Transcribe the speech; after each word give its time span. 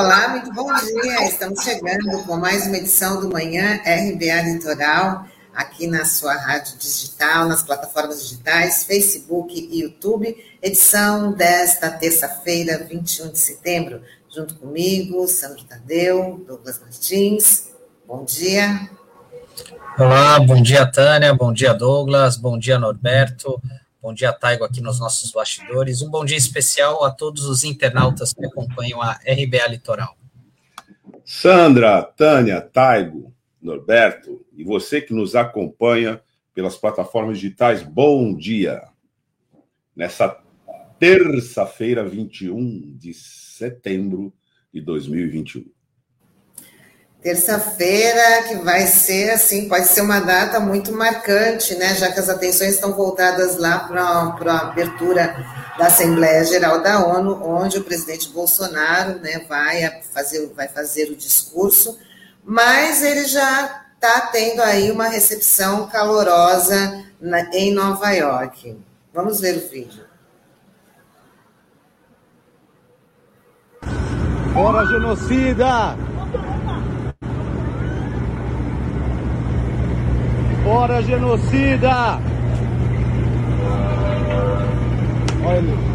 Olá, 0.00 0.30
muito 0.30 0.50
bom 0.54 0.72
dia. 0.72 1.28
Estamos 1.28 1.62
chegando 1.62 2.24
com 2.24 2.34
mais 2.34 2.66
uma 2.66 2.78
edição 2.78 3.20
do 3.20 3.28
Manhã 3.28 3.78
RBA 3.84 4.40
Litoral, 4.50 5.26
aqui 5.54 5.86
na 5.86 6.06
sua 6.06 6.32
rádio 6.32 6.78
digital, 6.78 7.46
nas 7.46 7.62
plataformas 7.62 8.22
digitais, 8.22 8.84
Facebook 8.84 9.52
e 9.54 9.82
YouTube. 9.82 10.34
Edição 10.62 11.32
desta 11.32 11.90
terça-feira, 11.90 12.78
21 12.78 13.30
de 13.30 13.38
setembro. 13.38 14.00
Junto 14.34 14.54
comigo, 14.54 15.28
Sandro 15.28 15.64
Tadeu, 15.64 16.42
Douglas 16.48 16.80
Martins. 16.80 17.68
Bom 18.08 18.24
dia. 18.24 18.88
Olá, 19.98 20.40
bom 20.40 20.62
dia, 20.62 20.90
Tânia. 20.90 21.34
Bom 21.34 21.52
dia, 21.52 21.74
Douglas. 21.74 22.38
Bom 22.38 22.58
dia, 22.58 22.78
Norberto. 22.78 23.60
Bom 24.02 24.14
dia, 24.14 24.32
Taigo, 24.32 24.64
aqui 24.64 24.80
nos 24.80 24.98
nossos 24.98 25.30
bastidores. 25.30 26.00
Um 26.00 26.10
bom 26.10 26.24
dia 26.24 26.36
especial 26.36 27.04
a 27.04 27.10
todos 27.10 27.44
os 27.44 27.64
internautas 27.64 28.32
que 28.32 28.46
acompanham 28.46 29.02
a 29.02 29.20
RBA 29.26 29.68
Litoral. 29.68 30.16
Sandra, 31.22 32.02
Tânia, 32.02 32.62
Taigo, 32.62 33.30
Norberto 33.60 34.42
e 34.56 34.64
você 34.64 35.02
que 35.02 35.12
nos 35.12 35.36
acompanha 35.36 36.18
pelas 36.54 36.78
plataformas 36.78 37.38
digitais, 37.38 37.82
bom 37.82 38.34
dia. 38.34 38.82
Nessa 39.94 40.34
terça-feira, 40.98 42.02
21 42.02 42.96
de 42.96 43.12
setembro 43.12 44.32
de 44.72 44.80
2021. 44.80 45.66
Terça-feira, 47.22 48.44
que 48.48 48.54
vai 48.56 48.86
ser 48.86 49.30
assim, 49.32 49.68
pode 49.68 49.86
ser 49.88 50.00
uma 50.00 50.20
data 50.20 50.58
muito 50.58 50.90
marcante, 50.90 51.74
né? 51.74 51.94
Já 51.94 52.10
que 52.10 52.18
as 52.18 52.30
atenções 52.30 52.74
estão 52.74 52.94
voltadas 52.94 53.58
lá 53.58 53.80
para 53.80 54.02
a 54.02 54.60
abertura 54.60 55.36
da 55.76 55.88
Assembleia 55.88 56.42
Geral 56.44 56.82
da 56.82 57.04
ONU, 57.06 57.38
onde 57.42 57.76
o 57.76 57.84
presidente 57.84 58.30
Bolsonaro 58.30 59.18
né, 59.20 59.44
vai, 59.46 60.02
fazer, 60.14 60.50
vai 60.54 60.66
fazer 60.68 61.10
o 61.10 61.16
discurso, 61.16 61.98
mas 62.42 63.02
ele 63.02 63.26
já 63.26 63.84
está 63.94 64.22
tendo 64.32 64.62
aí 64.62 64.90
uma 64.90 65.08
recepção 65.08 65.88
calorosa 65.88 67.04
na, 67.20 67.40
em 67.54 67.74
Nova 67.74 68.10
York. 68.12 68.78
Vamos 69.12 69.40
ver 69.40 69.58
o 69.58 69.68
vídeo. 69.68 70.04
Fora 74.54 74.86
genocida! 74.86 75.96
Fora 80.70 81.02
genocida! 81.02 82.20
Olha 85.44 85.58
ele. 85.58 85.89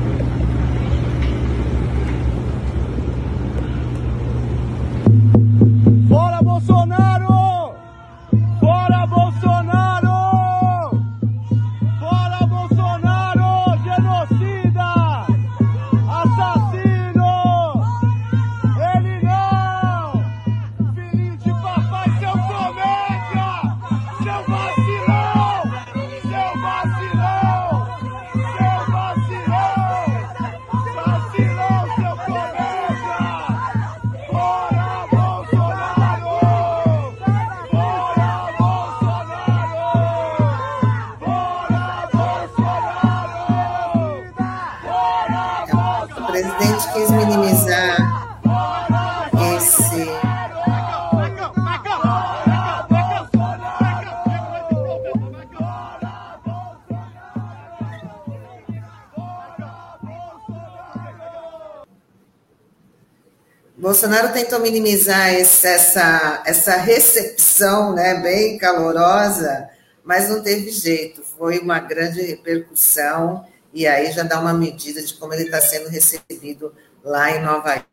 Bolsonaro 63.90 64.34
tentou 64.34 64.60
minimizar 64.60 65.32
esse- 65.36 65.68
essa, 65.68 66.42
essa 66.44 66.76
recepção 66.76 67.94
né, 67.94 68.16
bem 68.20 68.58
calorosa, 68.58 69.70
mas 70.04 70.28
não 70.28 70.42
teve 70.42 70.72
jeito. 70.72 71.22
Foi 71.22 71.60
uma 71.60 71.78
grande 71.78 72.20
repercussão, 72.20 73.46
e 73.72 73.86
aí 73.86 74.12
já 74.12 74.24
dá 74.24 74.40
uma 74.40 74.56
medida 74.56 75.04
de 75.04 75.14
como 75.14 75.36
ele 75.36 75.44
está 75.44 75.62
sendo 75.62 75.88
recebido 75.88 76.74
lá 77.04 77.30
em 77.30 77.44
Nova 77.44 77.74
York. 77.74 77.86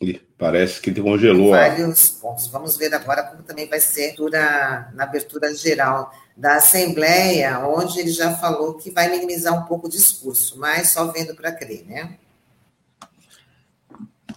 Ih, 0.00 0.20
Parece 0.38 0.80
que 0.80 0.94
congelou. 0.94 1.50
vários 1.50 2.08
pontos. 2.10 2.46
Vamos 2.46 2.76
ver 2.76 2.94
agora 2.94 3.24
como 3.24 3.42
também 3.42 3.68
vai 3.68 3.80
ser 3.80 4.10
abertura- 4.10 4.92
na 4.94 5.02
abertura 5.02 5.52
geral 5.56 6.12
da 6.36 6.54
Assembleia, 6.58 7.58
onde 7.66 7.98
ele 7.98 8.10
já 8.12 8.36
falou 8.36 8.74
que 8.74 8.92
vai 8.92 9.08
minimizar 9.10 9.58
um 9.60 9.66
pouco 9.66 9.88
o 9.88 9.90
discurso, 9.90 10.56
mas 10.60 10.90
só 10.90 11.06
vendo 11.10 11.34
para 11.34 11.50
crer, 11.50 11.84
né? 11.84 12.16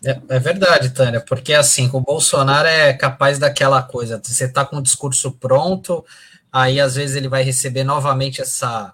É, 0.03 0.19
é 0.29 0.39
verdade, 0.39 0.91
Tânia, 0.91 1.19
porque 1.19 1.53
assim, 1.53 1.89
o 1.91 1.99
Bolsonaro 1.99 2.67
é 2.67 2.93
capaz 2.93 3.37
daquela 3.37 3.83
coisa, 3.83 4.21
você 4.23 4.45
está 4.45 4.65
com 4.65 4.77
o 4.77 4.81
discurso 4.81 5.31
pronto, 5.33 6.05
aí 6.51 6.79
às 6.79 6.95
vezes 6.95 7.15
ele 7.15 7.27
vai 7.27 7.43
receber 7.43 7.83
novamente 7.83 8.41
essa 8.41 8.93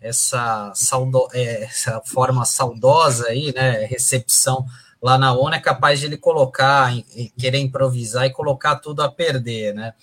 essa, 0.00 0.72
saudo, 0.74 1.28
é, 1.32 1.64
essa 1.64 2.00
forma 2.06 2.44
saudosa 2.46 3.28
aí, 3.28 3.52
né, 3.54 3.84
recepção 3.84 4.64
lá 5.02 5.18
na 5.18 5.32
ONU, 5.32 5.54
é 5.54 5.60
capaz 5.60 6.00
de 6.00 6.06
ele 6.06 6.16
colocar, 6.16 6.90
querer 7.38 7.58
improvisar 7.58 8.26
e 8.26 8.32
colocar 8.32 8.76
tudo 8.76 9.02
a 9.02 9.10
perder, 9.10 9.74
né? 9.74 9.94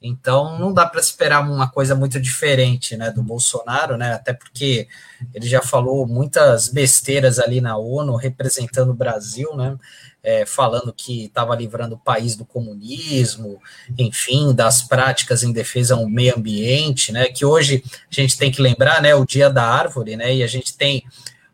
Então 0.00 0.58
não 0.58 0.72
dá 0.72 0.86
para 0.86 1.00
esperar 1.00 1.40
uma 1.40 1.68
coisa 1.68 1.94
muito 1.94 2.20
diferente, 2.20 2.96
né, 2.96 3.10
do 3.10 3.22
Bolsonaro, 3.22 3.96
né? 3.96 4.12
Até 4.12 4.32
porque 4.32 4.86
ele 5.34 5.48
já 5.48 5.60
falou 5.60 6.06
muitas 6.06 6.68
besteiras 6.68 7.38
ali 7.40 7.60
na 7.60 7.76
ONU 7.76 8.14
representando 8.14 8.90
o 8.90 8.94
Brasil, 8.94 9.56
né? 9.56 9.76
É, 10.22 10.44
falando 10.44 10.92
que 10.92 11.24
estava 11.24 11.54
livrando 11.54 11.94
o 11.94 11.98
país 11.98 12.36
do 12.36 12.44
comunismo, 12.44 13.60
enfim, 13.96 14.52
das 14.52 14.82
práticas 14.82 15.42
em 15.42 15.52
defesa 15.52 15.94
ao 15.94 16.08
meio 16.08 16.36
ambiente, 16.36 17.12
né? 17.12 17.26
Que 17.26 17.44
hoje 17.44 17.82
a 18.10 18.14
gente 18.14 18.36
tem 18.36 18.50
que 18.50 18.62
lembrar, 18.62 19.02
né? 19.02 19.14
O 19.14 19.24
Dia 19.24 19.50
da 19.50 19.64
Árvore, 19.64 20.16
né? 20.16 20.34
E 20.34 20.42
a 20.42 20.46
gente 20.46 20.76
tem 20.76 21.04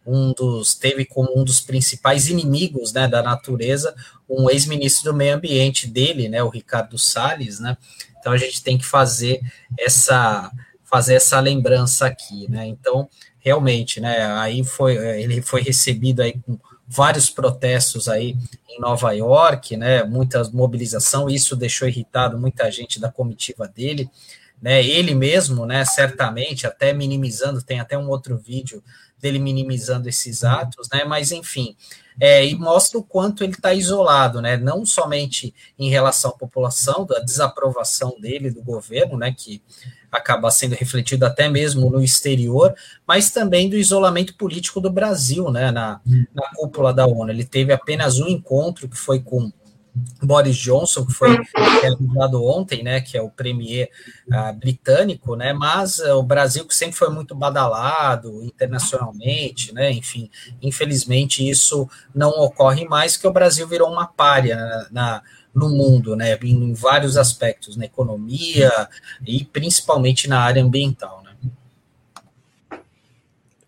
um 0.07 0.33
dos 0.33 0.75
teve 0.75 1.05
como 1.05 1.39
um 1.39 1.45
dos 1.45 1.61
principais 1.61 2.29
inimigos, 2.29 2.93
né, 2.93 3.09
da 3.09 3.23
natureza, 3.23 3.95
um 4.29 4.51
ex-ministro 4.51 5.13
do 5.13 5.17
meio 5.17 5.35
ambiente 5.35 5.87
dele, 5.87 6.29
né, 6.29 6.43
o 6.43 6.49
Ricardo 6.49 6.99
Salles, 6.99 7.61
né? 7.61 7.77
Então 8.19 8.33
a 8.33 8.37
gente 8.37 8.63
tem 8.63 8.79
que 8.79 8.87
fazer 8.87 9.41
essa 9.79 10.51
fazer 10.83 11.15
essa 11.15 11.41
lembrança 11.41 12.07
aqui, 12.07 12.49
né? 12.51 12.67
Então 12.67 13.09
realmente, 13.39 14.01
né? 14.01 14.25
Aí 14.39 14.65
foi 14.65 14.97
ele 14.97 15.43
foi 15.43 15.61
recebido 15.61 16.23
aí 16.23 16.33
com 16.33 16.59
vários 16.87 17.29
protestos 17.29 18.09
aí 18.09 18.37
em 18.69 18.81
Nova 18.81 19.13
York, 19.13 19.77
né? 19.77 20.03
Muita 20.05 20.43
mobilização, 20.51 21.29
isso 21.29 21.55
deixou 21.55 21.87
irritado 21.89 22.39
muita 22.39 22.71
gente 22.71 23.01
da 23.01 23.11
comitiva 23.11 23.69
dele, 23.69 24.09
né? 24.61 24.83
Ele 24.83 25.15
mesmo, 25.15 25.67
né? 25.67 25.85
Certamente, 25.85 26.67
até 26.67 26.93
minimizando, 26.93 27.63
tem 27.63 27.81
até 27.81 27.99
um 27.99 28.09
outro 28.09 28.39
vídeo 28.39 28.83
dele 29.25 29.39
minimizando 29.39 30.07
esses 30.07 30.45
atos, 30.45 30.87
né? 30.93 31.03
Mas 31.05 31.33
enfim, 31.33 31.75
é, 32.21 32.47
e 32.47 32.55
mostra 32.55 32.99
o 32.99 33.03
quanto 33.03 33.43
ele 33.43 33.55
está 33.55 33.73
isolado, 33.73 34.43
né? 34.43 34.59
Não 34.59 34.85
somente 34.85 35.55
em 35.79 35.89
relação 35.89 36.31
à 36.31 36.35
população, 36.35 37.07
da 37.07 37.21
desaprovação 37.21 38.17
dele 38.21 38.51
do 38.51 38.63
governo, 38.63 39.17
né? 39.17 39.35
Que 39.37 39.63
acaba 40.13 40.51
sendo 40.51 40.75
refletido 40.75 41.25
até 41.25 41.49
mesmo 41.49 41.89
no 41.89 42.03
exterior, 42.03 42.75
mas 43.07 43.31
também 43.31 43.69
do 43.69 43.77
isolamento 43.77 44.37
político 44.37 44.79
do 44.79 44.93
Brasil, 44.93 45.51
né? 45.51 45.71
Na, 45.71 46.03
na 46.35 46.51
cúpula 46.55 46.93
da 46.93 47.07
ONU, 47.07 47.31
ele 47.31 47.45
teve 47.45 47.73
apenas 47.73 48.19
um 48.19 48.29
encontro 48.29 48.89
que 48.89 48.97
foi 48.97 49.21
com 49.21 49.51
Boris 50.23 50.57
Johnson, 50.57 51.07
que 51.07 51.13
foi 51.13 51.39
realizado 51.81 52.45
ontem, 52.45 52.83
né, 52.83 53.01
que 53.01 53.17
é 53.17 53.23
o 53.23 53.31
premier 53.31 53.89
uh, 54.29 54.53
britânico, 54.53 55.37
né, 55.37 55.53
mas 55.53 55.99
uh, 56.01 56.15
o 56.17 56.23
Brasil 56.23 56.67
que 56.67 56.75
sempre 56.75 56.97
foi 56.97 57.11
muito 57.11 57.35
badalado 57.35 58.43
internacionalmente, 58.43 59.73
né, 59.73 59.93
enfim, 59.93 60.29
infelizmente 60.61 61.49
isso 61.49 61.89
não 62.15 62.31
ocorre 62.31 62.85
mais, 62.87 63.17
que 63.17 63.27
o 63.27 63.33
Brasil 63.33 63.69
virou 63.69 63.91
uma 63.91 64.07
párea 64.07 64.57
na, 64.57 64.89
na 64.91 65.23
no 65.55 65.69
mundo, 65.69 66.17
né, 66.17 66.37
em, 66.43 66.71
em, 66.71 66.75
vários 66.75 67.17
aspectos, 67.17 67.77
na 67.77 67.85
economia 67.85 68.73
e 69.25 69.45
principalmente 69.45 70.29
na 70.29 70.41
área 70.41 70.61
ambiental, 70.61 71.23
né. 71.23 72.81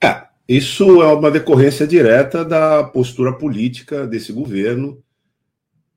É, 0.02 0.26
Isso 0.48 1.00
é 1.00 1.06
uma 1.14 1.30
decorrência 1.30 1.86
direta 1.86 2.44
da 2.44 2.82
postura 2.82 3.32
política 3.32 4.04
desse 4.04 4.32
governo 4.32 5.00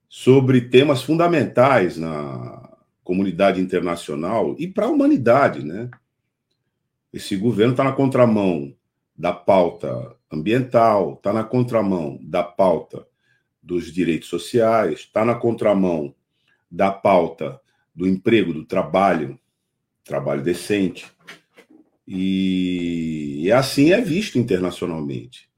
sobre 0.09 0.61
temas 0.61 1.03
fundamentais 1.03 1.95
na 1.95 2.67
comunidade 3.03 3.61
internacional 3.61 4.55
e 4.57 4.67
para 4.67 4.87
a 4.87 4.89
humanidade, 4.89 5.63
né? 5.63 5.89
Esse 7.13 7.35
governo 7.35 7.73
está 7.73 7.83
na 7.83 7.91
contramão 7.91 8.75
da 9.15 9.31
pauta 9.31 10.15
ambiental, 10.31 11.13
está 11.13 11.31
na 11.31 11.43
contramão 11.43 12.19
da 12.21 12.43
pauta 12.43 13.07
dos 13.61 13.91
direitos 13.93 14.29
sociais, 14.29 15.01
está 15.01 15.23
na 15.23 15.35
contramão 15.35 16.13
da 16.69 16.91
pauta 16.91 17.59
do 17.93 18.07
emprego, 18.07 18.53
do 18.53 18.65
trabalho, 18.65 19.39
trabalho 20.03 20.41
decente. 20.41 21.07
E, 22.07 23.51
assim 23.51 23.91
é 23.91 24.01
visto 24.01 24.39
internacionalmente. 24.39 25.48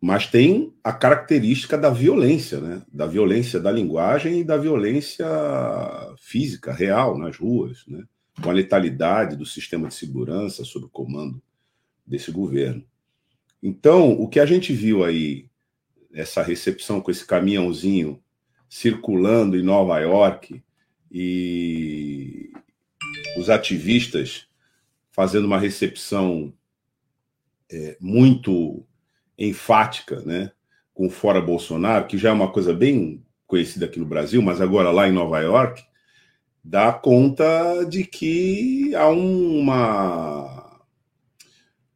Mas 0.00 0.26
tem 0.28 0.72
a 0.82 0.92
característica 0.92 1.76
da 1.76 1.90
violência, 1.90 2.60
né? 2.60 2.82
da 2.92 3.06
violência 3.06 3.58
da 3.58 3.70
linguagem 3.70 4.40
e 4.40 4.44
da 4.44 4.56
violência 4.56 5.26
física, 6.20 6.72
real, 6.72 7.18
nas 7.18 7.36
ruas, 7.36 7.84
né? 7.88 8.04
com 8.40 8.48
a 8.48 8.52
letalidade 8.52 9.36
do 9.36 9.44
sistema 9.44 9.88
de 9.88 9.94
segurança 9.94 10.64
sob 10.64 10.86
o 10.86 10.90
comando 10.90 11.42
desse 12.06 12.30
governo. 12.30 12.84
Então, 13.62 14.12
o 14.12 14.28
que 14.28 14.38
a 14.38 14.46
gente 14.46 14.72
viu 14.72 15.04
aí, 15.04 15.48
essa 16.12 16.42
recepção 16.42 17.00
com 17.00 17.10
esse 17.10 17.26
caminhãozinho 17.26 18.22
circulando 18.68 19.56
em 19.56 19.62
Nova 19.62 19.98
York 19.98 20.62
e 21.10 22.50
os 23.36 23.50
ativistas 23.50 24.46
fazendo 25.10 25.46
uma 25.46 25.58
recepção 25.58 26.52
é, 27.70 27.96
muito 28.00 28.86
enfática, 29.38 30.20
né, 30.20 30.50
com 30.92 31.08
fora 31.08 31.40
Bolsonaro, 31.40 32.06
que 32.06 32.18
já 32.18 32.30
é 32.30 32.32
uma 32.32 32.50
coisa 32.50 32.72
bem 32.72 33.22
conhecida 33.46 33.86
aqui 33.86 33.98
no 33.98 34.06
Brasil, 34.06 34.42
mas 34.42 34.60
agora 34.60 34.90
lá 34.90 35.08
em 35.08 35.12
Nova 35.12 35.38
York, 35.40 35.82
dá 36.62 36.92
conta 36.92 37.84
de 37.84 38.04
que 38.04 38.94
há 38.94 39.08
uma 39.08 40.66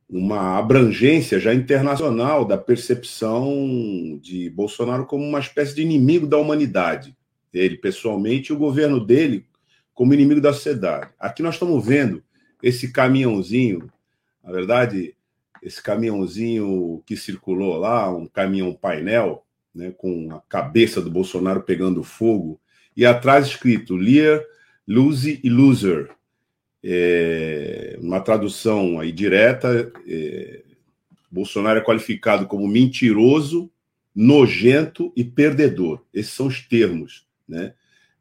uma 0.08 0.58
abrangência 0.58 1.40
já 1.40 1.54
internacional 1.54 2.44
da 2.44 2.58
percepção 2.58 4.20
de 4.20 4.50
Bolsonaro 4.50 5.06
como 5.06 5.24
uma 5.24 5.40
espécie 5.40 5.74
de 5.74 5.80
inimigo 5.80 6.26
da 6.26 6.36
humanidade. 6.36 7.16
Ele, 7.50 7.78
pessoalmente, 7.78 8.52
e 8.52 8.54
o 8.54 8.58
governo 8.58 9.02
dele 9.02 9.46
como 9.94 10.12
inimigo 10.12 10.40
da 10.40 10.52
sociedade. 10.52 11.10
Aqui 11.18 11.42
nós 11.42 11.54
estamos 11.54 11.84
vendo 11.84 12.22
esse 12.62 12.92
caminhãozinho, 12.92 13.90
na 14.44 14.52
verdade, 14.52 15.16
esse 15.62 15.80
caminhãozinho 15.80 17.02
que 17.06 17.16
circulou 17.16 17.78
lá, 17.78 18.12
um 18.14 18.26
caminhão 18.26 18.74
painel, 18.74 19.46
né, 19.72 19.92
com 19.96 20.32
a 20.32 20.40
cabeça 20.48 21.00
do 21.00 21.10
Bolsonaro 21.10 21.62
pegando 21.62 22.02
fogo, 22.02 22.60
e 22.96 23.06
atrás 23.06 23.46
escrito 23.46 23.96
Lear, 23.96 24.42
Lose 24.86 25.40
e 25.42 25.48
Loser, 25.48 26.10
é, 26.82 27.96
uma 28.02 28.20
tradução 28.20 28.98
aí 28.98 29.12
direta, 29.12 29.90
é, 30.06 30.62
Bolsonaro 31.30 31.78
é 31.78 31.82
qualificado 31.82 32.46
como 32.46 32.66
mentiroso, 32.66 33.70
nojento 34.14 35.12
e 35.16 35.24
perdedor. 35.24 36.04
Esses 36.12 36.32
são 36.32 36.48
os 36.48 36.60
termos 36.60 37.26
né, 37.48 37.72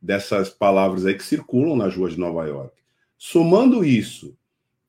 dessas 0.02 0.50
palavras 0.50 1.06
aí 1.06 1.16
que 1.16 1.24
circulam 1.24 1.76
nas 1.76 1.96
ruas 1.96 2.14
de 2.14 2.20
Nova 2.20 2.46
York. 2.46 2.74
Somando 3.18 3.84
isso 3.84 4.38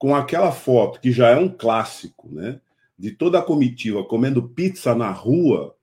com 0.02 0.16
aquela 0.16 0.50
foto 0.50 0.98
que 0.98 1.12
já 1.12 1.28
é 1.28 1.36
um 1.36 1.48
clássico, 1.48 2.28
né, 2.28 2.60
de 2.98 3.12
toda 3.12 3.38
a 3.38 3.42
comitiva 3.42 4.02
comendo 4.02 4.48
pizza 4.48 4.96
na 4.96 5.12
rua, 5.12 5.76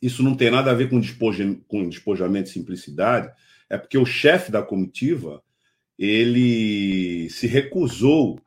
isso 0.00 0.22
não 0.22 0.34
tem 0.34 0.50
nada 0.50 0.70
a 0.70 0.74
ver 0.74 0.88
com, 0.88 0.98
despoja, 0.98 1.44
com 1.68 1.86
despojamento 1.86 2.48
e 2.48 2.52
simplicidade, 2.54 3.30
é 3.68 3.76
porque 3.76 3.98
o 3.98 4.06
chefe 4.06 4.50
da 4.50 4.62
comitiva 4.62 5.42
ele 5.98 7.28
se 7.28 7.46
recusou 7.46 8.40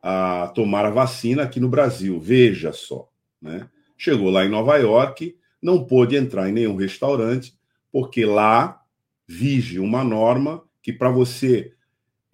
a 0.00 0.52
tomar 0.54 0.86
a 0.86 0.90
vacina 0.90 1.42
aqui 1.42 1.58
no 1.58 1.68
Brasil. 1.68 2.20
Veja 2.20 2.72
só, 2.72 3.08
né? 3.42 3.68
Chegou 3.98 4.30
lá 4.30 4.44
em 4.44 4.50
Nova 4.50 4.76
York, 4.76 5.36
não 5.60 5.84
pôde 5.84 6.14
entrar 6.14 6.48
em 6.48 6.52
nenhum 6.52 6.76
restaurante, 6.76 7.58
porque 7.90 8.24
lá 8.24 8.80
vige 9.26 9.80
uma 9.80 10.04
norma 10.04 10.62
que 10.80 10.92
para 10.92 11.10
você 11.10 11.72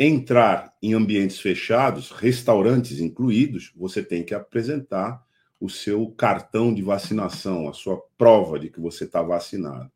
entrar 0.02 0.74
em 0.80 0.94
ambientes 0.94 1.38
fechados, 1.38 2.10
restaurantes 2.10 3.00
incluídos, 3.00 3.70
você 3.76 4.02
tem 4.02 4.24
que 4.24 4.34
apresentar 4.34 5.22
o 5.60 5.68
seu 5.68 6.10
cartão 6.12 6.72
de 6.72 6.80
vacinação, 6.80 7.68
a 7.68 7.74
sua 7.74 8.02
prova 8.16 8.58
de 8.58 8.70
que 8.70 8.80
você 8.80 9.04
está 9.04 9.20
vacinado. 9.20 9.92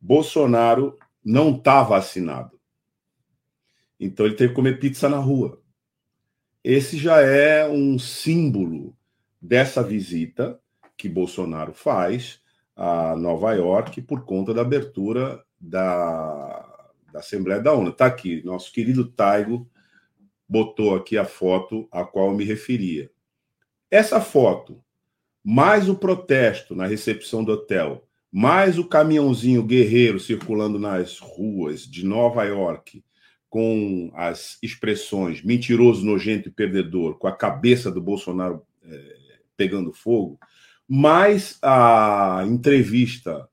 Bolsonaro 0.00 0.96
não 1.22 1.54
está 1.54 1.82
vacinado. 1.82 2.58
Então 4.00 4.24
ele 4.24 4.36
teve 4.36 4.48
que 4.48 4.56
comer 4.56 4.78
pizza 4.80 5.06
na 5.06 5.18
rua. 5.18 5.60
Esse 6.64 6.96
já 6.96 7.20
é 7.20 7.68
um 7.68 7.98
símbolo 7.98 8.96
dessa 9.40 9.82
visita 9.82 10.58
que 10.96 11.10
Bolsonaro 11.10 11.74
faz 11.74 12.40
a 12.74 13.14
Nova 13.14 13.52
York 13.52 14.00
por 14.00 14.24
conta 14.24 14.54
da 14.54 14.62
abertura 14.62 15.44
da, 15.60 16.65
da 17.12 17.20
Assembleia 17.20 17.60
da 17.60 17.72
ONU. 17.72 17.90
Está 17.90 18.06
aqui, 18.06 18.42
nosso 18.44 18.72
querido 18.72 19.04
Taigo 19.04 19.68
botou 20.48 20.94
aqui 20.94 21.18
a 21.18 21.24
foto 21.24 21.88
a 21.90 22.04
qual 22.04 22.30
eu 22.30 22.36
me 22.36 22.44
referia. 22.44 23.10
Essa 23.90 24.20
foto, 24.20 24.82
mais 25.42 25.88
o 25.88 25.96
protesto 25.96 26.74
na 26.74 26.86
recepção 26.86 27.42
do 27.42 27.52
hotel, 27.52 28.06
mais 28.30 28.78
o 28.78 28.86
caminhãozinho 28.86 29.62
guerreiro 29.62 30.20
circulando 30.20 30.78
nas 30.78 31.18
ruas 31.18 31.82
de 31.82 32.04
Nova 32.04 32.44
York, 32.44 33.02
com 33.48 34.10
as 34.14 34.58
expressões 34.62 35.42
mentiroso, 35.42 36.04
nojento 36.04 36.48
e 36.48 36.52
perdedor, 36.52 37.16
com 37.16 37.26
a 37.26 37.36
cabeça 37.36 37.90
do 37.90 38.00
Bolsonaro 38.00 38.62
é, 38.84 39.16
pegando 39.56 39.92
fogo, 39.92 40.38
mais 40.88 41.58
a 41.62 42.44
entrevista 42.46 43.48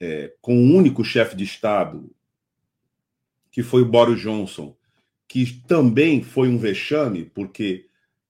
é, 0.00 0.32
com 0.40 0.56
o 0.56 0.74
único 0.74 1.04
chefe 1.04 1.36
de 1.36 1.44
Estado, 1.44 2.10
que 3.50 3.62
foi 3.62 3.82
o 3.82 3.88
Boris 3.88 4.20
Johnson, 4.20 4.76
que 5.26 5.62
também 5.66 6.22
foi 6.22 6.48
um 6.48 6.58
vexame, 6.58 7.24
porque 7.24 7.86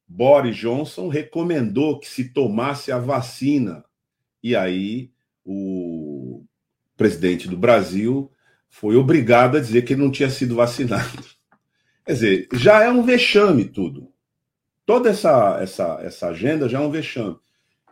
Boris 0.07 0.57
Johnson 0.57 1.09
recomendou 1.09 2.01
que 2.01 2.09
se 2.09 2.31
tomasse 2.31 2.91
a 2.91 2.99
vacina. 2.99 3.85
E 4.43 4.57
aí 4.57 5.13
o 5.45 6.45
presidente 6.97 7.47
do 7.47 7.57
Brasil 7.57 8.31
foi 8.69 8.97
obrigado 8.97 9.57
a 9.57 9.61
dizer 9.61 9.83
que 9.83 9.93
ele 9.93 10.03
não 10.03 10.11
tinha 10.11 10.31
sido 10.31 10.57
vacinado. 10.57 11.25
Quer 12.05 12.13
dizer, 12.13 12.49
já 12.55 12.83
é 12.83 12.91
um 12.91 13.03
vexame 13.03 13.67
tudo. 13.67 14.11
Toda 14.87 15.11
essa, 15.11 15.59
essa, 15.61 16.01
essa 16.03 16.29
agenda 16.29 16.69
já 16.69 16.79
é 16.79 16.83
um 16.83 16.91
vexame. 16.91 17.37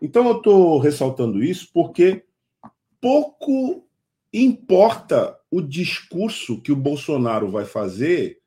Então 0.01 0.27
eu 0.27 0.39
estou 0.39 0.79
ressaltando 0.79 1.45
isso 1.45 1.69
porque 1.73 2.25
pouco 3.01 3.87
importa 4.33 5.39
o 5.51 5.61
discurso 5.61 6.61
que 6.61 6.73
o 6.73 6.77
Bolsonaro 6.77 7.51
vai 7.51 7.65
fazer, 7.65 8.41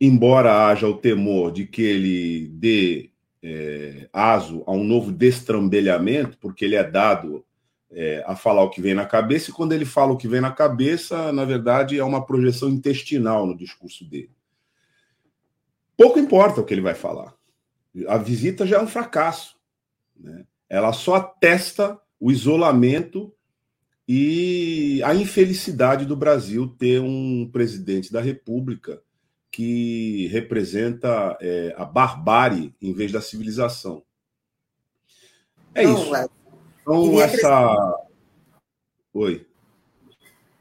embora 0.00 0.66
haja 0.66 0.86
o 0.88 0.96
temor 0.96 1.52
de 1.52 1.66
que 1.66 1.82
ele 1.82 2.48
dê 2.48 3.10
é, 3.42 4.08
aso 4.12 4.62
a 4.66 4.72
um 4.72 4.84
novo 4.84 5.12
destrambelhamento, 5.12 6.38
porque 6.38 6.64
ele 6.64 6.74
é 6.74 6.84
dado 6.84 7.44
é, 7.90 8.24
a 8.26 8.34
falar 8.34 8.62
o 8.62 8.70
que 8.70 8.80
vem 8.80 8.94
na 8.94 9.06
cabeça, 9.06 9.50
e 9.50 9.52
quando 9.52 9.72
ele 9.72 9.84
fala 9.84 10.12
o 10.12 10.16
que 10.16 10.28
vem 10.28 10.40
na 10.40 10.50
cabeça, 10.50 11.32
na 11.32 11.44
verdade, 11.44 11.98
é 11.98 12.04
uma 12.04 12.24
projeção 12.24 12.68
intestinal 12.68 13.46
no 13.46 13.56
discurso 13.56 14.04
dele. 14.04 14.30
Pouco 15.96 16.18
importa 16.18 16.60
o 16.60 16.64
que 16.64 16.74
ele 16.74 16.80
vai 16.80 16.94
falar. 16.94 17.34
A 18.08 18.18
visita 18.18 18.66
já 18.66 18.76
é 18.76 18.82
um 18.82 18.88
fracasso. 18.88 19.56
Né? 20.18 20.44
Ela 20.68 20.92
só 20.92 21.14
atesta 21.14 21.98
o 22.20 22.30
isolamento 22.30 23.32
e 24.08 25.02
a 25.04 25.14
infelicidade 25.14 26.04
do 26.04 26.16
Brasil 26.16 26.68
ter 26.78 27.00
um 27.00 27.48
presidente 27.52 28.12
da 28.12 28.20
República 28.20 29.02
que 29.50 30.28
representa 30.28 31.36
é, 31.40 31.74
a 31.76 31.84
barbárie 31.84 32.74
em 32.80 32.92
vez 32.92 33.10
da 33.10 33.20
civilização. 33.20 34.02
É 35.74 35.84
Não, 35.84 35.94
isso. 35.94 36.30
Então, 36.82 37.20
essa. 37.20 38.06
Oi. 39.12 39.46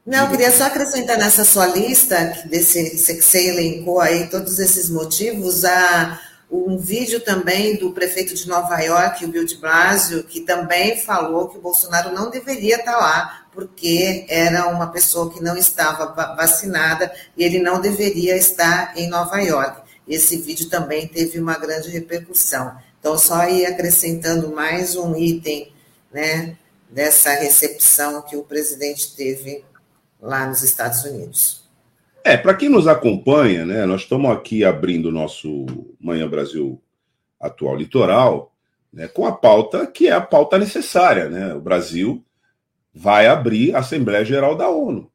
Não, 0.06 0.30
queria 0.30 0.52
só 0.52 0.66
acrescentar 0.66 1.18
nessa 1.18 1.44
sua 1.44 1.68
lista, 1.68 2.16
desse, 2.48 3.16
que 3.16 3.22
você 3.22 3.50
elencou 3.50 4.00
aí 4.00 4.28
todos 4.30 4.60
esses 4.60 4.90
motivos, 4.90 5.66
a, 5.66 6.22
um 6.50 6.78
vídeo 6.78 7.20
também 7.20 7.76
do 7.76 7.92
prefeito 7.92 8.36
de 8.36 8.48
Nova 8.48 8.80
York, 8.80 9.26
o 9.26 9.28
Bill 9.28 9.46
de 9.46 9.58
Blasio, 9.58 10.24
que 10.24 10.42
também 10.42 11.00
falou 11.02 11.50
que 11.50 11.58
o 11.58 11.62
Bolsonaro 11.62 12.14
não 12.14 12.30
deveria 12.30 12.78
estar 12.78 12.98
lá, 12.98 13.48
porque 13.52 14.26
era 14.30 14.68
uma 14.68 14.88
pessoa 14.88 15.34
que 15.34 15.42
não 15.42 15.58
estava 15.58 16.06
vacinada 16.36 17.12
e 17.36 17.44
ele 17.44 17.60
não 17.60 17.82
deveria 17.82 18.38
estar 18.38 18.98
em 18.98 19.08
Nova 19.08 19.40
York. 19.40 19.84
esse 20.08 20.38
vídeo 20.38 20.70
também 20.70 21.08
teve 21.08 21.40
uma 21.40 21.58
grande 21.58 21.90
repercussão. 21.90 22.78
Então, 23.00 23.18
só 23.18 23.48
ir 23.50 23.66
acrescentando 23.66 24.54
mais 24.54 24.96
um 24.96 25.16
item, 25.16 25.74
né, 26.14 26.56
dessa 26.88 27.32
recepção 27.32 28.22
que 28.22 28.38
o 28.38 28.44
presidente 28.44 29.16
teve 29.16 29.66
lá 30.22 30.46
nos 30.46 30.62
Estados 30.62 31.04
Unidos. 31.04 31.65
É, 32.28 32.36
para 32.36 32.56
quem 32.56 32.70
nos 32.70 32.88
acompanha, 32.88 33.68
né, 33.68 33.86
nós 33.86 34.02
estamos 34.02 34.32
aqui 34.32 34.66
abrindo 34.66 35.10
o 35.10 35.12
nosso 35.12 35.68
Manhã 36.00 36.28
Brasil 36.28 36.82
Atual 37.40 37.76
Litoral, 37.76 38.52
né, 38.92 39.08
com 39.08 39.28
a 39.28 39.32
pauta 39.32 39.86
que 39.86 40.08
é 40.08 40.12
a 40.12 40.20
pauta 40.20 40.58
necessária. 40.58 41.30
Né? 41.30 41.54
O 41.54 41.62
Brasil 41.62 42.26
vai 42.92 43.28
abrir 43.28 43.76
a 43.76 43.80
Assembleia 43.80 44.26
Geral 44.26 44.56
da 44.56 44.68
ONU. 44.68 45.12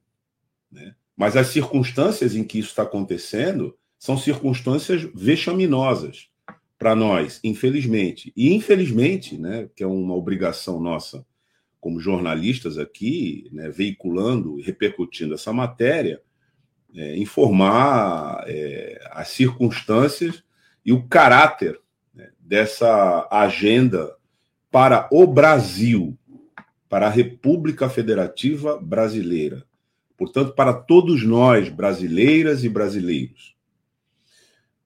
Né? 0.71 0.95
Mas 1.17 1.37
as 1.37 1.49
circunstâncias 1.49 2.37
em 2.37 2.45
que 2.45 2.61
isso 2.61 2.69
está 2.69 2.85
acontecendo 2.85 3.77
são 3.99 4.17
circunstâncias 4.17 5.03
vexaminosas 5.13 6.29
para 6.79 6.95
nós, 6.95 7.41
infelizmente. 7.43 8.33
E 8.37 8.55
infelizmente, 8.55 9.37
né, 9.37 9.69
que 9.75 9.83
é 9.83 9.87
uma 9.87 10.15
obrigação 10.15 10.79
nossa 10.79 11.27
como 11.81 11.99
jornalistas 11.99 12.79
aqui, 12.79 13.49
né, 13.51 13.69
veiculando 13.69 14.61
e 14.61 14.63
repercutindo 14.63 15.35
essa 15.35 15.53
matéria, 15.53 16.23
é, 16.95 17.17
informar 17.17 18.45
é, 18.47 19.01
as 19.13 19.29
circunstâncias 19.29 20.43
e 20.85 20.93
o 20.93 21.07
caráter 21.07 21.81
né, 22.15 22.31
dessa 22.39 23.29
agenda 23.31 24.15
para 24.71 25.09
o 25.13 25.27
Brasil, 25.27 26.17
para 26.89 27.07
a 27.07 27.11
República 27.11 27.89
Federativa 27.89 28.79
Brasileira. 28.81 29.65
Portanto, 30.17 30.53
para 30.55 30.73
todos 30.73 31.25
nós, 31.25 31.69
brasileiras 31.69 32.65
e 32.65 32.69
brasileiros. 32.69 33.57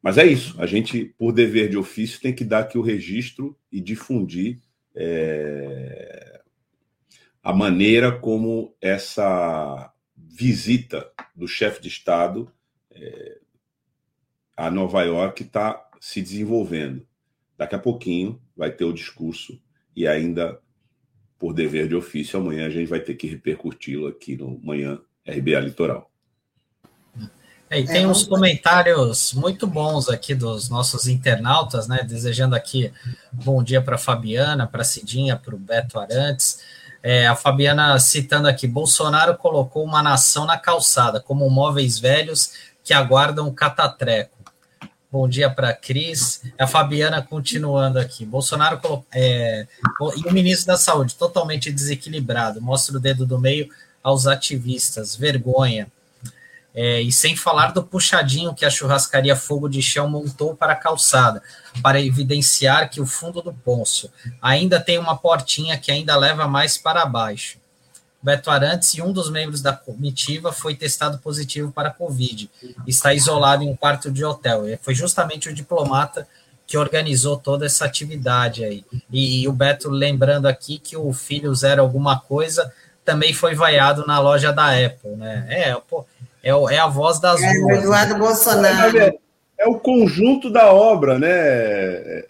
Mas 0.00 0.18
é 0.18 0.26
isso, 0.26 0.54
a 0.60 0.66
gente, 0.66 1.06
por 1.18 1.32
dever 1.32 1.70
de 1.70 1.78
ofício, 1.78 2.20
tem 2.20 2.34
que 2.34 2.44
dar 2.44 2.60
aqui 2.60 2.76
o 2.76 2.82
registro 2.82 3.56
e 3.72 3.80
difundir 3.80 4.60
é, 4.94 6.40
a 7.42 7.52
maneira 7.52 8.12
como 8.12 8.74
essa 8.80 9.93
visita 10.34 11.08
do 11.32 11.46
chefe 11.46 11.80
de 11.80 11.86
Estado 11.86 12.50
é, 12.90 13.38
a 14.56 14.68
Nova 14.68 15.02
York 15.02 15.44
está 15.44 15.88
se 16.00 16.20
desenvolvendo. 16.20 17.06
Daqui 17.56 17.76
a 17.76 17.78
pouquinho 17.78 18.40
vai 18.56 18.70
ter 18.70 18.84
o 18.84 18.92
discurso 18.92 19.60
e 19.94 20.08
ainda 20.08 20.58
por 21.38 21.52
dever 21.52 21.88
de 21.88 21.94
ofício, 21.94 22.38
amanhã 22.38 22.66
a 22.66 22.70
gente 22.70 22.88
vai 22.88 23.00
ter 23.00 23.14
que 23.14 23.26
repercuti-lo 23.28 24.08
aqui 24.08 24.36
no 24.36 24.58
Manhã 24.60 24.98
RBA 25.26 25.60
Litoral. 25.60 26.10
É, 27.70 27.80
e 27.80 27.86
tem 27.86 28.04
é, 28.04 28.06
uns 28.06 28.24
comentários 28.24 29.32
muito 29.34 29.66
bons 29.66 30.08
aqui 30.08 30.34
dos 30.34 30.68
nossos 30.68 31.06
internautas, 31.06 31.86
né? 31.86 32.02
Desejando 32.02 32.54
aqui 32.54 32.92
bom 33.32 33.62
dia 33.62 33.80
para 33.80 33.98
Fabiana, 33.98 34.66
para 34.66 34.84
Cidinha, 34.84 35.36
para 35.36 35.54
o 35.54 35.58
Beto 35.58 35.98
Arantes. 35.98 36.60
É, 37.06 37.26
a 37.26 37.36
Fabiana 37.36 37.98
citando 37.98 38.48
aqui: 38.48 38.66
Bolsonaro 38.66 39.36
colocou 39.36 39.84
uma 39.84 40.02
nação 40.02 40.46
na 40.46 40.56
calçada, 40.56 41.20
como 41.20 41.50
móveis 41.50 41.98
velhos 41.98 42.52
que 42.82 42.94
aguardam 42.94 43.52
catatreco. 43.52 44.38
Bom 45.12 45.28
dia 45.28 45.50
para 45.50 45.74
Cris. 45.74 46.42
A 46.58 46.66
Fabiana 46.66 47.20
continuando 47.20 47.98
aqui. 47.98 48.24
Bolsonaro 48.24 49.04
é, 49.12 49.66
e 50.16 50.28
o 50.28 50.32
ministro 50.32 50.68
da 50.68 50.78
Saúde 50.78 51.14
totalmente 51.14 51.70
desequilibrado. 51.70 52.62
Mostra 52.62 52.96
o 52.96 53.00
dedo 53.00 53.26
do 53.26 53.38
meio 53.38 53.68
aos 54.02 54.26
ativistas. 54.26 55.14
Vergonha. 55.14 55.86
É, 56.74 57.00
e 57.00 57.12
sem 57.12 57.36
falar 57.36 57.72
do 57.72 57.84
puxadinho 57.84 58.54
que 58.54 58.64
a 58.64 58.70
churrascaria 58.70 59.36
Fogo 59.36 59.68
de 59.68 59.80
Chão 59.80 60.08
montou 60.08 60.56
para 60.56 60.72
a 60.72 60.76
calçada, 60.76 61.40
para 61.80 62.00
evidenciar 62.00 62.90
que 62.90 63.00
o 63.00 63.06
fundo 63.06 63.40
do 63.40 63.52
Pôncio 63.52 64.10
ainda 64.42 64.80
tem 64.80 64.98
uma 64.98 65.16
portinha 65.16 65.78
que 65.78 65.92
ainda 65.92 66.16
leva 66.16 66.48
mais 66.48 66.76
para 66.76 67.06
baixo. 67.06 67.58
Beto 68.24 68.50
Arantes 68.50 68.94
e 68.94 69.02
um 69.02 69.12
dos 69.12 69.30
membros 69.30 69.60
da 69.60 69.72
comitiva 69.72 70.50
foi 70.50 70.74
testado 70.74 71.18
positivo 71.18 71.70
para 71.70 71.90
a 71.90 71.92
Covid. 71.92 72.50
Está 72.86 73.12
isolado 73.12 73.62
em 73.62 73.68
um 73.68 73.76
quarto 73.76 74.10
de 74.10 74.24
hotel. 74.24 74.66
E 74.66 74.78
foi 74.78 74.94
justamente 74.94 75.50
o 75.50 75.54
diplomata 75.54 76.26
que 76.66 76.78
organizou 76.78 77.36
toda 77.36 77.66
essa 77.66 77.84
atividade 77.84 78.64
aí. 78.64 78.82
E, 79.12 79.42
e, 79.42 79.48
o 79.48 79.52
Beto 79.52 79.90
lembrando 79.90 80.46
aqui 80.46 80.78
que 80.78 80.96
o 80.96 81.12
filho 81.12 81.54
zero 81.54 81.82
alguma 81.82 82.18
coisa 82.18 82.72
também 83.04 83.34
foi 83.34 83.54
vaiado 83.54 84.06
na 84.06 84.18
loja 84.18 84.50
da 84.50 84.68
Apple, 84.70 85.10
né? 85.16 85.44
É, 85.50 85.74
pô, 85.74 86.06
é, 86.44 86.74
é 86.74 86.78
a 86.78 86.86
voz 86.86 87.18
das 87.18 87.42
é, 87.42 87.60
ruas. 87.60 87.78
Eduardo 87.78 88.18
Bolsonaro. 88.18 88.98
É, 88.98 89.12
é, 89.58 89.66
o 89.66 89.78
conjunto 89.78 90.50
da 90.50 90.72
obra, 90.72 91.18
né, 91.18 92.22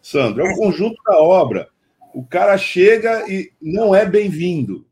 Sandro? 0.00 0.46
É 0.46 0.52
o 0.52 0.56
conjunto 0.56 0.96
da 1.04 1.18
obra. 1.18 1.68
O 2.14 2.24
cara 2.24 2.58
chega 2.58 3.28
e 3.30 3.52
não 3.60 3.94
é 3.94 4.04
bem-vindo 4.04 4.90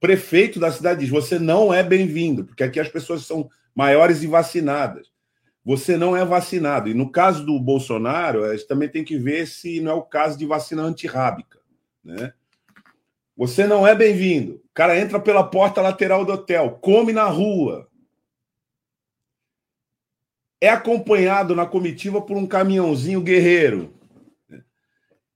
prefeito 0.00 0.58
da 0.60 0.70
cidade 0.70 1.00
diz: 1.00 1.08
você 1.08 1.38
não 1.38 1.72
é 1.72 1.82
bem-vindo, 1.82 2.44
porque 2.44 2.64
aqui 2.64 2.80
as 2.80 2.88
pessoas 2.88 3.24
são 3.26 3.48
maiores 3.74 4.22
e 4.22 4.26
vacinadas. 4.26 5.08
Você 5.64 5.96
não 5.96 6.16
é 6.16 6.24
vacinado. 6.24 6.88
E 6.88 6.94
no 6.94 7.10
caso 7.10 7.44
do 7.44 7.58
Bolsonaro, 7.60 8.44
a 8.44 8.56
gente 8.56 8.66
também 8.66 8.88
tem 8.88 9.04
que 9.04 9.18
ver 9.18 9.46
se 9.46 9.80
não 9.80 9.92
é 9.92 9.94
o 9.94 10.02
caso 10.02 10.38
de 10.38 10.46
vacina 10.46 10.82
antirrábica. 10.82 11.58
Né? 12.02 12.32
Você 13.38 13.68
não 13.68 13.86
é 13.86 13.94
bem-vindo. 13.94 14.54
O 14.56 14.74
cara 14.74 14.98
entra 14.98 15.20
pela 15.20 15.44
porta 15.44 15.80
lateral 15.80 16.24
do 16.24 16.32
hotel, 16.32 16.76
come 16.82 17.12
na 17.12 17.26
rua. 17.26 17.88
É 20.60 20.68
acompanhado 20.68 21.54
na 21.54 21.64
comitiva 21.64 22.20
por 22.20 22.36
um 22.36 22.48
caminhãozinho 22.48 23.20
guerreiro. 23.20 23.94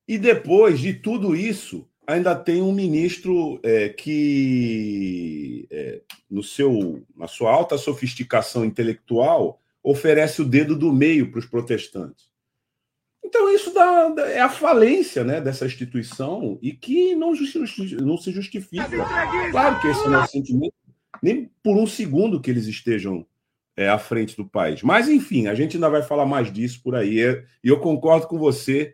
E 0.08 0.18
depois 0.18 0.80
de 0.80 0.94
tudo 0.94 1.36
isso, 1.36 1.88
ainda 2.04 2.34
tem 2.34 2.60
um 2.60 2.72
ministro 2.72 3.60
é, 3.62 3.88
que, 3.90 5.68
é, 5.70 6.02
no 6.28 6.42
seu, 6.42 7.06
na 7.14 7.28
sua 7.28 7.52
alta 7.52 7.78
sofisticação 7.78 8.64
intelectual, 8.64 9.62
oferece 9.80 10.42
o 10.42 10.44
dedo 10.44 10.74
do 10.74 10.92
meio 10.92 11.30
para 11.30 11.38
os 11.38 11.46
protestantes. 11.46 12.31
Então, 13.34 13.48
isso 13.48 13.72
dá, 13.72 14.14
é 14.26 14.40
a 14.40 14.48
falência 14.50 15.24
né, 15.24 15.40
dessa 15.40 15.64
instituição 15.64 16.58
e 16.60 16.70
que 16.70 17.14
não, 17.14 17.34
justi 17.34 17.96
não 17.96 18.18
se 18.18 18.30
justifica. 18.30 18.86
Claro 19.50 19.80
que 19.80 19.88
esse 19.88 20.06
não 20.06 20.20
é 20.20 20.24
o 20.24 20.26
sentimento, 20.26 20.74
nem 21.22 21.50
por 21.62 21.78
um 21.78 21.86
segundo 21.86 22.42
que 22.42 22.50
eles 22.50 22.66
estejam 22.66 23.26
é, 23.74 23.88
à 23.88 23.98
frente 23.98 24.36
do 24.36 24.46
país. 24.46 24.82
Mas, 24.82 25.08
enfim, 25.08 25.46
a 25.46 25.54
gente 25.54 25.78
ainda 25.78 25.88
vai 25.88 26.02
falar 26.02 26.26
mais 26.26 26.52
disso 26.52 26.82
por 26.84 26.94
aí. 26.94 27.20
E 27.64 27.68
eu 27.68 27.80
concordo 27.80 28.26
com 28.26 28.38
você 28.38 28.92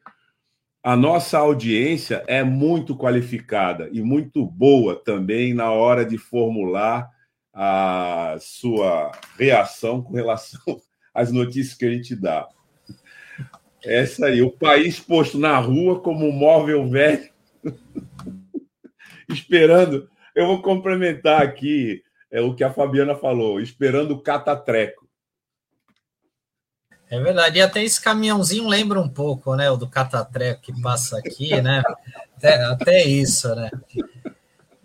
a 0.85 0.95
nossa 0.95 1.37
audiência 1.37 2.23
é 2.29 2.45
muito 2.45 2.97
qualificada 2.97 3.91
e 3.93 4.01
muito 4.01 4.47
boa 4.47 4.95
também 4.95 5.53
na 5.53 5.73
hora 5.73 6.05
de 6.07 6.17
formular 6.17 7.11
a 7.53 8.37
sua 8.41 9.11
reação 9.37 10.01
com 10.01 10.13
relação 10.15 10.63
às 11.13 11.33
notícias 11.33 11.77
que 11.77 11.85
a 11.85 11.91
gente 11.91 12.15
dá. 12.15 12.49
Essa 13.85 14.27
aí, 14.27 14.43
o 14.43 14.51
país 14.51 14.99
posto 14.99 15.39
na 15.39 15.59
rua 15.59 16.01
como 16.01 16.27
um 16.27 16.33
móvel 16.33 16.89
velho, 16.89 17.31
esperando. 19.29 20.09
Eu 20.35 20.47
vou 20.47 20.63
complementar 20.63 21.43
aqui 21.43 22.03
é, 22.31 22.41
o 22.41 22.55
que 22.55 22.65
a 22.65 22.73
Fabiana 22.73 23.15
falou, 23.15 23.61
esperando 23.61 24.13
o 24.13 24.21
catatreco. 24.21 25.09
É 27.11 27.19
verdade, 27.19 27.59
e 27.59 27.63
até 27.63 27.83
esse 27.83 28.01
caminhãozinho 28.01 28.69
lembra 28.69 29.01
um 29.01 29.09
pouco, 29.09 29.57
né? 29.57 29.71
O 29.71 29.77
do 29.79 29.89
Catatreco 29.89 30.61
que 30.61 30.83
passa 30.83 31.19
aqui, 31.19 31.59
né? 31.63 31.83
Até, 32.37 32.65
até 32.65 33.05
isso, 33.05 33.55
né? 33.55 33.71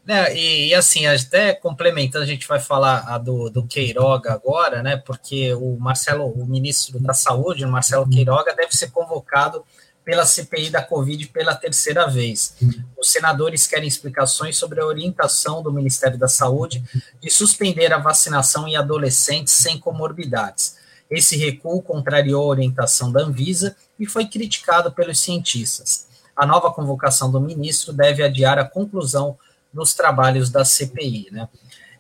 É, 0.05 0.35
e, 0.35 0.67
e, 0.69 0.75
assim, 0.75 1.05
até 1.05 1.53
complementando, 1.53 2.25
a 2.25 2.27
gente 2.27 2.47
vai 2.47 2.59
falar 2.59 3.05
a 3.07 3.17
do, 3.17 3.49
do 3.49 3.65
Queiroga 3.65 4.33
agora, 4.33 4.83
né? 4.83 4.97
Porque 4.97 5.53
o 5.53 5.77
Marcelo, 5.79 6.25
o 6.25 6.45
ministro 6.45 6.99
da 6.99 7.13
Saúde, 7.13 7.63
o 7.63 7.69
Marcelo 7.69 8.09
Queiroga, 8.09 8.53
deve 8.53 8.75
ser 8.75 8.91
convocado 8.91 9.63
pela 10.03 10.25
CPI 10.25 10.69
da 10.69 10.81
Covid 10.81 11.27
pela 11.27 11.55
terceira 11.55 12.05
vez. 12.07 12.55
Os 12.99 13.09
senadores 13.09 13.65
querem 13.65 13.87
explicações 13.87 14.57
sobre 14.57 14.81
a 14.81 14.85
orientação 14.85 15.63
do 15.63 15.71
Ministério 15.71 16.17
da 16.17 16.27
Saúde 16.27 16.83
de 17.21 17.29
suspender 17.29 17.93
a 17.93 17.97
vacinação 17.97 18.67
em 18.67 18.75
adolescentes 18.75 19.53
sem 19.53 19.79
comorbidades. 19.79 20.75
Esse 21.09 21.37
recuo 21.37 21.81
contrariou 21.81 22.43
a 22.43 22.47
orientação 22.47 23.11
da 23.11 23.21
Anvisa 23.21 23.75
e 23.97 24.05
foi 24.05 24.25
criticado 24.25 24.91
pelos 24.91 25.19
cientistas. 25.19 26.07
A 26.35 26.45
nova 26.45 26.71
convocação 26.73 27.31
do 27.31 27.39
ministro 27.39 27.93
deve 27.93 28.23
adiar 28.23 28.57
a 28.57 28.65
conclusão 28.65 29.37
dos 29.73 29.93
trabalhos 29.93 30.49
da 30.49 30.63
CPI, 30.63 31.27
né? 31.31 31.47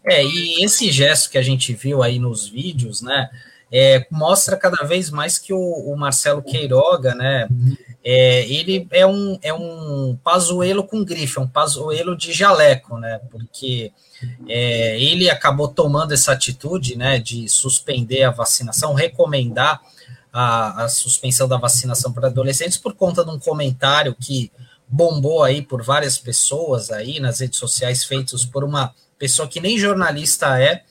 É, 0.05 0.23
e 0.23 0.63
esse 0.63 0.91
gesto 0.91 1.29
que 1.29 1.37
a 1.37 1.41
gente 1.41 1.73
viu 1.73 2.03
aí 2.03 2.19
nos 2.19 2.47
vídeos, 2.47 3.01
né, 3.01 3.29
é, 3.71 4.05
mostra 4.11 4.57
cada 4.57 4.83
vez 4.83 5.09
mais 5.09 5.39
que 5.39 5.53
o, 5.53 5.57
o 5.57 5.95
Marcelo 5.95 6.43
Queiroga, 6.43 7.15
né, 7.15 7.47
é, 8.03 8.45
ele 8.51 8.85
é 8.91 9.07
um, 9.07 9.39
é 9.41 9.53
um 9.53 10.19
pazuelo 10.21 10.83
com 10.83 11.05
grife, 11.05 11.37
é 11.37 11.41
um 11.41 11.47
pazuelo 11.47 12.17
de 12.17 12.33
jaleco, 12.33 12.97
né? 12.97 13.21
Porque 13.31 13.93
é, 14.47 14.99
ele 15.01 15.29
acabou 15.29 15.69
tomando 15.69 16.13
essa 16.13 16.33
atitude 16.33 16.97
né, 16.97 17.17
de 17.17 17.47
suspender 17.47 18.23
a 18.23 18.31
vacinação, 18.31 18.93
recomendar 18.93 19.81
a, 20.33 20.83
a 20.83 20.89
suspensão 20.89 21.47
da 21.47 21.57
vacinação 21.57 22.11
para 22.11 22.27
adolescentes 22.27 22.77
por 22.77 22.93
conta 22.93 23.23
de 23.23 23.31
um 23.31 23.39
comentário 23.39 24.13
que 24.19 24.51
bombou 24.93 25.43
aí 25.43 25.59
por 25.59 25.81
várias 25.81 26.19
pessoas 26.19 26.91
aí 26.91 27.19
nas 27.19 27.39
redes 27.39 27.57
sociais 27.57 28.03
feitos 28.03 28.45
por 28.45 28.63
uma 28.63 28.93
pessoa 29.17 29.47
que 29.47 29.59
nem 29.59 29.75
jornalista 29.75 30.61
é, 30.61 30.83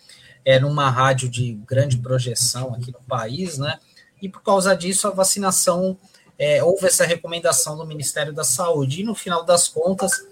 é 0.44 0.58
numa 0.58 0.90
rádio 0.90 1.28
de 1.28 1.52
grande 1.64 1.96
projeção 1.96 2.74
aqui 2.74 2.90
no 2.90 2.98
país, 3.06 3.58
né? 3.58 3.78
E 4.20 4.28
por 4.28 4.42
causa 4.42 4.74
disso 4.74 5.06
a 5.06 5.12
vacinação 5.12 5.96
é, 6.36 6.64
houve 6.64 6.86
essa 6.86 7.06
recomendação 7.06 7.76
do 7.76 7.86
Ministério 7.86 8.32
da 8.32 8.42
Saúde. 8.42 9.02
E 9.02 9.04
no 9.04 9.14
final 9.14 9.44
das 9.44 9.68
contas, 9.68 10.26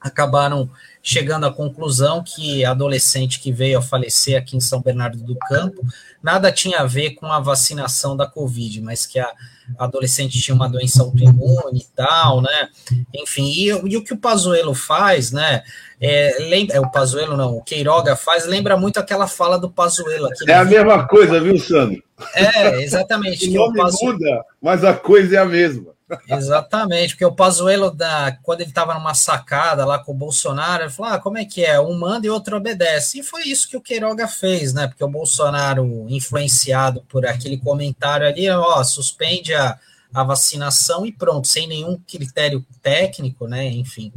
acabaram 0.00 0.68
chegando 1.06 1.46
à 1.46 1.52
conclusão 1.52 2.20
que 2.20 2.64
a 2.64 2.72
adolescente 2.72 3.38
que 3.38 3.52
veio 3.52 3.78
a 3.78 3.82
falecer 3.82 4.36
aqui 4.36 4.56
em 4.56 4.60
São 4.60 4.82
Bernardo 4.82 5.22
do 5.22 5.36
Campo 5.36 5.86
nada 6.20 6.50
tinha 6.50 6.80
a 6.80 6.84
ver 6.84 7.10
com 7.10 7.26
a 7.26 7.38
vacinação 7.38 8.16
da 8.16 8.26
Covid, 8.26 8.80
mas 8.82 9.06
que 9.06 9.20
a 9.20 9.32
adolescente 9.78 10.40
tinha 10.40 10.54
uma 10.54 10.68
doença 10.68 11.04
autoimune 11.04 11.78
e 11.78 11.86
tal, 11.94 12.42
né? 12.42 12.68
Enfim, 13.14 13.46
e, 13.46 13.66
e 13.68 13.96
o 13.96 14.02
que 14.02 14.14
o 14.14 14.18
Pazuello 14.18 14.74
faz, 14.74 15.30
né? 15.30 15.62
É, 16.00 16.38
lembra, 16.40 16.74
é, 16.74 16.80
o 16.80 16.90
Pazuello 16.90 17.36
não, 17.36 17.56
o 17.56 17.62
Queiroga 17.62 18.16
faz, 18.16 18.44
lembra 18.44 18.76
muito 18.76 18.98
aquela 18.98 19.28
fala 19.28 19.60
do 19.60 19.70
Pazuello. 19.70 20.28
É 20.48 20.54
a 20.54 20.64
mesma 20.64 21.06
coisa, 21.06 21.40
viu, 21.40 21.56
Sandro? 21.56 22.02
É, 22.34 22.82
exatamente. 22.82 23.48
o 23.50 23.54
nome 23.54 23.78
Pazuello... 23.78 24.14
muda, 24.14 24.44
mas 24.60 24.82
a 24.82 24.92
coisa 24.92 25.36
é 25.36 25.38
a 25.38 25.46
mesma. 25.46 25.95
Exatamente, 26.28 27.14
porque 27.14 27.24
o 27.24 27.34
Pazuello, 27.34 27.90
da, 27.90 28.38
quando 28.42 28.60
ele 28.60 28.70
estava 28.70 28.94
numa 28.94 29.14
sacada 29.14 29.84
lá 29.84 29.98
com 29.98 30.12
o 30.12 30.16
Bolsonaro, 30.16 30.84
ele 30.84 30.90
falou: 30.90 31.12
ah, 31.12 31.18
como 31.18 31.38
é 31.38 31.44
que 31.44 31.64
é? 31.64 31.80
Um 31.80 31.98
manda 31.98 32.26
e 32.26 32.30
outro 32.30 32.56
obedece. 32.56 33.18
E 33.18 33.22
foi 33.24 33.42
isso 33.42 33.68
que 33.68 33.76
o 33.76 33.80
Queiroga 33.80 34.28
fez, 34.28 34.72
né? 34.72 34.86
Porque 34.86 35.02
o 35.02 35.08
Bolsonaro, 35.08 36.06
influenciado 36.08 37.02
por 37.08 37.26
aquele 37.26 37.58
comentário 37.58 38.26
ali, 38.26 38.48
ó, 38.48 38.84
suspende 38.84 39.52
a, 39.52 39.78
a 40.14 40.22
vacinação 40.22 41.04
e 41.04 41.10
pronto, 41.10 41.48
sem 41.48 41.66
nenhum 41.66 41.98
critério 42.06 42.64
técnico, 42.80 43.48
né? 43.48 43.66
Enfim, 43.66 44.12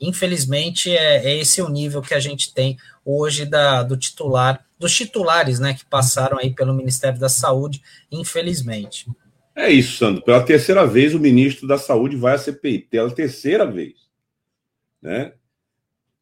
infelizmente 0.00 0.96
é, 0.96 1.24
é 1.26 1.36
esse 1.36 1.60
o 1.60 1.68
nível 1.68 2.02
que 2.02 2.14
a 2.14 2.20
gente 2.20 2.54
tem 2.54 2.78
hoje 3.04 3.44
da, 3.44 3.82
do 3.82 3.96
titular, 3.96 4.64
dos 4.78 4.94
titulares, 4.94 5.58
né, 5.58 5.74
que 5.74 5.84
passaram 5.84 6.38
aí 6.38 6.50
pelo 6.50 6.74
Ministério 6.74 7.18
da 7.18 7.28
Saúde, 7.28 7.82
infelizmente. 8.10 9.06
É 9.54 9.70
isso, 9.70 9.98
Sandro. 9.98 10.22
Pela 10.22 10.42
terceira 10.42 10.86
vez, 10.86 11.14
o 11.14 11.20
ministro 11.20 11.66
da 11.66 11.76
Saúde 11.76 12.16
vai 12.16 12.34
à 12.34 12.38
CPI. 12.38 12.80
Pela 12.80 13.10
terceira 13.10 13.66
vez. 13.66 14.08
Né? 15.00 15.32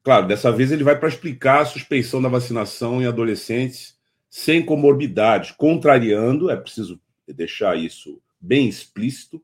Claro, 0.02 0.26
dessa 0.26 0.50
vez 0.50 0.72
ele 0.72 0.82
vai 0.82 0.98
para 0.98 1.08
explicar 1.08 1.60
a 1.60 1.66
suspensão 1.66 2.20
da 2.20 2.28
vacinação 2.28 3.00
em 3.00 3.06
adolescentes 3.06 3.98
sem 4.30 4.64
comorbidade, 4.64 5.54
contrariando, 5.54 6.50
é 6.50 6.56
preciso 6.56 7.00
deixar 7.26 7.76
isso 7.76 8.22
bem 8.40 8.68
explícito, 8.68 9.42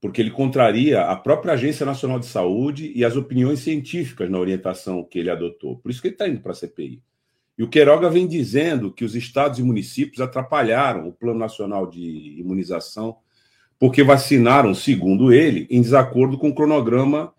porque 0.00 0.20
ele 0.20 0.30
contraria 0.30 1.02
a 1.02 1.14
própria 1.14 1.52
Agência 1.52 1.84
Nacional 1.84 2.18
de 2.18 2.26
Saúde 2.26 2.90
e 2.94 3.04
as 3.04 3.16
opiniões 3.16 3.60
científicas 3.60 4.30
na 4.30 4.38
orientação 4.38 5.04
que 5.04 5.18
ele 5.18 5.28
adotou. 5.28 5.78
Por 5.78 5.90
isso 5.90 6.00
que 6.00 6.08
ele 6.08 6.14
está 6.14 6.26
indo 6.26 6.40
para 6.40 6.52
a 6.52 6.54
CPI. 6.54 7.02
E 7.58 7.62
o 7.64 7.68
Queiroga 7.68 8.08
vem 8.08 8.26
dizendo 8.26 8.92
que 8.92 9.04
os 9.04 9.16
estados 9.16 9.58
e 9.58 9.62
municípios 9.64 10.20
atrapalharam 10.20 11.08
o 11.08 11.12
Plano 11.12 11.40
Nacional 11.40 11.88
de 11.88 12.38
Imunização 12.38 13.18
porque 13.78 14.02
vacinaram, 14.02 14.74
segundo 14.74 15.32
ele, 15.32 15.66
em 15.68 15.82
desacordo 15.82 16.38
com 16.38 16.48
o 16.48 16.54
cronograma 16.54 17.34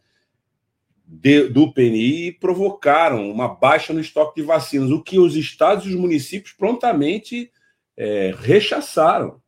de, 1.05 1.49
do 1.49 1.73
PNI 1.73 2.27
e 2.27 2.31
provocaram 2.31 3.29
uma 3.29 3.47
baixa 3.47 3.93
no 3.93 3.99
estoque 3.99 4.41
de 4.41 4.47
vacinas, 4.47 4.91
o 4.91 5.01
que 5.01 5.19
os 5.19 5.35
estados 5.35 5.85
e 5.85 5.89
os 5.89 5.95
municípios 5.95 6.53
prontamente 6.53 7.51
é, 7.97 8.33
rechaçaram. 8.37 9.41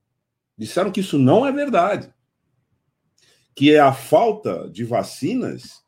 Disseram 0.58 0.92
que 0.92 1.00
isso 1.00 1.18
não 1.18 1.46
é 1.46 1.52
verdade. 1.52 2.14
Que 3.56 3.74
é 3.74 3.80
a 3.80 3.94
falta 3.94 4.70
de 4.70 4.84
vacinas 4.84 5.82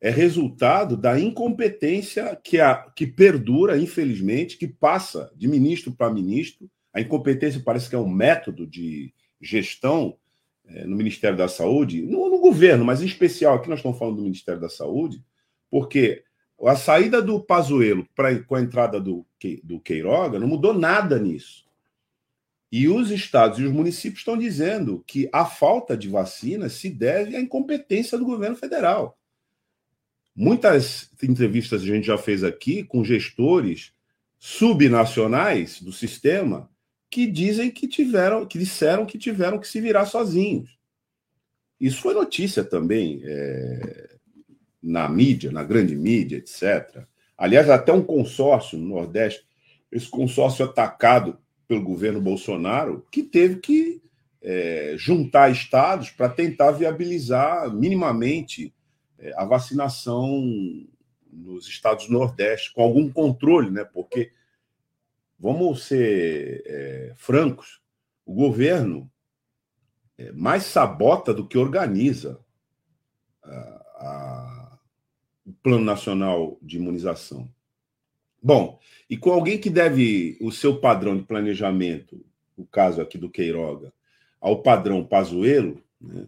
é 0.00 0.10
resultado 0.10 0.96
da 0.96 1.18
incompetência 1.18 2.36
que, 2.36 2.60
a, 2.60 2.74
que 2.94 3.06
perdura, 3.06 3.78
infelizmente, 3.78 4.58
que 4.58 4.68
passa 4.68 5.32
de 5.34 5.48
ministro 5.48 5.92
para 5.92 6.12
ministro. 6.12 6.70
A 6.92 7.00
incompetência 7.00 7.62
parece 7.64 7.88
que 7.88 7.94
é 7.94 7.98
um 7.98 8.08
método 8.08 8.66
de 8.66 9.12
gestão 9.40 10.16
é, 10.66 10.84
no 10.84 10.96
Ministério 10.96 11.36
da 11.36 11.48
Saúde, 11.48 12.02
no, 12.02 12.28
no, 12.28 12.38
governo, 12.38 12.84
mas 12.84 13.02
em 13.02 13.06
especial 13.06 13.56
aqui 13.56 13.68
nós 13.68 13.78
estamos 13.78 13.98
falando 13.98 14.16
do 14.16 14.22
Ministério 14.22 14.60
da 14.60 14.68
Saúde, 14.68 15.22
porque 15.70 16.24
a 16.64 16.76
saída 16.76 17.22
do 17.22 17.40
Pazuello 17.40 18.06
pra, 18.14 18.36
com 18.42 18.54
a 18.54 18.60
entrada 18.60 19.00
do, 19.00 19.26
do 19.62 19.80
Queiroga 19.80 20.38
não 20.38 20.48
mudou 20.48 20.74
nada 20.74 21.18
nisso. 21.18 21.66
E 22.70 22.88
os 22.88 23.10
estados 23.10 23.58
e 23.58 23.64
os 23.64 23.72
municípios 23.72 24.20
estão 24.20 24.36
dizendo 24.36 25.02
que 25.06 25.28
a 25.32 25.44
falta 25.44 25.96
de 25.96 26.08
vacina 26.08 26.68
se 26.68 26.90
deve 26.90 27.36
à 27.36 27.40
incompetência 27.40 28.18
do 28.18 28.24
governo 28.24 28.56
federal. 28.56 29.16
Muitas 30.36 31.08
entrevistas 31.22 31.80
a 31.80 31.86
gente 31.86 32.06
já 32.06 32.18
fez 32.18 32.44
aqui 32.44 32.84
com 32.84 33.02
gestores 33.02 33.92
subnacionais 34.38 35.80
do 35.80 35.90
sistema 35.90 36.70
que 37.10 37.26
dizem 37.26 37.70
que 37.70 37.88
tiveram, 37.88 38.44
que 38.44 38.58
disseram 38.58 39.06
que 39.06 39.16
tiveram 39.16 39.58
que 39.58 39.66
se 39.66 39.80
virar 39.80 40.04
sozinhos. 40.04 40.76
Isso 41.80 42.02
foi 42.02 42.12
notícia 42.12 42.62
também 42.62 43.22
é, 43.24 44.16
na 44.82 45.08
mídia, 45.08 45.50
na 45.50 45.64
grande 45.64 45.96
mídia, 45.96 46.36
etc. 46.36 47.06
Aliás, 47.36 47.70
até 47.70 47.90
um 47.90 48.02
consórcio 48.02 48.78
no 48.78 48.88
Nordeste, 48.88 49.42
esse 49.90 50.08
consórcio 50.08 50.66
atacado 50.66 51.38
pelo 51.66 51.82
governo 51.82 52.20
Bolsonaro, 52.20 53.06
que 53.10 53.22
teve 53.22 53.56
que 53.56 54.02
é, 54.42 54.94
juntar 54.98 55.50
estados 55.50 56.10
para 56.10 56.28
tentar 56.28 56.72
viabilizar 56.72 57.72
minimamente 57.74 58.74
a 59.36 59.44
vacinação 59.44 60.42
nos 61.32 61.66
estados 61.66 62.06
do 62.06 62.12
Nordeste, 62.12 62.72
com 62.72 62.82
algum 62.82 63.10
controle, 63.10 63.70
né? 63.70 63.84
Porque, 63.84 64.32
vamos 65.38 65.84
ser 65.84 66.62
é, 66.66 67.12
francos, 67.16 67.80
o 68.24 68.34
governo 68.34 69.10
é, 70.18 70.32
mais 70.32 70.64
sabota 70.64 71.32
do 71.32 71.46
que 71.46 71.58
organiza 71.58 72.40
a, 73.42 73.50
a, 73.50 74.78
o 75.46 75.52
Plano 75.52 75.84
Nacional 75.84 76.58
de 76.62 76.76
Imunização. 76.76 77.48
Bom, 78.42 78.78
e 79.08 79.16
com 79.16 79.30
alguém 79.30 79.58
que 79.58 79.70
deve 79.70 80.38
o 80.40 80.50
seu 80.50 80.80
padrão 80.80 81.16
de 81.16 81.24
planejamento, 81.24 82.24
o 82.56 82.64
caso 82.64 83.00
aqui 83.00 83.18
do 83.18 83.30
Queiroga, 83.30 83.92
ao 84.40 84.62
padrão 84.62 85.04
Pazuello, 85.04 85.82
né, 86.00 86.26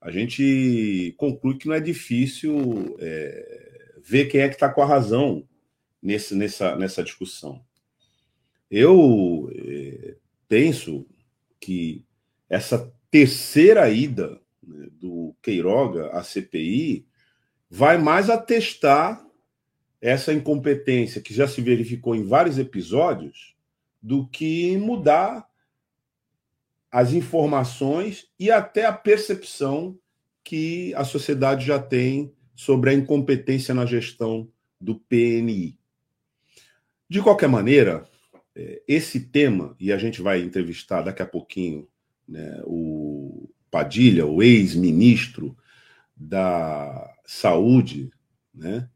a 0.00 0.10
gente 0.10 1.14
conclui 1.18 1.58
que 1.58 1.68
não 1.68 1.74
é 1.74 1.80
difícil 1.80 2.96
é, 2.98 3.94
ver 4.02 4.26
quem 4.26 4.40
é 4.40 4.48
que 4.48 4.54
está 4.54 4.68
com 4.68 4.82
a 4.82 4.86
razão 4.86 5.46
nesse, 6.02 6.34
nessa, 6.34 6.74
nessa 6.76 7.02
discussão. 7.02 7.62
Eu 8.70 9.50
é, 9.54 10.16
penso 10.48 11.06
que 11.60 12.04
essa 12.48 12.92
terceira 13.10 13.90
ida 13.90 14.40
né, 14.62 14.88
do 14.92 15.34
Queiroga 15.42 16.10
à 16.10 16.22
CPI 16.22 17.06
vai 17.68 17.98
mais 17.98 18.30
atestar 18.30 19.24
essa 20.00 20.32
incompetência 20.32 21.20
que 21.20 21.34
já 21.34 21.46
se 21.46 21.60
verificou 21.60 22.14
em 22.14 22.24
vários 22.24 22.58
episódios 22.58 23.54
do 24.00 24.26
que 24.26 24.78
mudar 24.78 25.49
as 26.90 27.12
informações 27.12 28.26
e 28.38 28.50
até 28.50 28.86
a 28.86 28.92
percepção 28.92 29.96
que 30.42 30.92
a 30.94 31.04
sociedade 31.04 31.64
já 31.64 31.78
tem 31.78 32.34
sobre 32.54 32.90
a 32.90 32.94
incompetência 32.94 33.72
na 33.74 33.86
gestão 33.86 34.48
do 34.80 34.96
PNI. 34.96 35.78
De 37.08 37.22
qualquer 37.22 37.48
maneira, 37.48 38.08
é, 38.54 38.82
esse 38.86 39.20
tema, 39.20 39.76
e 39.78 39.92
a 39.92 39.98
gente 39.98 40.20
vai 40.20 40.42
entrevistar 40.42 41.02
daqui 41.02 41.22
a 41.22 41.26
pouquinho 41.26 41.88
né, 42.28 42.60
o 42.64 43.48
Padilha, 43.70 44.26
o 44.26 44.42
ex-ministro 44.42 45.56
da 46.16 47.14
Saúde, 47.24 48.10
né, 48.54 48.88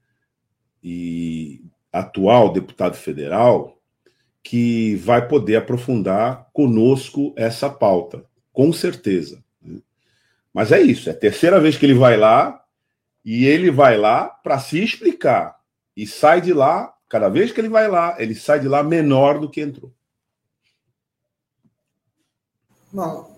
e 0.83 1.65
atual 1.93 2.53
deputado 2.53 2.97
federal, 2.97 3.81
que 4.45 4.95
vai 4.97 5.27
poder 5.27 5.57
aprofundar 5.57 6.51
conosco 6.53 7.33
essa 7.35 7.71
pauta, 7.71 8.25
com 8.53 8.71
certeza. 8.75 9.43
Né? 9.63 9.81
Mas 10.53 10.71
é 10.71 10.81
isso, 10.81 11.09
é 11.09 11.13
a 11.13 11.17
terceira 11.17 11.59
vez 11.59 11.79
que 11.79 11.87
ele 11.87 11.95
vai 11.95 12.19
lá 12.19 12.63
e 13.25 13.47
ele 13.47 13.71
vai 13.71 13.97
lá 13.97 14.27
para 14.27 14.59
se 14.59 14.85
explicar 14.85 15.59
e 15.97 16.07
sai 16.07 16.43
de 16.43 16.53
lá, 16.53 16.95
cada 17.09 17.31
vez 17.31 17.53
que 17.53 17.61
ele 17.61 17.71
vai 17.71 17.89
lá, 17.89 18.17
ele 18.19 18.35
sai 18.35 18.61
de 18.61 18.69
lá 18.69 18.83
menor 18.83 19.41
do 19.41 19.49
que 19.49 19.63
entrou. 19.63 19.91
Bom, 22.93 23.33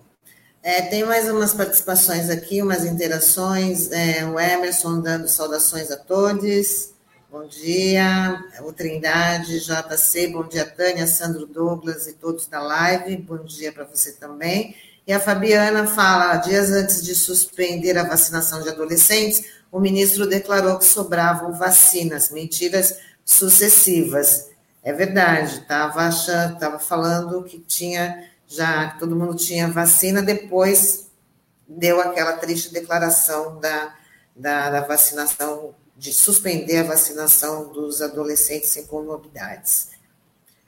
É, 0.61 0.81
tem 0.81 1.05
mais 1.05 1.29
umas 1.29 1.53
participações 1.53 2.29
aqui, 2.29 2.61
umas 2.61 2.83
interações. 2.83 3.89
É, 3.89 4.25
o 4.25 4.37
Emerson 4.37 4.99
dando 4.99 5.25
saudações 5.29 5.89
a 5.89 5.95
todos. 5.95 6.91
Bom 7.29 7.45
dia. 7.45 8.41
O 8.61 8.71
Trindade, 8.71 9.59
JC, 9.59 10.27
bom 10.27 10.47
dia, 10.47 10.65
Tânia, 10.65 11.05
Sandro 11.05 11.45
Douglas 11.45 12.07
e 12.07 12.13
todos 12.13 12.47
da 12.47 12.61
live. 12.61 13.17
Bom 13.17 13.43
dia 13.43 13.71
para 13.71 13.83
você 13.83 14.13
também. 14.13 14.75
E 15.05 15.11
a 15.11 15.19
Fabiana 15.19 15.85
fala: 15.85 16.37
dias 16.37 16.71
antes 16.71 17.03
de 17.03 17.13
suspender 17.13 17.97
a 17.97 18.03
vacinação 18.03 18.61
de 18.61 18.69
adolescentes, 18.69 19.43
o 19.69 19.79
ministro 19.79 20.25
declarou 20.25 20.79
que 20.79 20.85
sobravam 20.85 21.51
vacinas. 21.51 22.31
Mentiras 22.31 22.97
sucessivas. 23.25 24.49
É 24.81 24.93
verdade, 24.93 25.59
estava 25.59 26.09
tava 26.57 26.79
falando 26.79 27.43
que 27.43 27.59
tinha 27.59 28.25
já 28.47 28.91
que 28.91 28.99
todo 28.99 29.15
mundo 29.15 29.35
tinha 29.35 29.67
vacina, 29.67 30.21
depois 30.21 31.11
deu 31.67 31.99
aquela 31.99 32.33
triste 32.33 32.71
declaração 32.71 33.59
da, 33.59 33.93
da, 34.33 34.69
da 34.69 34.81
vacinação, 34.81 35.75
de 35.97 36.13
suspender 36.13 36.77
a 36.77 36.83
vacinação 36.83 37.71
dos 37.71 38.01
adolescentes 38.01 38.69
sem 38.69 38.85
comorbidades. 38.85 39.89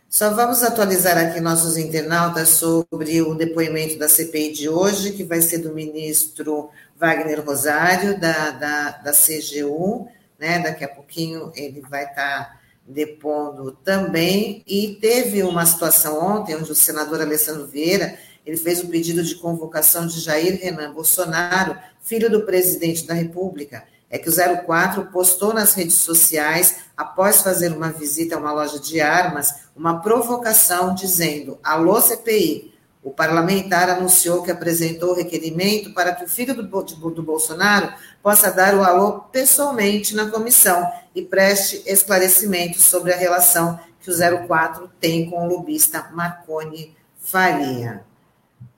Só 0.09 0.33
vamos 0.33 0.63
atualizar 0.63 1.19
aqui 1.19 1.39
nossos 1.39 1.77
internautas 1.77 2.49
sobre 2.49 3.21
o 3.21 3.35
depoimento 3.35 3.99
da 3.99 4.09
CPI 4.09 4.53
de 4.53 4.67
hoje, 4.67 5.11
que 5.11 5.23
vai 5.23 5.39
ser 5.39 5.59
do 5.59 5.71
ministro 5.71 6.71
Wagner 6.97 7.45
Rosário, 7.45 8.19
da, 8.19 8.49
da, 8.49 8.89
da 8.89 9.11
CGU, 9.11 10.07
né? 10.39 10.57
Daqui 10.59 10.83
a 10.83 10.87
pouquinho 10.87 11.51
ele 11.55 11.81
vai 11.81 12.05
estar 12.05 12.45
tá 12.45 12.59
depondo 12.87 13.71
também, 13.83 14.63
e 14.65 14.97
teve 14.99 15.43
uma 15.43 15.63
situação 15.63 16.19
ontem, 16.19 16.55
onde 16.55 16.71
o 16.71 16.75
senador 16.75 17.21
Alessandro 17.21 17.67
Vieira, 17.67 18.17
ele 18.43 18.57
fez 18.57 18.81
o 18.81 18.87
um 18.87 18.89
pedido 18.89 19.23
de 19.23 19.35
convocação 19.35 20.07
de 20.07 20.19
Jair 20.19 20.59
Renan 20.59 20.91
Bolsonaro, 20.91 21.77
filho 22.01 22.31
do 22.31 22.41
presidente 22.41 23.05
da 23.05 23.13
República, 23.13 23.83
é 24.09 24.17
que 24.17 24.29
o 24.29 24.65
04 24.65 25.05
postou 25.07 25.53
nas 25.53 25.73
redes 25.73 25.95
sociais, 25.95 26.77
após 26.97 27.41
fazer 27.41 27.71
uma 27.71 27.91
visita 27.91 28.35
a 28.35 28.39
uma 28.39 28.51
loja 28.51 28.79
de 28.79 28.99
armas, 28.99 29.53
uma 29.75 30.01
provocação 30.01 30.95
dizendo: 30.95 31.59
Alô, 31.63 32.01
CPI, 32.01 32.73
o 33.03 33.11
parlamentar 33.11 33.89
anunciou 33.89 34.43
que 34.43 34.51
apresentou 34.51 35.11
o 35.11 35.15
requerimento 35.15 35.93
para 35.93 36.13
que 36.13 36.25
o 36.25 36.27
filho 36.27 36.53
do, 36.55 36.63
do, 36.63 37.23
Bolsonaro 37.23 37.93
possa 38.21 38.51
dar 38.51 38.75
o 38.75 38.83
alô 38.83 39.21
pessoalmente 39.31 40.15
na 40.15 40.29
comissão 40.29 40.91
e 41.15 41.21
preste 41.21 41.81
esclarecimentos 41.85 42.83
sobre 42.83 43.13
a 43.13 43.17
relação 43.17 43.79
que 44.01 44.11
o 44.11 44.47
04 44.47 44.89
tem 44.99 45.29
com 45.29 45.45
o 45.45 45.47
lobista 45.47 46.09
Marconi 46.13 46.95
Faria. 47.19 48.08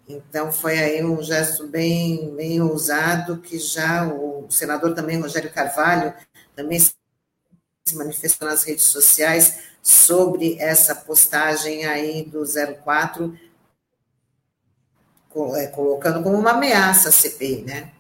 Então, 0.08 0.52
foi 0.52 0.78
aí 0.78 1.04
um 1.04 1.22
gesto 1.22 1.68
bem, 1.68 2.36
bem 2.36 2.62
ousado, 2.62 3.38
que 3.38 3.58
já 3.58 4.06
o 4.08 4.48
senador 4.50 4.94
também, 4.94 5.20
Rogério 5.20 5.52
Carvalho, 5.52 6.14
também 6.56 6.80
se 6.80 6.94
manifestou 7.94 8.48
nas 8.48 8.64
redes 8.64 8.86
sociais 8.86 9.72
sobre 9.82 10.58
essa 10.60 10.94
postagem 10.94 11.86
aí 11.86 12.24
do 12.24 12.44
04, 12.44 13.38
é, 15.56 15.68
colocando 15.68 16.22
como 16.22 16.38
uma 16.38 16.52
ameaça 16.52 17.10
a 17.10 17.12
CPI, 17.12 17.64
né? 17.64 17.92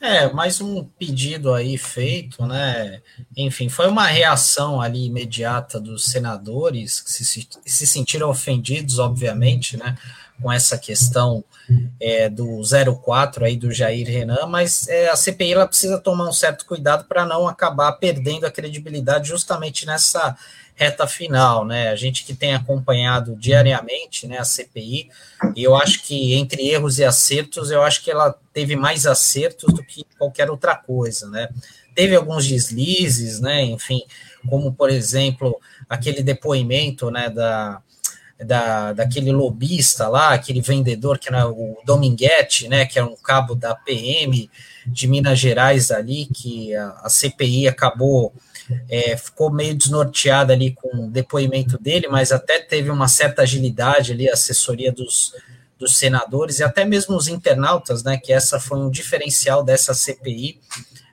É, 0.00 0.32
mais 0.32 0.60
um 0.60 0.84
pedido 0.84 1.52
aí 1.52 1.76
feito, 1.76 2.46
né? 2.46 3.02
Enfim, 3.36 3.68
foi 3.68 3.88
uma 3.88 4.06
reação 4.06 4.80
ali 4.80 5.06
imediata 5.06 5.80
dos 5.80 6.04
senadores 6.04 7.00
que 7.00 7.10
se, 7.10 7.48
se 7.66 7.86
sentiram 7.86 8.30
ofendidos, 8.30 9.00
obviamente, 9.00 9.76
né? 9.76 9.98
Com 10.40 10.52
essa 10.52 10.78
questão 10.78 11.44
é, 12.00 12.28
do 12.28 12.62
04 13.04 13.44
aí 13.44 13.56
do 13.56 13.72
Jair 13.72 14.06
Renan, 14.06 14.46
mas 14.46 14.88
é, 14.88 15.08
a 15.10 15.16
CPI 15.16 15.52
ela 15.52 15.66
precisa 15.66 15.98
tomar 15.98 16.28
um 16.28 16.32
certo 16.32 16.64
cuidado 16.64 17.04
para 17.04 17.26
não 17.26 17.46
acabar 17.46 17.92
perdendo 17.92 18.46
a 18.46 18.50
credibilidade 18.50 19.28
justamente 19.28 19.84
nessa 19.84 20.36
reta 20.74 21.08
final, 21.08 21.64
né? 21.64 21.88
A 21.88 21.96
gente 21.96 22.24
que 22.24 22.32
tem 22.32 22.54
acompanhado 22.54 23.34
diariamente, 23.34 24.28
né, 24.28 24.38
a 24.38 24.44
CPI, 24.44 25.10
e 25.56 25.64
eu 25.64 25.74
acho 25.74 26.04
que 26.04 26.34
entre 26.34 26.68
erros 26.68 27.00
e 27.00 27.04
acertos, 27.04 27.72
eu 27.72 27.82
acho 27.82 28.02
que 28.02 28.10
ela 28.10 28.32
teve 28.52 28.76
mais 28.76 29.04
acertos 29.04 29.74
do 29.74 29.82
que 29.82 30.04
qualquer 30.16 30.48
outra 30.48 30.76
coisa, 30.76 31.28
né? 31.28 31.48
Teve 31.96 32.14
alguns 32.14 32.46
deslizes, 32.46 33.40
né? 33.40 33.64
Enfim, 33.64 34.02
como 34.48 34.72
por 34.72 34.88
exemplo 34.88 35.60
aquele 35.88 36.22
depoimento, 36.22 37.10
né, 37.10 37.28
da 37.28 37.82
da, 38.44 38.92
daquele 38.92 39.32
lobista 39.32 40.08
lá, 40.08 40.32
aquele 40.32 40.60
vendedor 40.60 41.18
que 41.18 41.28
era 41.28 41.48
o 41.48 41.78
Dominguete, 41.84 42.68
né, 42.68 42.86
que 42.86 42.98
era 42.98 43.06
um 43.06 43.16
cabo 43.16 43.54
da 43.54 43.74
PM 43.74 44.50
de 44.86 45.06
Minas 45.08 45.38
Gerais 45.38 45.90
ali, 45.90 46.26
que 46.26 46.74
a, 46.74 47.00
a 47.02 47.08
CPI 47.08 47.68
acabou 47.68 48.32
é, 48.88 49.16
ficou 49.16 49.50
meio 49.50 49.74
desnorteada 49.74 50.52
ali 50.52 50.72
com 50.72 51.06
o 51.06 51.10
depoimento 51.10 51.78
dele, 51.78 52.08
mas 52.08 52.32
até 52.32 52.58
teve 52.58 52.90
uma 52.90 53.08
certa 53.08 53.42
agilidade 53.42 54.12
ali, 54.12 54.28
a 54.28 54.34
assessoria 54.34 54.92
dos, 54.92 55.34
dos 55.78 55.96
senadores 55.96 56.58
e 56.58 56.64
até 56.64 56.84
mesmo 56.84 57.16
os 57.16 57.28
internautas, 57.28 58.02
né, 58.02 58.18
que 58.18 58.32
essa 58.32 58.60
foi 58.60 58.78
um 58.78 58.90
diferencial 58.90 59.62
dessa 59.62 59.94
CPI, 59.94 60.60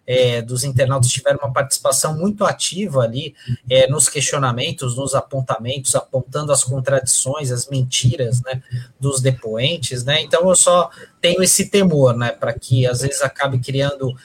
é, 0.07 0.41
dos 0.41 0.63
internautas 0.63 1.09
tiveram 1.09 1.39
uma 1.39 1.51
participação 1.51 2.17
muito 2.17 2.45
ativa 2.45 3.01
ali 3.01 3.35
é, 3.69 3.87
nos 3.87 4.07
questionamentos, 4.07 4.95
nos 4.95 5.15
apontamentos, 5.15 5.95
apontando 5.95 6.51
as 6.51 6.63
contradições, 6.63 7.51
as 7.51 7.67
mentiras 7.67 8.41
né, 8.43 8.61
dos 8.99 9.21
depoentes, 9.21 10.03
né? 10.03 10.21
Então 10.21 10.47
eu 10.49 10.55
só 10.55 10.89
tenho 11.19 11.41
esse 11.41 11.69
temor, 11.69 12.15
né, 12.15 12.31
para 12.31 12.53
que 12.53 12.85
às 12.85 13.01
vezes 13.01 13.21
acabe 13.21 13.59
criando 13.59 14.15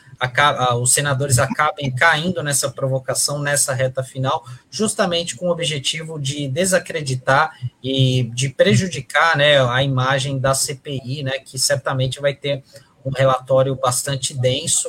os 0.81 0.93
senadores 0.93 1.39
acabem 1.39 1.91
caindo 1.91 2.43
nessa 2.43 2.71
provocação, 2.71 3.39
nessa 3.39 3.73
reta 3.73 4.03
final, 4.03 4.45
justamente 4.71 5.35
com 5.35 5.47
o 5.47 5.51
objetivo 5.51 6.21
de 6.21 6.47
desacreditar 6.47 7.59
e 7.83 8.25
de 8.35 8.51
prejudicar 8.51 9.35
né, 9.35 9.59
a 9.67 9.83
imagem 9.83 10.39
da 10.39 10.53
CPI, 10.53 11.23
né, 11.23 11.39
que 11.39 11.59
certamente 11.59 12.21
vai 12.21 12.35
ter 12.35 12.63
um 13.05 13.11
relatório 13.11 13.75
bastante 13.75 14.35
denso 14.35 14.89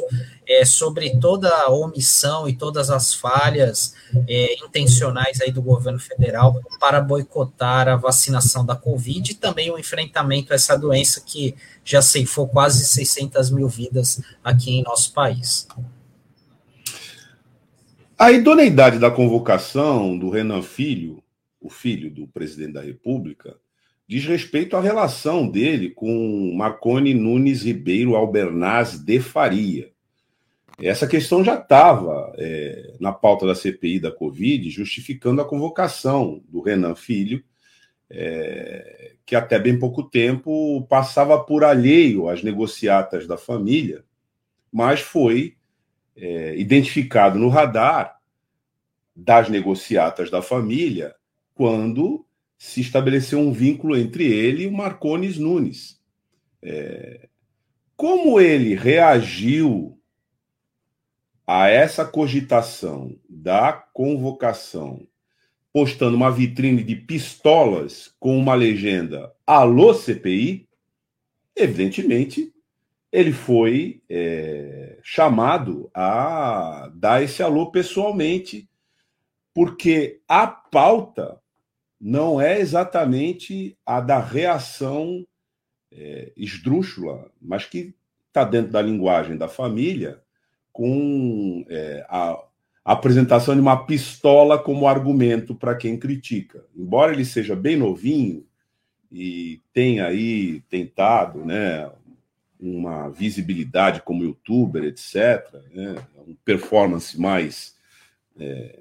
é, 0.52 0.66
sobre 0.66 1.18
toda 1.18 1.50
a 1.50 1.72
omissão 1.72 2.48
e 2.48 2.54
todas 2.54 2.90
as 2.90 3.14
falhas 3.14 3.94
é, 4.28 4.56
intencionais 4.66 5.40
aí 5.40 5.50
do 5.50 5.62
governo 5.62 6.00
federal 6.00 6.62
para 6.78 7.00
boicotar 7.00 7.88
a 7.88 7.96
vacinação 7.96 8.66
da 8.66 8.76
Covid 8.76 9.32
e 9.32 9.36
também 9.36 9.72
o 9.72 9.80
enfrentamento 9.80 10.52
a 10.52 10.56
essa 10.56 10.78
doença 10.78 11.24
que 11.26 11.56
já 11.86 12.02
ceifou 12.02 12.50
quase 12.50 12.86
600 12.86 13.50
mil 13.50 13.70
vidas 13.70 14.22
aqui 14.44 14.72
em 14.72 14.84
nosso 14.84 15.14
país. 15.14 15.68
A 18.20 18.32
idoneidade 18.32 19.00
da 19.00 19.10
convocação 19.10 20.18
do 20.18 20.30
Renan 20.30 20.62
Filho, 20.62 21.24
o 21.62 21.70
filho 21.70 22.12
do 22.12 22.28
presidente 22.28 22.74
da 22.74 22.82
República, 22.82 23.56
diz 24.06 24.26
respeito 24.26 24.76
à 24.76 24.82
relação 24.82 25.48
dele 25.48 25.90
com 25.92 26.54
Marconi 26.54 27.14
Nunes 27.14 27.64
Ribeiro 27.64 28.16
Albernaz 28.16 29.00
de 29.00 29.22
Faria. 29.22 29.91
Essa 30.82 31.08
questão 31.08 31.44
já 31.44 31.56
estava 31.56 32.34
é, 32.38 32.96
na 33.00 33.12
pauta 33.12 33.46
da 33.46 33.54
CPI 33.54 34.00
da 34.00 34.12
Covid, 34.12 34.70
justificando 34.70 35.42
a 35.42 35.46
convocação 35.46 36.42
do 36.50 36.62
Renan 36.62 36.96
Filho, 36.96 37.44
é, 38.10 39.14
que 39.26 39.36
até 39.36 39.60
bem 39.60 39.78
pouco 39.78 40.04
tempo 40.04 40.86
passava 40.90 41.42
por 41.42 41.64
alheio 41.64 42.28
às 42.28 42.44
negociatas 42.44 43.28
da 43.28 43.38
família, 43.38 44.04
mas 44.72 45.00
foi 45.00 45.56
é, 46.16 46.58
identificado 46.58 47.38
no 47.38 47.48
radar 47.48 48.20
das 49.16 49.50
negociatas 49.50 50.30
da 50.30 50.42
família 50.42 51.14
quando 51.54 52.26
se 52.58 52.82
estabeleceu 52.82 53.40
um 53.40 53.52
vínculo 53.52 53.96
entre 53.96 54.26
ele 54.26 54.64
e 54.64 54.68
o 54.68 54.72
Marcones 54.72 55.38
Nunes. 55.38 56.02
É, 56.62 57.28
como 57.96 58.40
ele 58.40 58.76
reagiu 58.76 60.01
a 61.54 61.68
essa 61.68 62.06
cogitação 62.06 63.14
da 63.30 63.74
convocação, 63.74 65.06
postando 65.74 66.16
uma 66.16 66.32
vitrine 66.32 66.82
de 66.82 66.96
pistolas 66.96 68.16
com 68.22 68.38
uma 68.38 68.54
legenda 68.54 69.34
Alô 69.46 69.94
CPI, 69.94 70.66
evidentemente 71.54 72.54
ele 73.12 73.34
foi 73.34 74.02
é, 74.10 74.98
chamado 75.04 75.92
a 75.94 76.90
dar 76.96 77.22
esse 77.22 77.44
alô 77.44 77.70
pessoalmente, 77.70 78.70
porque 79.54 80.22
a 80.30 80.48
pauta 80.48 81.38
não 82.00 82.40
é 82.40 82.62
exatamente 82.62 83.78
a 83.86 84.00
da 84.00 84.22
reação 84.22 85.28
é, 85.92 86.32
esdrúxula, 86.38 87.30
mas 87.42 87.66
que 87.66 87.94
está 88.30 88.46
dentro 88.46 88.72
da 88.72 88.82
linguagem 88.82 89.36
da 89.36 89.50
família, 89.50 90.24
com 90.72 91.66
é, 91.70 92.06
a, 92.10 92.44
apresentação 92.84 93.54
de 93.54 93.62
uma 93.62 93.86
pistola 93.86 94.58
como 94.58 94.88
argumento 94.88 95.54
para 95.54 95.76
quem 95.76 95.98
critica. 95.98 96.66
Embora 96.76 97.14
ele 97.14 97.26
seja 97.26 97.56
bem 97.56 97.78
novinho 97.78 98.46
e 99.12 99.62
tem 99.74 100.00
aí 100.00 100.62
tentado, 100.70 101.46
né, 101.46 101.90
uma 102.60 103.10
visibilidade 103.10 104.02
como 104.02 104.24
youtuber, 104.24 104.84
etc., 104.84 105.54
né, 105.72 105.96
um 106.28 106.36
performance 106.46 107.20
mais 107.20 107.76
é, 108.40 108.80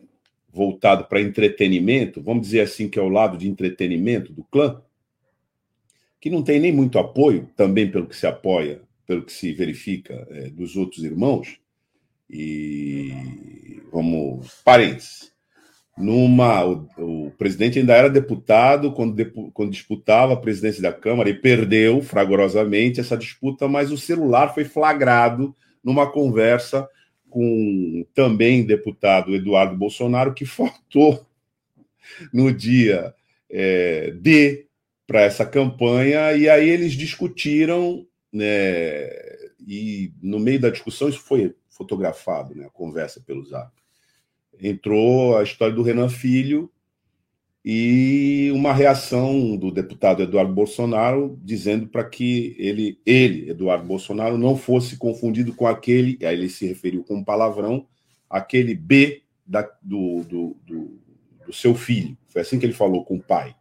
voltado 0.53 1.05
para 1.05 1.21
entretenimento, 1.21 2.23
vamos 2.23 2.43
dizer 2.43 2.61
assim, 2.61 2.89
que 2.89 2.99
é 2.99 3.03
o 3.03 3.09
lado 3.09 3.37
de 3.37 3.49
entretenimento 3.49 4.33
do 4.33 4.45
clã, 4.45 4.81
que 6.21 6.29
não 6.29 6.43
tem 6.43 6.61
nem 6.61 6.73
muito 6.73 6.99
apoio, 6.99 7.49
também 7.57 7.91
pelo 7.91 8.07
que 8.07 8.17
se 8.17 8.27
apoia, 8.27 8.83
pelo 9.07 9.23
que 9.23 9.33
se 9.33 9.53
verifica 9.53 10.27
é, 10.31 10.51
dos 10.51 10.77
outros 10.77 11.03
irmãos, 11.03 11.59
e 12.31 13.83
vamos, 13.93 14.61
parentes. 14.65 15.31
Numa, 15.99 16.65
o, 16.65 16.89
o, 16.97 17.31
presidente 17.33 17.79
ainda 17.79 17.95
era 17.95 18.09
deputado 18.09 18.93
quando, 18.93 19.15
quando 19.53 19.71
disputava 19.71 20.33
a 20.33 20.37
presidência 20.37 20.81
da 20.81 20.93
Câmara 20.93 21.29
e 21.29 21.35
perdeu 21.35 22.01
fragorosamente 22.01 23.01
essa 23.01 23.17
disputa, 23.17 23.69
mas 23.69 23.93
o 23.93 23.99
celular 23.99 24.55
foi 24.55 24.65
flagrado 24.65 25.55
numa 25.85 26.11
conversa 26.11 26.89
com 27.29 28.07
também 28.15 28.65
deputado 28.65 29.35
Eduardo 29.35 29.77
Bolsonaro, 29.77 30.33
que 30.33 30.47
faltou 30.47 31.27
no 32.33 32.53
dia 32.53 33.15
é, 33.51 34.11
D 34.13 34.67
para 35.07 35.23
essa 35.23 35.45
campanha, 35.45 36.33
e 36.33 36.49
aí 36.49 36.69
eles 36.69 36.93
discutiram, 36.93 38.07
né, 38.33 39.11
e 39.67 40.13
no 40.23 40.39
meio 40.39 40.61
da 40.61 40.71
discussão, 40.71 41.09
isso 41.09 41.21
foi 41.21 41.55
fotografado, 41.81 42.55
né, 42.55 42.67
a 42.67 42.71
conversa 42.71 43.23
pelo 43.27 43.43
Zap. 43.43 43.73
Entrou 44.61 45.39
a 45.39 45.43
história 45.43 45.75
do 45.75 45.83
Renan 45.83 46.11
Filho 46.11 46.71
e 47.65 48.51
uma 48.55 48.75
reação 48.75 49.57
do 49.57 49.71
deputado 49.71 50.23
Eduardo 50.23 50.53
Bolsonaro 50.53 51.39
dizendo 51.43 51.87
para 51.87 52.05
que 52.05 52.55
ele, 52.59 53.01
ele, 53.07 53.49
Eduardo 53.49 53.87
Bolsonaro, 53.87 54.37
não 54.37 54.57
fosse 54.57 54.99
confundido 54.99 55.55
com 55.55 55.67
aquele, 55.67 56.19
aí 56.23 56.35
ele 56.35 56.51
se 56.51 56.67
referiu 56.67 57.03
com 57.03 57.17
um 57.17 57.25
palavrão, 57.25 57.87
aquele 58.29 58.75
B 58.75 59.23
da, 59.47 59.63
do, 59.83 60.23
do, 60.25 60.57
do, 60.67 61.01
do 61.47 61.53
seu 61.53 61.75
filho. 61.75 62.17
Foi 62.29 62.43
assim 62.43 62.59
que 62.59 62.67
ele 62.67 62.75
falou 62.75 63.05
com 63.05 63.17
o 63.17 63.23
pai. 63.23 63.57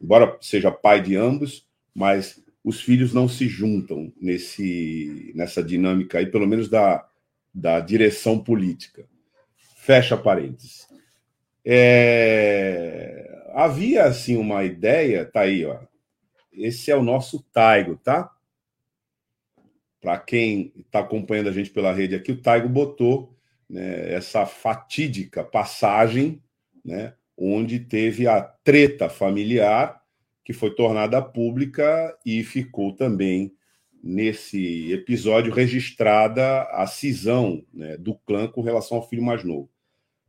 Embora 0.00 0.38
seja 0.40 0.70
pai 0.70 1.02
de 1.02 1.16
ambos, 1.16 1.66
mas 1.94 2.42
os 2.64 2.80
filhos 2.80 3.12
não 3.12 3.28
se 3.28 3.46
juntam 3.46 4.10
nesse, 4.18 5.30
nessa 5.34 5.62
dinâmica 5.62 6.18
aí, 6.18 6.26
pelo 6.26 6.46
menos 6.46 6.70
da, 6.70 7.06
da 7.52 7.78
direção 7.78 8.42
política. 8.42 9.06
Fecha 9.76 10.16
parênteses. 10.16 10.88
É... 11.62 13.50
Havia 13.54 14.04
assim 14.04 14.36
uma 14.36 14.64
ideia, 14.64 15.26
tá 15.26 15.42
aí, 15.42 15.64
ó. 15.66 15.78
Esse 16.50 16.90
é 16.90 16.96
o 16.96 17.02
nosso 17.02 17.42
Taigo, 17.52 17.96
tá? 17.96 18.30
Para 20.00 20.18
quem 20.18 20.72
está 20.78 21.00
acompanhando 21.00 21.50
a 21.50 21.52
gente 21.52 21.70
pela 21.70 21.92
rede 21.92 22.14
aqui, 22.14 22.32
o 22.32 22.40
Taigo 22.40 22.68
botou 22.68 23.36
né, 23.68 24.12
essa 24.12 24.46
fatídica 24.46 25.44
passagem, 25.44 26.42
né, 26.84 27.14
onde 27.36 27.80
teve 27.80 28.26
a 28.26 28.40
treta 28.40 29.08
familiar 29.08 30.03
que 30.44 30.52
foi 30.52 30.74
tornada 30.74 31.22
pública 31.22 32.16
e 32.24 32.44
ficou 32.44 32.92
também 32.92 33.52
nesse 34.02 34.92
episódio 34.92 35.52
registrada 35.52 36.62
a 36.64 36.86
cisão 36.86 37.64
né, 37.72 37.96
do 37.96 38.14
clã 38.14 38.46
com 38.46 38.60
relação 38.60 38.98
ao 38.98 39.08
filho 39.08 39.22
mais 39.22 39.42
novo. 39.42 39.70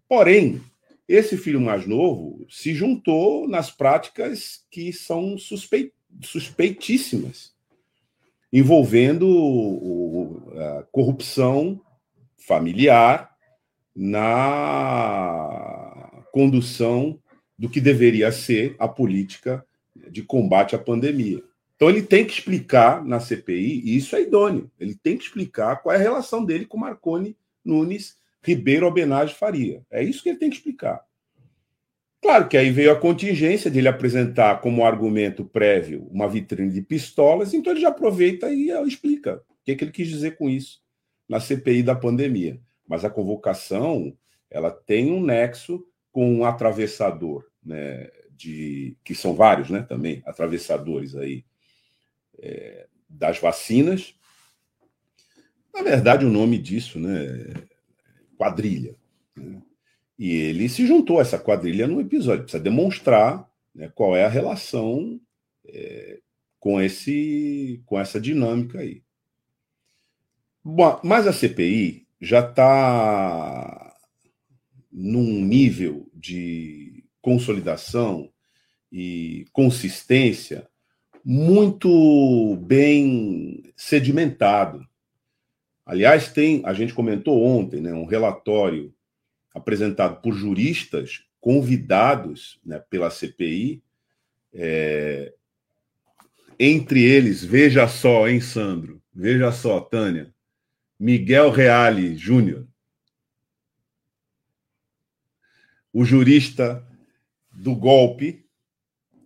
Porém, 0.07 0.61
esse 1.07 1.35
filho 1.37 1.59
mais 1.59 1.85
novo 1.85 2.45
se 2.49 2.73
juntou 2.73 3.45
nas 3.47 3.69
práticas 3.69 4.65
que 4.71 4.93
são 4.93 5.37
suspe... 5.37 5.91
suspeitíssimas, 6.23 7.53
envolvendo 8.51 10.41
a 10.55 10.83
corrupção 10.91 11.81
familiar 12.37 13.35
na 13.93 15.45
condução 16.31 17.19
do 17.57 17.69
que 17.69 17.81
deveria 17.81 18.31
ser 18.31 18.75
a 18.79 18.87
política 18.87 19.65
de 20.09 20.21
combate 20.23 20.75
à 20.75 20.79
pandemia. 20.79 21.41
Então 21.75 21.89
ele 21.89 22.01
tem 22.01 22.25
que 22.25 22.33
explicar 22.33 23.03
na 23.03 23.19
CPI, 23.19 23.81
e 23.83 23.97
isso 23.97 24.15
é 24.15 24.21
idôneo, 24.21 24.71
ele 24.79 24.95
tem 24.95 25.17
que 25.17 25.25
explicar 25.25 25.77
qual 25.77 25.93
é 25.93 25.97
a 25.97 26.01
relação 26.01 26.43
dele 26.43 26.65
com 26.65 26.77
Marconi 26.77 27.37
Nunes 27.63 28.17
Ribeiro 28.41 28.85
Albenage 28.85 29.33
Faria. 29.33 29.81
É 29.91 30.03
isso 30.03 30.23
que 30.23 30.29
ele 30.29 30.37
tem 30.37 30.49
que 30.49 30.55
explicar. 30.57 31.01
Claro 32.21 32.47
que 32.47 32.57
aí 32.57 32.71
veio 32.71 32.91
a 32.91 32.99
contingência 32.99 33.69
de 33.69 33.79
ele 33.79 33.87
apresentar 33.87 34.61
como 34.61 34.85
argumento 34.85 35.45
prévio 35.45 36.07
uma 36.09 36.27
vitrine 36.27 36.71
de 36.71 36.81
pistolas, 36.81 37.53
então 37.53 37.73
ele 37.73 37.81
já 37.81 37.89
aproveita 37.89 38.49
e 38.49 38.69
explica 38.87 39.43
o 39.49 39.65
que, 39.65 39.71
é 39.71 39.75
que 39.75 39.83
ele 39.83 39.91
quis 39.91 40.07
dizer 40.07 40.37
com 40.37 40.49
isso 40.49 40.81
na 41.27 41.39
CPI 41.39 41.83
da 41.83 41.93
pandemia. 41.93 42.59
Mas 42.87 43.03
a 43.03 43.09
convocação 43.09 44.15
ela 44.49 44.71
tem 44.71 45.11
um 45.11 45.21
nexo 45.21 45.85
com 46.11 46.33
um 46.33 46.45
atravessador, 46.45 47.45
né, 47.63 48.09
de 48.35 48.97
que 49.03 49.15
são 49.15 49.33
vários, 49.33 49.69
né, 49.69 49.81
também 49.81 50.21
atravessadores 50.25 51.15
aí 51.15 51.43
é, 52.39 52.87
das 53.09 53.39
vacinas. 53.39 54.13
Na 55.73 55.81
verdade, 55.81 56.25
o 56.25 56.29
nome 56.29 56.57
disso, 56.57 56.99
né, 56.99 57.53
quadrilha. 58.37 58.95
Né? 59.35 59.61
E 60.17 60.31
ele 60.31 60.69
se 60.69 60.85
juntou 60.85 61.19
a 61.19 61.21
essa 61.21 61.39
quadrilha 61.39 61.87
no 61.87 61.99
episódio. 61.99 62.43
Precisa 62.43 62.63
demonstrar 62.63 63.49
né, 63.73 63.91
qual 63.93 64.15
é 64.15 64.25
a 64.25 64.29
relação 64.29 65.19
é, 65.65 66.19
com, 66.59 66.81
esse, 66.81 67.81
com 67.85 67.99
essa 67.99 68.19
dinâmica 68.19 68.79
aí. 68.79 69.03
Bom, 70.63 70.99
mas 71.03 71.27
a 71.27 71.33
CPI 71.33 72.07
já 72.19 72.39
está 72.39 73.95
num 74.91 75.41
nível 75.41 76.09
de 76.13 76.84
consolidação 77.25 78.29
e 78.91 79.47
consistência 79.51 80.69
muito 81.23 82.55
bem 82.57 83.73
sedimentado. 83.75 84.87
Aliás, 85.83 86.31
tem, 86.31 86.61
a 86.63 86.71
gente 86.71 86.93
comentou 86.93 87.43
ontem, 87.43 87.81
né, 87.81 87.91
um 87.91 88.05
relatório 88.05 88.93
apresentado 89.55 90.21
por 90.21 90.35
juristas 90.35 91.23
convidados 91.41 92.59
né, 92.63 92.77
pela 92.91 93.09
CPI, 93.09 93.81
é, 94.53 95.33
entre 96.59 97.03
eles, 97.03 97.43
veja 97.43 97.87
só, 97.87 98.29
hein, 98.29 98.39
Sandro? 98.39 99.01
Veja 99.11 99.51
só, 99.51 99.79
Tânia. 99.79 100.31
Miguel 100.99 101.49
Reale 101.49 102.15
Júnior. 102.15 102.67
O 105.91 106.05
jurista 106.05 106.85
do 107.55 107.75
golpe, 107.75 108.45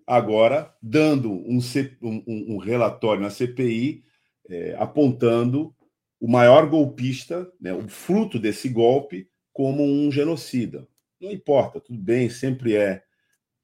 agora 0.05 0.73
dando 0.81 1.31
um, 1.31 1.59
um, 2.01 2.55
um 2.55 2.57
relatório 2.57 3.21
na 3.21 3.29
CPI 3.29 4.03
é, 4.49 4.75
apontando 4.79 5.75
o 6.19 6.27
maior 6.27 6.67
golpista, 6.67 7.49
né, 7.61 7.73
o 7.73 7.87
fruto 7.87 8.37
desse 8.37 8.67
golpe, 8.67 9.29
como 9.53 9.83
um 9.83 10.11
genocida. 10.11 10.87
Não 11.21 11.31
importa, 11.31 11.79
tudo 11.79 11.99
bem, 11.99 12.29
sempre 12.29 12.75
é, 12.75 13.01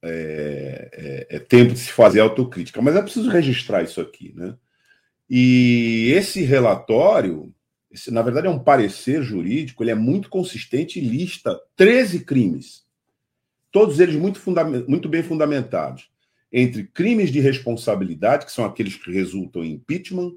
é, 0.03 0.89
é, 1.29 1.35
é 1.35 1.39
tempo 1.39 1.73
de 1.73 1.79
se 1.79 1.91
fazer 1.91 2.19
autocrítica, 2.19 2.81
mas 2.81 2.95
é 2.95 3.01
preciso 3.01 3.29
registrar 3.29 3.83
isso 3.83 3.99
aqui. 3.99 4.33
Né? 4.35 4.55
E 5.29 6.11
esse 6.15 6.43
relatório, 6.43 7.53
esse, 7.91 8.11
na 8.11 8.21
verdade, 8.21 8.47
é 8.47 8.49
um 8.49 8.63
parecer 8.63 9.23
jurídico, 9.23 9.83
ele 9.83 9.91
é 9.91 9.95
muito 9.95 10.29
consistente 10.29 10.99
e 10.99 11.03
lista 11.03 11.59
13 11.75 12.23
crimes, 12.23 12.84
todos 13.75 13.99
eles 13.99 14.15
muito, 14.15 14.41
muito 14.87 15.09
bem 15.09 15.21
fundamentados, 15.21 16.09
entre 16.49 16.85
crimes 16.85 17.29
de 17.29 17.41
responsabilidade, 17.41 18.45
que 18.45 18.51
são 18.53 18.63
aqueles 18.63 18.95
que 18.95 19.11
resultam 19.11 19.65
em 19.65 19.73
impeachment, 19.73 20.33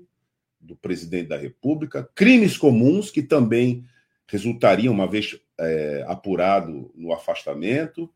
do 0.61 0.75
presidente 0.75 1.29
da 1.29 1.37
República, 1.37 2.11
crimes 2.17 2.57
comuns, 2.57 3.13
que 3.13 3.23
também 3.23 3.85
resultariam, 4.27 4.93
uma 4.93 5.07
vez 5.07 5.39
é, 5.57 6.05
apurado 6.09 6.91
no 6.97 7.13
afastamento, 7.13 8.11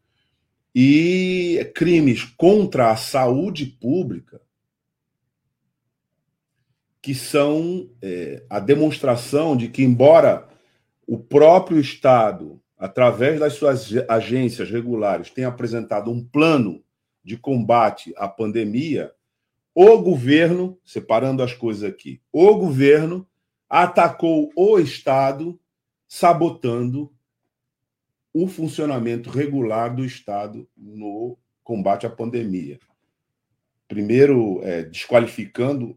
e 0.75 1.71
crimes 1.73 2.25
contra 2.25 2.91
a 2.91 2.97
saúde 2.97 3.65
pública, 3.65 4.41
que 7.01 7.15
são 7.15 7.89
é, 8.03 8.45
a 8.51 8.59
demonstração 8.59 9.57
de 9.57 9.69
que, 9.69 9.85
embora 9.85 10.49
o 11.07 11.17
próprio 11.17 11.79
Estado, 11.79 12.61
através 12.83 13.38
das 13.38 13.53
suas 13.53 13.92
agências 14.09 14.68
regulares, 14.68 15.31
tenha 15.31 15.47
apresentado 15.47 16.11
um 16.11 16.21
plano 16.21 16.83
de 17.23 17.37
combate 17.37 18.12
à 18.16 18.27
pandemia, 18.27 19.12
o 19.73 19.99
governo, 19.99 20.77
separando 20.85 21.45
as 21.45 21.55
coisas 21.55 21.85
aqui, 21.85 22.21
o 22.33 22.57
governo 22.57 23.25
atacou 23.71 24.51
o 24.57 24.81
Estado, 24.81 25.61
sabotando 26.09 27.14
o 28.35 28.49
funcionamento 28.49 29.31
regular 29.31 29.95
do 29.95 30.05
Estado 30.05 30.68
no 30.77 31.38
combate 31.62 32.05
à 32.05 32.11
pandemia. 32.11 32.81
primeiro 33.87 34.61
é, 34.64 34.83
desqualificando, 34.83 35.97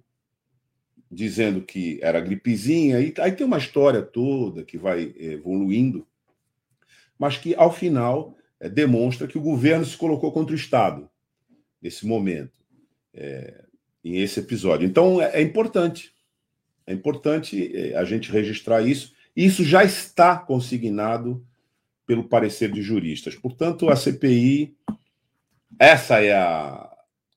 dizendo 1.09 1.63
que 1.63 1.97
era 2.03 2.21
gripezinha, 2.21 2.99
e 2.99 3.11
aí 3.17 3.31
tem 3.31 3.47
uma 3.47 3.57
história 3.57 4.03
toda 4.03 4.63
que 4.63 4.77
vai 4.77 5.15
evoluindo, 5.17 6.05
mas 7.17 7.37
que 7.37 7.55
ao 7.55 7.71
final 7.71 8.35
é, 8.59 8.69
demonstra 8.69 9.27
que 9.27 9.37
o 9.37 9.41
governo 9.41 9.85
se 9.85 9.97
colocou 9.97 10.31
contra 10.31 10.53
o 10.53 10.57
Estado 10.57 11.09
nesse 11.81 12.05
momento, 12.05 12.59
é, 13.13 13.63
em 14.03 14.17
esse 14.17 14.39
episódio. 14.39 14.87
Então 14.87 15.21
é, 15.21 15.39
é 15.39 15.41
importante, 15.41 16.13
é 16.85 16.93
importante 16.93 17.71
é, 17.75 17.95
a 17.95 18.03
gente 18.03 18.31
registrar 18.31 18.81
isso. 18.81 19.13
Isso 19.35 19.63
já 19.63 19.83
está 19.83 20.37
consignado 20.37 21.45
pelo 22.05 22.27
parecer 22.27 22.71
de 22.71 22.81
juristas. 22.81 23.35
Portanto, 23.35 23.89
a 23.89 23.95
CPI, 23.95 24.75
essa 25.79 26.21
é 26.21 26.33
a 26.33 26.89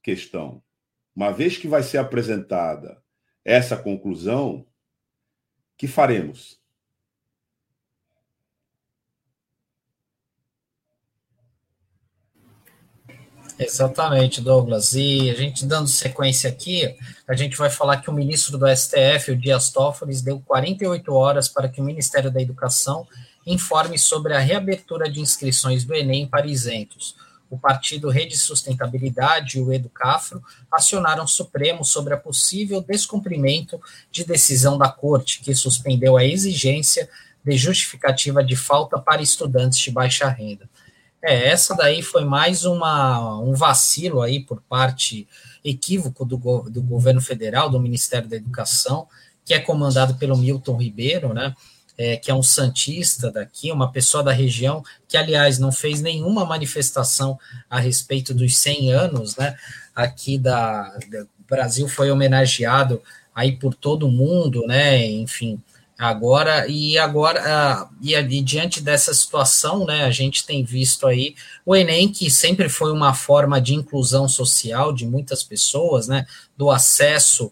questão. 0.02 0.62
Uma 1.14 1.32
vez 1.32 1.56
que 1.56 1.66
vai 1.66 1.82
ser 1.82 1.98
apresentada 1.98 3.02
essa 3.44 3.76
conclusão, 3.76 4.66
que 5.76 5.86
faremos? 5.86 6.57
Exatamente, 13.58 14.40
Douglas. 14.40 14.92
E 14.92 15.30
a 15.30 15.34
gente 15.34 15.66
dando 15.66 15.88
sequência 15.88 16.48
aqui, 16.48 16.96
a 17.26 17.34
gente 17.34 17.56
vai 17.56 17.68
falar 17.68 17.96
que 17.96 18.08
o 18.08 18.12
ministro 18.12 18.56
do 18.56 18.66
STF, 18.68 19.32
o 19.32 19.36
Dias 19.36 19.70
Toffoli, 19.70 20.20
deu 20.22 20.40
48 20.40 21.12
horas 21.12 21.48
para 21.48 21.68
que 21.68 21.80
o 21.80 21.84
Ministério 21.84 22.30
da 22.30 22.40
Educação 22.40 23.06
informe 23.44 23.98
sobre 23.98 24.34
a 24.34 24.38
reabertura 24.38 25.10
de 25.10 25.20
inscrições 25.20 25.84
do 25.84 25.94
Enem 25.94 26.26
para 26.26 26.46
isentos. 26.46 27.16
O 27.50 27.58
partido 27.58 28.10
Rede 28.10 28.36
Sustentabilidade 28.36 29.58
e 29.58 29.62
o 29.62 29.72
Educafro 29.72 30.42
acionaram 30.70 31.24
o 31.24 31.28
Supremo 31.28 31.84
sobre 31.84 32.12
a 32.12 32.16
possível 32.16 32.82
descumprimento 32.82 33.80
de 34.10 34.22
decisão 34.24 34.76
da 34.76 34.88
Corte, 34.88 35.40
que 35.40 35.54
suspendeu 35.54 36.16
a 36.16 36.24
exigência 36.24 37.08
de 37.42 37.56
justificativa 37.56 38.44
de 38.44 38.54
falta 38.54 38.98
para 38.98 39.22
estudantes 39.22 39.78
de 39.78 39.90
baixa 39.90 40.28
renda. 40.28 40.68
É, 41.22 41.48
essa 41.48 41.74
daí 41.74 42.00
foi 42.02 42.24
mais 42.24 42.64
uma, 42.64 43.38
um 43.40 43.52
vacilo 43.52 44.22
aí 44.22 44.40
por 44.40 44.60
parte 44.62 45.26
equívoco 45.64 46.24
do, 46.24 46.36
do 46.70 46.82
governo 46.82 47.20
federal, 47.20 47.68
do 47.68 47.80
Ministério 47.80 48.28
da 48.28 48.36
Educação, 48.36 49.08
que 49.44 49.52
é 49.52 49.58
comandado 49.58 50.14
pelo 50.14 50.36
Milton 50.36 50.76
Ribeiro, 50.76 51.34
né? 51.34 51.54
É, 51.96 52.16
que 52.16 52.30
é 52.30 52.34
um 52.34 52.44
santista 52.44 53.28
daqui, 53.28 53.72
uma 53.72 53.90
pessoa 53.90 54.22
da 54.22 54.30
região, 54.30 54.84
que, 55.08 55.16
aliás, 55.16 55.58
não 55.58 55.72
fez 55.72 56.00
nenhuma 56.00 56.44
manifestação 56.44 57.36
a 57.68 57.80
respeito 57.80 58.32
dos 58.32 58.56
100 58.56 58.92
anos, 58.92 59.36
né? 59.36 59.56
Aqui 59.92 60.38
da, 60.38 60.96
da 61.08 61.26
Brasil 61.48 61.88
foi 61.88 62.08
homenageado 62.08 63.02
aí 63.34 63.56
por 63.56 63.74
todo 63.74 64.08
mundo, 64.08 64.64
né? 64.64 65.04
Enfim, 65.04 65.60
Agora, 65.98 66.68
e 66.68 66.96
agora, 66.96 67.88
e, 68.00 68.14
e, 68.14 68.40
diante 68.40 68.80
dessa 68.80 69.12
situação, 69.12 69.84
né, 69.84 70.04
a 70.04 70.12
gente 70.12 70.46
tem 70.46 70.62
visto 70.62 71.08
aí 71.08 71.34
o 71.66 71.74
Enem, 71.74 72.08
que 72.08 72.30
sempre 72.30 72.68
foi 72.68 72.92
uma 72.92 73.12
forma 73.12 73.60
de 73.60 73.74
inclusão 73.74 74.28
social 74.28 74.92
de 74.92 75.04
muitas 75.04 75.42
pessoas, 75.42 76.06
né, 76.06 76.24
do 76.56 76.70
acesso 76.70 77.50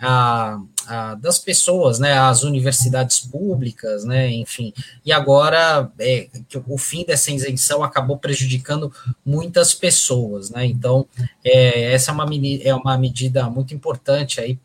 a, 0.00 0.60
a, 0.86 1.16
das 1.16 1.40
pessoas, 1.40 1.98
né, 1.98 2.16
às 2.16 2.44
universidades 2.44 3.18
públicas, 3.18 4.04
né, 4.04 4.30
enfim, 4.30 4.72
e 5.04 5.10
agora 5.10 5.90
é, 5.98 6.28
o 6.68 6.78
fim 6.78 7.04
dessa 7.04 7.32
isenção 7.32 7.82
acabou 7.82 8.16
prejudicando 8.16 8.92
muitas 9.26 9.74
pessoas, 9.74 10.50
né, 10.50 10.64
então 10.64 11.04
é, 11.42 11.92
essa 11.92 12.12
é 12.12 12.14
uma, 12.14 12.26
é 12.62 12.74
uma 12.76 12.96
medida 12.96 13.50
muito 13.50 13.74
importante 13.74 14.40
aí 14.40 14.56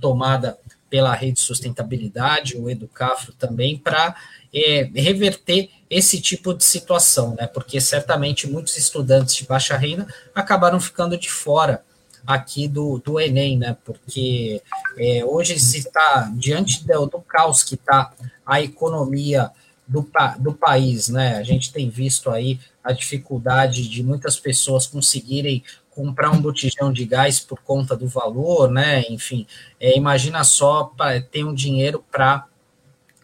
tomada 0.00 0.58
pela 0.90 1.14
Rede 1.14 1.40
Sustentabilidade, 1.40 2.56
o 2.56 2.68
Educafro 2.70 3.32
também, 3.32 3.76
para 3.76 4.14
é, 4.52 4.88
reverter 4.94 5.70
esse 5.90 6.20
tipo 6.20 6.54
de 6.54 6.64
situação, 6.64 7.34
né? 7.34 7.46
Porque 7.46 7.80
certamente 7.80 8.48
muitos 8.48 8.76
estudantes 8.76 9.34
de 9.34 9.44
baixa 9.44 9.76
renda 9.76 10.06
acabaram 10.34 10.80
ficando 10.80 11.16
de 11.16 11.30
fora 11.30 11.82
aqui 12.26 12.68
do, 12.68 12.98
do 12.98 13.18
Enem, 13.18 13.58
né? 13.58 13.76
Porque 13.84 14.62
é, 14.96 15.24
hoje 15.24 15.58
se 15.58 15.78
está 15.78 16.30
diante 16.34 16.86
do, 16.86 17.06
do 17.06 17.20
caos 17.20 17.62
que 17.62 17.74
está 17.74 18.12
a 18.44 18.60
economia 18.60 19.50
do, 19.86 20.06
do 20.38 20.52
país, 20.52 21.08
né? 21.08 21.36
A 21.36 21.42
gente 21.42 21.72
tem 21.72 21.88
visto 21.88 22.30
aí 22.30 22.60
a 22.84 22.92
dificuldade 22.92 23.88
de 23.88 24.02
muitas 24.02 24.38
pessoas 24.38 24.86
conseguirem 24.86 25.62
comprar 25.98 26.30
um 26.30 26.40
botijão 26.40 26.92
de 26.92 27.04
gás 27.04 27.40
por 27.40 27.58
conta 27.60 27.96
do 27.96 28.06
valor, 28.06 28.70
né? 28.70 29.02
Enfim, 29.10 29.44
é, 29.80 29.96
imagina 29.96 30.44
só 30.44 30.84
para 30.84 31.20
ter 31.20 31.42
um 31.42 31.52
dinheiro 31.52 32.04
para 32.08 32.46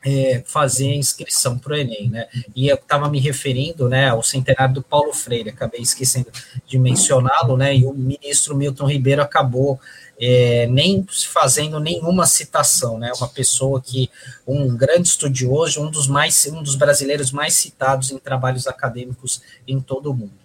é, 0.05 0.43
fazer 0.45 0.91
a 0.91 0.97
inscrição 0.97 1.57
para 1.57 1.75
o 1.75 1.77
Enem, 1.77 2.11
né? 2.11 2.27
E 2.53 2.67
eu 2.67 2.75
estava 2.75 3.09
me 3.09 3.21
referindo, 3.21 3.89
né, 3.89 4.09
ao 4.09 4.25
centenário 4.25 4.75
do 4.75 4.83
Paulo 4.83 5.13
Freire, 5.13 5.51
acabei 5.51 5.83
esquecendo 5.83 6.33
de 6.67 6.77
mencioná-lo, 6.77 7.57
né? 7.57 7.77
E 7.77 7.87
o 7.87 7.95
ministro 7.95 8.57
Milton 8.57 8.87
Ribeiro 8.87 9.23
acabou 9.23 9.79
é, 10.21 10.67
nem 10.67 11.07
fazendo 11.33 11.79
nenhuma 11.79 12.27
citação, 12.27 12.99
né? 12.99 13.13
Uma 13.17 13.29
pessoa 13.29 13.81
que 13.81 14.11
um 14.45 14.77
grande 14.77 15.07
estudioso, 15.07 15.81
um 15.81 15.93
dos 15.93 16.09
mais, 16.09 16.45
um 16.47 16.61
dos 16.61 16.75
brasileiros 16.75 17.31
mais 17.31 17.55
citados 17.55 18.11
em 18.11 18.19
trabalhos 18.19 18.67
acadêmicos 18.67 19.41
em 19.65 19.81
todo 19.81 20.11
o 20.11 20.15
mundo. 20.15 20.43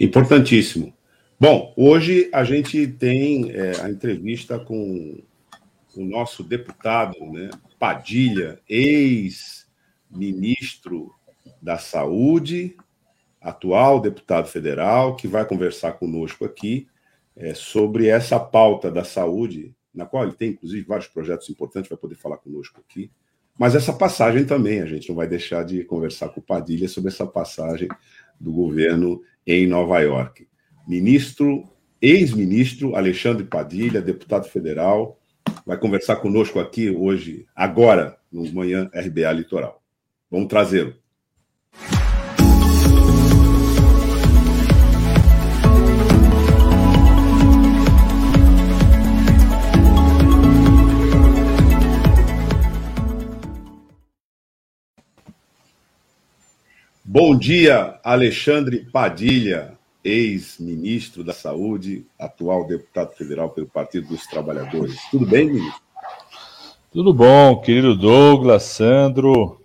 Importantíssimo. 0.00 0.94
Bom, 1.40 1.74
hoje 1.76 2.28
a 2.32 2.44
gente 2.44 2.86
tem 2.86 3.50
é, 3.50 3.80
a 3.80 3.90
entrevista 3.90 4.58
com 4.58 5.20
o 5.96 6.04
nosso 6.04 6.44
deputado, 6.44 7.18
né, 7.32 7.50
Padilha, 7.78 8.60
ex-ministro 8.68 9.64
da 11.60 11.78
Saúde, 11.78 12.76
atual 13.40 14.00
deputado 14.00 14.46
federal, 14.48 15.16
que 15.16 15.26
vai 15.26 15.44
conversar 15.44 15.92
conosco 15.92 16.44
aqui 16.44 16.86
é, 17.36 17.54
sobre 17.54 18.06
essa 18.08 18.38
pauta 18.38 18.90
da 18.90 19.02
saúde, 19.04 19.74
na 19.94 20.06
qual 20.06 20.24
ele 20.24 20.32
tem, 20.32 20.50
inclusive, 20.50 20.86
vários 20.86 21.08
projetos 21.08 21.48
importantes, 21.50 21.88
vai 21.88 21.98
poder 21.98 22.14
falar 22.16 22.36
conosco 22.38 22.80
aqui. 22.80 23.10
Mas 23.58 23.74
essa 23.74 23.92
passagem 23.92 24.44
também, 24.44 24.80
a 24.80 24.86
gente 24.86 25.08
não 25.08 25.16
vai 25.16 25.26
deixar 25.26 25.64
de 25.64 25.82
conversar 25.84 26.28
com 26.28 26.38
o 26.40 26.42
Padilha 26.42 26.88
sobre 26.88 27.10
essa 27.10 27.26
passagem 27.26 27.88
do 28.40 28.52
governo 28.52 29.20
em 29.46 29.66
Nova 29.66 30.00
York. 30.00 30.46
Ministro, 30.86 31.64
ex-ministro 32.00 32.94
Alexandre 32.94 33.44
Padilha, 33.44 34.00
deputado 34.00 34.48
federal, 34.48 35.18
vai 35.66 35.78
conversar 35.78 36.16
conosco 36.16 36.58
aqui 36.58 36.90
hoje, 36.90 37.46
agora, 37.54 38.18
no 38.30 38.50
Manhã 38.52 38.90
RBA 38.94 39.32
Litoral. 39.32 39.82
Vamos 40.30 40.48
trazê-lo. 40.48 40.94
Bom 57.10 57.34
dia, 57.34 57.98
Alexandre 58.04 58.84
Padilha, 58.92 59.78
ex-ministro 60.04 61.24
da 61.24 61.32
Saúde, 61.32 62.04
atual 62.18 62.66
deputado 62.66 63.14
federal 63.14 63.48
pelo 63.48 63.66
Partido 63.66 64.08
dos 64.08 64.26
Trabalhadores. 64.26 65.00
Tudo 65.10 65.24
bem, 65.24 65.46
ministro? 65.46 65.80
Tudo 66.92 67.14
bom, 67.14 67.62
querido 67.62 67.96
Douglas, 67.96 68.64
Sandro. 68.64 69.58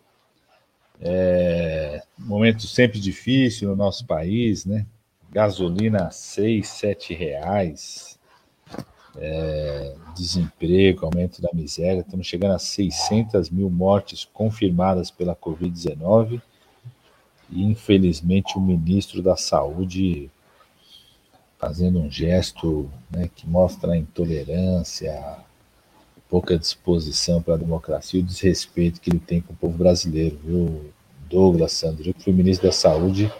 É, 1.01 2.01
momento 2.17 2.61
sempre 2.61 2.97
difícil 2.97 3.67
no 3.67 3.75
nosso 3.75 4.07
país, 4.07 4.65
né? 4.65 4.85
Gasolina 5.29 6.11
seis, 6.11 6.69
sete 6.69 7.13
reais, 7.13 8.17
é, 9.17 9.93
desemprego, 10.15 11.05
aumento 11.05 11.41
da 11.41 11.49
miséria. 11.53 11.99
Estamos 11.99 12.25
chegando 12.25 12.53
a 12.53 12.59
600 12.59 13.49
mil 13.49 13.69
mortes 13.69 14.23
confirmadas 14.23 15.11
pela 15.11 15.35
Covid-19 15.35 16.41
infelizmente 17.61 18.57
o 18.57 18.61
ministro 18.61 19.21
da 19.21 19.35
Saúde 19.35 20.29
fazendo 21.59 21.99
um 21.99 22.11
gesto 22.11 22.89
né, 23.09 23.29
que 23.33 23.47
mostra 23.47 23.93
a 23.93 23.97
intolerância, 23.97 25.37
pouca 26.29 26.57
disposição 26.57 27.41
para 27.41 27.53
a 27.53 27.57
democracia 27.57 28.19
e 28.19 28.23
o 28.23 28.25
desrespeito 28.25 28.99
que 28.99 29.09
ele 29.09 29.19
tem 29.19 29.39
com 29.39 29.53
o 29.53 29.55
povo 29.55 29.77
brasileiro, 29.77 30.37
viu, 30.43 30.91
Douglas 31.29 31.71
Sandro? 31.71 32.09
Eu 32.09 32.13
que 32.13 32.23
fui 32.23 32.33
ministro 32.33 32.67
da 32.67 32.73
Saúde, 32.73 33.31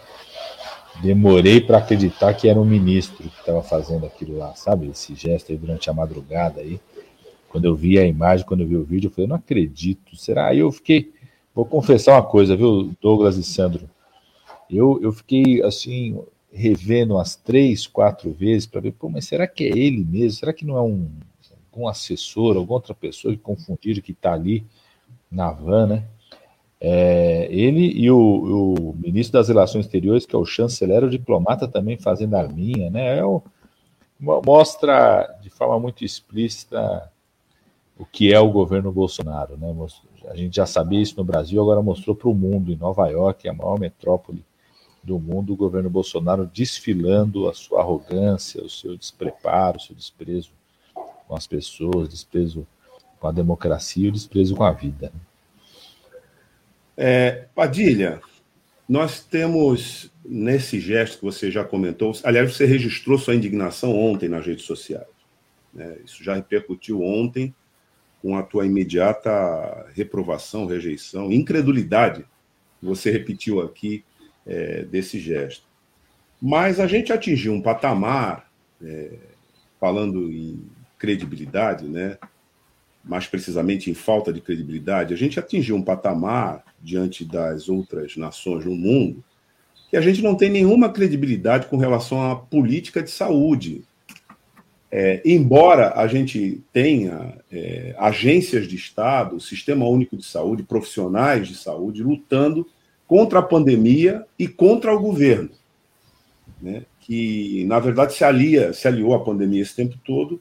demorei 1.02 1.60
para 1.60 1.78
acreditar 1.78 2.32
que 2.34 2.48
era 2.48 2.58
um 2.58 2.64
ministro 2.64 3.28
que 3.28 3.40
estava 3.40 3.62
fazendo 3.62 4.06
aquilo 4.06 4.38
lá, 4.38 4.54
sabe? 4.54 4.88
Esse 4.88 5.14
gesto 5.14 5.52
aí 5.52 5.58
durante 5.58 5.90
a 5.90 5.92
madrugada 5.92 6.60
aí. 6.60 6.80
Quando 7.50 7.66
eu 7.66 7.76
vi 7.76 7.98
a 7.98 8.06
imagem, 8.06 8.46
quando 8.46 8.62
eu 8.62 8.66
vi 8.66 8.76
o 8.76 8.84
vídeo, 8.84 9.08
eu 9.08 9.12
falei, 9.12 9.28
não 9.28 9.36
acredito. 9.36 10.16
Será? 10.16 10.46
Aí 10.46 10.60
eu 10.60 10.72
fiquei. 10.72 11.12
Vou 11.54 11.64
confessar 11.64 12.12
uma 12.14 12.22
coisa, 12.22 12.56
viu, 12.56 12.92
Douglas 13.00 13.36
e 13.36 13.44
Sandro? 13.44 13.88
Eu, 14.70 15.00
eu 15.02 15.12
fiquei 15.12 15.62
assim 15.62 16.18
revendo 16.52 17.14
umas 17.14 17.34
três, 17.34 17.86
quatro 17.86 18.32
vezes 18.32 18.66
para 18.66 18.80
ver, 18.80 18.92
pô, 18.92 19.08
mas 19.08 19.26
será 19.26 19.46
que 19.46 19.64
é 19.64 19.76
ele 19.76 20.04
mesmo? 20.04 20.38
Será 20.38 20.52
que 20.52 20.64
não 20.64 20.76
é 20.76 20.82
um, 20.82 21.08
algum 21.72 21.88
assessor, 21.88 22.56
alguma 22.56 22.76
outra 22.76 22.94
pessoa 22.94 23.34
que 23.34 23.40
confundiram 23.40 24.00
que 24.00 24.12
está 24.12 24.32
ali 24.32 24.64
na 25.30 25.50
van, 25.50 25.88
né? 25.88 26.04
É, 26.80 27.48
ele 27.50 27.92
e 27.98 28.10
o, 28.10 28.18
o, 28.18 28.96
ministro 28.96 29.32
das 29.32 29.48
Relações 29.48 29.86
Exteriores, 29.86 30.26
que 30.26 30.36
é 30.36 30.38
o 30.38 30.44
chanceler, 30.44 31.02
o 31.02 31.10
diplomata 31.10 31.66
também 31.66 31.96
fazendo 31.96 32.36
arminha, 32.36 32.90
né? 32.90 33.18
É 33.18 33.24
o, 33.24 33.42
mostra 34.20 35.38
de 35.42 35.50
forma 35.50 35.80
muito 35.80 36.04
explícita 36.04 37.10
o 37.98 38.04
que 38.04 38.32
é 38.32 38.38
o 38.38 38.50
governo 38.50 38.92
Bolsonaro, 38.92 39.56
né? 39.56 39.74
A 40.28 40.36
gente 40.36 40.56
já 40.56 40.66
sabia 40.66 41.00
isso 41.00 41.16
no 41.16 41.24
Brasil, 41.24 41.60
agora 41.60 41.82
mostrou 41.82 42.14
para 42.14 42.28
o 42.28 42.34
mundo, 42.34 42.72
em 42.72 42.76
Nova 42.76 43.08
York, 43.08 43.48
a 43.48 43.52
maior 43.52 43.78
metrópole 43.78 44.44
do 45.04 45.18
mundo, 45.18 45.52
o 45.52 45.56
governo 45.56 45.90
Bolsonaro 45.90 46.50
desfilando 46.52 47.48
a 47.48 47.54
sua 47.54 47.80
arrogância, 47.80 48.62
o 48.62 48.70
seu 48.70 48.96
despreparo, 48.96 49.76
o 49.76 49.80
seu 49.80 49.94
desprezo 49.94 50.52
com 51.26 51.36
as 51.36 51.46
pessoas, 51.46 52.08
desprezo 52.08 52.66
com 53.20 53.28
a 53.28 53.32
democracia 53.32 54.08
o 54.08 54.12
desprezo 54.12 54.54
com 54.56 54.64
a 54.64 54.72
vida. 54.72 55.12
Né? 55.14 55.20
É, 56.96 57.46
Padilha, 57.54 58.20
nós 58.88 59.20
temos 59.20 60.10
nesse 60.24 60.80
gesto 60.80 61.18
que 61.18 61.24
você 61.24 61.50
já 61.50 61.64
comentou, 61.64 62.12
aliás, 62.22 62.54
você 62.54 62.66
registrou 62.66 63.18
sua 63.18 63.34
indignação 63.34 63.96
ontem 63.96 64.28
nas 64.28 64.46
redes 64.46 64.64
sociais. 64.64 65.06
Né? 65.72 65.98
Isso 66.04 66.22
já 66.22 66.34
repercutiu 66.34 67.02
ontem 67.02 67.54
com 68.22 68.36
a 68.36 68.42
tua 68.42 68.64
imediata 68.64 69.86
reprovação, 69.94 70.66
rejeição, 70.66 71.30
incredulidade, 71.30 72.24
você 72.82 73.10
repetiu 73.10 73.60
aqui 73.60 74.04
é, 74.46 74.84
desse 74.84 75.18
gesto. 75.18 75.64
Mas 76.40 76.78
a 76.78 76.86
gente 76.86 77.12
atingiu 77.12 77.52
um 77.52 77.60
patamar, 77.60 78.50
é, 78.82 79.10
falando 79.80 80.30
em 80.30 80.62
credibilidade, 80.98 81.86
né? 81.86 82.18
mais 83.04 83.26
precisamente 83.26 83.90
em 83.90 83.94
falta 83.94 84.32
de 84.32 84.40
credibilidade, 84.40 85.12
a 85.12 85.16
gente 85.16 85.38
atingiu 85.38 85.76
um 85.76 85.82
patamar 85.82 86.64
diante 86.82 87.24
das 87.24 87.68
outras 87.68 88.16
nações 88.16 88.64
no 88.64 88.74
mundo 88.74 89.22
que 89.90 89.96
a 89.96 90.00
gente 90.00 90.22
não 90.22 90.34
tem 90.34 90.50
nenhuma 90.50 90.88
credibilidade 90.88 91.66
com 91.66 91.76
relação 91.76 92.30
à 92.30 92.34
política 92.34 93.02
de 93.02 93.10
saúde. 93.10 93.84
É, 94.90 95.22
embora 95.24 95.92
a 95.94 96.06
gente 96.06 96.62
tenha 96.72 97.38
é, 97.52 97.94
agências 97.98 98.66
de 98.66 98.74
Estado, 98.74 99.38
Sistema 99.38 99.86
Único 99.86 100.16
de 100.16 100.24
Saúde, 100.24 100.62
profissionais 100.62 101.46
de 101.46 101.54
saúde 101.54 102.02
lutando 102.02 102.66
contra 103.06 103.38
a 103.38 103.42
pandemia 103.42 104.24
e 104.38 104.48
contra 104.48 104.94
o 104.94 105.00
governo, 105.00 105.50
né, 106.60 106.84
que 107.00 107.64
na 107.66 107.78
verdade 107.78 108.14
se 108.14 108.24
alia, 108.24 108.72
se 108.72 108.88
aliou 108.88 109.14
à 109.14 109.22
pandemia 109.22 109.62
esse 109.62 109.76
tempo 109.76 109.98
todo 110.04 110.40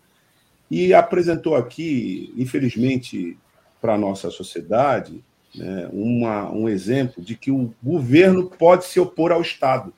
e 0.72 0.94
apresentou 0.94 1.56
aqui, 1.56 2.34
infelizmente, 2.38 3.38
para 3.82 3.96
a 3.96 3.98
nossa 3.98 4.30
sociedade, 4.32 5.24
né, 5.54 5.90
uma, 5.92 6.50
um 6.52 6.70
exemplo 6.70 7.22
de 7.22 7.36
que 7.36 7.52
o 7.52 7.74
governo 7.84 8.50
pode 8.50 8.86
se 8.86 9.00
opor 9.00 9.32
ao 9.32 9.42
Estado. 9.42 9.94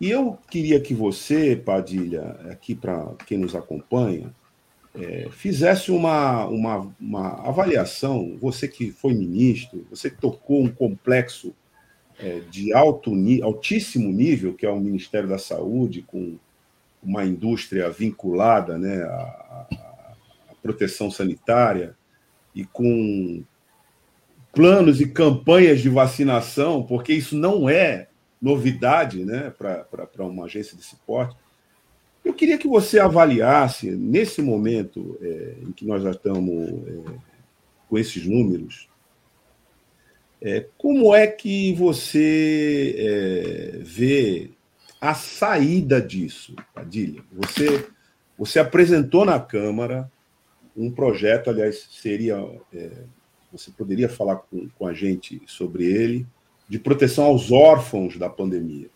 E 0.00 0.10
eu 0.10 0.36
queria 0.50 0.80
que 0.80 0.94
você, 0.94 1.54
Padilha, 1.54 2.36
aqui 2.50 2.74
para 2.74 3.14
quem 3.24 3.38
nos 3.38 3.54
acompanha, 3.54 4.34
é, 4.94 5.28
fizesse 5.30 5.90
uma, 5.90 6.46
uma, 6.46 6.94
uma 7.00 7.48
avaliação, 7.48 8.36
você 8.40 8.68
que 8.68 8.90
foi 8.90 9.14
ministro, 9.14 9.86
você 9.90 10.10
que 10.10 10.20
tocou 10.20 10.62
um 10.62 10.70
complexo 10.70 11.54
é, 12.18 12.40
de 12.50 12.72
alto, 12.72 13.12
altíssimo 13.42 14.12
nível, 14.12 14.54
que 14.54 14.66
é 14.66 14.70
o 14.70 14.80
Ministério 14.80 15.28
da 15.28 15.38
Saúde, 15.38 16.02
com 16.02 16.36
uma 17.02 17.24
indústria 17.24 17.90
vinculada 17.90 18.78
né, 18.78 19.02
à, 19.02 19.66
à 20.50 20.54
proteção 20.62 21.10
sanitária 21.10 21.96
e 22.54 22.64
com 22.64 23.42
planos 24.52 25.00
e 25.00 25.08
campanhas 25.08 25.80
de 25.80 25.88
vacinação, 25.88 26.82
porque 26.82 27.12
isso 27.12 27.34
não 27.34 27.68
é 27.68 28.08
novidade 28.40 29.24
né, 29.24 29.50
para 29.50 30.26
uma 30.26 30.44
agência 30.44 30.76
desse 30.76 30.96
porte. 31.06 31.34
Eu 32.24 32.32
queria 32.32 32.56
que 32.56 32.68
você 32.68 33.00
avaliasse, 33.00 33.90
nesse 33.90 34.40
momento 34.40 35.18
é, 35.20 35.56
em 35.62 35.72
que 35.72 35.84
nós 35.84 36.02
já 36.02 36.12
estamos 36.12 36.68
é, 36.88 37.18
com 37.88 37.98
esses 37.98 38.24
números, 38.26 38.88
é, 40.40 40.66
como 40.76 41.14
é 41.14 41.26
que 41.26 41.72
você 41.74 42.94
é, 42.98 43.78
vê 43.78 44.50
a 45.00 45.14
saída 45.14 46.00
disso, 46.00 46.54
Padilha? 46.74 47.22
Você, 47.32 47.86
você 48.36 48.58
apresentou 48.58 49.24
na 49.24 49.38
Câmara 49.38 50.10
um 50.76 50.90
projeto, 50.90 51.50
aliás, 51.50 51.88
seria. 51.92 52.36
É, 52.72 52.90
você 53.52 53.70
poderia 53.70 54.08
falar 54.08 54.36
com, 54.36 54.68
com 54.70 54.86
a 54.86 54.94
gente 54.94 55.42
sobre 55.46 55.84
ele, 55.84 56.26
de 56.68 56.78
proteção 56.78 57.24
aos 57.24 57.52
órfãos 57.52 58.16
da 58.16 58.30
pandemia. 58.30 58.88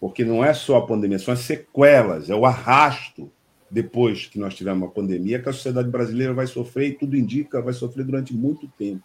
Porque 0.00 0.24
não 0.24 0.44
é 0.44 0.52
só 0.52 0.76
a 0.76 0.86
pandemia, 0.86 1.18
são 1.18 1.32
as 1.32 1.40
sequelas, 1.40 2.28
é 2.28 2.34
o 2.34 2.44
arrasto 2.44 3.30
depois 3.70 4.26
que 4.26 4.38
nós 4.38 4.54
tivermos 4.54 4.84
uma 4.84 4.94
pandemia 4.94 5.40
que 5.40 5.48
a 5.48 5.52
sociedade 5.52 5.88
brasileira 5.88 6.32
vai 6.32 6.46
sofrer, 6.46 6.88
e 6.88 6.92
tudo 6.92 7.16
indica, 7.16 7.62
vai 7.62 7.72
sofrer 7.72 8.04
durante 8.04 8.32
muito 8.34 8.68
tempo. 8.78 9.02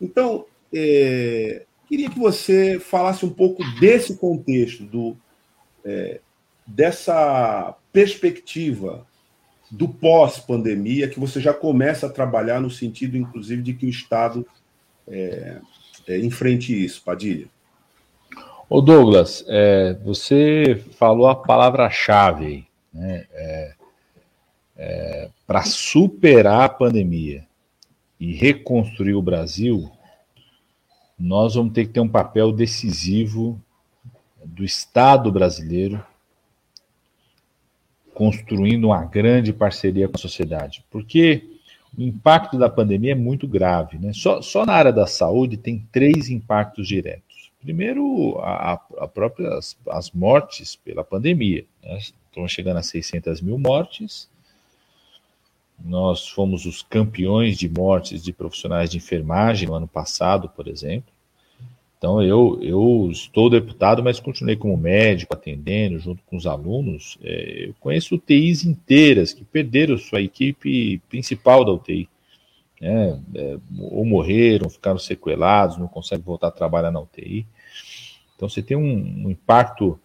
Então, 0.00 0.46
é, 0.74 1.64
Queria 1.90 2.08
que 2.08 2.20
você 2.20 2.78
falasse 2.78 3.26
um 3.26 3.30
pouco 3.30 3.64
desse 3.80 4.16
contexto, 4.16 4.84
do, 4.84 5.16
é, 5.84 6.20
dessa 6.64 7.76
perspectiva 7.92 9.04
do 9.68 9.88
pós-pandemia, 9.88 11.08
que 11.08 11.18
você 11.18 11.40
já 11.40 11.52
começa 11.52 12.06
a 12.06 12.10
trabalhar 12.10 12.60
no 12.60 12.70
sentido, 12.70 13.16
inclusive, 13.16 13.60
de 13.60 13.74
que 13.74 13.86
o 13.86 13.90
Estado 13.90 14.46
é, 15.08 15.60
é, 16.06 16.18
enfrente 16.20 16.72
isso, 16.72 17.02
Padilha. 17.02 17.48
Ô 18.72 18.80
Douglas, 18.80 19.44
é, 19.48 19.94
você 19.94 20.80
falou 20.92 21.26
a 21.26 21.34
palavra-chave 21.34 22.68
né, 22.94 23.26
é, 23.32 23.74
é, 24.76 25.30
para 25.44 25.62
superar 25.62 26.62
a 26.62 26.68
pandemia 26.68 27.44
e 28.20 28.32
reconstruir 28.32 29.14
o 29.14 29.22
Brasil, 29.22 29.90
nós 31.18 31.56
vamos 31.56 31.72
ter 31.72 31.86
que 31.86 31.94
ter 31.94 31.98
um 31.98 32.08
papel 32.08 32.52
decisivo 32.52 33.60
do 34.44 34.64
Estado 34.64 35.32
brasileiro 35.32 36.00
construindo 38.14 38.84
uma 38.84 39.04
grande 39.04 39.52
parceria 39.52 40.06
com 40.06 40.16
a 40.16 40.20
sociedade, 40.20 40.84
porque 40.92 41.42
o 41.98 42.02
impacto 42.02 42.56
da 42.56 42.70
pandemia 42.70 43.12
é 43.12 43.16
muito 43.16 43.48
grave. 43.48 43.98
Né? 43.98 44.12
Só, 44.12 44.40
só 44.40 44.64
na 44.64 44.74
área 44.74 44.92
da 44.92 45.08
saúde 45.08 45.56
tem 45.56 45.84
três 45.90 46.30
impactos 46.30 46.86
diretos. 46.86 47.29
Primeiro, 47.62 48.38
a, 48.40 48.80
a 48.98 49.08
própria, 49.08 49.58
as, 49.88 50.10
mortes 50.12 50.76
pela 50.76 51.04
pandemia. 51.04 51.64
Né? 51.82 51.98
Estão 51.98 52.48
chegando 52.48 52.78
a 52.78 52.82
600 52.82 53.40
mil 53.40 53.58
mortes, 53.58 54.28
nós 55.84 56.28
fomos 56.28 56.66
os 56.66 56.82
campeões 56.82 57.58
de 57.58 57.68
mortes 57.68 58.22
de 58.22 58.32
profissionais 58.32 58.90
de 58.90 58.98
enfermagem 58.98 59.68
no 59.68 59.74
ano 59.74 59.88
passado, 59.88 60.48
por 60.48 60.68
exemplo. 60.68 61.12
Então, 61.96 62.22
eu, 62.22 62.58
eu 62.62 63.08
estou 63.10 63.50
deputado, 63.50 64.02
mas 64.02 64.18
continuei 64.18 64.56
como 64.56 64.74
médico, 64.76 65.34
atendendo 65.34 65.98
junto 65.98 66.22
com 66.24 66.36
os 66.36 66.46
alunos. 66.46 67.18
É, 67.22 67.66
eu 67.68 67.74
conheço 67.78 68.14
UTIs 68.14 68.64
inteiras 68.64 69.34
que 69.34 69.44
perderam 69.44 69.98
sua 69.98 70.22
equipe 70.22 70.98
principal 71.10 71.62
da 71.62 71.72
UTI. 71.72 72.08
Né? 72.80 73.20
É, 73.34 73.58
ou 73.78 74.04
morreram, 74.04 74.70
ficaram 74.70 74.98
sequelados, 74.98 75.76
não 75.76 75.86
conseguem 75.86 76.24
voltar 76.24 76.48
a 76.48 76.52
trabalhar 76.52 76.90
na 76.90 77.00
UTI. 77.00 77.46
Então, 78.34 78.48
você 78.48 78.62
tem 78.62 78.76
um, 78.76 79.26
um 79.26 79.30
impacto 79.30 80.00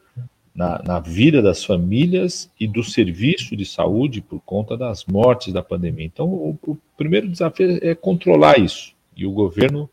na, 0.54 0.82
na, 0.84 1.00
vida 1.00 1.42
das 1.42 1.64
famílias 1.64 2.52
e 2.60 2.68
do 2.68 2.84
serviço 2.84 3.56
de 3.56 3.66
saúde 3.66 4.22
por 4.22 4.42
conta 4.42 4.78
das 4.78 5.06
mortes 5.06 5.54
da 5.54 5.64
pandemia. 5.64 6.06
Então, 6.06 6.28
o, 6.28 6.60
o 6.68 6.78
primeiro 6.98 7.30
desafio 7.30 7.80
é 7.82 7.96
controlar 7.96 8.60
isso. 8.60 8.94
E 9.16 9.26
o 9.26 9.32
governo 9.32 9.90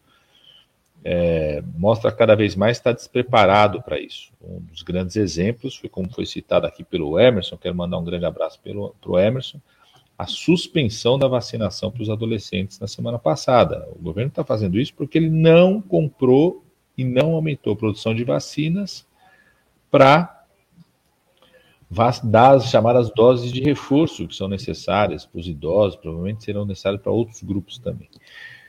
é, 1.05 1.63
mostra 1.77 2.13
cada 2.13 2.35
vez 2.35 2.55
mais 2.55 2.77
estar 2.77 2.93
despreparado 2.93 3.83
para 3.83 4.01
isso. 4.01 4.33
Um 4.41 4.61
dos 4.61 4.83
grandes 4.83 5.17
exemplos 5.17 5.77
foi, 5.77 5.89
como 5.89 6.13
foi 6.13 6.27
citado 6.27 6.67
aqui 6.67 6.85
pelo 6.85 7.19
Emerson, 7.19 7.57
quero 7.57 7.75
mandar 7.75 7.99
um 7.99 8.05
grande 8.05 8.25
abraço 8.25 8.61
para 8.61 9.11
o 9.11 9.19
Emerson, 9.19 9.61
a 10.23 10.27
suspensão 10.27 11.19
da 11.19 11.27
vacinação 11.27 11.91
para 11.91 12.03
os 12.03 12.09
adolescentes 12.09 12.79
na 12.79 12.87
semana 12.87 13.19
passada. 13.19 13.89
O 13.97 14.01
governo 14.01 14.29
está 14.29 14.45
fazendo 14.45 14.79
isso 14.79 14.95
porque 14.95 15.19
ele 15.19 15.29
não 15.29 15.83
comprou 15.83 16.65
e 16.97 17.03
não 17.03 17.33
aumentou 17.33 17.73
a 17.73 17.77
produção 17.77 18.15
de 18.15 18.23
vacinas 18.23 19.05
para 19.91 20.47
dar 22.23 22.55
as 22.55 22.71
chamadas 22.71 23.11
doses 23.11 23.51
de 23.51 23.61
reforço 23.63 24.29
que 24.29 24.37
são 24.37 24.47
necessárias 24.47 25.27
para 25.27 25.41
os 25.41 25.49
idosos, 25.49 25.97
provavelmente 25.97 26.45
serão 26.45 26.65
necessárias 26.65 27.03
para 27.03 27.11
outros 27.11 27.43
grupos 27.43 27.79
também. 27.79 28.09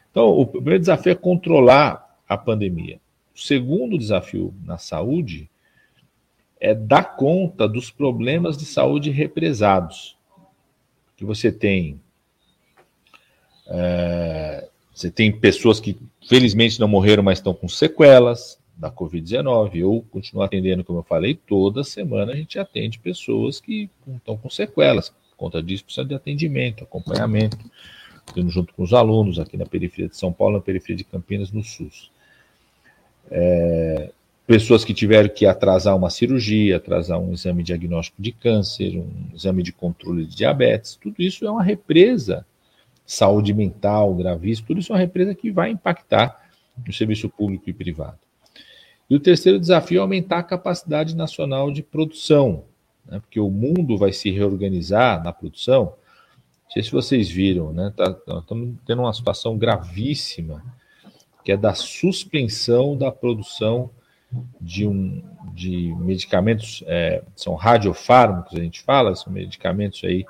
Então, 0.10 0.30
o 0.30 0.48
primeiro 0.48 0.80
desafio 0.80 1.12
é 1.12 1.16
controlar 1.16 2.18
a 2.28 2.36
pandemia. 2.36 3.00
O 3.36 3.40
segundo 3.40 3.96
desafio 3.96 4.54
na 4.66 4.80
saúde 4.80 5.48
é 6.60 6.74
dar 6.74 7.16
conta 7.16 7.68
dos 7.68 7.92
problemas 7.92 8.58
de 8.58 8.66
saúde 8.66 9.12
represados. 9.12 10.18
Que 11.24 11.26
você 11.26 11.54
tem. 11.54 12.02
É, 13.68 14.68
você 14.94 15.10
tem 15.10 15.32
pessoas 15.32 15.80
que 15.80 15.98
felizmente 16.28 16.82
não 16.82 16.88
morreram, 16.88 17.24
mas 17.24 17.40
estão 17.40 17.54
com 17.54 17.70
sequelas 17.70 18.60
da 18.76 18.92
Covid-19. 18.92 19.76
Eu 19.76 20.06
continuo 20.12 20.44
atendendo, 20.44 20.84
como 20.84 21.00
eu 21.00 21.04
falei, 21.04 21.34
toda 21.34 21.82
semana 21.82 22.34
a 22.34 22.36
gente 22.36 22.60
atende 22.60 23.00
pessoas 23.00 23.62
que 23.62 23.90
estão 24.06 24.36
com 24.36 24.50
sequelas. 24.50 25.10
Por 25.10 25.38
conta 25.38 25.64
disso, 25.64 25.86
precisa 25.86 26.06
de 26.06 26.14
atendimento, 26.14 26.84
acompanhamento. 26.84 27.58
Estamos 28.28 28.54
junto 28.54 28.74
com 28.74 28.84
os 28.84 28.94
alunos 28.94 29.40
aqui 29.40 29.56
na 29.56 29.66
periferia 29.66 30.10
de 30.10 30.18
São 30.18 30.34
Paulo, 30.34 30.58
na 30.58 30.62
periferia 30.62 30.98
de 30.98 31.06
Campinas, 31.06 31.54
no 31.54 31.64
SUS. 31.64 32.12
É, 33.32 34.12
pessoas 34.54 34.86
que 34.86 34.94
tiveram 34.94 35.30
que 35.30 35.48
atrasar 35.48 35.98
uma 35.98 36.12
cirurgia, 36.12 36.78
atrasar 36.78 37.20
um 37.20 37.34
exame 37.34 37.64
diagnóstico 37.64 38.22
de 38.22 38.32
câncer, 38.32 39.00
um 39.00 39.36
exame 39.36 39.64
de 39.64 39.74
controle 39.74 40.28
de 40.28 40.36
diabetes, 40.36 40.96
tudo 40.96 41.16
isso 41.18 41.44
é 41.44 41.50
uma 41.50 41.64
represa. 41.64 42.46
Saúde 43.04 43.52
mental, 43.52 44.14
gravíssima, 44.14 44.68
tudo 44.68 44.80
isso 44.80 44.92
é 44.92 44.96
uma 44.96 45.02
represa 45.02 45.34
que 45.34 45.50
vai 45.50 45.72
impactar 45.72 46.40
no 46.86 46.94
serviço 46.94 47.28
público 47.30 47.68
e 47.68 47.74
privado. 47.74 48.20
E 49.10 49.16
o 49.16 49.20
terceiro 49.20 49.60
desafio 49.60 49.98
é 49.98 50.02
aumentar 50.02 50.38
a 50.38 50.44
capacidade 50.44 51.16
nacional 51.16 51.72
de 51.72 51.82
produção, 51.82 52.66
né, 53.08 53.20
porque 53.20 53.40
o 53.40 53.50
mundo 53.50 53.98
vai 53.98 54.14
se 54.14 54.30
reorganizar 54.30 55.24
na 55.24 55.34
produção. 55.34 55.96
Não 56.66 56.72
sei 56.72 56.84
se 56.84 56.92
vocês 56.92 57.28
viram, 57.28 57.74
né, 57.74 57.92
tá, 57.98 58.16
estamos 58.38 58.76
tendo 58.86 59.02
uma 59.02 59.14
situação 59.14 59.58
gravíssima, 59.58 60.64
que 61.44 61.52
é 61.52 61.58
da 61.58 61.74
suspensão 61.74 62.96
da 62.96 63.12
produção 63.12 63.90
de, 64.60 64.88
um, 64.88 65.22
de 65.54 65.94
medicamentos, 66.00 66.84
é, 66.88 67.24
são 67.36 67.56
radiofármacos, 67.56 68.58
a 68.58 68.62
gente 68.62 68.82
fala, 68.82 69.16
são 69.16 69.32
medicamentos 69.32 70.04
aí 70.04 70.26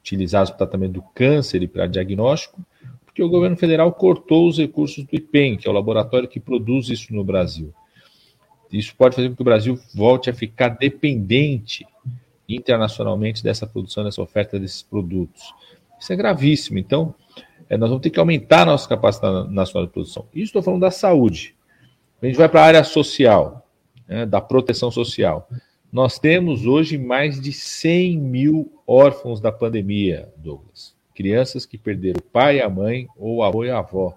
utilizados 0.00 0.50
para 0.50 0.58
tratamento 0.58 0.92
do 0.92 1.02
câncer 1.14 1.62
e 1.62 1.68
para 1.68 1.86
diagnóstico, 1.86 2.60
porque 3.04 3.22
o 3.22 3.28
governo 3.28 3.56
federal 3.56 3.92
cortou 3.92 4.48
os 4.48 4.58
recursos 4.58 5.04
do 5.04 5.14
IPEM, 5.14 5.56
que 5.56 5.68
é 5.68 5.70
o 5.70 5.74
laboratório 5.74 6.28
que 6.28 6.40
produz 6.40 6.88
isso 6.88 7.12
no 7.14 7.24
Brasil. 7.24 7.72
Isso 8.72 8.94
pode 8.96 9.16
fazer 9.16 9.28
com 9.28 9.36
que 9.36 9.42
o 9.42 9.44
Brasil 9.44 9.78
volte 9.94 10.30
a 10.30 10.34
ficar 10.34 10.68
dependente 10.70 11.84
internacionalmente 12.48 13.42
dessa 13.42 13.66
produção, 13.66 14.04
dessa 14.04 14.22
oferta 14.22 14.58
desses 14.58 14.82
produtos. 14.82 15.52
Isso 15.98 16.12
é 16.12 16.16
gravíssimo. 16.16 16.78
Então, 16.78 17.14
é, 17.68 17.76
nós 17.76 17.88
vamos 17.88 18.02
ter 18.02 18.10
que 18.10 18.18
aumentar 18.18 18.62
a 18.62 18.66
nossa 18.66 18.88
capacidade 18.88 19.52
nacional 19.52 19.86
de 19.86 19.92
produção. 19.92 20.26
Isso 20.32 20.46
estou 20.46 20.62
falando 20.62 20.80
da 20.80 20.90
saúde. 20.90 21.54
A 22.22 22.26
gente 22.26 22.36
vai 22.36 22.50
para 22.50 22.60
a 22.60 22.66
área 22.66 22.84
social, 22.84 23.66
né, 24.06 24.26
da 24.26 24.42
proteção 24.42 24.90
social. 24.90 25.48
Nós 25.90 26.18
temos 26.18 26.66
hoje 26.66 26.98
mais 26.98 27.40
de 27.40 27.50
100 27.50 28.18
mil 28.18 28.82
órfãos 28.86 29.40
da 29.40 29.50
pandemia, 29.50 30.28
Douglas. 30.36 30.94
Crianças 31.14 31.64
que 31.64 31.78
perderam 31.78 32.20
o 32.20 32.22
pai 32.22 32.60
a 32.60 32.68
mãe, 32.68 33.08
ou 33.16 33.36
o 33.36 33.42
avô 33.42 33.64
e 33.64 33.70
a 33.70 33.78
avó. 33.78 34.14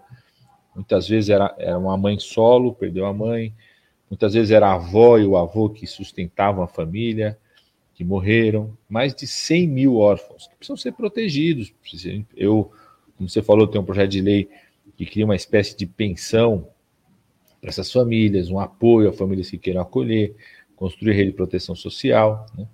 Muitas 0.76 1.08
vezes 1.08 1.30
era, 1.30 1.56
era 1.58 1.80
uma 1.80 1.96
mãe 1.98 2.20
solo, 2.20 2.74
perdeu 2.74 3.06
a 3.06 3.14
mãe. 3.14 3.54
Muitas 4.10 4.34
vezes 4.34 4.52
era 4.52 4.68
a 4.68 4.74
avó 4.74 5.18
e 5.18 5.26
o 5.26 5.38
avô 5.38 5.70
que 5.70 5.88
sustentavam 5.88 6.62
a 6.62 6.68
família, 6.68 7.38
que 7.96 8.04
morreram. 8.04 8.78
Mais 8.90 9.16
de 9.16 9.26
100 9.26 9.68
mil 9.68 9.96
órfãos 9.96 10.48
que 10.48 10.56
precisam 10.58 10.76
ser 10.76 10.92
protegidos. 10.92 11.74
Eu, 12.36 12.70
como 13.18 13.30
você 13.30 13.42
falou, 13.42 13.66
tem 13.66 13.80
um 13.80 13.86
projeto 13.86 14.12
de 14.12 14.22
lei 14.22 14.50
que 14.98 15.06
cria 15.06 15.24
uma 15.24 15.38
espécie 15.38 15.76
de 15.78 15.86
pensão 15.86 16.68
para 17.64 17.70
essas 17.70 17.90
famílias, 17.90 18.50
um 18.50 18.60
apoio 18.60 19.08
a 19.08 19.14
famílias 19.14 19.50
que 19.50 19.58
queiram 19.58 19.80
acolher, 19.80 20.36
construir 20.76 21.14
rede 21.14 21.32
de 21.32 21.38
proteção 21.38 21.74
social. 21.74 22.46
Né? 22.58 22.68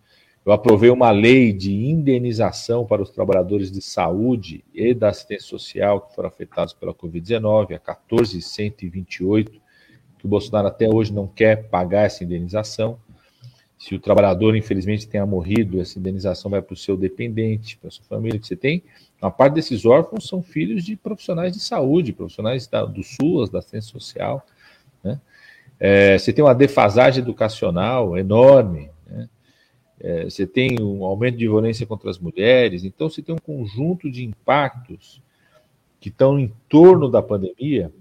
Eu 0.44 0.52
aprovei 0.52 0.90
uma 0.90 1.12
lei 1.12 1.54
de 1.54 1.72
indenização 1.72 2.84
para 2.88 3.00
os 3.00 3.12
trabalhadores 3.12 3.72
de 3.72 3.84
saúde 3.84 4.66
e 4.74 4.96
da 4.96 5.10
assistência 5.10 5.48
social 5.48 6.02
que 6.02 6.16
foram 6.16 6.28
afetados 6.28 6.74
pela 6.74 6.92
Covid-19, 6.92 7.76
a 7.76 7.80
14128, 7.80 9.52
que 10.18 10.26
o 10.26 10.28
Bolsonaro 10.28 10.70
até 10.70 10.90
hoje 10.90 11.14
não 11.14 11.28
quer 11.28 11.70
pagar 11.70 12.06
essa 12.08 12.24
indenização. 12.24 13.00
Se 13.78 13.94
o 13.94 14.00
trabalhador, 14.00 14.56
infelizmente, 14.56 15.08
tenha 15.08 15.24
morrido, 15.24 15.80
essa 15.80 16.00
indenização 16.00 16.50
vai 16.50 16.64
para 16.64 16.74
o 16.74 16.78
seu 16.78 16.98
dependente, 16.98 17.78
para 17.78 17.90
a 17.90 17.92
sua 17.92 18.06
família 18.06 18.40
que 18.40 18.48
você 18.48 18.56
tem. 18.56 18.82
Uma 19.22 19.30
parte 19.30 19.54
desses 19.54 19.86
órfãos 19.86 20.28
são 20.28 20.42
filhos 20.42 20.84
de 20.84 20.96
profissionais 20.96 21.54
de 21.54 21.60
saúde, 21.60 22.12
profissionais 22.12 22.66
da, 22.66 22.86
do 22.86 23.04
SUAS, 23.04 23.52
da 23.52 23.60
assistência 23.60 23.92
social. 23.92 24.44
Né? 25.04 25.20
É, 25.80 26.18
você 26.18 26.34
tem 26.34 26.44
uma 26.44 26.56
defasagem 26.56 27.22
educacional 27.22 28.18
enorme, 28.18 28.90
né? 29.08 29.30
é, 30.00 30.24
você 30.26 30.46
tem 30.46 30.82
um 30.82 31.04
aumento 31.04 31.38
de 31.38 31.46
violência 31.46 31.86
contra 31.86 32.10
as 32.10 32.18
mulheres, 32.20 32.84
então 32.84 33.10
você 33.10 33.22
tem 33.22 33.34
um 33.34 33.40
conjunto 33.40 34.10
de 34.12 34.24
impactos 34.24 35.22
que 36.00 36.10
estão 36.10 36.40
em 36.40 36.54
torno 36.68 37.10
da 37.10 37.22
pandemia 37.22 37.92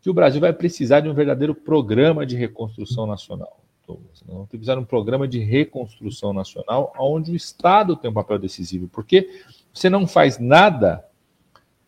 que 0.00 0.08
o 0.08 0.14
Brasil 0.14 0.40
vai 0.40 0.52
precisar 0.52 1.00
de 1.00 1.08
um 1.08 1.14
verdadeiro 1.14 1.54
programa 1.54 2.24
de 2.24 2.36
reconstrução 2.36 3.06
nacional. 3.06 3.60
Nós 3.86 4.22
vamos 4.26 4.48
precisar 4.48 4.74
de 4.74 4.80
um 4.80 4.84
programa 4.84 5.26
de 5.26 5.40
reconstrução 5.40 6.32
nacional 6.32 6.92
onde 6.98 7.32
o 7.32 7.36
Estado 7.36 7.96
tem 7.96 8.10
um 8.10 8.14
papel 8.14 8.38
decisivo, 8.38 8.88
porque 8.88 9.42
você 9.72 9.90
não 9.90 10.06
faz 10.06 10.38
nada 10.38 11.04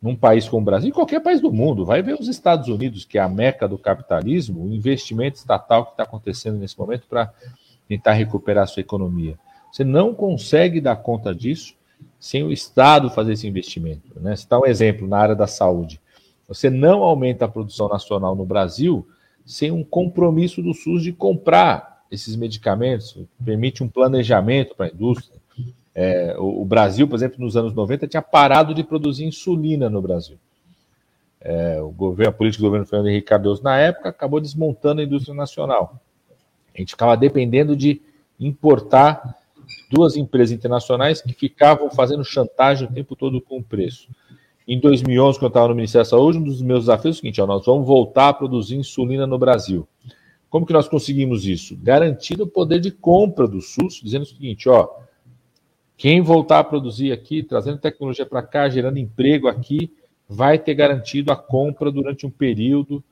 num 0.02 0.16
país 0.16 0.48
como 0.48 0.62
o 0.62 0.64
Brasil, 0.64 0.88
em 0.88 0.92
qualquer 0.92 1.20
país 1.20 1.40
do 1.40 1.52
mundo, 1.52 1.84
vai 1.84 2.02
ver 2.02 2.14
os 2.14 2.26
Estados 2.26 2.66
Unidos, 2.68 3.04
que 3.04 3.18
é 3.18 3.20
a 3.20 3.28
meca 3.28 3.68
do 3.68 3.78
capitalismo, 3.78 4.64
o 4.64 4.74
investimento 4.74 5.38
estatal 5.38 5.86
que 5.86 5.92
está 5.92 6.02
acontecendo 6.02 6.58
nesse 6.58 6.76
momento 6.76 7.06
para 7.08 7.32
tentar 7.86 8.12
recuperar 8.14 8.64
a 8.64 8.66
sua 8.66 8.80
economia. 8.80 9.38
Você 9.70 9.84
não 9.84 10.12
consegue 10.12 10.80
dar 10.80 10.96
conta 10.96 11.32
disso 11.32 11.74
sem 12.18 12.42
o 12.42 12.52
Estado 12.52 13.10
fazer 13.10 13.34
esse 13.34 13.46
investimento. 13.46 14.20
Né? 14.20 14.34
Dá 14.48 14.58
um 14.58 14.66
exemplo 14.66 15.06
na 15.06 15.18
área 15.18 15.36
da 15.36 15.46
saúde. 15.46 16.00
Você 16.48 16.68
não 16.68 17.02
aumenta 17.02 17.44
a 17.44 17.48
produção 17.48 17.88
nacional 17.88 18.34
no 18.34 18.44
Brasil 18.44 19.06
sem 19.46 19.70
um 19.70 19.84
compromisso 19.84 20.60
do 20.62 20.74
SUS 20.74 21.02
de 21.02 21.12
comprar 21.12 22.04
esses 22.10 22.36
medicamentos, 22.36 23.16
permite 23.42 23.82
um 23.82 23.88
planejamento 23.88 24.74
para 24.74 24.86
a 24.86 24.90
indústria. 24.90 25.40
É, 25.94 26.34
o, 26.38 26.62
o, 26.62 26.64
Brasil, 26.64 27.06
por 27.06 27.16
exemplo, 27.16 27.38
nos 27.38 27.56
anos 27.56 27.74
90, 27.74 28.06
tinha 28.06 28.22
parado 28.22 28.74
de 28.74 28.82
produzir 28.82 29.24
insulina 29.24 29.90
no 29.90 30.00
Brasil. 30.00 30.38
É, 31.40 31.80
o 31.82 31.90
governo, 31.90 32.30
a 32.30 32.32
política 32.32 32.62
do 32.62 32.66
governo 32.66 32.86
Fernando 32.86 33.08
Henrique 33.08 33.26
Cardoso, 33.26 33.62
na 33.62 33.76
época, 33.78 34.08
acabou 34.08 34.40
desmontando 34.40 35.00
a 35.00 35.04
indústria 35.04 35.34
nacional. 35.34 36.00
A 36.74 36.78
gente 36.78 36.90
ficava 36.90 37.16
dependendo 37.16 37.76
de 37.76 38.00
importar 38.38 39.36
duas 39.90 40.16
empresas 40.16 40.52
internacionais 40.52 41.20
que 41.20 41.32
ficavam 41.34 41.90
fazendo 41.90 42.24
chantagem 42.24 42.88
o 42.88 42.92
tempo 42.92 43.14
todo 43.14 43.40
com 43.40 43.58
o 43.58 43.62
preço. 43.62 44.08
Em 44.66 44.78
2011, 44.78 45.38
quando 45.38 45.44
eu 45.44 45.48
estava 45.48 45.68
no 45.68 45.74
Ministério 45.74 46.04
da 46.04 46.10
Saúde, 46.10 46.38
um 46.38 46.44
dos 46.44 46.62
meus 46.62 46.80
desafios 46.80 47.16
é 47.16 47.18
o 47.18 47.20
seguinte: 47.20 47.40
ó, 47.40 47.46
nós 47.46 47.66
vamos 47.66 47.86
voltar 47.86 48.28
a 48.28 48.32
produzir 48.32 48.76
insulina 48.76 49.26
no 49.26 49.38
Brasil. 49.38 49.86
Como 50.48 50.64
que 50.64 50.72
nós 50.72 50.88
conseguimos 50.88 51.46
isso? 51.46 51.76
Garantindo 51.82 52.44
o 52.44 52.46
poder 52.46 52.78
de 52.78 52.90
compra 52.90 53.48
do 53.48 53.60
SUS, 53.60 54.00
dizendo 54.02 54.22
o 54.22 54.26
seguinte: 54.26 54.68
ó, 54.68 54.88
quem 56.02 56.20
voltar 56.20 56.58
a 56.58 56.64
produzir 56.64 57.12
aqui, 57.12 57.44
trazendo 57.44 57.78
tecnologia 57.78 58.26
para 58.26 58.42
cá, 58.42 58.68
gerando 58.68 58.98
emprego 58.98 59.46
aqui, 59.46 59.94
vai 60.28 60.58
ter 60.58 60.74
garantido 60.74 61.30
a 61.30 61.36
compra 61.36 61.92
durante 61.92 62.26
um 62.26 62.30
período, 62.30 63.04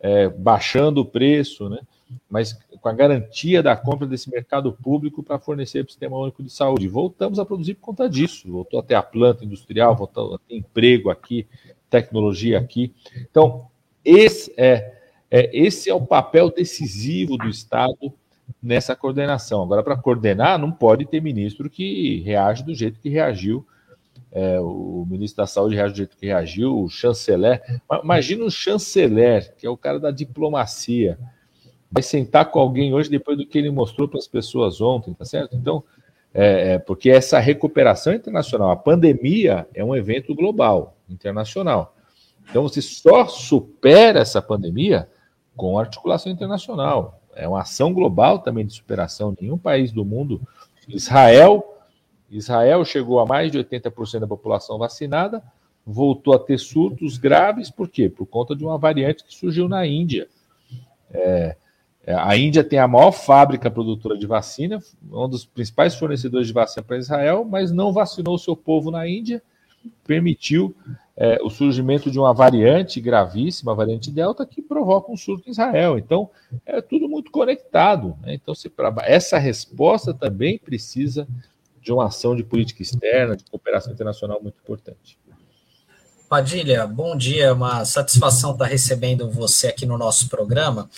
é, 0.00 0.30
baixando 0.30 1.02
o 1.02 1.04
preço, 1.04 1.68
né? 1.68 1.78
mas 2.26 2.58
com 2.80 2.88
a 2.88 2.92
garantia 2.94 3.62
da 3.62 3.76
compra 3.76 4.06
desse 4.06 4.30
mercado 4.30 4.72
público 4.72 5.22
para 5.22 5.38
fornecer 5.38 5.84
para 5.84 5.88
o 5.88 5.90
Sistema 5.90 6.16
Único 6.16 6.42
de 6.42 6.48
Saúde. 6.48 6.88
Voltamos 6.88 7.38
a 7.38 7.44
produzir 7.44 7.74
por 7.74 7.82
conta 7.82 8.08
disso, 8.08 8.50
voltou 8.50 8.80
até 8.80 8.94
a 8.94 9.02
planta 9.02 9.44
industrial, 9.44 9.94
voltou 9.94 10.36
a 10.36 10.38
ter 10.38 10.56
emprego 10.56 11.10
aqui, 11.10 11.46
tecnologia 11.90 12.58
aqui. 12.58 12.94
Então, 13.30 13.66
esse 14.02 14.54
é, 14.56 14.94
é, 15.30 15.50
esse 15.52 15.90
é 15.90 15.94
o 15.94 16.00
papel 16.00 16.50
decisivo 16.50 17.36
do 17.36 17.50
Estado 17.50 18.10
nessa 18.62 18.96
coordenação. 18.96 19.62
Agora, 19.62 19.82
para 19.82 19.96
coordenar, 19.96 20.58
não 20.58 20.70
pode 20.70 21.06
ter 21.06 21.20
ministro 21.22 21.68
que 21.70 22.20
reage 22.20 22.64
do 22.64 22.74
jeito 22.74 23.00
que 23.00 23.08
reagiu. 23.08 23.66
É, 24.30 24.60
o 24.60 25.06
ministro 25.08 25.42
da 25.42 25.46
Saúde 25.46 25.74
reage 25.74 25.94
do 25.94 25.96
jeito 25.96 26.16
que 26.16 26.26
reagiu, 26.26 26.78
o 26.78 26.88
chanceler. 26.88 27.62
Imagina 28.02 28.44
um 28.44 28.50
chanceler, 28.50 29.54
que 29.56 29.66
é 29.66 29.70
o 29.70 29.76
cara 29.76 29.98
da 29.98 30.10
diplomacia, 30.10 31.18
vai 31.90 32.02
sentar 32.02 32.50
com 32.50 32.58
alguém 32.58 32.92
hoje 32.92 33.08
depois 33.08 33.38
do 33.38 33.46
que 33.46 33.56
ele 33.56 33.70
mostrou 33.70 34.06
para 34.06 34.18
as 34.18 34.26
pessoas 34.26 34.80
ontem, 34.80 35.14
tá 35.14 35.24
certo? 35.24 35.56
Então, 35.56 35.82
é, 36.34 36.74
é, 36.74 36.78
porque 36.78 37.10
essa 37.10 37.38
recuperação 37.38 38.12
internacional, 38.12 38.70
a 38.70 38.76
pandemia 38.76 39.66
é 39.74 39.82
um 39.82 39.96
evento 39.96 40.34
global, 40.34 40.96
internacional. 41.08 41.96
Então, 42.50 42.62
você 42.62 42.82
só 42.82 43.26
supera 43.26 44.20
essa 44.20 44.42
pandemia 44.42 45.08
com 45.56 45.78
articulação 45.78 46.30
internacional 46.30 47.17
é 47.38 47.48
uma 47.48 47.62
ação 47.62 47.92
global 47.92 48.40
também 48.40 48.66
de 48.66 48.72
superação. 48.72 49.36
Nenhum 49.40 49.58
país 49.58 49.92
do 49.92 50.04
mundo, 50.04 50.40
Israel, 50.86 51.78
Israel 52.30 52.84
chegou 52.84 53.20
a 53.20 53.26
mais 53.26 53.50
de 53.50 53.58
80% 53.58 54.20
da 54.20 54.26
população 54.26 54.78
vacinada, 54.78 55.42
voltou 55.86 56.34
a 56.34 56.38
ter 56.38 56.58
surtos 56.58 57.16
graves, 57.16 57.70
por 57.70 57.88
quê? 57.88 58.08
Por 58.08 58.26
conta 58.26 58.54
de 58.54 58.64
uma 58.64 58.76
variante 58.76 59.24
que 59.24 59.34
surgiu 59.34 59.68
na 59.68 59.86
Índia. 59.86 60.28
É, 61.10 61.56
É, 62.08 62.14
a 62.14 62.34
Índia 62.38 62.64
tem 62.64 62.78
a 62.78 62.88
maior 62.88 63.12
fábrica 63.12 63.70
produtora 63.70 64.16
de 64.16 64.26
vacina, 64.26 64.78
um 65.12 65.28
dos 65.28 65.44
principais 65.44 65.94
fornecedores 65.94 66.46
de 66.46 66.54
vacina 66.54 66.82
para 66.82 66.96
Israel, 66.96 67.44
mas 67.44 67.70
não 67.70 67.92
vacinou 67.92 68.34
o 68.34 68.38
seu 68.38 68.56
povo 68.56 68.90
na 68.90 69.06
Índia, 69.06 69.42
permitiu 70.06 70.74
é, 71.20 71.40
o 71.42 71.50
surgimento 71.50 72.12
de 72.12 72.18
uma 72.18 72.32
variante 72.32 73.00
gravíssima, 73.00 73.72
a 73.72 73.74
variante 73.74 74.08
Delta, 74.08 74.46
que 74.46 74.62
provoca 74.62 75.10
um 75.10 75.16
surto 75.16 75.48
em 75.48 75.50
Israel. 75.50 75.98
Então, 75.98 76.30
é 76.64 76.80
tudo 76.80 77.08
muito 77.08 77.32
conectado. 77.32 78.16
Né? 78.22 78.34
Então, 78.34 78.54
se, 78.54 78.70
essa 79.02 79.36
resposta 79.36 80.14
também 80.14 80.58
precisa 80.58 81.26
de 81.82 81.92
uma 81.92 82.06
ação 82.06 82.36
de 82.36 82.44
política 82.44 82.82
externa, 82.82 83.36
de 83.36 83.42
cooperação 83.50 83.92
internacional 83.92 84.40
muito 84.40 84.60
importante. 84.62 85.18
Padilha, 86.28 86.86
bom 86.86 87.16
dia, 87.16 87.46
é 87.46 87.52
uma 87.52 87.84
satisfação 87.84 88.52
estar 88.52 88.66
recebendo 88.66 89.28
você 89.28 89.68
aqui 89.68 89.86
no 89.86 89.98
nosso 89.98 90.28
programa. 90.28 90.88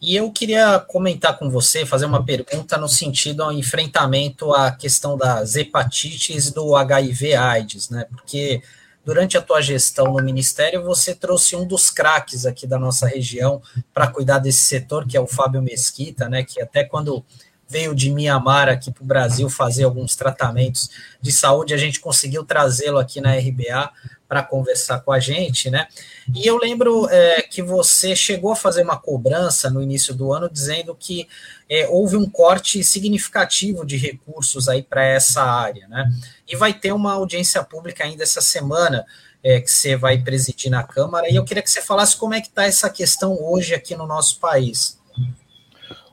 E 0.00 0.16
eu 0.16 0.32
queria 0.32 0.80
comentar 0.80 1.38
com 1.38 1.48
você, 1.48 1.86
fazer 1.86 2.06
uma 2.06 2.24
pergunta 2.24 2.76
no 2.76 2.88
sentido 2.88 3.42
ao 3.42 3.52
enfrentamento 3.52 4.52
à 4.52 4.72
questão 4.72 5.16
das 5.16 5.54
hepatites 5.54 6.48
e 6.48 6.54
do 6.54 6.74
HIV-AIDS, 6.74 7.90
né? 7.90 8.06
Porque 8.10 8.62
durante 9.04 9.36
a 9.36 9.42
tua 9.42 9.60
gestão 9.60 10.12
no 10.12 10.22
Ministério, 10.22 10.82
você 10.82 11.14
trouxe 11.14 11.56
um 11.56 11.66
dos 11.66 11.90
craques 11.90 12.46
aqui 12.46 12.66
da 12.66 12.78
nossa 12.78 13.06
região 13.06 13.62
para 13.92 14.06
cuidar 14.06 14.38
desse 14.38 14.62
setor, 14.62 15.06
que 15.06 15.16
é 15.16 15.20
o 15.20 15.26
Fábio 15.26 15.62
Mesquita, 15.62 16.28
né? 16.28 16.42
Que 16.42 16.60
até 16.60 16.84
quando 16.84 17.24
veio 17.70 17.94
de 17.94 18.10
Mianmar 18.10 18.68
aqui 18.68 18.90
para 18.90 19.02
o 19.04 19.06
Brasil 19.06 19.48
fazer 19.48 19.84
alguns 19.84 20.16
tratamentos 20.16 20.90
de 21.22 21.30
saúde, 21.30 21.72
a 21.72 21.76
gente 21.76 22.00
conseguiu 22.00 22.44
trazê-lo 22.44 22.98
aqui 22.98 23.20
na 23.20 23.36
RBA 23.36 23.92
para 24.28 24.42
conversar 24.42 25.00
com 25.00 25.12
a 25.12 25.18
gente, 25.18 25.70
né? 25.70 25.86
E 26.32 26.46
eu 26.46 26.56
lembro 26.56 27.08
é, 27.10 27.42
que 27.42 27.62
você 27.62 28.14
chegou 28.14 28.52
a 28.52 28.56
fazer 28.56 28.82
uma 28.82 28.96
cobrança 28.96 29.68
no 29.68 29.82
início 29.82 30.14
do 30.14 30.32
ano 30.32 30.48
dizendo 30.48 30.96
que 30.98 31.28
é, 31.68 31.88
houve 31.88 32.16
um 32.16 32.28
corte 32.28 32.82
significativo 32.84 33.84
de 33.84 33.96
recursos 33.96 34.68
aí 34.68 34.82
para 34.82 35.04
essa 35.04 35.42
área, 35.42 35.86
né? 35.88 36.08
E 36.50 36.56
vai 36.56 36.74
ter 36.74 36.92
uma 36.92 37.12
audiência 37.12 37.62
pública 37.62 38.04
ainda 38.04 38.22
essa 38.22 38.40
semana 38.40 39.06
é, 39.42 39.60
que 39.60 39.70
você 39.70 39.96
vai 39.96 40.18
presidir 40.18 40.70
na 40.70 40.82
Câmara. 40.82 41.30
E 41.30 41.36
eu 41.36 41.44
queria 41.44 41.62
que 41.62 41.70
você 41.70 41.80
falasse 41.80 42.16
como 42.16 42.34
é 42.34 42.40
que 42.40 42.48
está 42.48 42.64
essa 42.64 42.90
questão 42.90 43.36
hoje 43.40 43.74
aqui 43.74 43.94
no 43.94 44.06
nosso 44.06 44.40
país. 44.40 45.00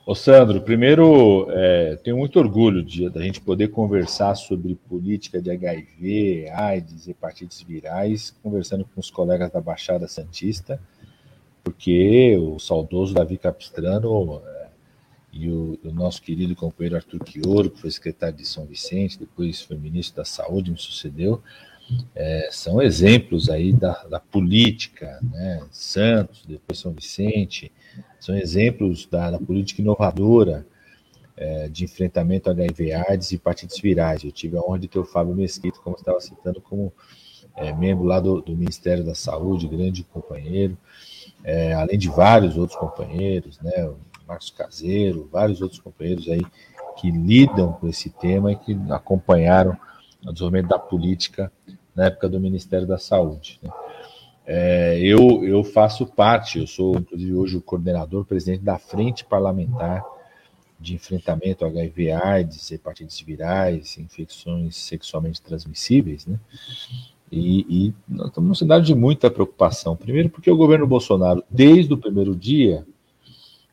Ô 0.08 0.16
Sandro, 0.16 0.62
primeiro, 0.62 1.48
é, 1.50 1.98
tenho 1.98 2.16
muito 2.16 2.40
orgulho 2.40 2.82
de 2.82 3.10
da 3.10 3.22
gente 3.22 3.42
poder 3.42 3.68
conversar 3.68 4.36
sobre 4.36 4.74
política 4.74 5.42
de 5.42 5.52
HIV, 5.52 6.50
AIDS, 6.50 7.10
hepatites 7.10 7.62
virais, 7.62 8.34
conversando 8.42 8.86
com 8.86 9.02
os 9.02 9.12
colegas 9.12 9.52
da 9.52 9.60
Baixada 9.60 10.08
Santista, 10.08 10.80
porque 11.62 12.38
o 12.38 12.58
saudoso 12.58 13.14
Davi 13.14 13.38
Capistrano 13.38 14.42
é, 14.48 14.57
e 15.38 15.50
o, 15.50 15.80
o, 15.84 15.92
nosso 15.92 16.22
querido 16.22 16.56
companheiro 16.56 16.96
Arthur 16.96 17.20
Quioro, 17.24 17.70
que 17.70 17.80
foi 17.80 17.92
secretário 17.92 18.36
de 18.36 18.46
São 18.46 18.66
Vicente, 18.66 19.20
depois 19.20 19.62
foi 19.62 19.78
ministro 19.78 20.18
da 20.18 20.26
Saúde, 20.26 20.72
me 20.72 20.78
sucedeu, 20.78 21.42
é, 22.16 22.50
são 22.52 22.82
exemplos 22.82 23.50
aí 23.50 23.72
da, 23.72 24.04
da 24.06 24.20
política, 24.20 25.20
né? 25.24 25.66
Santos, 25.72 26.44
depois 26.46 26.80
São 26.80 26.92
Vicente, 26.92 27.72
são 28.20 28.36
exemplos 28.36 29.06
da, 29.06 29.32
da 29.32 29.40
política 29.40 29.82
inovadora 29.82 30.66
é, 31.38 31.70
de 31.70 31.86
enfrentamento 31.86 32.50
a 32.50 32.54
HIV/AIDS 32.54 33.32
e 33.32 33.36
hepatites 33.36 33.80
virais. 33.80 34.24
Eu 34.24 34.32
tive 34.32 34.58
a 34.58 34.62
honra 34.62 34.80
de 34.80 34.88
ter 34.88 35.00
o 35.00 35.06
Fábio 35.06 35.36
Mesquita, 35.36 35.80
como 35.80 35.96
estava 35.96 36.20
citando, 36.20 36.60
como 36.60 36.92
é, 37.56 37.72
membro 37.74 38.06
lá 38.06 38.20
do, 38.20 38.42
do, 38.42 38.56
Ministério 38.56 39.04
da 39.04 39.16
Saúde, 39.16 39.68
grande 39.68 40.04
companheiro, 40.04 40.78
é, 41.44 41.74
além 41.74 41.98
de 41.98 42.10
vários 42.10 42.58
outros 42.58 42.78
companheiros, 42.78 43.60
né, 43.62 43.90
Marcos 44.28 44.50
Caseiro, 44.50 45.30
vários 45.32 45.62
outros 45.62 45.80
companheiros 45.80 46.28
aí 46.28 46.42
que 47.00 47.10
lidam 47.12 47.74
com 47.74 47.88
esse 47.88 48.10
tema 48.10 48.52
e 48.52 48.56
que 48.56 48.78
acompanharam 48.90 49.78
o 50.26 50.32
desenvolvimento 50.32 50.70
da 50.70 50.80
política 50.80 51.52
na 51.96 52.06
época 52.06 52.28
do 52.28 52.40
Ministério 52.40 52.88
da 52.88 52.98
Saúde. 52.98 53.60
Né. 53.62 53.70
É, 54.46 55.00
eu, 55.00 55.44
eu 55.44 55.64
faço 55.64 56.06
parte, 56.06 56.60
eu 56.60 56.68
sou, 56.68 56.98
inclusive, 56.98 57.34
hoje 57.34 57.58
o 57.58 57.62
coordenador, 57.62 58.26
presidente 58.26 58.64
da 58.64 58.78
Frente 58.78 59.26
Parlamentar 59.26 60.06
de 60.80 60.94
Enfrentamento 60.96 61.66
ao 61.66 61.72
HIV, 61.72 62.12
AIDS, 62.12 62.72
hepatites 62.72 63.20
virais, 63.20 63.98
infecções 63.98 64.76
sexualmente 64.78 65.42
transmissíveis, 65.42 66.26
né? 66.26 66.40
E, 67.30 67.66
e 67.88 67.94
nós 68.08 68.28
estamos 68.28 68.48
num 68.48 68.56
cenário 68.56 68.86
de 68.86 68.96
muita 68.96 69.30
preocupação. 69.30 69.98
Primeiro, 69.98 70.30
porque 70.30 70.50
o 70.50 70.56
governo 70.56 70.88
Bolsonaro, 70.88 71.44
desde 71.50 71.94
o 71.94 71.98
primeiro 71.98 72.34
dia, 72.34 72.86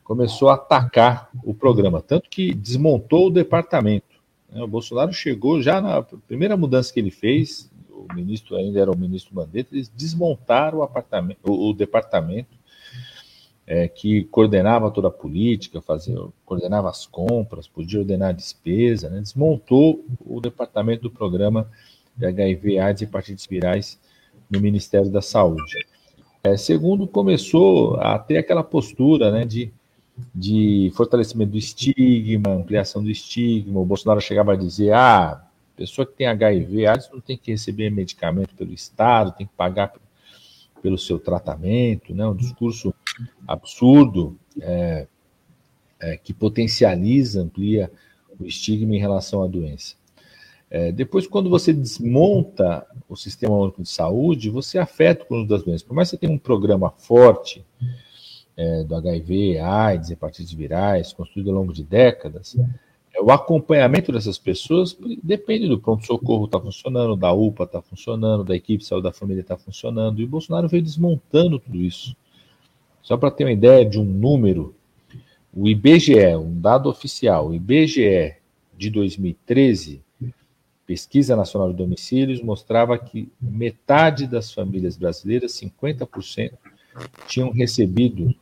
começou 0.05 0.49
a 0.49 0.53
atacar 0.53 1.29
o 1.43 1.51
programa, 1.51 1.99
tanto 1.99 2.29
que 2.29 2.53
desmontou 2.53 3.27
o 3.27 3.31
departamento. 3.31 4.05
Né? 4.49 4.61
O 4.61 4.67
Bolsonaro 4.67 5.11
chegou 5.11 5.61
já 5.61 5.81
na 5.81 6.03
primeira 6.03 6.55
mudança 6.55 6.93
que 6.93 6.99
ele 6.99 7.09
fez, 7.09 7.69
o 7.89 8.13
ministro 8.13 8.55
ainda 8.55 8.79
era 8.79 8.91
o 8.91 8.97
ministro 8.97 9.35
Mandetta, 9.35 9.73
eles 9.73 9.89
desmontaram 9.89 10.79
o, 10.79 11.51
o, 11.51 11.69
o 11.69 11.73
departamento 11.73 12.55
é, 13.65 13.87
que 13.87 14.25
coordenava 14.25 14.91
toda 14.91 15.07
a 15.07 15.11
política, 15.11 15.81
fazia, 15.81 16.15
coordenava 16.45 16.87
as 16.87 17.07
compras, 17.07 17.67
podia 17.67 17.99
ordenar 17.99 18.29
a 18.29 18.33
despesa, 18.33 19.09
né? 19.09 19.19
desmontou 19.19 20.05
o 20.23 20.39
departamento 20.39 21.01
do 21.01 21.09
programa 21.09 21.67
de 22.15 22.27
HIV, 22.27 22.77
AIDS 22.77 23.01
e 23.01 23.05
hepatites 23.05 23.47
virais 23.47 23.99
no 24.47 24.61
Ministério 24.61 25.09
da 25.09 25.21
Saúde. 25.21 25.83
É, 26.43 26.55
segundo, 26.55 27.07
começou 27.07 27.95
a 27.99 28.19
ter 28.19 28.37
aquela 28.37 28.63
postura 28.63 29.31
né, 29.31 29.45
de, 29.45 29.73
de 30.33 30.91
fortalecimento 30.95 31.51
do 31.51 31.57
estigma, 31.57 32.51
ampliação 32.51 33.03
do 33.03 33.09
estigma. 33.09 33.79
O 33.79 33.85
Bolsonaro 33.85 34.21
chegava 34.21 34.53
a 34.53 34.55
dizer: 34.55 34.93
ah, 34.93 35.45
Pessoa 35.75 36.05
que 36.05 36.13
tem 36.13 36.27
HIV, 36.27 36.87
AIDS 36.87 37.09
não 37.11 37.19
tem 37.19 37.37
que 37.37 37.51
receber 37.51 37.89
medicamento 37.89 38.55
pelo 38.55 38.73
Estado, 38.73 39.33
tem 39.33 39.45
que 39.45 39.53
pagar 39.53 39.93
pelo 40.81 40.97
seu 40.97 41.19
tratamento, 41.19 42.13
né? 42.13 42.25
um 42.25 42.35
discurso 42.35 42.93
absurdo 43.45 44.37
é, 44.61 45.07
é, 45.99 46.17
que 46.17 46.33
potencializa, 46.33 47.41
amplia 47.41 47.91
o 48.39 48.45
estigma 48.45 48.95
em 48.95 48.99
relação 48.99 49.43
à 49.43 49.47
doença. 49.47 49.95
É, 50.69 50.91
depois, 50.91 51.27
quando 51.27 51.49
você 51.49 51.73
desmonta 51.73 52.85
o 53.09 53.15
Sistema 53.15 53.55
Único 53.55 53.81
de 53.81 53.89
Saúde, 53.89 54.49
você 54.49 54.77
afeta 54.77 55.23
o 55.23 55.27
conjunto 55.27 55.49
das 55.49 55.63
doenças. 55.63 55.83
Por 55.83 55.93
mais 55.93 56.09
que 56.09 56.15
você 56.15 56.21
tenha 56.21 56.33
um 56.33 56.37
programa 56.37 56.89
forte 56.91 57.65
é, 58.57 58.83
do 58.83 58.95
HIV, 58.95 59.59
AIDS, 59.59 60.11
hepatites 60.11 60.53
virais, 60.53 61.13
construído 61.13 61.49
ao 61.49 61.55
longo 61.55 61.73
de 61.73 61.83
décadas, 61.83 62.55
é, 63.13 63.21
o 63.21 63.31
acompanhamento 63.31 64.11
dessas 64.11 64.37
pessoas 64.37 64.97
depende 65.23 65.67
do 65.67 65.79
pronto-socorro 65.79 66.45
estar 66.45 66.59
tá 66.59 66.63
funcionando, 66.63 67.15
da 67.15 67.31
UPA 67.31 67.63
estar 67.63 67.81
tá 67.81 67.87
funcionando, 67.87 68.43
da 68.43 68.55
equipe 68.55 68.79
de 68.79 68.85
saúde 68.85 69.03
da 69.03 69.13
família 69.13 69.41
estar 69.41 69.55
tá 69.55 69.61
funcionando, 69.61 70.21
e 70.21 70.25
o 70.25 70.27
Bolsonaro 70.27 70.67
veio 70.67 70.83
desmontando 70.83 71.59
tudo 71.59 71.77
isso. 71.77 72.15
Só 73.01 73.15
para 73.15 73.31
ter 73.31 73.43
uma 73.45 73.51
ideia 73.51 73.85
de 73.85 73.99
um 73.99 74.05
número, 74.05 74.75
o 75.53 75.67
IBGE, 75.67 76.35
um 76.35 76.59
dado 76.59 76.89
oficial, 76.89 77.49
o 77.49 77.55
IBGE 77.55 78.35
de 78.77 78.89
2013, 78.89 80.03
Pesquisa 80.85 81.35
Nacional 81.35 81.71
de 81.71 81.77
Domicílios, 81.77 82.41
mostrava 82.41 82.97
que 82.97 83.31
metade 83.41 84.27
das 84.27 84.53
famílias 84.53 84.95
brasileiras, 84.95 85.53
50%, 85.53 86.51
tinham 87.27 87.51
recebido 87.51 88.35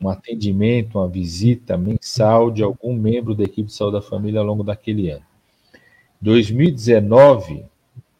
um 0.00 0.08
atendimento, 0.08 0.98
uma 0.98 1.08
visita 1.08 1.76
mensal 1.76 2.50
de 2.50 2.62
algum 2.62 2.94
membro 2.94 3.34
da 3.34 3.44
equipe 3.44 3.68
de 3.68 3.74
saúde 3.74 3.96
da 3.96 4.02
família 4.02 4.40
ao 4.40 4.46
longo 4.46 4.62
daquele 4.62 5.10
ano. 5.10 5.24
2019, 6.20 7.64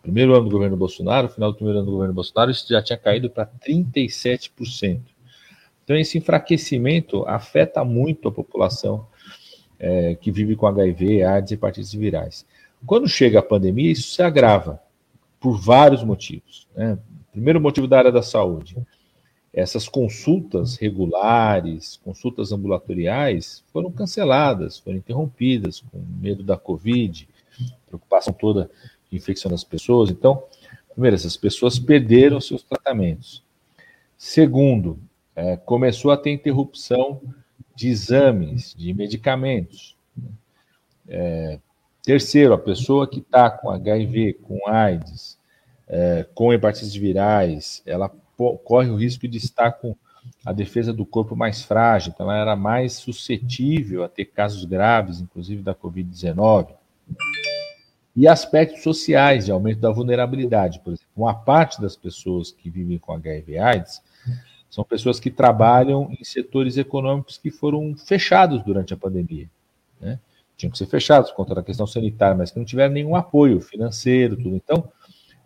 primeiro 0.02 0.34
ano 0.34 0.44
do 0.44 0.50
governo 0.50 0.76
Bolsonaro, 0.76 1.28
final 1.28 1.52
do 1.52 1.56
primeiro 1.56 1.80
ano 1.80 1.86
do 1.86 1.92
governo 1.92 2.14
Bolsonaro, 2.14 2.50
isso 2.50 2.66
já 2.68 2.82
tinha 2.82 2.98
caído 2.98 3.28
para 3.28 3.46
37%. 3.46 5.00
Então, 5.82 5.96
esse 5.96 6.16
enfraquecimento 6.16 7.26
afeta 7.26 7.84
muito 7.84 8.28
a 8.28 8.32
população 8.32 9.06
é, 9.78 10.14
que 10.14 10.30
vive 10.30 10.56
com 10.56 10.66
HIV, 10.66 11.22
AIDS 11.22 11.50
e 11.50 11.54
hepatites 11.54 11.92
virais. 11.92 12.46
Quando 12.86 13.08
chega 13.08 13.38
a 13.38 13.42
pandemia, 13.42 13.92
isso 13.92 14.14
se 14.14 14.22
agrava 14.22 14.80
por 15.38 15.58
vários 15.58 16.02
motivos. 16.02 16.66
Né? 16.74 16.98
Primeiro 17.32 17.60
motivo 17.60 17.86
da 17.86 17.98
área 17.98 18.12
da 18.12 18.22
saúde 18.22 18.76
essas 19.54 19.88
consultas 19.88 20.76
regulares, 20.76 22.00
consultas 22.04 22.50
ambulatoriais, 22.50 23.62
foram 23.72 23.90
canceladas, 23.90 24.78
foram 24.78 24.98
interrompidas, 24.98 25.80
com 25.80 26.02
medo 26.20 26.42
da 26.42 26.56
Covid, 26.56 27.28
preocupação 27.86 28.32
toda 28.32 28.68
de 29.08 29.16
infecção 29.16 29.48
das 29.48 29.62
pessoas. 29.62 30.10
Então, 30.10 30.42
primeiro, 30.92 31.14
essas 31.14 31.36
pessoas 31.36 31.78
perderam 31.78 32.40
seus 32.40 32.64
tratamentos. 32.64 33.44
Segundo, 34.18 34.98
é, 35.36 35.56
começou 35.56 36.10
a 36.10 36.16
ter 36.16 36.32
interrupção 36.32 37.20
de 37.76 37.88
exames, 37.88 38.74
de 38.76 38.92
medicamentos. 38.92 39.96
É, 41.08 41.60
terceiro, 42.02 42.54
a 42.54 42.58
pessoa 42.58 43.06
que 43.06 43.20
está 43.20 43.50
com 43.50 43.70
HIV, 43.70 44.34
com 44.42 44.66
AIDS, 44.66 45.38
é, 45.86 46.26
com 46.34 46.52
hepatites 46.52 46.94
virais, 46.94 47.82
ela 47.86 48.10
corre 48.36 48.90
o 48.90 48.96
risco 48.96 49.26
de 49.28 49.38
estar 49.38 49.72
com 49.72 49.96
a 50.44 50.52
defesa 50.52 50.92
do 50.92 51.04
corpo 51.04 51.36
mais 51.36 51.62
frágil, 51.62 52.12
então 52.14 52.30
ela 52.30 52.40
era 52.40 52.56
mais 52.56 52.94
suscetível 52.94 54.04
a 54.04 54.08
ter 54.08 54.26
casos 54.26 54.64
graves, 54.64 55.20
inclusive 55.20 55.62
da 55.62 55.74
Covid-19. 55.74 56.68
E 58.16 58.28
aspectos 58.28 58.82
sociais 58.82 59.46
de 59.46 59.52
aumento 59.52 59.80
da 59.80 59.90
vulnerabilidade, 59.90 60.80
por 60.80 60.92
exemplo, 60.92 61.08
uma 61.16 61.34
parte 61.34 61.80
das 61.80 61.96
pessoas 61.96 62.52
que 62.52 62.70
vivem 62.70 62.98
com 62.98 63.12
HIV/AIDS 63.12 64.00
são 64.70 64.84
pessoas 64.84 65.20
que 65.20 65.30
trabalham 65.30 66.10
em 66.10 66.24
setores 66.24 66.76
econômicos 66.76 67.38
que 67.38 67.50
foram 67.50 67.94
fechados 67.96 68.62
durante 68.62 68.92
a 68.92 68.96
pandemia. 68.96 69.48
Né? 70.00 70.18
Tinham 70.56 70.70
que 70.70 70.78
ser 70.78 70.86
fechados 70.86 71.30
por 71.30 71.36
conta 71.36 71.56
da 71.56 71.62
questão 71.62 71.86
sanitária, 71.86 72.36
mas 72.36 72.50
que 72.50 72.58
não 72.58 72.64
tiveram 72.64 72.92
nenhum 72.92 73.14
apoio 73.16 73.60
financeiro, 73.60 74.36
tudo. 74.36 74.56
Então, 74.56 74.88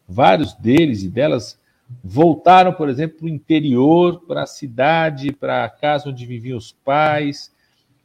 vários 0.06 0.54
deles 0.54 1.02
e 1.02 1.08
delas 1.08 1.57
voltaram, 2.02 2.72
por 2.72 2.88
exemplo, 2.88 3.18
para 3.18 3.26
o 3.26 3.30
interior, 3.30 4.20
para 4.26 4.42
a 4.42 4.46
cidade, 4.46 5.32
para 5.32 5.64
a 5.64 5.70
casa 5.70 6.08
onde 6.08 6.26
viviam 6.26 6.58
os 6.58 6.72
pais. 6.72 7.52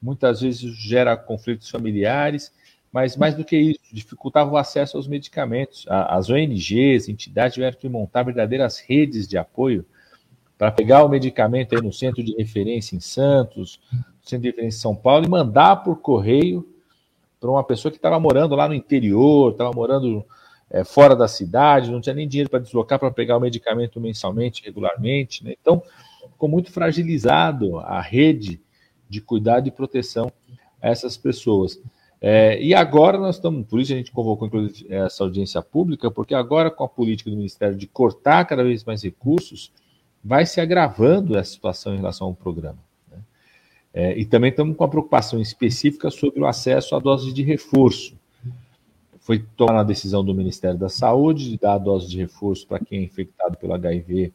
Muitas 0.02 0.42
vezes 0.42 0.64
isso 0.64 0.76
gera 0.76 1.16
conflitos 1.16 1.70
familiares, 1.70 2.52
mas 2.92 3.16
mais 3.18 3.36
do 3.36 3.44
que 3.44 3.58
isso, 3.58 3.80
dificultava 3.92 4.52
o 4.52 4.58
acesso 4.58 4.98
aos 4.98 5.08
medicamentos. 5.08 5.86
As 5.88 6.30
ONGs, 6.30 7.08
entidades 7.10 7.54
tiveram 7.54 7.78
que 7.78 7.90
montar 7.90 8.24
verdadeiras 8.24 8.80
redes 8.80 9.28
de 9.28 9.38
apoio 9.38 9.86
para 10.58 10.72
pegar 10.72 11.04
o 11.04 11.10
medicamento 11.10 11.76
aí 11.76 11.82
no 11.82 11.92
centro 11.92 12.24
de 12.24 12.36
referência 12.36 12.96
em 12.96 13.00
Santos, 13.00 13.82
centro 14.22 14.44
de 14.44 14.50
referência 14.50 14.78
em 14.78 14.82
São 14.82 14.96
Paulo, 14.96 15.26
e 15.26 15.30
mandar 15.30 15.78
por 15.78 15.98
correio 15.98 16.68
para 17.40 17.50
uma 17.50 17.64
pessoa 17.64 17.92
que 17.92 17.98
estava 17.98 18.20
morando 18.20 18.56
lá 18.56 18.68
no 18.68 18.74
interior, 18.74 19.52
estava 19.52 19.72
morando 19.74 20.26
é, 20.74 20.84
fora 20.84 21.16
da 21.16 21.28
cidade, 21.28 21.92
não 21.92 22.02
tinha 22.02 22.16
nem 22.16 22.28
dinheiro 22.28 22.50
para 22.50 22.60
deslocar 22.60 22.98
para 22.98 23.12
pegar 23.12 23.38
o 23.38 23.40
medicamento 23.40 24.02
mensalmente, 24.02 24.64
regularmente. 24.66 25.44
Né? 25.44 25.54
Então, 25.62 25.84
ficou 26.32 26.50
muito 26.50 26.72
fragilizado 26.72 27.78
a 27.78 28.02
rede 28.02 28.60
de 29.08 29.22
cuidado 29.22 29.68
e 29.68 29.72
proteção 29.72 30.32
a 30.82 30.90
essas 30.90 31.16
pessoas. 31.16 31.80
É, 32.20 32.60
e 32.60 32.74
agora 32.74 33.20
nós 33.20 33.36
estamos, 33.36 33.68
por 33.68 33.80
isso 33.80 33.94
a 33.94 33.96
gente 33.98 34.12
convocou 34.12 34.48
inclusive 34.48 34.92
essa 34.92 35.24
audiência 35.24 35.62
pública, 35.62 36.10
porque 36.10 36.34
agora 36.34 36.72
com 36.72 36.84
a 36.84 36.90
política 36.90 37.30
do 37.30 37.36
Ministério 37.36 37.78
de 37.78 37.86
cortar 37.86 38.46
cada 38.46 38.64
vez 38.64 38.84
mais 38.84 39.04
recursos, 39.04 39.72
vai 40.24 40.46
se 40.46 40.60
agravando 40.60 41.38
essa 41.38 41.52
situação 41.52 41.94
em 41.94 41.98
relação 41.98 42.28
ao 42.28 42.34
programa. 42.34 42.80
Né? 43.12 43.18
É, 43.94 44.18
e 44.18 44.26
também 44.26 44.50
estamos 44.50 44.76
com 44.76 44.84
a 44.84 44.88
preocupação 44.88 45.40
específica 45.40 46.10
sobre 46.10 46.40
o 46.40 46.48
acesso 46.48 46.96
à 46.96 47.00
dose 47.00 47.32
de 47.32 47.44
reforço. 47.44 48.18
Foi 49.24 49.40
tomada 49.40 49.80
a 49.80 49.84
decisão 49.84 50.24
do 50.24 50.36
Ministério 50.36 50.78
da 50.78 50.90
Saúde 50.90 51.50
de 51.50 51.58
dar 51.58 51.76
a 51.76 51.78
dose 51.78 52.10
de 52.10 52.18
reforço 52.18 52.68
para 52.68 52.80
quem 52.80 53.00
é 53.00 53.04
infectado 53.04 53.58
pelo 53.58 53.74
HIV 53.74 54.34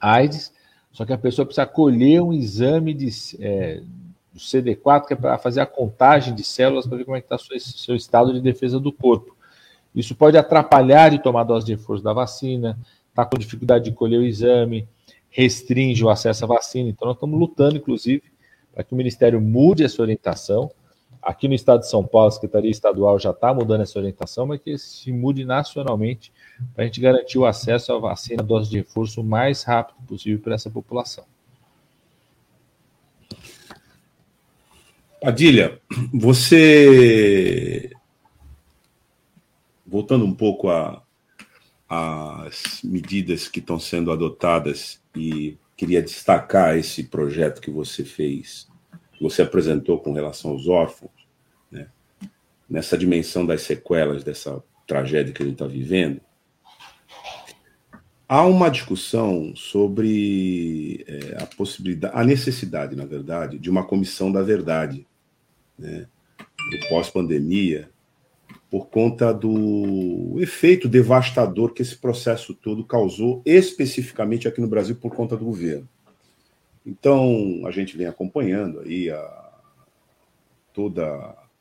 AIDS, 0.00 0.52
só 0.90 1.04
que 1.04 1.12
a 1.12 1.18
pessoa 1.18 1.44
precisa 1.44 1.66
colher 1.66 2.22
um 2.22 2.32
exame 2.32 2.94
de, 2.94 3.10
é, 3.38 3.82
do 4.32 4.40
CD4, 4.40 5.06
que 5.06 5.12
é 5.12 5.16
para 5.16 5.36
fazer 5.36 5.60
a 5.60 5.66
contagem 5.66 6.34
de 6.34 6.42
células 6.42 6.86
para 6.86 6.96
ver 6.96 7.04
como 7.04 7.16
é 7.16 7.20
que 7.20 7.26
está 7.26 7.36
o 7.36 7.60
seu, 7.60 7.94
estado 7.94 8.32
de 8.32 8.40
defesa 8.40 8.80
do 8.80 8.90
corpo. 8.90 9.36
Isso 9.94 10.14
pode 10.14 10.38
atrapalhar 10.38 11.10
de 11.10 11.22
tomar 11.22 11.42
a 11.42 11.44
dose 11.44 11.66
de 11.66 11.74
reforço 11.74 12.02
da 12.02 12.14
vacina, 12.14 12.78
está 13.10 13.26
com 13.26 13.36
dificuldade 13.36 13.84
de 13.84 13.92
colher 13.92 14.18
o 14.18 14.24
exame, 14.24 14.88
restringe 15.28 16.02
o 16.02 16.08
acesso 16.08 16.42
à 16.44 16.48
vacina. 16.48 16.88
Então, 16.88 17.06
nós 17.06 17.16
estamos 17.16 17.38
lutando, 17.38 17.76
inclusive, 17.76 18.22
para 18.72 18.82
que 18.82 18.94
o 18.94 18.96
Ministério 18.96 19.40
mude 19.42 19.84
essa 19.84 20.00
orientação. 20.00 20.70
Aqui 21.28 21.46
no 21.46 21.52
estado 21.52 21.80
de 21.80 21.90
São 21.90 22.02
Paulo, 22.02 22.28
a 22.28 22.30
Secretaria 22.30 22.70
Estadual 22.70 23.18
já 23.18 23.32
está 23.32 23.52
mudando 23.52 23.82
essa 23.82 23.98
orientação, 23.98 24.46
mas 24.46 24.62
que 24.62 24.78
se 24.78 25.12
mude 25.12 25.44
nacionalmente 25.44 26.32
para 26.74 26.84
a 26.84 26.86
gente 26.86 27.02
garantir 27.02 27.36
o 27.36 27.44
acesso 27.44 27.92
à 27.92 27.98
vacina, 27.98 28.42
dose 28.42 28.70
de 28.70 28.78
reforço, 28.78 29.20
o 29.20 29.24
mais 29.24 29.62
rápido 29.62 29.98
possível 30.06 30.38
para 30.38 30.54
essa 30.54 30.70
população. 30.70 31.26
Padilha, 35.20 35.78
você. 36.14 37.90
Voltando 39.86 40.24
um 40.24 40.34
pouco 40.34 40.68
as 41.90 42.80
medidas 42.82 43.48
que 43.48 43.58
estão 43.58 43.78
sendo 43.78 44.10
adotadas 44.10 44.98
e 45.14 45.58
queria 45.76 46.02
destacar 46.02 46.78
esse 46.78 47.04
projeto 47.04 47.60
que 47.60 47.70
você 47.70 48.02
fez, 48.02 48.66
que 49.12 49.22
você 49.22 49.42
apresentou 49.42 49.98
com 49.98 50.14
relação 50.14 50.52
aos 50.52 50.66
órfãos? 50.66 51.17
Nessa 52.68 52.98
dimensão 52.98 53.46
das 53.46 53.62
sequelas 53.62 54.22
dessa 54.22 54.62
tragédia 54.86 55.32
que 55.32 55.42
a 55.42 55.46
gente 55.46 55.54
está 55.54 55.66
vivendo. 55.66 56.20
Há 58.28 58.44
uma 58.44 58.68
discussão 58.68 59.56
sobre 59.56 61.04
é, 61.08 61.42
a 61.42 61.46
possibilidade, 61.46 62.14
a 62.14 62.22
necessidade, 62.22 62.94
na 62.94 63.06
verdade, 63.06 63.58
de 63.58 63.70
uma 63.70 63.84
comissão 63.84 64.30
da 64.30 64.42
verdade, 64.42 65.06
né, 65.78 66.06
do 66.38 66.88
pós-pandemia, 66.90 67.88
por 68.70 68.88
conta 68.88 69.32
do 69.32 70.36
efeito 70.38 70.88
devastador 70.88 71.72
que 71.72 71.80
esse 71.80 71.96
processo 71.96 72.52
todo 72.52 72.84
causou, 72.84 73.40
especificamente 73.46 74.46
aqui 74.46 74.60
no 74.60 74.68
Brasil, 74.68 74.96
por 74.96 75.14
conta 75.14 75.34
do 75.34 75.46
governo. 75.46 75.88
Então, 76.84 77.62
a 77.66 77.70
gente 77.70 77.96
vem 77.96 78.06
acompanhando 78.06 78.80
aí 78.80 79.10
a, 79.10 79.50
toda 80.74 81.04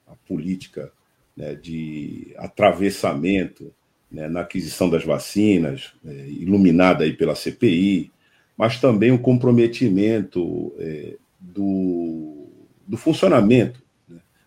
a 0.05 0.15
política 0.27 0.91
né, 1.37 1.53
de 1.53 2.33
atravessamento 2.37 3.71
né, 4.11 4.27
na 4.27 4.41
aquisição 4.41 4.89
das 4.89 5.05
vacinas, 5.05 5.93
é, 6.03 6.27
iluminada 6.29 7.03
aí 7.03 7.13
pela 7.13 7.35
CPI, 7.35 8.11
mas 8.57 8.81
também 8.81 9.11
o 9.11 9.19
comprometimento 9.19 10.73
é, 10.79 11.15
do, 11.39 12.47
do 12.87 12.97
funcionamento 12.97 13.85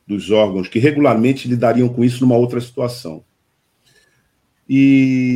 dos 0.06 0.30
órgãos 0.32 0.68
que 0.68 0.80
regularmente 0.80 1.46
lidariam 1.46 1.88
com 1.88 2.04
isso 2.04 2.20
numa 2.22 2.36
outra 2.36 2.60
situação. 2.60 3.24
E 4.68 5.30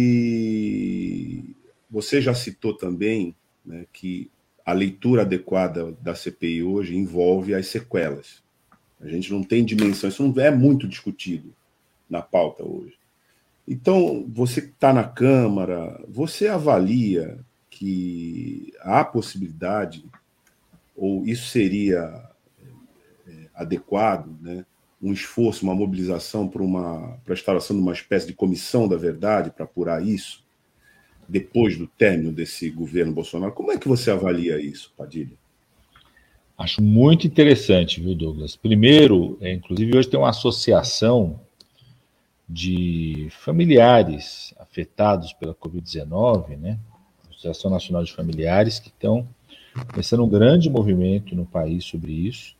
você 1.88 2.20
já 2.20 2.34
citou 2.34 2.76
também 2.76 3.34
né, 3.64 3.86
que 3.92 4.30
a 4.66 4.72
leitura 4.72 5.22
adequada 5.22 5.92
da 6.00 6.14
CPI 6.14 6.62
hoje 6.62 6.96
envolve 6.96 7.54
as 7.54 7.66
sequelas. 7.66 8.43
A 9.04 9.08
gente 9.08 9.32
não 9.32 9.42
tem 9.42 9.64
dimensão, 9.64 10.08
isso 10.08 10.26
não 10.26 10.42
é 10.42 10.50
muito 10.50 10.88
discutido 10.88 11.54
na 12.08 12.22
pauta 12.22 12.64
hoje. 12.64 12.94
Então, 13.66 14.26
você 14.28 14.60
que 14.60 14.68
está 14.68 14.92
na 14.92 15.04
Câmara, 15.04 16.02
você 16.08 16.48
avalia 16.48 17.38
que 17.70 18.72
há 18.80 19.04
possibilidade, 19.04 20.04
ou 20.96 21.26
isso 21.26 21.48
seria 21.48 22.28
adequado, 23.54 24.36
né? 24.40 24.64
um 25.00 25.12
esforço, 25.12 25.64
uma 25.64 25.74
mobilização 25.74 26.48
para 26.48 26.62
uma 26.62 27.18
para 27.24 27.34
a 27.34 27.36
instalação 27.36 27.76
de 27.76 27.82
uma 27.82 27.92
espécie 27.92 28.26
de 28.26 28.32
comissão 28.32 28.88
da 28.88 28.96
verdade 28.96 29.50
para 29.50 29.64
apurar 29.64 30.04
isso 30.04 30.42
depois 31.28 31.76
do 31.76 31.86
término 31.86 32.32
desse 32.32 32.70
governo 32.70 33.12
Bolsonaro. 33.12 33.52
Como 33.52 33.70
é 33.70 33.78
que 33.78 33.88
você 33.88 34.10
avalia 34.10 34.58
isso, 34.60 34.92
Padilha? 34.96 35.36
Acho 36.56 36.82
muito 36.82 37.26
interessante, 37.26 38.00
viu, 38.00 38.14
Douglas? 38.14 38.54
Primeiro, 38.56 39.36
é, 39.40 39.52
inclusive 39.52 39.96
hoje 39.96 40.08
tem 40.08 40.18
uma 40.18 40.30
associação 40.30 41.40
de 42.48 43.28
familiares 43.30 44.54
afetados 44.58 45.32
pela 45.32 45.54
Covid-19, 45.54 46.56
né? 46.58 46.78
Associação 47.30 47.70
Nacional 47.70 48.04
de 48.04 48.12
Familiares, 48.12 48.78
que 48.78 48.88
estão 48.88 49.26
começando 49.90 50.22
um 50.22 50.28
grande 50.28 50.70
movimento 50.70 51.34
no 51.34 51.44
país 51.44 51.84
sobre 51.84 52.12
isso 52.12 52.54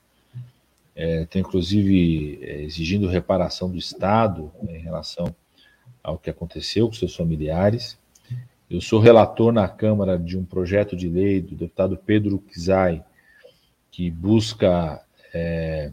é, 0.95 1.24
tem 1.24 1.40
inclusive 1.40 2.38
é, 2.42 2.62
exigindo 2.62 3.09
reparação 3.09 3.70
do 3.70 3.76
Estado 3.76 4.51
né, 4.62 4.78
em 4.78 4.82
relação 4.82 5.34
ao 6.03 6.18
que 6.18 6.30
aconteceu 6.30 6.86
com 6.86 6.95
seus 6.95 7.16
familiares. 7.16 7.99
Eu 8.70 8.80
sou 8.80 9.01
relator 9.01 9.53
na 9.53 9.68
Câmara 9.68 10.18
de 10.18 10.38
um 10.38 10.45
projeto 10.45 10.97
de 10.97 11.09
lei 11.09 11.40
do 11.40 11.55
deputado 11.55 11.97
Pedro 11.97 12.38
Kizai, 12.38 13.03
que 13.95 14.11
busca 14.11 15.01
é, 15.32 15.92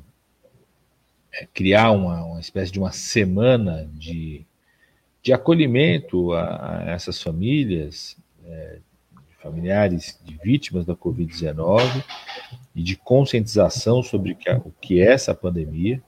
é, 1.32 1.48
criar 1.54 1.92
uma, 1.92 2.26
uma, 2.26 2.40
espécie 2.40 2.72
de 2.72 2.80
uma 2.80 2.92
semana 2.92 3.88
de, 3.94 4.44
de 5.22 5.32
acolhimento 5.32 6.34
a, 6.34 6.80
a 6.80 6.92
essas 6.94 7.22
famílias, 7.22 8.18
é, 8.44 8.80
familiares 9.40 10.20
de 10.26 10.36
vítimas 10.44 10.84
da 10.84 10.96
Covid-19 10.96 12.04
e 12.74 12.82
de 12.82 12.96
conscientização 12.96 14.02
sobre 14.02 14.32
o 14.32 14.72
que 14.82 15.00
é 15.00 15.12
essa 15.12 15.36
pandemia. 15.36 16.02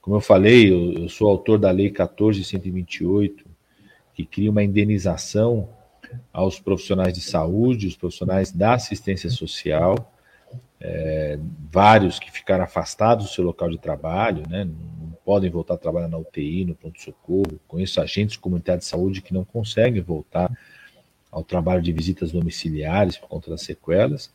Como 0.00 0.16
eu 0.16 0.22
falei, 0.22 0.72
eu, 0.72 1.02
eu 1.02 1.08
sou 1.10 1.28
autor 1.28 1.58
da 1.58 1.70
Lei 1.70 1.90
14128, 1.90 3.44
que 4.14 4.24
cria 4.24 4.50
uma 4.50 4.64
indenização 4.64 5.68
aos 6.32 6.58
profissionais 6.58 7.12
de 7.12 7.20
saúde, 7.20 7.88
os 7.88 7.96
profissionais 7.96 8.50
da 8.50 8.72
assistência 8.72 9.28
social, 9.28 10.10
é, 10.80 11.38
vários 11.70 12.18
que 12.18 12.32
ficaram 12.32 12.64
afastados 12.64 13.26
do 13.26 13.32
seu 13.32 13.44
local 13.44 13.68
de 13.68 13.78
trabalho, 13.78 14.42
né, 14.48 14.64
não 14.64 15.12
podem 15.24 15.50
voltar 15.50 15.74
a 15.74 15.78
trabalhar 15.78 16.08
na 16.08 16.16
UTI, 16.16 16.64
no 16.64 16.74
pronto-socorro. 16.74 17.60
Conheço 17.68 18.00
agentes 18.00 18.36
comunitários 18.36 18.84
de 18.84 18.90
saúde 18.90 19.20
que 19.20 19.34
não 19.34 19.44
conseguem 19.44 20.00
voltar 20.00 20.50
ao 21.30 21.44
trabalho 21.44 21.82
de 21.82 21.92
visitas 21.92 22.32
domiciliares 22.32 23.16
por 23.16 23.28
conta 23.28 23.50
das 23.50 23.62
sequelas, 23.62 24.32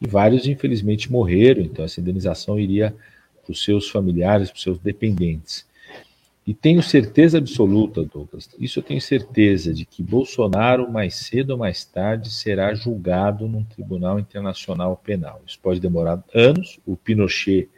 e 0.00 0.06
vários, 0.06 0.46
infelizmente, 0.46 1.10
morreram, 1.10 1.62
então 1.62 1.84
essa 1.84 2.00
indenização 2.00 2.58
iria 2.58 2.94
para 3.42 3.50
os 3.52 3.64
seus 3.64 3.88
familiares, 3.88 4.48
para 4.48 4.56
os 4.56 4.62
seus 4.62 4.78
dependentes. 4.78 5.66
E 6.48 6.54
tenho 6.54 6.82
certeza 6.82 7.36
absoluta, 7.36 8.02
Douglas, 8.02 8.48
isso 8.58 8.78
eu 8.78 8.82
tenho 8.82 9.02
certeza, 9.02 9.74
de 9.74 9.84
que 9.84 10.02
Bolsonaro, 10.02 10.90
mais 10.90 11.14
cedo 11.14 11.50
ou 11.50 11.58
mais 11.58 11.84
tarde, 11.84 12.30
será 12.30 12.74
julgado 12.74 13.46
num 13.46 13.62
tribunal 13.62 14.18
internacional 14.18 14.96
penal. 14.96 15.42
Isso 15.46 15.58
pode 15.62 15.78
demorar 15.78 16.24
anos. 16.32 16.80
O 16.86 16.96
Pinochet, 16.96 17.68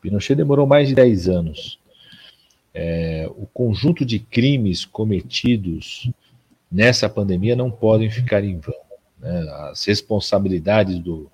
Pinochet 0.00 0.34
demorou 0.34 0.66
mais 0.66 0.88
de 0.88 0.94
10 0.94 1.28
anos. 1.28 1.78
É, 2.72 3.30
o 3.36 3.46
conjunto 3.52 4.06
de 4.06 4.18
crimes 4.18 4.86
cometidos 4.86 6.10
nessa 6.70 7.10
pandemia 7.10 7.54
não 7.54 7.70
podem 7.70 8.08
ficar 8.08 8.42
em 8.42 8.58
vão. 8.58 8.74
Né? 9.20 9.38
As 9.70 9.84
responsabilidades 9.84 10.98
do, 10.98 11.30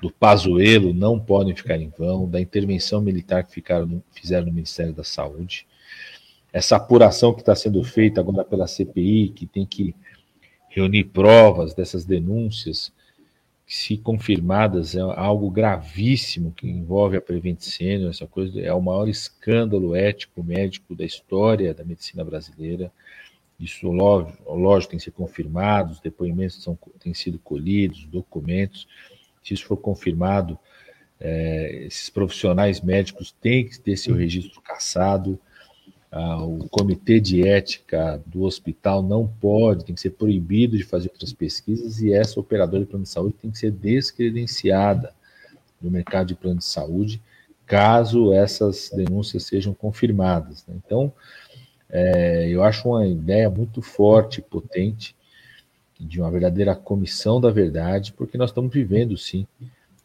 do 0.00 0.10
Pazuello 0.10 0.94
não 0.94 1.20
podem 1.20 1.54
ficar 1.54 1.76
em 1.76 1.90
vão, 1.90 2.26
da 2.26 2.40
intervenção 2.40 3.02
militar 3.02 3.44
que 3.44 3.52
ficaram, 3.52 4.02
fizeram 4.12 4.46
no 4.46 4.52
Ministério 4.54 4.94
da 4.94 5.04
Saúde 5.04 5.68
essa 6.52 6.76
apuração 6.76 7.32
que 7.32 7.40
está 7.40 7.54
sendo 7.54 7.82
feita 7.84 8.20
agora 8.20 8.44
pela 8.44 8.66
CPI, 8.66 9.30
que 9.30 9.46
tem 9.46 9.64
que 9.64 9.94
reunir 10.68 11.04
provas 11.04 11.74
dessas 11.74 12.04
denúncias, 12.04 12.92
que, 13.66 13.76
se 13.76 13.96
confirmadas, 13.96 14.96
é 14.96 15.00
algo 15.00 15.50
gravíssimo 15.50 16.52
que 16.52 16.68
envolve 16.68 17.16
a 17.16 17.20
Prevent 17.20 17.60
Senior, 17.60 18.10
essa 18.10 18.26
coisa 18.26 18.60
é 18.60 18.72
o 18.72 18.80
maior 18.80 19.08
escândalo 19.08 19.94
ético 19.94 20.42
médico 20.42 20.94
da 20.94 21.04
história 21.04 21.72
da 21.72 21.84
medicina 21.84 22.24
brasileira. 22.24 22.92
Isso, 23.58 23.88
lógico, 23.88 24.52
lógico 24.52 24.90
tem 24.90 24.98
que 24.98 25.04
ser 25.04 25.10
confirmado, 25.12 25.92
os 25.92 26.00
depoimentos 26.00 26.62
são, 26.62 26.76
têm 26.98 27.14
sido 27.14 27.38
colhidos, 27.38 28.06
documentos. 28.06 28.88
Se 29.42 29.54
isso 29.54 29.66
for 29.66 29.76
confirmado, 29.76 30.58
é, 31.20 31.84
esses 31.84 32.08
profissionais 32.10 32.80
médicos 32.80 33.30
têm 33.40 33.68
que 33.68 33.78
ter 33.78 33.96
seu 33.96 34.14
registro 34.16 34.60
cassado, 34.62 35.38
ah, 36.12 36.42
o 36.42 36.68
comitê 36.68 37.20
de 37.20 37.46
ética 37.46 38.20
do 38.26 38.42
hospital 38.42 39.00
não 39.00 39.28
pode, 39.28 39.84
tem 39.84 39.94
que 39.94 40.00
ser 40.00 40.10
proibido 40.10 40.76
de 40.76 40.82
fazer 40.82 41.08
outras 41.08 41.32
pesquisas 41.32 42.00
e 42.00 42.12
essa 42.12 42.40
operadora 42.40 42.82
de 42.82 42.90
plano 42.90 43.04
de 43.04 43.10
saúde 43.10 43.36
tem 43.40 43.50
que 43.50 43.58
ser 43.58 43.70
descredenciada 43.70 45.14
do 45.80 45.90
mercado 45.90 46.26
de 46.26 46.34
plano 46.34 46.58
de 46.58 46.64
saúde, 46.64 47.22
caso 47.64 48.32
essas 48.32 48.90
denúncias 48.92 49.44
sejam 49.44 49.72
confirmadas. 49.72 50.64
Né? 50.66 50.74
Então, 50.84 51.12
é, 51.88 52.48
eu 52.48 52.64
acho 52.64 52.88
uma 52.88 53.06
ideia 53.06 53.48
muito 53.48 53.80
forte, 53.80 54.42
potente, 54.42 55.14
de 55.98 56.20
uma 56.20 56.30
verdadeira 56.30 56.74
comissão 56.74 57.40
da 57.40 57.50
verdade, 57.50 58.12
porque 58.14 58.36
nós 58.36 58.50
estamos 58.50 58.72
vivendo, 58.72 59.16
sim, 59.16 59.46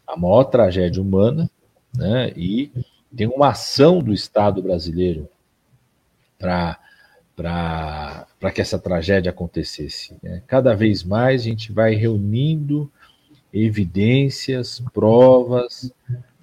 a 0.05 0.15
maior 0.15 0.43
tragédia 0.43 1.01
humana, 1.01 1.49
né? 1.97 2.31
e 2.35 2.71
tem 3.15 3.27
uma 3.27 3.49
ação 3.49 4.03
do 4.03 4.13
Estado 4.13 4.61
brasileiro 4.61 5.27
para 6.37 6.77
que 8.53 8.61
essa 8.61 8.79
tragédia 8.79 9.31
acontecesse. 9.31 10.17
Né? 10.21 10.41
Cada 10.47 10.75
vez 10.75 11.03
mais 11.03 11.41
a 11.41 11.45
gente 11.45 11.71
vai 11.71 11.95
reunindo 11.95 12.91
evidências, 13.53 14.83
provas, 14.93 15.91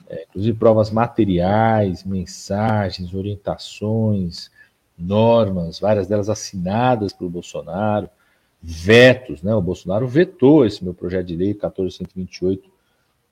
é, 0.09 0.24
inclusive 0.28 0.59
provas 0.59 0.90
materiais, 0.90 2.05
mensagens, 2.05 3.14
orientações, 3.14 4.51
normas, 4.99 5.78
várias 5.78 6.07
delas 6.07 6.28
assinadas 6.28 7.12
pelo 7.12 7.30
Bolsonaro, 7.30 8.09
vetos, 8.62 9.43
né? 9.43 9.55
O 9.55 9.61
Bolsonaro 9.61 10.07
vetou 10.07 10.64
esse 10.64 10.84
meu 10.84 10.95
projeto 10.95 11.26
de 11.26 11.36
lei 11.36 11.53
14128 11.53 12.70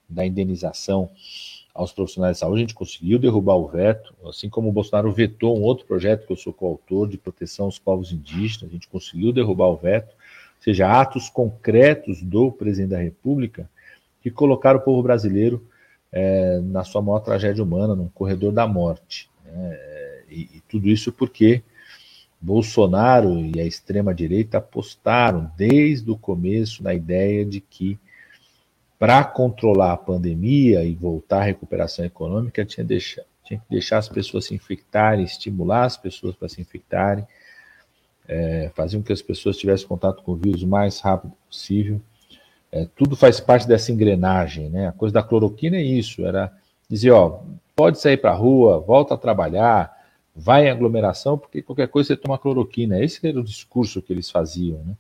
da 0.09 0.27
indenização 0.27 1.09
aos 1.75 1.93
profissionais 1.93 2.37
de 2.37 2.41
saúde, 2.41 2.59
a 2.59 2.61
gente 2.61 2.75
conseguiu 2.75 3.19
derrubar 3.19 3.57
o 3.57 3.69
veto, 3.69 4.15
assim 4.27 4.49
como 4.49 4.69
o 4.69 4.73
Bolsonaro 4.73 5.13
vetou 5.13 5.59
um 5.59 5.63
outro 5.63 5.87
projeto 5.87 6.27
que 6.27 6.33
eu 6.33 6.37
sou 6.37 6.53
coautor 6.53 7.09
de 7.09 7.17
proteção 7.17 7.67
aos 7.67 7.79
povos 7.79 8.13
indígenas, 8.13 8.69
a 8.71 8.73
gente 8.73 8.89
conseguiu 8.89 9.33
derrubar 9.33 9.69
o 9.69 9.77
veto, 9.77 10.11
ou 10.11 10.63
seja, 10.63 10.89
atos 10.89 11.29
concretos 11.29 12.23
do 12.23 12.53
presidente 12.53 12.91
da 12.91 12.99
República 12.99 13.69
que 14.23 14.31
colocaram 14.31 14.79
o 14.79 14.83
povo 14.83 15.03
brasileiro 15.03 15.67
é, 16.13 16.61
na 16.61 16.85
sua 16.85 17.01
maior 17.01 17.21
tragédia 17.21 17.63
humana, 17.63 17.95
num 17.95 18.09
corredor 18.09 18.53
da 18.53 18.67
morte. 18.67 19.31
Né? 19.45 19.79
E, 20.29 20.41
e 20.57 20.63
tudo 20.69 20.89
isso 20.89 21.13
porque 21.13 21.63
Bolsonaro 22.41 23.39
e 23.39 23.61
a 23.61 23.65
extrema-direita 23.65 24.59
apostaram 24.59 25.51
desde 25.57 26.11
o 26.11 26.17
começo 26.17 26.83
na 26.83 26.95
ideia 26.95 27.45
de 27.45 27.61
que 27.61 27.99
para 29.01 29.25
controlar 29.25 29.95
a 29.95 29.97
pandemia 29.97 30.85
e 30.85 30.95
voltar 30.95 31.39
à 31.39 31.45
recuperação 31.45 32.05
econômica, 32.05 32.67
tinha, 32.67 32.85
deixar, 32.85 33.23
tinha 33.43 33.59
que 33.59 33.65
deixar 33.71 33.97
as 33.97 34.11
pessoas 34.11 34.45
se 34.45 34.55
infectarem, 34.55 35.25
estimular 35.25 35.87
as 35.87 35.97
pessoas 35.97 36.37
para 36.37 36.51
se 36.51 36.61
infectarem, 36.61 37.27
é, 38.29 38.71
fazer 38.75 38.99
com 38.99 39.03
que 39.03 39.13
as 39.15 39.23
pessoas 39.23 39.57
tivessem 39.57 39.89
contato 39.89 40.23
com 40.23 40.33
o 40.33 40.37
vírus 40.37 40.63
o 40.63 40.67
mais 40.67 41.01
rápido 41.01 41.33
possível. 41.49 41.99
É, 42.71 42.87
tudo 42.95 43.17
faz 43.17 43.41
parte 43.41 43.67
dessa 43.67 43.91
engrenagem, 43.91 44.69
né? 44.69 44.89
A 44.89 44.93
coisa 44.93 45.15
da 45.15 45.23
cloroquina 45.23 45.79
é 45.79 45.83
isso, 45.83 46.27
era 46.27 46.53
dizer, 46.87 47.11
ó, 47.13 47.41
pode 47.75 47.99
sair 47.99 48.19
para 48.19 48.33
a 48.33 48.37
rua, 48.37 48.79
volta 48.81 49.15
a 49.15 49.19
trabalhar, 49.19 49.97
vai 50.37 50.67
em 50.67 50.71
aglomeração, 50.71 51.39
porque 51.39 51.63
qualquer 51.63 51.89
coisa 51.89 52.09
você 52.09 52.17
toma 52.19 52.37
cloroquina. 52.37 53.03
Esse 53.03 53.27
era 53.27 53.41
o 53.41 53.45
discurso 53.45 54.03
que 54.03 54.13
eles 54.13 54.31
faziam, 54.31 54.79
né? 54.85 54.95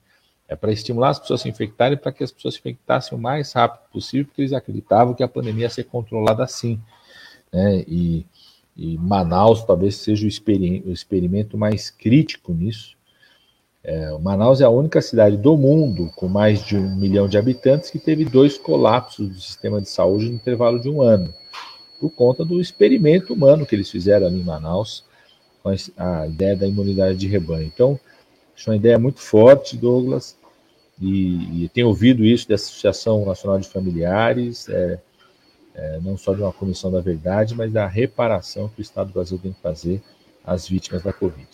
É 0.51 0.57
para 0.57 0.73
estimular 0.73 1.11
as 1.11 1.19
pessoas 1.21 1.41
a 1.41 1.43
se 1.45 1.49
infectarem, 1.49 1.97
para 1.97 2.11
que 2.11 2.25
as 2.25 2.33
pessoas 2.33 2.55
se 2.55 2.61
infectassem 2.61 3.17
o 3.17 3.21
mais 3.21 3.53
rápido 3.53 3.89
possível, 3.93 4.27
porque 4.27 4.43
eles 4.43 4.53
acreditavam 4.53 5.15
que 5.15 5.23
a 5.23 5.29
pandemia 5.29 5.67
ia 5.67 5.71
ser 5.71 5.85
controlada 5.85 6.43
assim. 6.43 6.81
Né? 7.53 7.85
E, 7.87 8.27
e 8.77 8.99
Manaus 8.99 9.63
talvez 9.63 9.95
seja 9.95 10.25
o, 10.25 10.29
experimento, 10.29 10.89
o 10.89 10.93
experimento 10.93 11.57
mais 11.57 11.89
crítico 11.89 12.53
nisso. 12.53 12.97
É, 13.85 14.11
Manaus 14.19 14.61
é 14.61 14.65
a 14.65 14.71
única 14.71 15.01
cidade 15.01 15.37
do 15.37 15.57
mundo 15.57 16.11
com 16.17 16.27
mais 16.27 16.67
de 16.67 16.77
um 16.77 16.97
milhão 16.97 17.29
de 17.29 17.39
habitantes 17.39 17.89
que 17.89 18.01
teve 18.01 18.25
dois 18.25 18.59
colapsos 18.59 19.29
do 19.29 19.41
sistema 19.41 19.81
de 19.81 19.89
saúde 19.89 20.29
no 20.29 20.35
intervalo 20.35 20.81
de 20.81 20.89
um 20.89 21.01
ano, 21.01 21.33
por 22.01 22.11
conta 22.11 22.45
do 22.45 22.61
experimento 22.61 23.35
humano 23.35 23.65
que 23.65 23.77
eles 23.77 23.89
fizeram 23.89 24.27
ali 24.27 24.41
em 24.41 24.45
Manaus, 24.45 25.05
com 25.63 25.69
a, 25.69 25.75
a 25.97 26.27
ideia 26.27 26.57
da 26.57 26.67
imunidade 26.67 27.17
de 27.17 27.29
rebanho. 27.29 27.71
Então, 27.73 28.01
acho 28.53 28.69
uma 28.69 28.77
ideia 28.77 28.99
muito 28.99 29.21
forte, 29.21 29.77
Douglas, 29.77 30.40
e, 31.01 31.65
e 31.65 31.69
tenho 31.71 31.89
ouvido 31.89 32.25
isso 32.25 32.49
da 32.49 32.57
Associação 32.57 33.25
Nacional 33.25 33.59
de 33.59 33.69
Familiares, 33.69 34.69
é, 34.69 34.99
é, 35.75 35.99
não 36.03 36.17
só 36.17 36.35
de 36.35 36.43
uma 36.43 36.53
comissão 36.53 36.91
da 36.91 37.01
verdade, 37.01 37.55
mas 37.55 37.73
da 37.73 37.87
reparação 37.87 38.69
que 38.69 38.81
o 38.81 38.83
Estado 38.83 39.09
do 39.09 39.15
Brasil 39.15 39.39
tem 39.39 39.53
que 39.53 39.61
fazer 39.63 40.03
às 40.45 40.69
vítimas 40.69 41.03
da 41.03 41.13
Covid. 41.13 41.49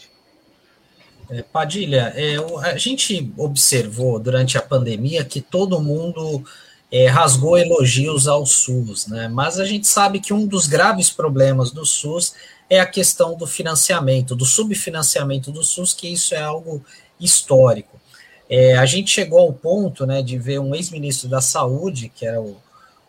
É, 1.30 1.42
Padilha, 1.42 2.12
é, 2.16 2.36
a 2.62 2.76
gente 2.76 3.32
observou 3.36 4.18
durante 4.18 4.56
a 4.58 4.62
pandemia 4.62 5.24
que 5.24 5.40
todo 5.40 5.80
mundo 5.80 6.44
é, 6.90 7.06
rasgou 7.08 7.58
elogios 7.58 8.28
ao 8.28 8.46
SUS, 8.46 9.06
né? 9.08 9.28
mas 9.28 9.58
a 9.58 9.64
gente 9.64 9.86
sabe 9.86 10.20
que 10.20 10.32
um 10.32 10.46
dos 10.46 10.66
graves 10.66 11.10
problemas 11.10 11.70
do 11.72 11.84
SUS 11.84 12.34
é 12.70 12.80
a 12.80 12.86
questão 12.86 13.36
do 13.36 13.46
financiamento, 13.46 14.34
do 14.34 14.44
subfinanciamento 14.44 15.50
do 15.50 15.62
SUS, 15.62 15.92
que 15.94 16.08
isso 16.08 16.34
é 16.34 16.42
algo 16.42 16.84
histórico. 17.18 18.00
É, 18.48 18.76
a 18.76 18.86
gente 18.86 19.10
chegou 19.10 19.40
ao 19.40 19.52
ponto 19.52 20.06
né, 20.06 20.22
de 20.22 20.38
ver 20.38 20.60
um 20.60 20.74
ex-ministro 20.74 21.28
da 21.28 21.40
Saúde, 21.40 22.12
que 22.14 22.24
era 22.24 22.40
o, 22.40 22.56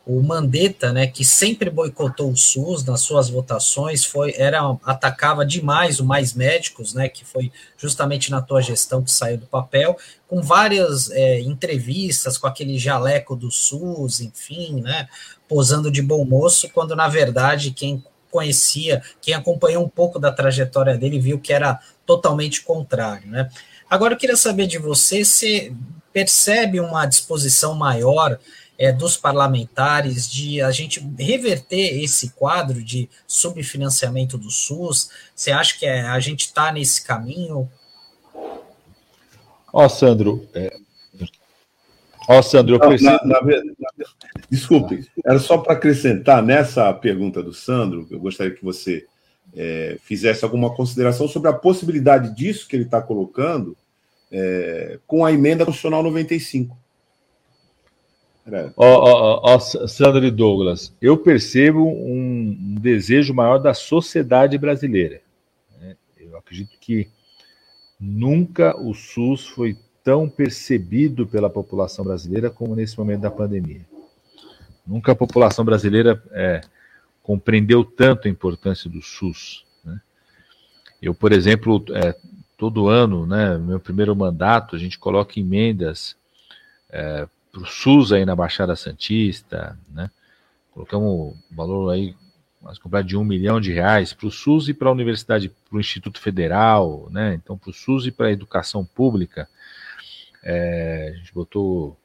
o 0.05 0.23
Mandetta, 0.23 0.91
né, 0.91 1.05
que 1.05 1.23
sempre 1.23 1.69
boicotou 1.69 2.31
o 2.31 2.37
SUS 2.37 2.83
nas 2.83 3.01
suas 3.01 3.29
votações, 3.29 4.05
foi 4.05 4.33
era 4.37 4.61
atacava 4.83 5.45
demais 5.45 5.99
o 5.99 6.05
Mais 6.05 6.33
Médicos, 6.33 6.93
né, 6.93 7.09
que 7.09 7.25
foi 7.25 7.51
justamente 7.77 8.31
na 8.31 8.41
tua 8.41 8.61
gestão 8.61 9.03
que 9.03 9.11
saiu 9.11 9.37
do 9.37 9.45
papel, 9.45 9.97
com 10.27 10.41
várias 10.41 11.11
é, 11.11 11.41
entrevistas 11.41 12.37
com 12.37 12.47
aquele 12.47 12.79
jaleco 12.79 13.35
do 13.35 13.51
SUS, 13.51 14.21
enfim, 14.21 14.81
né, 14.81 15.07
posando 15.47 15.91
de 15.91 16.01
bom 16.01 16.25
moço, 16.25 16.69
quando 16.69 16.95
na 16.95 17.07
verdade 17.07 17.71
quem 17.71 18.03
conhecia, 18.31 19.01
quem 19.21 19.33
acompanhou 19.33 19.83
um 19.83 19.89
pouco 19.89 20.19
da 20.19 20.31
trajetória 20.31 20.97
dele 20.97 21.19
viu 21.19 21.39
que 21.39 21.53
era 21.53 21.79
totalmente 22.05 22.61
contrário, 22.61 23.27
né? 23.29 23.49
Agora 23.89 24.13
eu 24.13 24.17
queria 24.17 24.35
saber 24.35 24.67
de 24.67 24.77
você 24.77 25.23
se 25.23 25.73
percebe 26.11 26.79
uma 26.79 27.05
disposição 27.05 27.73
maior 27.75 28.37
é, 28.77 28.91
dos 28.91 29.17
parlamentares 29.17 30.29
de 30.29 30.61
a 30.61 30.71
gente 30.71 30.99
reverter 31.17 32.03
esse 32.03 32.31
quadro 32.31 32.83
de 32.83 33.09
subfinanciamento 33.25 34.37
do 34.37 34.51
SUS? 34.51 35.09
Você 35.35 35.51
acha 35.51 35.77
que 35.77 35.85
é, 35.85 36.01
a 36.01 36.19
gente 36.19 36.41
está 36.41 36.71
nesse 36.71 37.03
caminho? 37.03 37.69
Ó, 39.73 39.85
oh, 39.85 39.89
Sandro, 39.89 40.47
é... 40.53 40.75
Ó, 42.29 42.39
oh, 42.39 42.43
Sandro, 42.43 42.75
eu 42.75 42.79
preciso. 42.79 43.09
Na, 43.09 43.23
na, 43.23 43.41
na, 43.41 44.05
desculpe, 44.49 45.07
era 45.25 45.39
só 45.39 45.57
para 45.57 45.73
acrescentar 45.73 46.43
nessa 46.43 46.93
pergunta 46.93 47.41
do 47.41 47.53
Sandro, 47.53 48.05
eu 48.11 48.19
gostaria 48.19 48.53
que 48.53 48.63
você 48.63 49.05
é, 49.57 49.97
fizesse 50.03 50.45
alguma 50.45 50.69
consideração 50.69 51.27
sobre 51.27 51.49
a 51.49 51.53
possibilidade 51.53 52.35
disso 52.35 52.67
que 52.67 52.75
ele 52.75 52.83
está 52.83 53.01
colocando 53.01 53.75
é, 54.31 54.99
com 55.07 55.25
a 55.25 55.31
emenda 55.31 55.65
constitucional 55.65 56.03
95. 56.03 56.77
Ó, 58.77 59.41
ó, 59.43 59.59
Sandra 59.59 60.25
e 60.25 60.31
Douglas, 60.31 60.93
eu 61.01 61.17
percebo 61.17 61.85
um, 61.85 62.57
um 62.59 62.75
desejo 62.75 63.33
maior 63.33 63.57
da 63.57 63.73
sociedade 63.73 64.57
brasileira. 64.57 65.21
Né? 65.81 65.97
Eu 66.17 66.37
acredito 66.37 66.77
que 66.79 67.09
nunca 67.99 68.77
o 68.79 68.93
SUS 68.93 69.47
foi 69.47 69.75
tão 70.01 70.29
percebido 70.29 71.27
pela 71.27 71.49
população 71.49 72.05
brasileira 72.05 72.49
como 72.49 72.73
nesse 72.73 72.97
momento 72.97 73.21
da 73.21 73.31
pandemia. 73.31 73.81
Nunca 74.85 75.11
a 75.11 75.15
população 75.15 75.65
brasileira 75.65 76.23
é, 76.31 76.61
compreendeu 77.27 77.83
tanto 77.83 78.25
a 78.25 78.31
importância 78.31 78.89
do 78.89 79.01
SUS. 79.01 79.65
Né? 79.83 79.99
Eu, 81.01 81.13
por 81.13 81.33
exemplo, 81.33 81.83
é, 81.93 82.15
todo 82.55 82.87
ano, 82.87 83.27
né, 83.27 83.57
meu 83.57 83.81
primeiro 83.81 84.15
mandato, 84.15 84.77
a 84.77 84.79
gente 84.79 84.97
coloca 84.97 85.37
emendas 85.37 86.15
é, 86.89 87.27
para 87.51 87.61
o 87.61 87.65
SUS 87.65 88.13
aí 88.13 88.23
na 88.23 88.33
Baixada 88.33 88.77
Santista, 88.77 89.77
né? 89.93 90.09
Colocamos 90.71 91.33
um 91.33 91.55
valor 91.55 91.89
aí, 91.89 92.15
mas 92.61 92.79
comprar 92.79 93.01
de 93.01 93.17
um 93.17 93.25
milhão 93.25 93.59
de 93.59 93.73
reais 93.73 94.13
para 94.13 94.27
o 94.27 94.31
SUS 94.31 94.69
e 94.69 94.73
para 94.73 94.87
a 94.87 94.93
Universidade, 94.93 95.49
para 95.49 95.77
o 95.77 95.81
Instituto 95.81 96.21
Federal, 96.21 97.09
né? 97.11 97.33
Então, 97.33 97.57
para 97.57 97.71
o 97.71 97.73
SUS 97.73 98.05
e 98.05 98.11
para 98.11 98.27
a 98.27 98.31
educação 98.31 98.85
pública, 98.85 99.49
é, 100.41 101.11
a 101.13 101.17
gente 101.17 101.33
botou 101.33 101.99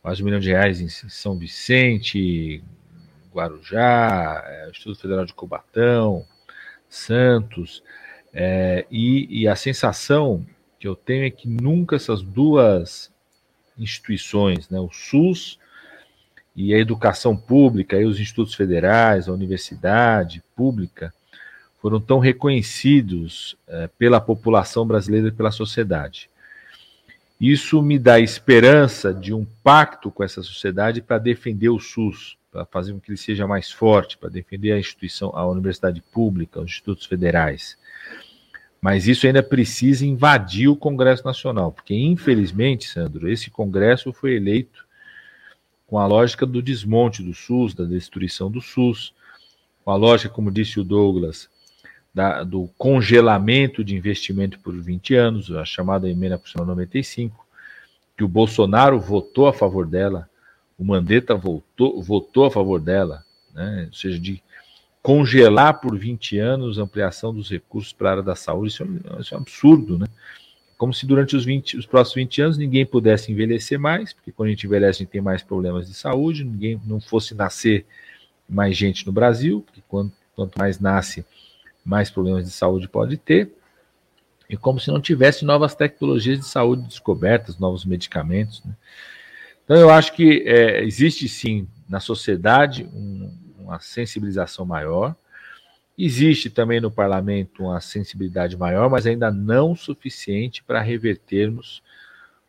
quase 0.00 0.22
um 0.22 0.26
milhão 0.26 0.38
de 0.38 0.50
reais 0.50 0.80
em 0.80 0.88
São 0.88 1.36
Vicente, 1.36 2.62
Guarujá, 3.32 4.44
é, 4.46 4.70
Instituto 4.70 5.00
Federal 5.00 5.24
de 5.24 5.34
Cubatão, 5.34 6.24
Santos, 6.88 7.82
é, 8.32 8.86
e, 8.90 9.42
e 9.42 9.48
a 9.48 9.56
sensação 9.56 10.44
que 10.78 10.86
eu 10.86 10.94
tenho 10.94 11.24
é 11.24 11.30
que 11.30 11.48
nunca 11.48 11.96
essas 11.96 12.22
duas 12.22 13.12
instituições, 13.78 14.68
né, 14.68 14.78
o 14.78 14.90
SUS 14.90 15.58
e 16.54 16.74
a 16.74 16.78
educação 16.78 17.36
pública, 17.36 17.96
e 18.00 18.04
os 18.04 18.18
institutos 18.18 18.54
federais, 18.54 19.28
a 19.28 19.32
universidade 19.32 20.42
pública, 20.56 21.12
foram 21.80 22.00
tão 22.00 22.18
reconhecidos 22.18 23.56
é, 23.68 23.86
pela 23.86 24.20
população 24.20 24.86
brasileira 24.86 25.28
e 25.28 25.32
pela 25.32 25.52
sociedade. 25.52 26.28
Isso 27.40 27.80
me 27.80 27.98
dá 27.98 28.18
esperança 28.18 29.14
de 29.14 29.32
um 29.32 29.44
pacto 29.62 30.10
com 30.10 30.24
essa 30.24 30.42
sociedade 30.42 31.00
para 31.00 31.18
defender 31.18 31.68
o 31.68 31.78
SUS, 31.78 32.36
para 32.64 32.66
fazer 32.66 32.92
com 32.92 33.00
que 33.00 33.10
ele 33.10 33.18
seja 33.18 33.46
mais 33.46 33.70
forte, 33.70 34.18
para 34.18 34.28
defender 34.28 34.72
a 34.72 34.78
instituição, 34.78 35.30
a 35.34 35.46
universidade 35.46 36.02
pública, 36.12 36.60
os 36.60 36.66
institutos 36.66 37.06
federais. 37.06 37.76
Mas 38.80 39.06
isso 39.06 39.26
ainda 39.26 39.42
precisa 39.42 40.06
invadir 40.06 40.68
o 40.68 40.76
Congresso 40.76 41.24
Nacional, 41.24 41.72
porque 41.72 41.94
infelizmente, 41.94 42.88
Sandro, 42.88 43.28
esse 43.28 43.50
Congresso 43.50 44.12
foi 44.12 44.34
eleito 44.34 44.86
com 45.86 45.98
a 45.98 46.06
lógica 46.06 46.44
do 46.44 46.62
desmonte 46.62 47.22
do 47.22 47.34
SUS, 47.34 47.74
da 47.74 47.84
destruição 47.84 48.50
do 48.50 48.60
SUS, 48.60 49.12
com 49.84 49.90
a 49.90 49.96
lógica, 49.96 50.34
como 50.34 50.50
disse 50.50 50.78
o 50.78 50.84
Douglas, 50.84 51.48
da, 52.14 52.44
do 52.44 52.68
congelamento 52.76 53.82
de 53.82 53.96
investimento 53.96 54.58
por 54.60 54.74
20 54.74 55.14
anos, 55.14 55.50
a 55.50 55.64
chamada 55.64 56.08
emenda 56.08 56.36
constitucional 56.36 56.74
95, 56.74 57.46
que 58.16 58.24
o 58.24 58.28
Bolsonaro 58.28 59.00
votou 59.00 59.46
a 59.46 59.52
favor 59.52 59.86
dela, 59.86 60.28
o 60.78 60.84
Mandetta 60.84 61.34
votou, 61.34 62.44
a 62.44 62.50
favor 62.50 62.80
dela, 62.80 63.24
né? 63.52 63.86
ou 63.88 63.92
seja, 63.92 64.18
de 64.18 64.40
congelar 65.02 65.80
por 65.80 65.98
20 65.98 66.38
anos 66.38 66.78
a 66.78 66.82
ampliação 66.82 67.34
dos 67.34 67.50
recursos 67.50 67.92
para 67.92 68.08
a 68.08 68.12
área 68.12 68.22
da 68.22 68.36
saúde, 68.36 68.72
isso 68.72 68.82
é, 68.82 68.86
um, 68.86 69.20
isso 69.20 69.34
é 69.34 69.38
um 69.38 69.40
absurdo, 69.40 69.98
né? 69.98 70.06
Como 70.76 70.94
se 70.94 71.06
durante 71.06 71.34
os, 71.34 71.44
20, 71.44 71.76
os 71.76 71.86
próximos 71.86 72.14
20 72.16 72.42
anos 72.42 72.58
ninguém 72.58 72.86
pudesse 72.86 73.32
envelhecer 73.32 73.80
mais, 73.80 74.12
porque 74.12 74.30
quando 74.30 74.46
a 74.46 74.50
gente 74.50 74.64
envelhece 74.64 75.02
a 75.02 75.04
gente 75.04 75.10
tem 75.10 75.20
mais 75.20 75.42
problemas 75.42 75.88
de 75.88 75.94
saúde, 75.94 76.44
ninguém 76.44 76.80
não 76.86 77.00
fosse 77.00 77.34
nascer 77.34 77.84
mais 78.48 78.76
gente 78.76 79.04
no 79.04 79.12
Brasil, 79.12 79.62
porque 79.66 79.82
quanto, 79.88 80.12
quanto 80.36 80.56
mais 80.56 80.78
nasce, 80.78 81.26
mais 81.84 82.10
problemas 82.10 82.44
de 82.44 82.50
saúde 82.52 82.88
pode 82.88 83.16
ter, 83.16 83.50
e 84.48 84.56
como 84.56 84.78
se 84.78 84.90
não 84.90 85.00
tivesse 85.00 85.44
novas 85.44 85.74
tecnologias 85.74 86.38
de 86.38 86.46
saúde 86.46 86.82
descobertas, 86.82 87.58
novos 87.58 87.84
medicamentos. 87.84 88.62
Né? 88.64 88.72
Então 89.68 89.76
eu 89.76 89.90
acho 89.90 90.14
que 90.14 90.44
é, 90.46 90.82
existe 90.82 91.28
sim 91.28 91.68
na 91.86 92.00
sociedade 92.00 92.88
um, 92.90 93.30
uma 93.58 93.78
sensibilização 93.78 94.64
maior. 94.64 95.14
Existe 95.98 96.48
também 96.48 96.80
no 96.80 96.90
parlamento 96.90 97.64
uma 97.64 97.78
sensibilidade 97.78 98.56
maior, 98.56 98.88
mas 98.88 99.06
ainda 99.06 99.30
não 99.30 99.76
suficiente 99.76 100.64
para 100.64 100.80
revertermos 100.80 101.82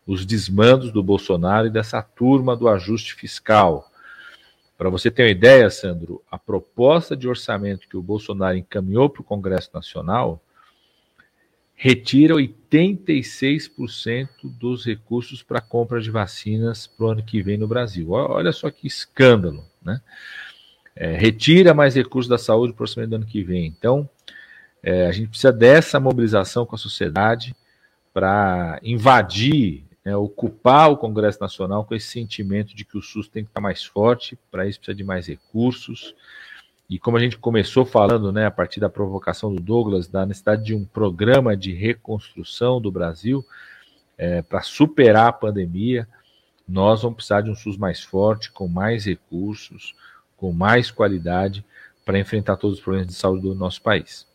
os 0.07 0.25
desmandos 0.25 0.93
do 0.93 1.03
Bolsonaro 1.03 1.67
e 1.67 1.69
dessa 1.69 2.01
turma 2.01 2.55
do 2.55 2.69
ajuste 2.69 3.13
fiscal. 3.13 3.91
Para 4.77 4.89
você 4.89 5.11
ter 5.11 5.23
uma 5.23 5.29
ideia, 5.29 5.69
Sandro, 5.69 6.23
a 6.31 6.39
proposta 6.39 7.17
de 7.17 7.27
orçamento 7.27 7.89
que 7.89 7.97
o 7.97 8.01
Bolsonaro 8.01 8.55
encaminhou 8.55 9.09
para 9.09 9.19
o 9.19 9.25
Congresso 9.25 9.71
Nacional 9.73 10.41
retira 11.81 12.35
86% 12.35 14.27
dos 14.43 14.85
recursos 14.85 15.41
para 15.41 15.61
compra 15.61 16.01
de 16.01 16.11
vacinas 16.11 16.85
para 16.85 17.05
o 17.05 17.09
ano 17.09 17.23
que 17.23 17.41
vem 17.41 17.57
no 17.57 17.69
Brasil. 17.69 18.11
Olha 18.11 18.51
só 18.51 18.69
que 18.69 18.85
escândalo, 18.85 19.63
né? 19.81 20.01
é, 20.93 21.15
retira 21.15 21.73
mais 21.73 21.95
recursos 21.95 22.27
da 22.27 22.37
saúde 22.37 22.73
para 22.73 22.81
o 22.81 22.83
orçamento 22.83 23.11
do 23.11 23.15
ano 23.15 23.25
que 23.25 23.41
vem. 23.41 23.65
Então, 23.65 24.09
é, 24.83 25.07
a 25.07 25.11
gente 25.13 25.29
precisa 25.29 25.53
dessa 25.53 26.01
mobilização 26.01 26.65
com 26.65 26.75
a 26.75 26.77
sociedade 26.77 27.55
para 28.13 28.77
invadir, 28.83 29.85
né, 30.03 30.13
ocupar 30.17 30.91
o 30.91 30.97
Congresso 30.97 31.39
Nacional 31.39 31.85
com 31.85 31.95
esse 31.95 32.07
sentimento 32.07 32.75
de 32.75 32.83
que 32.83 32.97
o 32.97 33.01
SUS 33.01 33.29
tem 33.29 33.45
que 33.45 33.49
estar 33.49 33.61
mais 33.61 33.85
forte, 33.85 34.37
para 34.51 34.67
isso 34.67 34.79
precisa 34.79 34.97
de 34.97 35.03
mais 35.05 35.27
recursos. 35.27 36.13
E 36.89 36.97
como 36.97 37.17
a 37.17 37.19
gente 37.19 37.37
começou 37.37 37.85
falando, 37.85 38.31
né, 38.31 38.47
a 38.47 38.51
partir 38.51 38.79
da 38.79 38.89
provocação 38.89 39.53
do 39.53 39.61
Douglas, 39.61 40.07
da 40.07 40.25
necessidade 40.25 40.63
de 40.63 40.73
um 40.73 40.83
programa 40.83 41.55
de 41.55 41.71
reconstrução 41.71 42.81
do 42.81 42.91
Brasil 42.91 43.45
é, 44.17 44.41
para 44.41 44.61
superar 44.61 45.27
a 45.27 45.33
pandemia, 45.33 46.07
nós 46.67 47.01
vamos 47.03 47.17
precisar 47.17 47.41
de 47.41 47.49
um 47.49 47.55
SUS 47.55 47.77
mais 47.77 48.01
forte, 48.01 48.51
com 48.51 48.67
mais 48.67 49.05
recursos, 49.05 49.95
com 50.35 50.51
mais 50.51 50.89
qualidade 50.89 51.63
para 52.03 52.19
enfrentar 52.19 52.57
todos 52.57 52.77
os 52.77 52.83
problemas 52.83 53.07
de 53.07 53.13
saúde 53.13 53.43
do 53.43 53.53
nosso 53.53 53.81
país. 53.81 54.28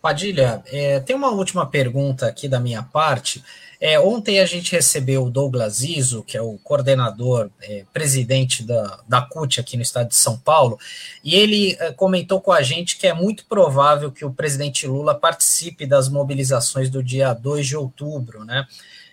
Padilha, 0.00 0.62
é, 0.66 0.98
tem 1.00 1.14
uma 1.14 1.28
última 1.28 1.66
pergunta 1.66 2.26
aqui 2.26 2.48
da 2.48 2.58
minha 2.58 2.82
parte. 2.82 3.42
É, 3.80 3.98
ontem 3.98 4.40
a 4.40 4.44
gente 4.44 4.72
recebeu 4.72 5.24
o 5.24 5.30
Douglas 5.30 5.80
Iso, 5.80 6.22
que 6.22 6.36
é 6.36 6.42
o 6.42 6.58
coordenador, 6.58 7.50
é, 7.62 7.84
presidente 7.92 8.62
da, 8.62 9.00
da 9.08 9.22
CUT 9.22 9.58
aqui 9.58 9.76
no 9.76 9.82
estado 9.82 10.08
de 10.08 10.16
São 10.16 10.38
Paulo, 10.38 10.78
e 11.24 11.34
ele 11.34 11.76
é, 11.80 11.90
comentou 11.92 12.40
com 12.40 12.52
a 12.52 12.60
gente 12.62 12.98
que 12.98 13.06
é 13.06 13.14
muito 13.14 13.46
provável 13.46 14.12
que 14.12 14.24
o 14.24 14.32
presidente 14.32 14.86
Lula 14.86 15.14
participe 15.14 15.86
das 15.86 16.10
mobilizações 16.10 16.90
do 16.90 17.02
dia 17.02 17.32
2 17.32 17.66
de 17.66 17.76
outubro, 17.76 18.44
né? 18.44 18.66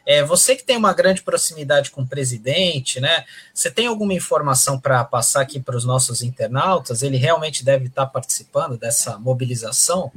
É, 0.06 0.24
você 0.24 0.56
que 0.56 0.64
tem 0.64 0.78
uma 0.78 0.94
grande 0.94 1.22
proximidade 1.22 1.92
com 1.92 2.02
o 2.02 2.08
presidente, 2.08 3.02
né? 3.02 3.26
Você 3.54 3.70
tem 3.70 3.88
alguma 3.88 4.14
informação 4.14 4.80
para 4.80 5.04
passar 5.04 5.42
aqui 5.42 5.60
para 5.60 5.76
os 5.76 5.84
nossos 5.84 6.22
internautas? 6.22 7.04
Ele 7.04 7.18
realmente 7.18 7.64
deve 7.64 7.88
estar 7.88 8.06
participando 8.06 8.78
dessa 8.78 9.20
mobilização? 9.20 10.10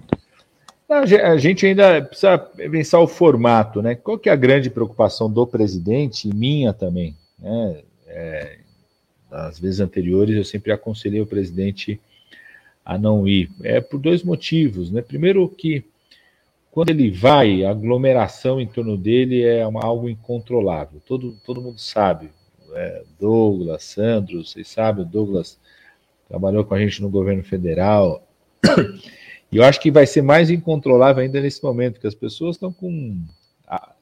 A 0.91 1.37
gente 1.37 1.65
ainda 1.67 2.03
precisa 2.03 2.37
pensar 2.37 2.99
o 2.99 3.07
formato, 3.07 3.81
né? 3.81 3.95
Qual 3.95 4.19
que 4.19 4.29
é 4.29 4.33
a 4.33 4.37
grande 4.37 4.69
preocupação 4.69 5.31
do 5.31 5.47
presidente 5.47 6.29
e 6.29 6.35
minha 6.35 6.73
também? 6.73 7.17
Né? 7.39 7.83
É, 8.09 8.59
vezes 9.61 9.79
anteriores 9.79 10.37
eu 10.37 10.45
sempre 10.45 10.73
aconselhei 10.73 11.21
o 11.21 11.27
presidente 11.27 12.01
a 12.85 12.99
não 12.99 13.29
ir. 13.29 13.49
É 13.63 13.81
por 13.81 14.01
dois 14.01 14.25
motivos, 14.25 14.91
né? 14.91 15.01
Primeiro 15.01 15.49
que 15.49 15.85
quando 16.73 16.91
ele 16.91 17.09
vai, 17.09 17.65
a 17.65 17.71
aglomeração 17.71 18.61
em 18.61 18.67
torno 18.67 18.97
dele 18.97 19.45
é 19.45 19.65
uma, 19.65 19.85
algo 19.85 20.09
incontrolável. 20.09 21.01
Todo, 21.07 21.37
todo 21.47 21.63
mundo 21.63 21.79
sabe. 21.79 22.31
É, 22.73 23.03
Douglas, 23.19 23.85
Sandro, 23.85 24.45
vocês 24.45 24.67
sabem, 24.69 25.05
o 25.05 25.09
Douglas 25.09 25.57
trabalhou 26.29 26.65
com 26.65 26.75
a 26.75 26.81
gente 26.81 27.01
no 27.01 27.09
governo 27.09 27.45
federal. 27.45 28.27
E 29.53 29.57
eu 29.57 29.65
acho 29.65 29.81
que 29.81 29.91
vai 29.91 30.07
ser 30.07 30.23
mais 30.23 30.51
incontrolável 30.51 31.23
ainda 31.23 31.41
nesse 31.41 31.63
momento, 31.63 32.01
que 32.01 32.07
as 32.07 32.15
pessoas 32.15 32.57
estão 32.57 32.73
com 32.73 33.21
a, 33.67 33.93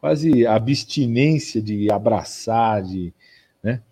quase 0.00 0.46
abstinência 0.46 1.60
de 1.60 1.90
abraçar, 1.90 2.82
de, 2.82 3.12
né? 3.62 3.82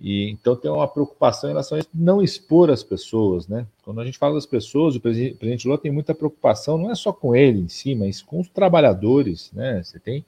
E 0.00 0.30
então 0.30 0.56
tem 0.56 0.70
uma 0.70 0.88
preocupação 0.88 1.50
em 1.50 1.52
relação 1.52 1.78
a 1.78 1.82
não 1.94 2.22
expor 2.22 2.70
as 2.70 2.82
pessoas, 2.82 3.46
né? 3.46 3.66
Quando 3.84 4.00
a 4.00 4.04
gente 4.04 4.18
fala 4.18 4.34
das 4.34 4.46
pessoas, 4.46 4.96
o 4.96 5.00
presidente 5.00 5.66
Lula 5.66 5.78
tem 5.78 5.92
muita 5.92 6.14
preocupação, 6.14 6.78
não 6.78 6.90
é 6.90 6.94
só 6.94 7.12
com 7.12 7.36
ele 7.36 7.60
em 7.60 7.68
si, 7.68 7.94
mas 7.94 8.22
com 8.22 8.40
os 8.40 8.48
trabalhadores, 8.48 9.52
né? 9.52 9.82
Você 9.82 9.98
tem 9.98 10.24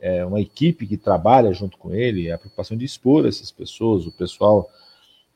é, 0.00 0.24
uma 0.24 0.40
equipe 0.40 0.86
que 0.86 0.96
trabalha 0.96 1.52
junto 1.52 1.78
com 1.78 1.94
ele, 1.94 2.30
a 2.30 2.38
preocupação 2.38 2.76
de 2.76 2.84
expor 2.84 3.26
essas 3.26 3.50
pessoas, 3.50 4.06
o 4.06 4.12
pessoal 4.12 4.70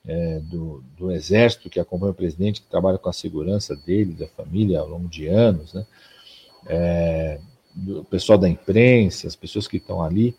é, 0.07 0.39
do, 0.41 0.83
do 0.97 1.11
exército 1.11 1.69
que 1.69 1.81
acompanha 1.81 2.13
o 2.13 2.15
presidente, 2.15 2.61
que 2.61 2.69
trabalha 2.69 2.99
com 2.99 3.09
a 3.09 3.13
segurança 3.13 3.75
dele, 3.75 4.15
da 4.15 4.29
família 4.29 4.81
ao 4.81 4.89
longo 4.89 5.09
de 5.09 5.27
anos, 5.27 5.75
né? 5.75 5.87
É, 6.69 7.41
do 7.75 8.05
pessoal 8.05 8.39
da 8.39 8.49
imprensa, 8.49 9.27
as 9.27 9.37
pessoas 9.37 9.69
que 9.69 9.77
estão 9.77 10.03
ali. 10.03 10.35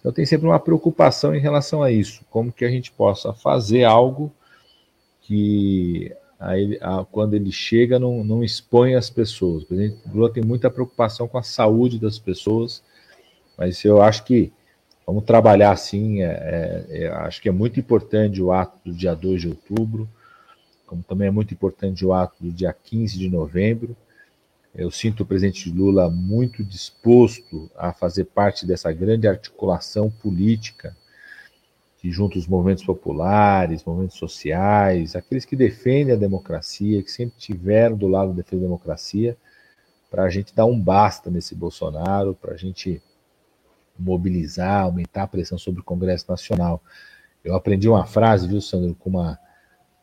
Então 0.00 0.10
tem 0.10 0.26
sempre 0.26 0.46
uma 0.46 0.58
preocupação 0.58 1.34
em 1.34 1.40
relação 1.40 1.82
a 1.82 1.90
isso, 1.90 2.24
como 2.30 2.52
que 2.52 2.64
a 2.64 2.70
gente 2.70 2.90
possa 2.90 3.32
fazer 3.32 3.84
algo 3.84 4.32
que 5.22 6.12
a 6.38 6.58
ele, 6.58 6.78
a, 6.80 7.04
quando 7.04 7.34
ele 7.34 7.52
chega 7.52 7.98
não, 7.98 8.24
não 8.24 8.42
expõe 8.42 8.94
as 8.94 9.10
pessoas. 9.10 9.62
O 9.62 9.66
presidente 9.66 10.00
Lula 10.12 10.32
tem 10.32 10.42
muita 10.42 10.70
preocupação 10.70 11.28
com 11.28 11.36
a 11.36 11.42
saúde 11.42 11.98
das 11.98 12.18
pessoas, 12.18 12.82
mas 13.56 13.84
eu 13.84 14.00
acho 14.00 14.24
que 14.24 14.50
vamos 15.06 15.24
trabalhar 15.24 15.72
assim, 15.72 16.22
é, 16.22 16.86
é, 16.88 17.08
acho 17.08 17.40
que 17.40 17.48
é 17.48 17.52
muito 17.52 17.78
importante 17.80 18.40
o 18.42 18.52
ato 18.52 18.78
do 18.84 18.92
dia 18.92 19.14
2 19.14 19.40
de 19.40 19.48
outubro, 19.48 20.08
como 20.86 21.02
também 21.02 21.28
é 21.28 21.30
muito 21.30 21.54
importante 21.54 22.04
o 22.04 22.12
ato 22.12 22.36
do 22.40 22.50
dia 22.50 22.72
15 22.72 23.18
de 23.18 23.28
novembro, 23.28 23.96
eu 24.74 24.90
sinto 24.90 25.22
o 25.22 25.26
presidente 25.26 25.68
Lula 25.68 26.08
muito 26.08 26.64
disposto 26.64 27.68
a 27.76 27.92
fazer 27.92 28.26
parte 28.26 28.64
dessa 28.64 28.92
grande 28.92 29.26
articulação 29.26 30.10
política 30.10 30.96
que 31.98 32.10
junta 32.10 32.38
os 32.38 32.46
movimentos 32.46 32.84
populares, 32.84 33.84
movimentos 33.84 34.16
sociais, 34.16 35.14
aqueles 35.14 35.44
que 35.44 35.54
defendem 35.54 36.14
a 36.14 36.18
democracia, 36.18 37.02
que 37.02 37.10
sempre 37.10 37.34
tiveram 37.38 37.94
do 37.94 38.06
lado 38.06 38.30
da 38.30 38.36
defesa 38.36 38.62
da 38.62 38.68
democracia, 38.68 39.36
para 40.10 40.22
a 40.22 40.30
gente 40.30 40.54
dar 40.54 40.64
um 40.64 40.80
basta 40.80 41.30
nesse 41.30 41.54
Bolsonaro, 41.54 42.34
para 42.34 42.54
a 42.54 42.56
gente 42.56 43.02
mobilizar, 44.00 44.82
aumentar 44.82 45.24
a 45.24 45.28
pressão 45.28 45.58
sobre 45.58 45.80
o 45.80 45.84
Congresso 45.84 46.26
Nacional. 46.28 46.82
Eu 47.44 47.54
aprendi 47.54 47.88
uma 47.88 48.06
frase, 48.06 48.48
viu, 48.48 48.60
Sandro, 48.60 48.94
com 48.94 49.10
uma 49.10 49.38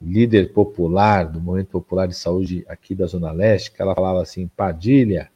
líder 0.01 0.53
popular 0.53 1.25
do 1.25 1.41
Movimento 1.41 1.69
Popular 1.69 2.07
de 2.07 2.15
Saúde 2.15 2.63
aqui 2.67 2.93
da 2.93 3.05
Zona 3.05 3.31
Leste, 3.31 3.71
que 3.71 3.81
ela 3.81 3.95
falava 3.95 4.21
assim: 4.21 4.47
Padilha, 4.47 5.29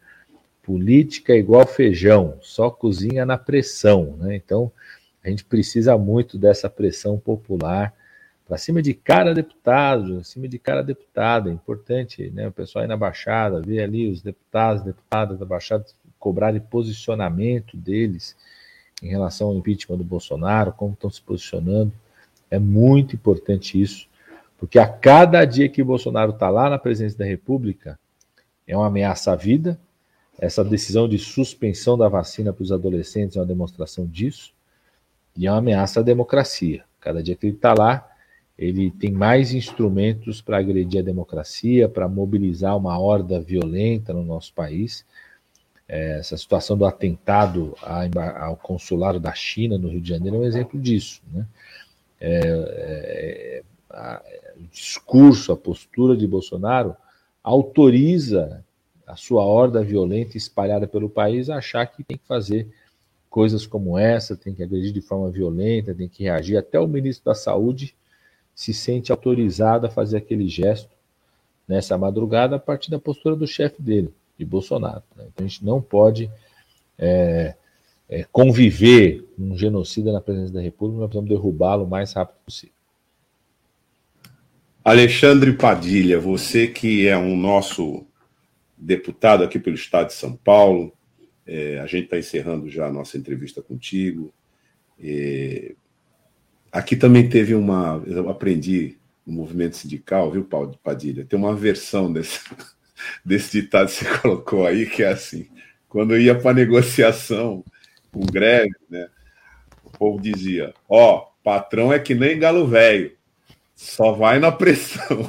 política 0.63 1.33
é 1.33 1.37
igual 1.37 1.65
feijão, 1.65 2.37
só 2.41 2.69
cozinha 2.69 3.25
na 3.25 3.37
pressão. 3.37 4.15
Né? 4.17 4.35
Então, 4.35 4.71
a 5.23 5.29
gente 5.29 5.45
precisa 5.45 5.97
muito 5.97 6.37
dessa 6.37 6.69
pressão 6.69 7.17
popular 7.17 7.93
para 8.47 8.57
cima 8.57 8.81
de 8.81 8.93
cada 8.93 9.33
deputado, 9.33 10.17
acima 10.17 10.47
de 10.47 10.59
cada 10.59 10.81
deputada. 10.81 11.49
É 11.49 11.53
importante 11.53 12.29
né, 12.31 12.47
o 12.47 12.51
pessoal 12.51 12.81
aí 12.81 12.87
na 12.87 12.97
Baixada 12.97 13.61
ver 13.61 13.81
ali 13.81 14.09
os 14.09 14.21
deputados, 14.21 14.83
deputadas 14.83 15.39
da 15.39 15.45
Baixada 15.45 15.85
cobrarem 16.21 16.61
posicionamento 16.61 17.75
deles 17.75 18.37
em 19.01 19.09
relação 19.09 19.47
ao 19.47 19.55
impeachment 19.55 19.97
do 19.97 20.03
Bolsonaro, 20.03 20.71
como 20.71 20.93
estão 20.93 21.09
se 21.09 21.21
posicionando. 21.21 21.91
É 22.49 22.59
muito 22.59 23.15
importante 23.15 23.81
isso. 23.81 24.07
Porque 24.57 24.77
a 24.77 24.87
cada 24.87 25.43
dia 25.43 25.67
que 25.67 25.83
Bolsonaro 25.83 26.31
está 26.31 26.47
lá 26.49 26.69
na 26.69 26.77
presidência 26.77 27.17
da 27.17 27.25
República, 27.25 27.99
é 28.67 28.77
uma 28.77 28.85
ameaça 28.85 29.31
à 29.31 29.35
vida. 29.35 29.79
Essa 30.37 30.63
decisão 30.63 31.09
de 31.09 31.17
suspensão 31.17 31.97
da 31.97 32.07
vacina 32.07 32.53
para 32.53 32.63
os 32.63 32.71
adolescentes 32.71 33.35
é 33.35 33.39
uma 33.39 33.45
demonstração 33.45 34.05
disso. 34.05 34.53
E 35.35 35.47
é 35.47 35.51
uma 35.51 35.57
ameaça 35.57 36.01
à 36.01 36.03
democracia. 36.03 36.83
Cada 36.99 37.23
dia 37.23 37.35
que 37.35 37.47
ele 37.47 37.55
está 37.55 37.73
lá, 37.73 38.07
ele 38.55 38.91
tem 38.91 39.11
mais 39.11 39.53
instrumentos 39.53 40.39
para 40.39 40.59
agredir 40.59 40.99
a 40.99 41.03
democracia, 41.03 41.89
para 41.89 42.07
mobilizar 42.07 42.77
uma 42.77 42.99
horda 42.99 43.41
violenta 43.41 44.13
no 44.13 44.23
nosso 44.23 44.53
país. 44.53 45.03
É, 45.93 46.19
essa 46.19 46.37
situação 46.37 46.77
do 46.77 46.85
atentado 46.85 47.75
ao 48.39 48.55
consulado 48.55 49.19
da 49.19 49.33
China 49.33 49.77
no 49.77 49.89
Rio 49.89 49.99
de 49.99 50.07
Janeiro 50.07 50.37
é 50.37 50.39
um 50.39 50.45
exemplo 50.45 50.79
disso. 50.79 51.21
Né? 51.33 51.45
É, 52.17 52.39
é, 52.39 53.63
a, 53.89 54.23
o 54.55 54.67
discurso, 54.71 55.51
a 55.51 55.57
postura 55.57 56.15
de 56.15 56.25
Bolsonaro 56.25 56.95
autoriza 57.43 58.63
a 59.05 59.17
sua 59.17 59.43
horda 59.43 59.83
violenta 59.83 60.37
espalhada 60.37 60.87
pelo 60.87 61.09
país 61.09 61.49
a 61.49 61.57
achar 61.57 61.85
que 61.85 62.05
tem 62.05 62.17
que 62.17 62.25
fazer 62.25 62.69
coisas 63.29 63.67
como 63.67 63.97
essa, 63.97 64.33
tem 64.33 64.53
que 64.53 64.63
agredir 64.63 64.93
de 64.93 65.01
forma 65.01 65.29
violenta, 65.29 65.93
tem 65.93 66.07
que 66.07 66.23
reagir. 66.23 66.55
Até 66.55 66.79
o 66.79 66.87
ministro 66.87 67.25
da 67.25 67.35
Saúde 67.35 67.93
se 68.55 68.73
sente 68.73 69.11
autorizado 69.11 69.87
a 69.87 69.89
fazer 69.89 70.15
aquele 70.15 70.47
gesto 70.47 70.95
nessa 71.67 71.97
madrugada 71.97 72.55
a 72.55 72.59
partir 72.59 72.89
da 72.89 72.97
postura 72.97 73.35
do 73.35 73.45
chefe 73.45 73.81
dele, 73.81 74.13
de 74.41 74.45
Bolsonaro. 74.45 75.03
Né? 75.15 75.25
Então 75.27 75.45
a 75.45 75.47
gente 75.47 75.63
não 75.63 75.81
pode 75.81 76.29
é, 76.97 77.55
é, 78.09 78.25
conviver 78.31 79.23
com 79.35 79.43
um 79.43 79.57
genocida 79.57 80.11
na 80.11 80.19
presença 80.19 80.51
da 80.51 80.61
República, 80.61 81.01
nós 81.01 81.09
precisamos 81.09 81.29
derrubá-lo 81.29 81.85
o 81.85 81.89
mais 81.89 82.13
rápido 82.13 82.37
possível. 82.43 82.75
Alexandre 84.83 85.53
Padilha, 85.53 86.19
você 86.19 86.67
que 86.67 87.07
é 87.07 87.15
um 87.15 87.37
nosso 87.37 88.03
deputado 88.75 89.43
aqui 89.43 89.59
pelo 89.59 89.75
Estado 89.75 90.07
de 90.07 90.13
São 90.13 90.35
Paulo, 90.35 90.91
é, 91.45 91.79
a 91.79 91.85
gente 91.85 92.05
está 92.05 92.17
encerrando 92.17 92.67
já 92.67 92.87
a 92.87 92.91
nossa 92.91 93.15
entrevista 93.17 93.61
contigo. 93.61 94.33
É, 94.99 95.75
aqui 96.71 96.95
também 96.95 97.29
teve 97.29 97.53
uma. 97.53 98.01
Eu 98.07 98.27
aprendi 98.27 98.97
no 99.25 99.33
movimento 99.33 99.77
sindical, 99.77 100.31
viu, 100.31 100.43
Paulo 100.43 100.75
Padilha? 100.83 101.25
Tem 101.25 101.37
uma 101.37 101.55
versão 101.55 102.11
desse, 102.11 102.39
desse 103.23 103.61
ditado 103.61 103.87
que 103.87 103.93
você 103.93 104.05
colocou 104.19 104.65
aí, 104.65 104.85
que 104.85 105.03
é 105.03 105.09
assim: 105.09 105.47
quando 105.87 106.17
ia 106.17 106.35
para 106.35 106.53
negociação 106.53 107.63
com 108.11 108.21
greve, 108.21 108.75
né, 108.89 109.07
o 109.83 109.89
povo 109.89 110.21
dizia: 110.21 110.73
Ó, 110.87 111.17
oh, 111.17 111.43
patrão 111.43 111.91
é 111.91 111.99
que 111.99 112.13
nem 112.13 112.39
galo 112.39 112.67
velho 112.67 113.11
só 113.81 114.11
vai 114.11 114.39
na 114.39 114.51
pressão. 114.51 115.25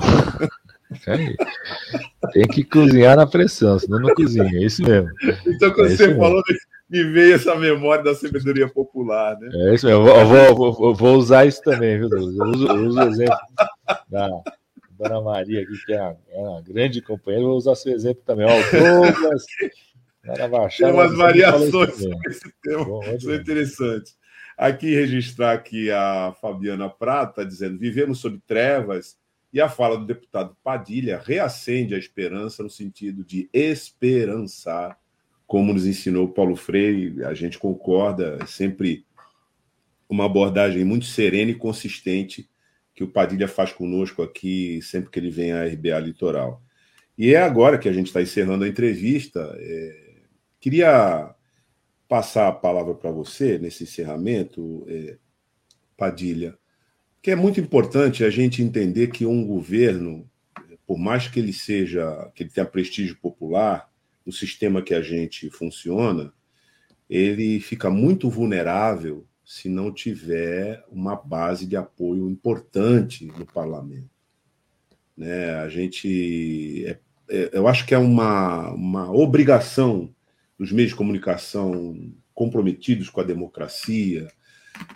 Tem 2.33 2.47
que 2.47 2.62
cozinhar 2.62 3.16
na 3.16 3.27
pressão, 3.27 3.79
senão 3.79 3.99
não 3.99 4.14
cozinha, 4.14 4.45
é 4.45 4.64
isso 4.64 4.83
mesmo. 4.83 5.09
Então, 5.47 5.70
quando 5.73 5.91
é 5.91 5.97
você 5.97 6.14
falou, 6.14 6.43
me 6.91 7.03
veio 7.05 7.35
essa 7.35 7.55
memória 7.55 8.05
da 8.05 8.14
sabedoria 8.14 8.68
popular, 8.68 9.39
né? 9.41 9.49
É 9.53 9.75
isso 9.75 9.87
mesmo, 9.87 10.07
eu 10.07 10.27
vou, 10.55 10.73
vou, 10.73 10.95
vou 10.95 11.16
usar 11.16 11.47
isso 11.47 11.62
também, 11.62 11.99
viu, 11.99 12.11
Douglas? 12.11 12.37
Eu 12.37 12.45
uso, 12.45 12.66
eu 12.66 12.87
uso 12.89 12.99
o 12.99 13.03
exemplo 13.05 13.39
da 14.11 14.29
Dona 15.03 15.21
Maria, 15.21 15.63
aqui, 15.63 15.85
que 15.85 15.93
é 15.93 16.01
uma, 16.01 16.17
é 16.31 16.39
uma 16.39 16.63
grande 16.63 17.03
companheira, 17.03 17.47
vou 17.47 17.57
usar 17.57 17.75
seu 17.75 17.93
exemplo 17.93 18.23
também. 18.25 18.47
Ó, 18.47 18.51
o 18.51 19.13
Douglas, 19.13 19.45
Baixada, 20.51 20.93
Tem 20.93 21.01
umas 21.01 21.17
variações 21.17 21.97
sobre 21.97 22.31
esse 22.31 22.55
tema, 22.63 22.85
Bom, 22.85 23.03
são 23.19 23.35
interessantes. 23.35 24.17
Aqui 24.57 24.95
registrar 24.95 25.53
aqui 25.53 25.91
a 25.91 26.33
Fabiana 26.41 26.89
Prata 26.89 27.45
dizendo: 27.45 27.79
vivemos 27.79 28.21
sob 28.21 28.39
trevas, 28.47 29.17
e 29.53 29.61
a 29.61 29.69
fala 29.69 29.99
do 29.99 30.07
deputado 30.07 30.57
Padilha 30.62 31.20
reacende 31.23 31.95
a 31.95 31.99
esperança 31.99 32.62
no 32.62 32.70
sentido 32.70 33.24
de 33.24 33.51
esperançar, 33.53 34.97
como 35.47 35.73
nos 35.73 35.87
ensinou 35.87 36.29
Paulo 36.29 36.55
Freire. 36.55 37.24
A 37.24 37.35
gente 37.35 37.59
concorda, 37.59 38.39
é 38.41 38.47
sempre 38.47 39.05
uma 40.09 40.27
abordagem 40.27 40.85
muito 40.85 41.07
serena 41.07 41.51
e 41.51 41.57
consistente 41.57 42.49
que 42.94 43.02
o 43.05 43.09
Padilha 43.09 43.48
faz 43.48 43.73
conosco 43.73 44.23
aqui 44.23 44.81
sempre 44.82 45.10
que 45.10 45.19
ele 45.19 45.31
vem 45.31 45.52
à 45.52 45.64
RBA 45.64 45.98
Litoral. 45.98 46.62
E 47.16 47.35
é 47.35 47.43
agora 47.43 47.78
que 47.78 47.89
a 47.89 47.93
gente 47.93 48.06
está 48.06 48.20
encerrando 48.20 48.64
a 48.64 48.69
entrevista. 48.69 49.55
É... 49.59 50.12
Queria 50.60 51.35
passar 52.09 52.48
a 52.48 52.52
palavra 52.52 52.94
para 52.94 53.10
você 53.10 53.59
nesse 53.59 53.85
encerramento, 53.85 54.85
é, 54.86 55.16
Padilha, 55.97 56.59
que 57.23 57.31
é 57.31 57.35
muito 57.35 57.59
importante 57.59 58.23
a 58.23 58.28
gente 58.28 58.62
entender 58.62 59.09
que 59.09 59.24
um 59.24 59.47
governo, 59.47 60.28
por 60.86 60.98
mais 60.98 61.27
que 61.27 61.40
ele 61.40 61.55
seja, 61.55 62.31
que 62.35 62.43
ele 62.43 62.51
tenha 62.51 62.66
prestígio 62.66 63.16
popular, 63.16 63.90
o 64.27 64.31
sistema 64.31 64.82
que 64.82 64.93
a 64.93 65.01
gente 65.01 65.48
funciona, 65.48 66.32
ele 67.09 67.59
fica 67.60 67.89
muito 67.89 68.28
vulnerável 68.28 69.27
se 69.53 69.69
não 69.69 69.93
tiver 69.93 70.83
uma 70.91 71.15
base 71.15 71.66
de 71.66 71.77
apoio 71.77 72.31
importante 72.31 73.27
no 73.27 73.45
parlamento. 73.45 74.09
Né? 75.15 75.57
A 75.57 75.69
gente, 75.69 76.87
é, 76.87 76.99
é, 77.29 77.51
eu 77.53 77.69
acho 77.69 77.85
que 77.85 77.95
é 77.95 77.99
uma, 77.99 78.70
uma 78.70 79.12
obrigação 79.12 80.09
dos 80.59 80.73
meios 80.73 80.93
de 80.93 80.97
comunicação 80.97 82.15
comprometidos 82.33 83.11
com 83.11 83.20
a 83.20 83.24
democracia 83.24 84.27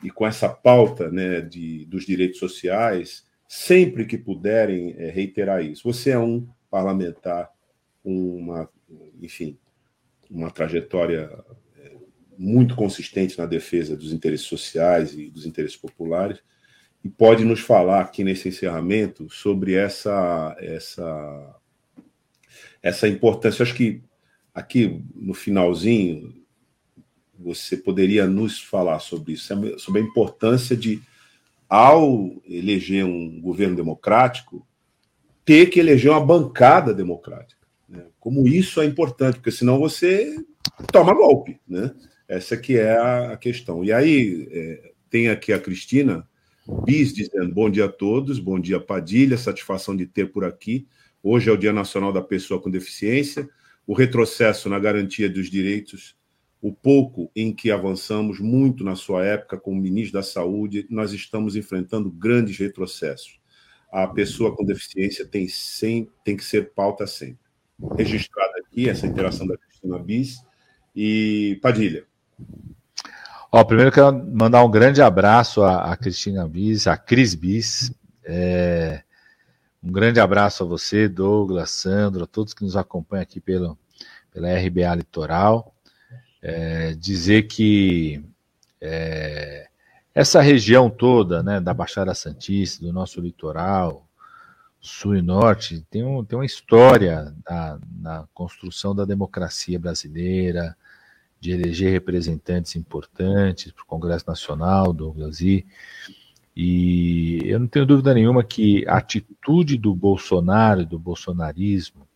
e 0.03 0.11
com 0.11 0.27
essa 0.27 0.49
pauta 0.49 1.11
né, 1.11 1.43
de, 1.43 1.85
dos 1.85 2.07
direitos 2.07 2.39
sociais, 2.39 3.27
sempre 3.47 4.07
que 4.07 4.17
puderem 4.17 4.95
é, 4.97 5.11
reiterar 5.11 5.63
isso. 5.63 5.83
Você 5.85 6.13
é 6.13 6.19
um 6.19 6.49
parlamentar 6.71 7.51
com 8.03 8.39
uma, 8.39 8.71
enfim, 9.21 9.59
uma 10.31 10.51
trajetória 10.51 11.31
muito 12.39 12.75
consistente 12.75 13.39
na 13.39 13.47
defesa 13.47 13.97
dos 13.97 14.13
interesses 14.13 14.47
sociais 14.47 15.15
e 15.15 15.31
dos 15.31 15.47
interesses 15.47 15.77
populares 15.77 16.39
e 17.05 17.09
pode 17.09 17.45
nos 17.45 17.61
falar 17.61 18.01
aqui 18.03 18.25
nesse 18.25 18.49
encerramento 18.49 19.29
sobre 19.31 19.75
essa 19.75 20.57
essa 20.59 21.57
essa 22.83 23.09
importância. 23.09 23.63
Eu 23.63 23.67
acho 23.67 23.75
que 23.75 24.03
aqui 24.55 25.03
no 25.15 25.35
finalzinho, 25.35 26.35
você 27.39 27.77
poderia 27.77 28.27
nos 28.27 28.59
falar 28.61 29.01
sobre 29.01 29.35
isso, 29.35 29.53
sobre 29.79 30.01
a 30.01 30.05
importância 30.05 30.75
de, 30.75 31.03
ao 31.69 32.33
eleger 32.47 33.05
um 33.05 33.41
governo 33.41 33.77
democrático, 33.77 34.67
ter 35.45 35.67
que 35.67 35.79
eleger 35.79 36.11
uma 36.11 36.25
bancada 36.25 36.95
democrática. 36.95 37.67
Né? 37.89 38.07
Como 38.19 38.49
isso 38.49 38.81
é 38.81 38.87
importante, 38.87 39.35
porque 39.35 39.51
senão 39.51 39.79
você 39.79 40.35
toma 40.91 41.13
golpe, 41.13 41.61
né? 41.69 41.95
Essa 42.29 42.57
que 42.57 42.77
é 42.77 42.99
a 42.99 43.37
questão. 43.37 43.85
E 43.85 43.93
aí 43.93 44.49
é, 44.51 44.93
tem 45.09 45.29
aqui 45.29 45.53
a 45.53 45.59
Cristina 45.59 46.27
Bis 46.85 47.13
dizendo 47.13 47.55
bom 47.55 47.71
dia 47.71 47.85
a 47.85 47.89
todos, 47.89 48.41
bom 48.41 48.59
dia 48.59 48.81
Padilha, 48.81 49.39
satisfação 49.39 49.97
de 49.97 50.05
ter 50.05 50.33
por 50.33 50.45
aqui. 50.45 50.89
Hoje 51.23 51.49
é 51.49 51.53
o 51.53 51.57
Dia 51.57 51.73
Nacional 51.73 52.13
da 52.13 52.21
Pessoa 52.21 52.61
com 52.61 52.69
Deficiência. 52.69 53.49
O 53.87 53.95
retrocesso 53.95 54.69
na 54.69 54.79
garantia 54.79 55.31
dos 55.31 55.49
direitos, 55.49 56.17
o 56.61 56.73
pouco 56.73 57.31
em 57.37 57.53
que 57.53 57.71
avançamos 57.71 58.41
muito 58.41 58.83
na 58.83 58.97
sua 58.97 59.25
época 59.25 59.59
como 59.59 59.81
ministro 59.81 60.15
da 60.15 60.25
Saúde, 60.25 60.87
nós 60.91 61.13
estamos 61.13 61.55
enfrentando 61.55 62.11
grandes 62.11 62.59
retrocessos. 62.59 63.41
A 63.93 64.09
pessoa 64.09 64.55
com 64.55 64.65
deficiência 64.65 65.25
tem, 65.25 65.47
sem, 65.47 66.09
tem 66.25 66.37
que 66.37 66.45
ser 66.45 66.73
pauta 66.75 67.07
sempre. 67.07 67.47
Registrada 67.97 68.55
aqui 68.59 68.89
essa 68.89 69.07
interação 69.07 69.47
da 69.47 69.57
Cristina 69.57 69.99
Bis 70.01 70.39
e 70.95 71.59
Padilha. 71.63 72.05
Ó, 73.51 73.65
primeiro 73.65 73.93
quero 73.93 74.13
mandar 74.13 74.65
um 74.65 74.71
grande 74.71 75.01
abraço 75.01 75.63
à, 75.63 75.93
à 75.93 75.97
Cristina 75.97 76.47
Bis, 76.47 76.87
à 76.87 76.97
Cris 76.97 77.35
Bis. 77.35 77.93
É, 78.25 79.03
um 79.83 79.91
grande 79.91 80.21
abraço 80.21 80.65
a 80.65 80.67
você, 80.67 81.09
Douglas, 81.09 81.71
Sandro, 81.71 82.25
a 82.25 82.27
todos 82.27 82.53
que 82.53 82.65
nos 82.65 82.77
acompanham 82.77 83.23
aqui 83.23 83.41
pelo, 83.41 83.79
pela 84.33 84.49
RBA 84.59 84.95
Litoral. 84.97 85.75
É, 86.43 86.93
dizer 86.95 87.45
que 87.45 88.23
é, 88.81 89.69
essa 90.15 90.41
região 90.41 90.91
toda, 90.91 91.43
né, 91.43 91.61
da 91.61 91.73
Baixada 91.73 92.15
Santista, 92.15 92.85
do 92.85 92.93
nosso 92.93 93.21
litoral, 93.21 94.07
sul 94.81 95.17
e 95.17 95.23
norte, 95.23 95.85
tem, 95.91 96.05
um, 96.05 96.25
tem 96.25 96.39
uma 96.39 96.47
história 96.47 97.35
na 98.01 98.27
construção 98.33 98.95
da 98.95 99.05
democracia 99.05 99.79
brasileira, 99.79 100.77
de 101.47 101.53
eleger 101.53 101.93
representantes 101.93 102.75
importantes 102.75 103.71
para 103.71 103.83
o 103.83 103.87
Congresso 103.87 104.25
Nacional, 104.27 104.93
Douglas, 104.93 105.41
e, 105.41 105.65
e 106.57 107.41
eu 107.45 107.61
não 107.61 107.69
tenho 107.69 107.87
dúvida 107.87 108.13
nenhuma 108.13 108.43
que 108.43 108.85
a 108.89 108.97
atitude 108.97 109.79
do 109.79 109.95
Bolsonaro 109.95 110.81
e 110.81 110.87
do 110.87 110.99
bolsonarismo, 110.99 112.07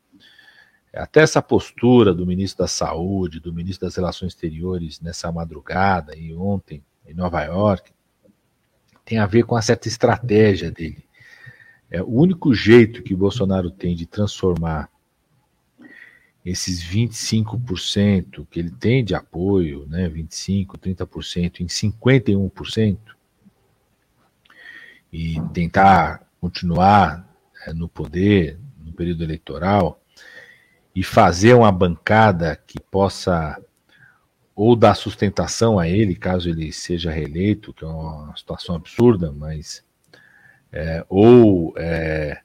até 0.92 1.20
essa 1.20 1.40
postura 1.40 2.12
do 2.12 2.26
ministro 2.26 2.64
da 2.64 2.68
Saúde, 2.68 3.38
do 3.38 3.52
ministro 3.52 3.86
das 3.86 3.94
Relações 3.94 4.32
Exteriores 4.32 5.00
nessa 5.00 5.30
madrugada 5.30 6.16
e 6.16 6.34
ontem 6.34 6.82
em 7.06 7.14
Nova 7.14 7.44
York, 7.44 7.92
tem 9.04 9.18
a 9.18 9.26
ver 9.26 9.44
com 9.44 9.54
uma 9.54 9.62
certa 9.62 9.86
estratégia 9.86 10.72
dele. 10.72 11.04
É 11.88 12.02
o 12.02 12.08
único 12.08 12.52
jeito 12.52 13.04
que 13.04 13.14
Bolsonaro 13.14 13.70
tem 13.70 13.94
de 13.94 14.06
transformar 14.06 14.90
esses 16.44 16.82
25% 16.82 18.46
que 18.50 18.58
ele 18.58 18.70
tem 18.70 19.04
de 19.04 19.14
apoio, 19.14 19.86
né, 19.86 20.08
25, 20.08 20.78
30% 20.78 21.60
em 21.60 21.66
51% 21.66 22.98
e 25.12 25.40
tentar 25.52 26.26
continuar 26.40 27.28
é, 27.66 27.72
no 27.72 27.88
poder 27.88 28.58
no 28.82 28.92
período 28.92 29.22
eleitoral 29.22 30.00
e 30.94 31.02
fazer 31.02 31.54
uma 31.54 31.70
bancada 31.70 32.56
que 32.66 32.80
possa 32.80 33.60
ou 34.54 34.76
dar 34.76 34.94
sustentação 34.94 35.78
a 35.78 35.88
ele, 35.88 36.14
caso 36.14 36.48
ele 36.48 36.70
seja 36.70 37.10
reeleito, 37.10 37.72
que 37.72 37.84
é 37.84 37.88
uma 37.88 38.36
situação 38.36 38.74
absurda, 38.74 39.32
mas 39.32 39.82
é, 40.70 41.04
ou 41.08 41.72
é, 41.78 42.40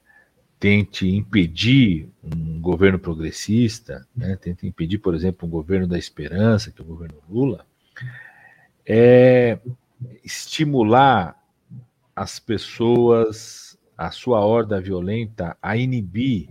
tente 0.66 1.08
impedir 1.08 2.08
um 2.24 2.60
governo 2.60 2.98
progressista, 2.98 4.04
né, 4.16 4.36
impedir, 4.64 4.98
por 4.98 5.14
exemplo, 5.14 5.46
um 5.46 5.50
governo 5.50 5.86
da 5.86 5.96
esperança, 5.96 6.72
que 6.72 6.82
é 6.82 6.84
o 6.84 6.88
governo 6.88 7.22
Lula, 7.30 7.64
é 8.84 9.60
estimular 10.24 11.40
as 12.16 12.40
pessoas, 12.40 13.78
a 13.96 14.10
sua 14.10 14.44
horda 14.44 14.80
violenta, 14.80 15.56
a 15.62 15.76
inibir 15.76 16.48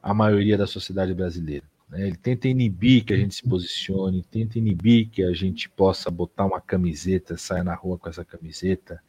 a 0.00 0.14
maioria 0.14 0.56
da 0.56 0.68
sociedade 0.68 1.12
brasileira. 1.12 1.64
Né? 1.88 2.06
Ele 2.06 2.16
tenta 2.16 2.46
inibir 2.46 3.04
que 3.04 3.12
a 3.12 3.16
gente 3.16 3.34
se 3.34 3.42
posicione, 3.42 4.22
tenta 4.22 4.56
inibir 4.56 5.08
que 5.08 5.24
a 5.24 5.32
gente 5.32 5.68
possa 5.68 6.12
botar 6.12 6.44
uma 6.44 6.60
camiseta, 6.60 7.36
sair 7.36 7.64
na 7.64 7.74
rua 7.74 7.98
com 7.98 8.08
essa 8.08 8.24
camiseta, 8.24 9.02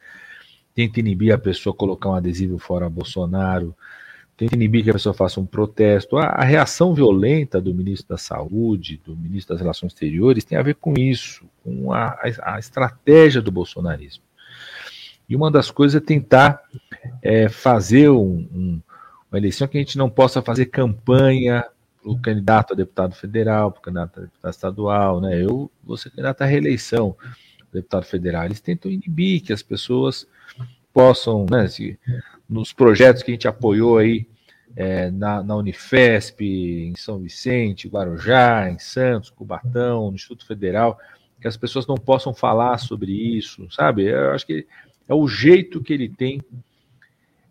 tenta 0.73 0.99
inibir 0.99 1.31
a 1.35 1.37
pessoa 1.37 1.75
colocar 1.75 2.09
um 2.09 2.15
adesivo 2.15 2.57
fora 2.57 2.89
Bolsonaro, 2.89 3.77
tenta 4.35 4.55
inibir 4.55 4.83
que 4.83 4.89
a 4.89 4.93
pessoa 4.93 5.13
faça 5.13 5.39
um 5.39 5.45
protesto. 5.45 6.17
A, 6.17 6.25
a, 6.25 6.43
reação 6.43 6.93
violenta 6.93 7.61
do 7.61 7.73
ministro 7.73 8.09
da 8.09 8.17
Saúde, 8.17 8.99
do 9.05 9.15
ministro 9.15 9.53
das 9.53 9.61
Relações 9.61 9.93
Exteriores, 9.93 10.43
tem 10.43 10.57
a 10.57 10.63
ver 10.63 10.75
com 10.75 10.93
isso, 10.97 11.45
com 11.63 11.93
a, 11.93 12.17
a, 12.41 12.59
estratégia 12.59 13.41
do 13.41 13.51
bolsonarismo. 13.51 14.23
E 15.29 15.35
uma 15.35 15.49
das 15.49 15.71
coisas 15.71 16.01
é 16.01 16.05
tentar 16.05 16.61
é, 17.21 17.47
fazer 17.47 18.09
um, 18.09 18.47
um, 18.53 18.81
uma 19.31 19.37
eleição 19.37 19.67
que 19.67 19.77
a 19.77 19.81
gente 19.81 19.97
não 19.97 20.09
possa 20.09 20.41
fazer 20.41 20.65
campanha 20.65 21.65
para 22.01 22.11
o 22.11 22.19
candidato 22.19 22.73
a 22.73 22.75
deputado 22.75 23.15
federal, 23.15 23.71
para 23.71 23.79
o 23.79 23.81
candidato 23.81 24.19
a 24.19 24.23
deputado 24.23 24.51
estadual, 24.51 25.21
né? 25.21 25.41
Eu 25.41 25.71
vou 25.83 25.95
ser 25.95 26.09
candidato 26.09 26.41
à 26.41 26.45
reeleição, 26.45 27.15
deputado 27.71 28.05
federal. 28.05 28.43
Eles 28.45 28.59
tentam 28.59 28.91
inibir 28.91 29.41
que 29.41 29.53
as 29.53 29.63
pessoas 29.63 30.27
possam, 30.93 31.45
né, 31.49 31.67
se, 31.67 31.97
nos 32.53 32.71
projetos 32.71 33.23
que 33.23 33.31
a 33.31 33.33
gente 33.33 33.47
apoiou 33.47 33.97
aí 33.97 34.27
é, 34.75 35.09
na, 35.09 35.43
na, 35.43 35.55
Unifesp, 35.55 36.41
em 36.41 36.95
São 36.95 37.19
Vicente, 37.19 37.87
Guarujá, 37.87 38.69
em 38.69 38.77
Santos, 38.77 39.29
Cubatão, 39.29 40.09
no 40.09 40.15
Instituto 40.15 40.45
Federal, 40.45 40.99
que 41.41 41.47
as 41.47 41.57
pessoas 41.57 41.87
não 41.87 41.95
possam 41.95 42.33
falar 42.33 42.77
sobre 42.77 43.11
isso, 43.11 43.67
sabe? 43.71 44.05
Eu 44.05 44.31
acho 44.31 44.45
que 44.45 44.65
é 45.07 45.13
o 45.13 45.27
jeito 45.27 45.81
que 45.81 45.93
ele 45.93 46.07
tem 46.07 46.41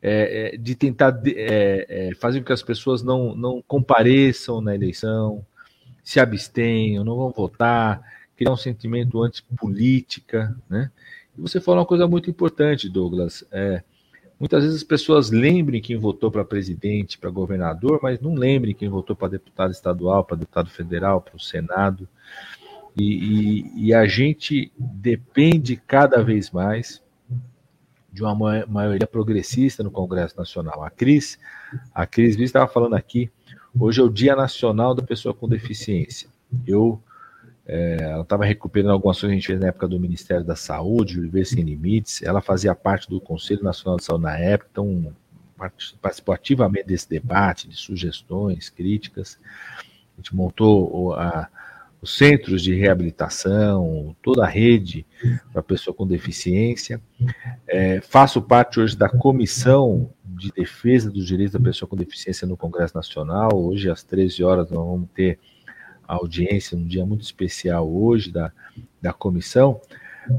é, 0.01 0.55
é 0.55 0.57
de 0.57 0.75
tentar 0.75 1.21
é, 1.27 1.87
é, 1.89 2.15
fazer 2.15 2.41
com 2.41 2.47
que 2.47 2.53
as 2.53 2.63
pessoas 2.63 3.03
não, 3.03 3.35
não 3.37 3.63
compareçam 3.63 4.61
na 4.61 4.75
eleição, 4.75 5.45
se 6.03 6.19
abstenham, 6.19 7.05
não 7.05 7.17
vão 7.17 7.31
votar, 7.31 8.01
criar 8.37 8.53
um 8.53 8.57
sentimento 8.57 9.23
antipolítica, 9.23 10.57
né? 10.69 10.91
E 11.37 11.41
você 11.41 11.61
falou 11.61 11.81
uma 11.81 11.87
coisa 11.87 12.07
muito 12.07 12.29
importante, 12.29 12.89
Douglas. 12.89 13.45
É, 13.51 13.83
muitas 14.43 14.65
vezes 14.65 14.79
as 14.79 14.83
pessoas 14.83 15.31
lembrem 15.31 15.81
quem 15.81 15.97
votou 15.97 16.29
para 16.29 16.45
presidente, 16.45 17.17
para 17.17 17.31
governador, 17.31 18.01
mas 18.03 18.19
não 18.21 18.35
lembrem 18.35 18.75
quem 18.75 18.89
votou 18.89 19.15
para 19.15 19.29
deputado 19.29 19.71
estadual, 19.71 20.25
para 20.25 20.37
deputado 20.37 20.69
federal, 20.69 21.21
para 21.21 21.37
o 21.37 21.41
Senado. 21.41 22.09
E, 22.99 23.05
e, 23.05 23.87
e, 23.87 23.95
a 23.95 24.05
gente 24.05 24.73
depende 24.77 25.77
cada 25.77 26.25
vez 26.25 26.51
mais 26.51 27.01
de 28.13 28.25
uma 28.25 28.67
maioria 28.67 29.07
progressista 29.07 29.85
no 29.85 29.93
Congresso 29.93 30.37
Nacional. 30.37 30.83
A 30.83 30.91
Cris, 30.91 31.39
a 31.95 32.05
Cris 32.05 32.37
estava 32.37 32.67
falando 32.67 32.95
aqui, 32.95 33.31
hoje 33.79 34.01
é 34.01 34.03
o 34.03 34.11
Dia 34.11 34.35
Nacional 34.35 34.93
da 34.93 35.05
Pessoa 35.05 35.33
com 35.33 35.49
Deficiência. 35.49 36.29
Eu 36.67 37.01
é, 37.67 37.97
ela 38.01 38.23
estava 38.23 38.45
recuperando 38.45 38.91
algumas 38.91 39.21
coisas 39.21 39.31
que 39.31 39.33
a 39.33 39.39
gente 39.39 39.47
fez 39.47 39.61
na 39.61 39.69
época 39.69 39.87
do 39.87 40.01
Ministério 40.01 40.45
da 40.45 40.57
Saúde, 40.57 41.21
Viver 41.21 41.45
Sem 41.45 41.63
Limites. 41.63 42.23
Ela 42.23 42.41
fazia 42.41 42.75
parte 42.75 43.09
do 43.09 43.21
Conselho 43.21 43.63
Nacional 43.63 43.99
de 43.99 44.05
Saúde 44.05 44.25
na 44.25 44.37
época, 44.37 44.69
então 44.73 45.15
participou 46.01 46.35
ativamente 46.35 46.89
desse 46.89 47.09
debate, 47.09 47.69
de 47.69 47.77
sugestões, 47.77 48.69
críticas. 48.69 49.39
A 49.79 50.17
gente 50.17 50.35
montou 50.35 51.15
a, 51.15 51.49
os 52.01 52.17
centros 52.17 52.63
de 52.63 52.75
reabilitação, 52.75 54.17
toda 54.21 54.45
a 54.45 54.49
rede 54.49 55.07
para 55.53 55.63
pessoa 55.63 55.95
com 55.95 56.05
deficiência. 56.05 57.01
É, 57.69 58.01
faço 58.01 58.43
parte 58.43 58.81
hoje 58.81 58.97
da 58.97 59.09
comissão 59.09 60.11
de 60.25 60.51
defesa 60.51 61.09
dos 61.09 61.25
direitos 61.25 61.53
da 61.53 61.61
pessoa 61.61 61.89
com 61.89 61.95
deficiência 61.95 62.45
no 62.45 62.57
Congresso 62.57 62.97
Nacional. 62.97 63.51
Hoje, 63.55 63.89
às 63.89 64.03
13 64.03 64.43
horas, 64.43 64.69
nós 64.69 64.85
vamos 64.85 65.09
ter 65.15 65.39
a 66.07 66.15
audiência, 66.15 66.77
um 66.77 66.85
dia 66.85 67.05
muito 67.05 67.23
especial 67.23 67.89
hoje 67.91 68.31
da, 68.31 68.53
da 69.01 69.13
comissão, 69.13 69.81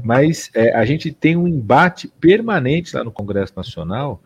mas 0.02 0.50
é, 0.54 0.74
a 0.74 0.84
gente 0.84 1.12
tem 1.12 1.36
um 1.36 1.46
embate 1.46 2.08
permanente 2.08 2.96
lá 2.96 3.04
no 3.04 3.12
Congresso 3.12 3.52
Nacional 3.56 4.22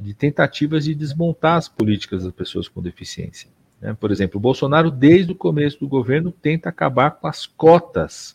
de 0.00 0.14
tentativas 0.14 0.84
de 0.84 0.94
desmontar 0.94 1.56
as 1.56 1.68
políticas 1.68 2.24
das 2.24 2.32
pessoas 2.32 2.68
com 2.68 2.80
deficiência. 2.80 3.48
Né? 3.80 3.94
Por 3.98 4.10
exemplo, 4.10 4.38
o 4.38 4.40
Bolsonaro, 4.40 4.90
desde 4.90 5.32
o 5.32 5.36
começo 5.36 5.78
do 5.78 5.88
governo, 5.88 6.32
tenta 6.32 6.68
acabar 6.68 7.10
com 7.10 7.26
as 7.26 7.46
cotas 7.46 8.34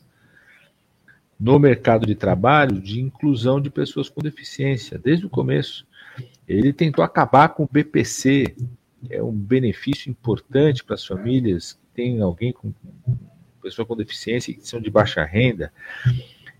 no 1.40 1.58
mercado 1.58 2.06
de 2.06 2.16
trabalho 2.16 2.80
de 2.80 3.00
inclusão 3.00 3.62
de 3.62 3.70
pessoas 3.70 4.10
com 4.10 4.22
deficiência, 4.22 5.00
desde 5.00 5.26
o 5.26 5.30
começo. 5.30 5.88
Ele 6.48 6.74
tentou 6.74 7.04
acabar 7.04 7.50
com 7.50 7.64
o 7.64 7.70
BPC, 7.72 8.56
que 9.00 9.14
é 9.14 9.24
um 9.24 9.32
benefício 9.32 10.10
importante 10.10 10.84
para 10.84 10.96
as 10.96 11.06
famílias 11.06 11.80
tem 12.00 12.22
alguém 12.22 12.54
com 12.54 12.72
pessoa 13.62 13.86
com 13.86 13.94
deficiência 13.94 14.54
que 14.54 14.66
são 14.66 14.80
de 14.80 14.90
baixa 14.90 15.22
renda, 15.26 15.70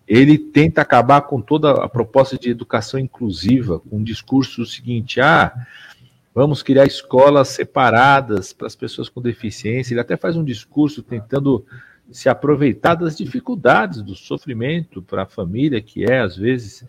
ele 0.06 0.38
tenta 0.38 0.82
acabar 0.82 1.22
com 1.22 1.40
toda 1.40 1.72
a 1.72 1.88
proposta 1.88 2.38
de 2.38 2.50
educação 2.50 3.00
inclusiva, 3.00 3.80
com 3.80 4.00
um 4.00 4.04
discurso 4.04 4.66
seguinte: 4.66 5.22
ah, 5.22 5.54
vamos 6.36 6.62
criar 6.62 6.86
escolas 6.86 7.48
separadas 7.48 8.52
para 8.52 8.68
as 8.68 8.76
pessoas 8.76 9.08
com 9.08 9.22
deficiência. 9.22 9.94
Ele 9.94 10.02
até 10.02 10.18
faz 10.18 10.36
um 10.36 10.44
discurso 10.44 11.02
tentando 11.02 11.66
se 12.12 12.28
aproveitar 12.28 12.96
das 12.96 13.16
dificuldades 13.16 14.02
do 14.02 14.16
sofrimento 14.16 15.02
para 15.02 15.24
a 15.24 15.28
família, 15.28 15.80
que 15.80 16.04
é, 16.04 16.20
às 16.20 16.36
vezes, 16.36 16.84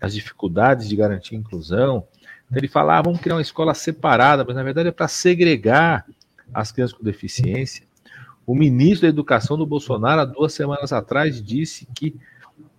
as 0.00 0.14
dificuldades 0.14 0.88
de 0.88 0.94
garantir 0.94 1.34
inclusão. 1.34 2.06
Então, 2.46 2.58
ele 2.58 2.68
falava, 2.68 3.00
ah, 3.00 3.02
vamos 3.02 3.20
criar 3.20 3.34
uma 3.34 3.42
escola 3.42 3.74
separada, 3.74 4.44
mas 4.44 4.54
na 4.54 4.62
verdade 4.62 4.90
é 4.90 4.92
para 4.92 5.08
segregar 5.08 6.06
as 6.54 6.70
crianças 6.70 6.96
com 6.96 7.02
deficiência. 7.02 7.86
O 8.46 8.54
ministro 8.54 9.02
da 9.02 9.08
Educação 9.08 9.58
do 9.58 9.66
Bolsonaro, 9.66 10.20
há 10.20 10.24
duas 10.24 10.52
semanas 10.52 10.92
atrás, 10.92 11.42
disse 11.42 11.86
que 11.94 12.14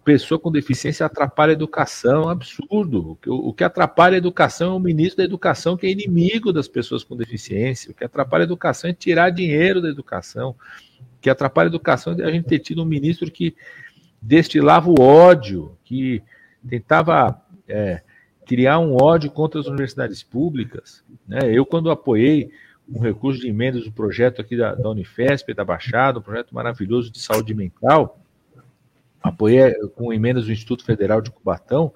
pessoa 0.07 0.39
com 0.39 0.49
deficiência 0.49 1.06
atrapalha 1.06 1.52
a 1.52 1.53
educação, 1.53 2.30
é 2.30 2.31
absurdo. 2.31 3.18
O 3.27 3.52
que 3.52 3.65
atrapalha 3.65 4.15
a 4.15 4.18
educação 4.18 4.72
é 4.72 4.76
o 4.77 4.80
ministro 4.80 5.18
da 5.18 5.26
Educação, 5.26 5.76
que 5.76 5.85
é 5.85 5.91
inimigo 5.91 6.53
das 6.53 6.69
pessoas 6.69 7.03
com 7.03 7.18
deficiência. 7.18 7.91
O 7.91 7.94
que 7.94 8.06
atrapalha 8.06 8.44
a 8.44 8.45
educação 8.45 8.89
é 8.89 8.94
tirar 8.94 9.30
dinheiro 9.31 9.81
da 9.81 9.89
educação. 9.89 10.52
O 10.52 11.19
que 11.19 11.30
atrapalha 11.30 11.68
a 11.68 11.72
educação 11.72 12.15
é 12.18 12.23
a 12.23 12.31
gente 12.31 12.45
ter 12.45 12.60
tido 12.60 12.81
um 12.81 12.85
ministro 12.85 13.30
que 13.30 13.53
destilava 14.22 14.89
o 14.89 15.02
ódio, 15.02 15.77
que 15.84 16.23
tentava 16.65 17.41
é, 17.68 18.02
criar 18.45 18.80
um 18.80 18.95
ódio 18.95 19.30
contra 19.30 19.60
as 19.60 19.68
universidades 19.68 20.23
públicas. 20.23 21.03
Né? 21.27 21.39
Eu, 21.52 21.65
quando 21.65 21.91
apoiei 21.91 22.49
um 22.89 22.99
recurso 22.99 23.41
de 23.41 23.47
emendas 23.47 23.84
do 23.84 23.91
projeto 23.91 24.41
aqui 24.41 24.55
da, 24.55 24.73
da 24.76 24.89
Unifesp, 24.89 25.53
da 25.53 25.65
Baixada, 25.65 26.19
um 26.19 26.22
projeto 26.22 26.53
maravilhoso 26.53 27.11
de 27.11 27.19
saúde 27.19 27.53
mental, 27.53 28.19
apoiei 29.22 29.73
com 29.95 30.14
emendas 30.14 30.45
do 30.45 30.51
Instituto 30.51 30.85
Federal 30.85 31.22
de 31.22 31.31
Cubatão, 31.31 31.93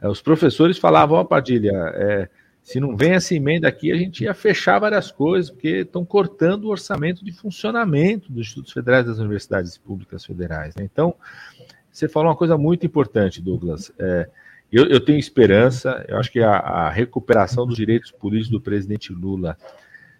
é, 0.00 0.08
os 0.08 0.20
professores 0.20 0.78
falavam, 0.78 1.18
ó, 1.18 1.22
oh, 1.22 1.24
Padilha, 1.24 1.72
é, 1.94 2.28
se 2.62 2.80
não 2.80 2.96
vem 2.96 3.12
essa 3.12 3.34
emenda 3.34 3.68
aqui, 3.68 3.92
a 3.92 3.96
gente 3.96 4.24
ia 4.24 4.34
fechar 4.34 4.80
várias 4.80 5.10
coisas, 5.10 5.50
porque 5.50 5.82
estão 5.82 6.04
cortando 6.04 6.64
o 6.64 6.70
orçamento 6.70 7.24
de 7.24 7.32
funcionamento 7.32 8.30
dos 8.30 8.46
Institutos 8.46 8.72
Federais 8.72 9.06
das 9.06 9.18
Universidades 9.18 9.78
Públicas 9.78 10.24
Federais. 10.24 10.74
Né? 10.74 10.84
Então, 10.84 11.14
você 11.90 12.08
falou 12.08 12.28
uma 12.28 12.36
coisa 12.36 12.58
muito 12.58 12.84
importante, 12.84 13.40
Douglas. 13.40 13.92
É, 13.98 14.28
eu, 14.70 14.86
eu, 14.86 15.00
tenho 15.00 15.18
esperança, 15.18 16.04
eu 16.08 16.18
acho 16.18 16.30
que 16.30 16.40
a, 16.40 16.56
a 16.56 16.90
recuperação 16.90 17.66
dos 17.66 17.76
direitos 17.76 18.10
políticos 18.10 18.50
do 18.50 18.60
presidente 18.60 19.12
Lula 19.12 19.56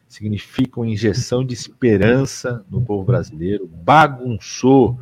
significa 0.09 0.81
uma 0.81 0.89
injeção 0.89 1.45
de 1.45 1.55
esperança 1.55 2.65
no 2.71 2.83
povo 2.83 3.05
brasileiro, 3.05 3.67
bagunçou. 3.67 4.99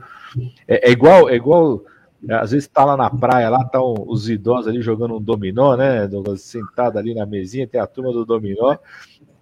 É, 0.66 0.88
é 0.88 0.92
igual, 0.92 1.28
é 1.28 1.36
igual, 1.36 1.84
às 2.28 2.50
vezes 2.50 2.66
está 2.66 2.84
lá 2.84 2.96
na 2.96 3.10
praia, 3.10 3.50
lá 3.50 3.62
estão 3.62 3.94
os 4.06 4.28
idosos 4.28 4.68
ali 4.68 4.80
jogando 4.80 5.16
um 5.16 5.20
dominó, 5.20 5.76
né? 5.76 6.08
Sentado 6.36 6.98
ali 6.98 7.14
na 7.14 7.26
mesinha, 7.26 7.66
tem 7.66 7.80
a 7.80 7.86
turma 7.86 8.12
do 8.12 8.24
dominó. 8.24 8.76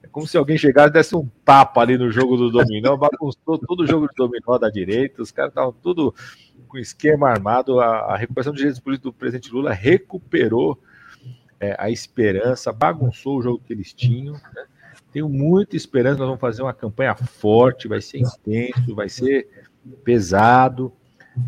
É 0.02 0.09
como 0.09 0.26
se 0.26 0.36
alguém 0.36 0.59
chegasse 0.59 0.90
e 0.90 0.93
desse 0.93 1.16
um 1.16 1.28
tapa 1.44 1.80
ali 1.80 1.97
no 1.97 2.10
jogo 2.10 2.36
do 2.36 2.51
dominó, 2.51 2.97
bagunçou 2.97 3.59
todo 3.59 3.80
o 3.82 3.86
jogo 3.86 4.09
de 4.09 4.14
dominó 4.16 4.59
da 4.59 4.68
direita, 4.68 5.22
os 5.22 5.30
caras 5.30 5.52
estavam 5.52 5.72
tudo 5.72 6.14
com 6.68 6.76
esquema 6.76 7.30
armado. 7.30 7.80
A, 7.80 8.14
a 8.14 8.16
recuperação 8.16 8.52
de 8.52 8.59
direitos 8.59 8.80
políticos 8.80 9.12
do 9.12 9.16
presidente 9.16 9.52
Lula 9.52 9.72
recuperou 9.72 10.78
é, 11.60 11.76
a 11.78 11.89
esperança, 11.89 12.72
bagunçou 12.72 13.39
o 13.39 13.43
jogo 13.43 13.62
que 13.64 13.72
eles 13.72 13.93
tinham, 13.93 14.34
né? 14.34 14.66
Tenho 15.12 15.28
muita 15.28 15.76
esperança. 15.76 16.18
Nós 16.18 16.26
vamos 16.26 16.40
fazer 16.40 16.62
uma 16.62 16.72
campanha 16.72 17.14
forte, 17.14 17.86
vai 17.86 18.01
ser 18.01 18.18
intenso, 18.18 18.94
vai 18.94 19.09
ser 19.09 19.48
pesado. 20.02 20.93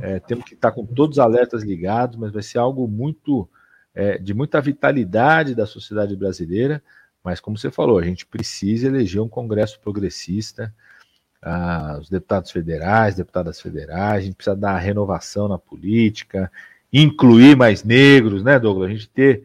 É, 0.00 0.18
temos 0.20 0.44
que 0.44 0.54
estar 0.54 0.72
com 0.72 0.84
todos 0.84 1.18
os 1.18 1.20
alertas 1.20 1.62
ligados, 1.62 2.16
mas 2.16 2.32
vai 2.32 2.42
ser 2.42 2.58
algo 2.58 2.86
muito 2.86 3.48
é, 3.94 4.18
de 4.18 4.34
muita 4.34 4.60
vitalidade 4.60 5.54
da 5.54 5.66
sociedade 5.66 6.14
brasileira. 6.16 6.82
Mas, 7.22 7.40
como 7.40 7.56
você 7.56 7.70
falou, 7.70 7.98
a 7.98 8.04
gente 8.04 8.26
precisa 8.26 8.86
eleger 8.86 9.22
um 9.22 9.28
Congresso 9.28 9.80
progressista, 9.80 10.74
ah, 11.40 11.98
os 11.98 12.10
deputados 12.10 12.50
federais, 12.50 13.14
deputadas 13.14 13.60
federais, 13.60 14.22
a 14.22 14.26
gente 14.26 14.36
precisa 14.36 14.56
dar 14.56 14.78
renovação 14.78 15.48
na 15.48 15.58
política, 15.58 16.52
incluir 16.92 17.56
mais 17.56 17.82
negros, 17.82 18.42
né, 18.42 18.58
Douglas? 18.58 18.90
A 18.90 18.92
gente 18.92 19.08
ter 19.08 19.42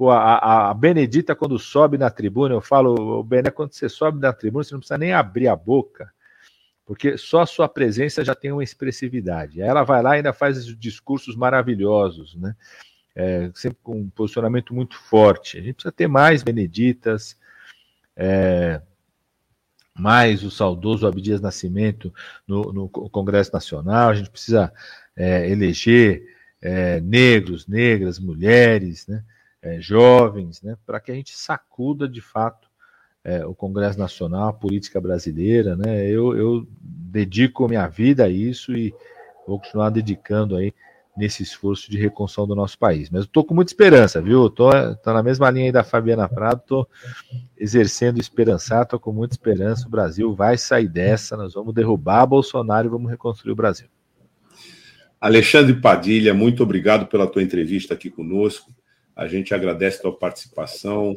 Pô, 0.00 0.10
a, 0.10 0.70
a, 0.70 0.72
Benedita, 0.72 1.36
quando 1.36 1.58
sobe 1.58 1.98
na 1.98 2.08
tribuna, 2.08 2.54
eu 2.54 2.62
falo, 2.62 3.22
Bené, 3.22 3.50
quando 3.50 3.74
você 3.74 3.86
sobe 3.86 4.18
na 4.18 4.32
tribuna, 4.32 4.64
você 4.64 4.72
não 4.72 4.80
precisa 4.80 4.96
nem 4.96 5.12
abrir 5.12 5.46
a 5.46 5.54
boca, 5.54 6.10
porque 6.86 7.18
só 7.18 7.42
a 7.42 7.46
sua 7.46 7.68
presença 7.68 8.24
já 8.24 8.34
tem 8.34 8.50
uma 8.50 8.64
expressividade. 8.64 9.60
Ela 9.60 9.82
vai 9.82 10.02
lá 10.02 10.14
e 10.14 10.16
ainda 10.16 10.32
faz 10.32 10.64
discursos 10.78 11.36
maravilhosos, 11.36 12.34
né? 12.34 12.56
É, 13.14 13.50
sempre 13.54 13.78
com 13.82 14.00
um 14.00 14.08
posicionamento 14.08 14.72
muito 14.72 14.96
forte. 14.96 15.58
A 15.58 15.60
gente 15.60 15.74
precisa 15.74 15.92
ter 15.92 16.08
mais 16.08 16.42
Beneditas, 16.42 17.36
é, 18.16 18.80
mais 19.94 20.42
o 20.42 20.50
saudoso 20.50 21.06
Abdias 21.06 21.42
Nascimento 21.42 22.10
no, 22.48 22.72
no 22.72 22.88
Congresso 22.88 23.52
Nacional, 23.52 24.08
a 24.08 24.14
gente 24.14 24.30
precisa 24.30 24.72
é, 25.14 25.46
eleger 25.50 26.22
é, 26.62 27.02
negros, 27.02 27.66
negras, 27.66 28.18
mulheres, 28.18 29.06
né? 29.06 29.22
É, 29.62 29.80
jovens, 29.80 30.62
né, 30.62 30.76
para 30.86 31.00
que 31.00 31.10
a 31.10 31.14
gente 31.14 31.36
sacuda 31.36 32.08
de 32.08 32.20
fato 32.20 32.68
é, 33.22 33.44
o 33.44 33.54
Congresso 33.54 33.98
Nacional, 33.98 34.48
a 34.48 34.52
política 34.52 35.00
brasileira. 35.00 35.76
Né? 35.76 36.06
Eu, 36.06 36.36
eu 36.36 36.66
dedico 36.80 37.68
minha 37.68 37.86
vida 37.86 38.24
a 38.24 38.28
isso 38.28 38.72
e 38.76 38.94
vou 39.46 39.58
continuar 39.60 39.90
dedicando 39.90 40.56
aí 40.56 40.72
nesse 41.16 41.42
esforço 41.42 41.90
de 41.90 41.98
reconstrução 41.98 42.46
do 42.46 42.54
nosso 42.54 42.78
país. 42.78 43.10
Mas 43.10 43.24
estou 43.24 43.44
com 43.44 43.54
muita 43.54 43.72
esperança, 43.72 44.22
viu? 44.22 44.46
Estou 44.46 44.70
tô, 44.96 45.12
na 45.12 45.22
mesma 45.22 45.50
linha 45.50 45.66
aí 45.66 45.72
da 45.72 45.84
Fabiana 45.84 46.28
Prado, 46.28 46.60
estou 46.60 46.88
exercendo 47.58 48.18
esperançar, 48.18 48.84
estou 48.84 48.98
com 48.98 49.12
muita 49.12 49.34
esperança. 49.34 49.86
O 49.86 49.90
Brasil 49.90 50.34
vai 50.34 50.56
sair 50.56 50.88
dessa, 50.88 51.36
nós 51.36 51.52
vamos 51.52 51.74
derrubar 51.74 52.24
Bolsonaro 52.26 52.86
e 52.86 52.90
vamos 52.90 53.10
reconstruir 53.10 53.52
o 53.52 53.56
Brasil. 53.56 53.88
Alexandre 55.20 55.74
Padilha, 55.74 56.32
muito 56.32 56.62
obrigado 56.62 57.06
pela 57.06 57.26
tua 57.26 57.42
entrevista 57.42 57.92
aqui 57.92 58.08
conosco. 58.08 58.72
A 59.20 59.26
gente 59.26 59.52
agradece 59.52 59.98
a 59.98 60.00
tua 60.00 60.16
participação 60.16 61.14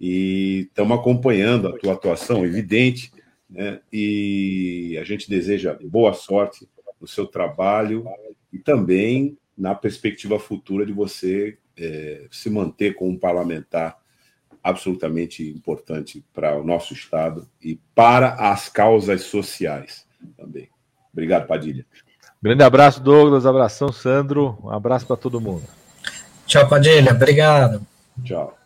e 0.00 0.66
estamos 0.68 0.98
acompanhando 0.98 1.68
a 1.68 1.78
tua 1.78 1.92
atuação, 1.92 2.44
evidente, 2.44 3.12
né? 3.48 3.80
e 3.92 4.98
a 5.00 5.04
gente 5.04 5.30
deseja 5.30 5.78
boa 5.84 6.12
sorte 6.14 6.68
no 7.00 7.06
seu 7.06 7.28
trabalho 7.28 8.04
e 8.52 8.58
também 8.58 9.38
na 9.56 9.72
perspectiva 9.72 10.36
futura 10.36 10.84
de 10.84 10.92
você 10.92 11.56
é, 11.76 12.26
se 12.28 12.50
manter 12.50 12.96
como 12.96 13.12
um 13.12 13.16
parlamentar 13.16 13.98
absolutamente 14.60 15.48
importante 15.48 16.24
para 16.34 16.58
o 16.58 16.64
nosso 16.64 16.92
Estado 16.92 17.48
e 17.62 17.78
para 17.94 18.34
as 18.34 18.68
causas 18.68 19.22
sociais 19.22 20.08
também. 20.36 20.68
Obrigado, 21.12 21.46
Padilha. 21.46 21.86
Grande 22.42 22.64
abraço, 22.64 23.00
Douglas. 23.00 23.46
Abração, 23.46 23.92
Sandro. 23.92 24.58
Um 24.60 24.70
abraço 24.70 25.06
para 25.06 25.16
todo 25.16 25.40
mundo. 25.40 25.83
Tchau, 26.46 26.68
Padilha. 26.68 27.12
Obrigado. 27.12 27.86
Tchau. 28.22 28.56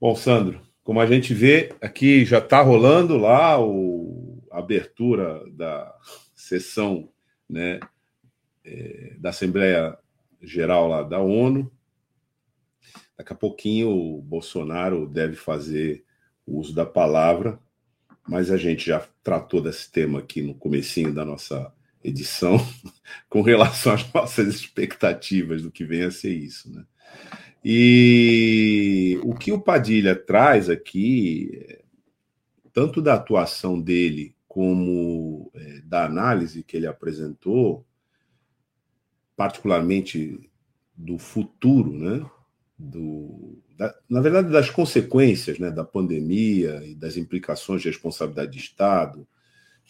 Bom, 0.00 0.14
Sandro, 0.14 0.60
como 0.82 1.00
a 1.00 1.06
gente 1.06 1.32
vê, 1.32 1.74
aqui 1.80 2.24
já 2.24 2.38
está 2.38 2.60
rolando 2.60 3.16
lá 3.16 3.58
o, 3.58 4.42
a 4.50 4.58
abertura 4.58 5.42
da 5.52 5.94
sessão 6.34 7.08
né, 7.48 7.80
é, 8.64 9.14
da 9.18 9.30
Assembleia 9.30 9.96
Geral 10.42 10.88
lá 10.88 11.02
da 11.02 11.20
ONU. 11.20 11.72
Daqui 13.16 13.32
a 13.32 13.36
pouquinho 13.36 13.88
o 13.90 14.20
Bolsonaro 14.20 15.08
deve 15.08 15.36
fazer 15.36 16.04
o 16.46 16.58
uso 16.58 16.74
da 16.74 16.84
palavra, 16.84 17.58
mas 18.28 18.50
a 18.50 18.58
gente 18.58 18.86
já 18.86 19.06
tratou 19.22 19.62
desse 19.62 19.90
tema 19.90 20.18
aqui 20.18 20.42
no 20.42 20.54
comecinho 20.54 21.14
da 21.14 21.24
nossa 21.24 21.72
edição 22.04 22.58
com 23.28 23.40
relação 23.40 23.94
às 23.94 24.12
nossas 24.12 24.54
expectativas 24.54 25.62
do 25.62 25.70
que 25.70 25.84
vem 25.84 26.02
a 26.02 26.10
ser 26.10 26.34
isso. 26.34 26.70
Né? 26.70 26.84
E 27.64 29.18
o 29.22 29.34
que 29.34 29.50
o 29.50 29.60
Padilha 29.60 30.14
traz 30.14 30.68
aqui, 30.68 31.80
tanto 32.72 33.00
da 33.00 33.14
atuação 33.14 33.80
dele 33.80 34.36
como 34.46 35.50
é, 35.54 35.80
da 35.80 36.04
análise 36.04 36.62
que 36.62 36.76
ele 36.76 36.86
apresentou, 36.86 37.84
particularmente 39.34 40.48
do 40.94 41.18
futuro, 41.18 41.92
né? 41.92 42.24
Do, 42.78 43.62
da, 43.76 43.94
na 44.08 44.20
verdade, 44.20 44.50
das 44.50 44.68
consequências 44.68 45.58
né, 45.58 45.70
da 45.70 45.84
pandemia 45.84 46.84
e 46.84 46.94
das 46.94 47.16
implicações 47.16 47.82
de 47.82 47.88
responsabilidade 47.88 48.52
de 48.52 48.58
Estado, 48.58 49.26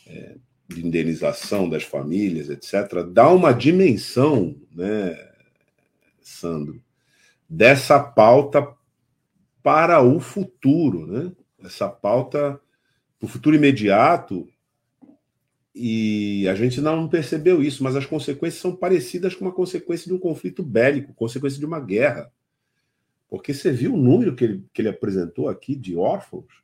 é, 0.06 0.36
de 0.68 0.86
indenização 0.86 1.68
das 1.68 1.82
famílias, 1.82 2.48
etc., 2.48 3.04
dá 3.12 3.30
uma 3.30 3.52
dimensão, 3.52 4.56
né, 4.74 5.16
Sandro, 6.20 6.82
dessa 7.48 8.00
pauta 8.00 8.66
para 9.62 10.02
o 10.02 10.18
futuro, 10.20 11.06
né? 11.06 11.32
Essa 11.62 11.88
pauta 11.88 12.60
para 13.18 13.26
o 13.26 13.28
futuro 13.28 13.56
imediato. 13.56 14.48
E 15.74 16.46
a 16.48 16.54
gente 16.54 16.80
não 16.80 17.08
percebeu 17.08 17.62
isso, 17.62 17.82
mas 17.82 17.96
as 17.96 18.06
consequências 18.06 18.60
são 18.60 18.76
parecidas 18.76 19.34
com 19.34 19.44
uma 19.44 19.52
consequência 19.52 20.06
de 20.06 20.12
um 20.12 20.18
conflito 20.18 20.62
bélico, 20.62 21.14
consequência 21.14 21.58
de 21.58 21.66
uma 21.66 21.80
guerra. 21.80 22.32
Porque 23.28 23.52
você 23.52 23.72
viu 23.72 23.94
o 23.94 23.96
número 23.96 24.36
que 24.36 24.44
ele, 24.44 24.64
que 24.72 24.82
ele 24.82 24.88
apresentou 24.88 25.48
aqui 25.48 25.74
de 25.74 25.96
órfãos? 25.96 26.62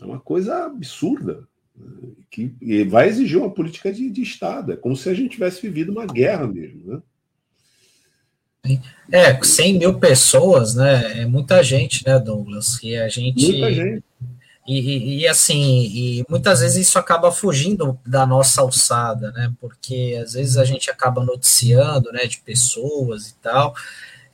É 0.00 0.04
uma 0.04 0.20
coisa 0.20 0.64
absurda 0.64 1.46
Que 2.30 2.84
vai 2.84 3.08
exigir 3.08 3.38
uma 3.38 3.50
política 3.50 3.92
de, 3.92 4.10
de 4.10 4.22
Estado. 4.22 4.72
É 4.72 4.76
como 4.76 4.96
se 4.96 5.08
a 5.08 5.14
gente 5.14 5.30
tivesse 5.30 5.62
vivido 5.62 5.92
uma 5.92 6.06
guerra 6.06 6.46
mesmo. 6.46 6.82
Né? 6.86 7.00
É, 9.10 9.42
100 9.42 9.78
mil 9.78 9.98
pessoas, 9.98 10.74
né? 10.74 11.22
É 11.22 11.26
muita 11.26 11.62
gente, 11.62 12.04
né, 12.06 12.18
Douglas? 12.18 12.78
E 12.82 12.96
a 12.96 13.08
gente. 13.08 13.52
Muita 13.52 13.72
gente. 13.72 14.04
E, 14.66 14.80
e, 14.80 15.18
e, 15.20 15.28
assim, 15.28 15.84
e 15.94 16.24
muitas 16.28 16.60
vezes 16.60 16.88
isso 16.88 16.98
acaba 16.98 17.30
fugindo 17.30 17.96
da 18.04 18.26
nossa 18.26 18.60
alçada, 18.62 19.30
né? 19.30 19.52
Porque 19.60 20.18
às 20.20 20.32
vezes 20.32 20.56
a 20.56 20.64
gente 20.64 20.90
acaba 20.90 21.24
noticiando, 21.24 22.10
né, 22.10 22.26
de 22.26 22.38
pessoas 22.38 23.28
e 23.28 23.34
tal, 23.36 23.76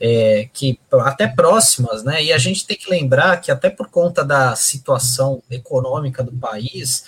é, 0.00 0.48
que 0.50 0.78
até 0.90 1.28
próximas, 1.28 2.02
né? 2.02 2.24
E 2.24 2.32
a 2.32 2.38
gente 2.38 2.66
tem 2.66 2.78
que 2.78 2.88
lembrar 2.88 3.42
que 3.42 3.50
até 3.50 3.68
por 3.68 3.90
conta 3.90 4.24
da 4.24 4.56
situação 4.56 5.42
econômica 5.50 6.22
do 6.22 6.32
país, 6.32 7.04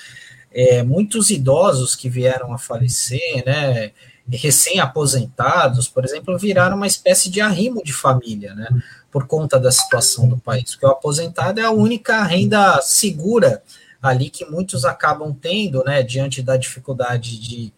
é, 0.55 0.83
muitos 0.83 1.31
idosos 1.31 1.97
que 1.97 2.09
vieram 2.09 2.55
a 2.55 2.59
falecer, 2.59 3.45
né? 3.45 3.91
recém-aposentados, 4.31 5.89
por 5.89 6.05
exemplo, 6.05 6.39
viraram 6.39 6.77
uma 6.77 6.87
espécie 6.87 7.31
de 7.31 7.41
arrimo 7.41 7.83
de 7.83 7.93
família, 7.93 8.55
né? 8.55 8.69
Por 9.11 9.27
conta 9.27 9.61
da 9.61 9.71
situação 9.71 10.27
do 10.27 10.39
país. 10.39 10.71
Porque 10.71 10.87
o 10.87 10.91
aposentado 10.91 11.61
é 11.61 11.65
a 11.65 11.71
única 11.71 12.23
renda 12.25 12.81
segura 12.81 13.63
ali 14.01 14.31
que 14.31 14.45
muitos 14.47 14.85
acabam 14.85 15.35
tendo, 15.35 15.85
né? 15.85 16.03
Diante 16.03 16.43
da 16.43 16.57
dificuldade 16.57 17.39
de, 17.39 17.73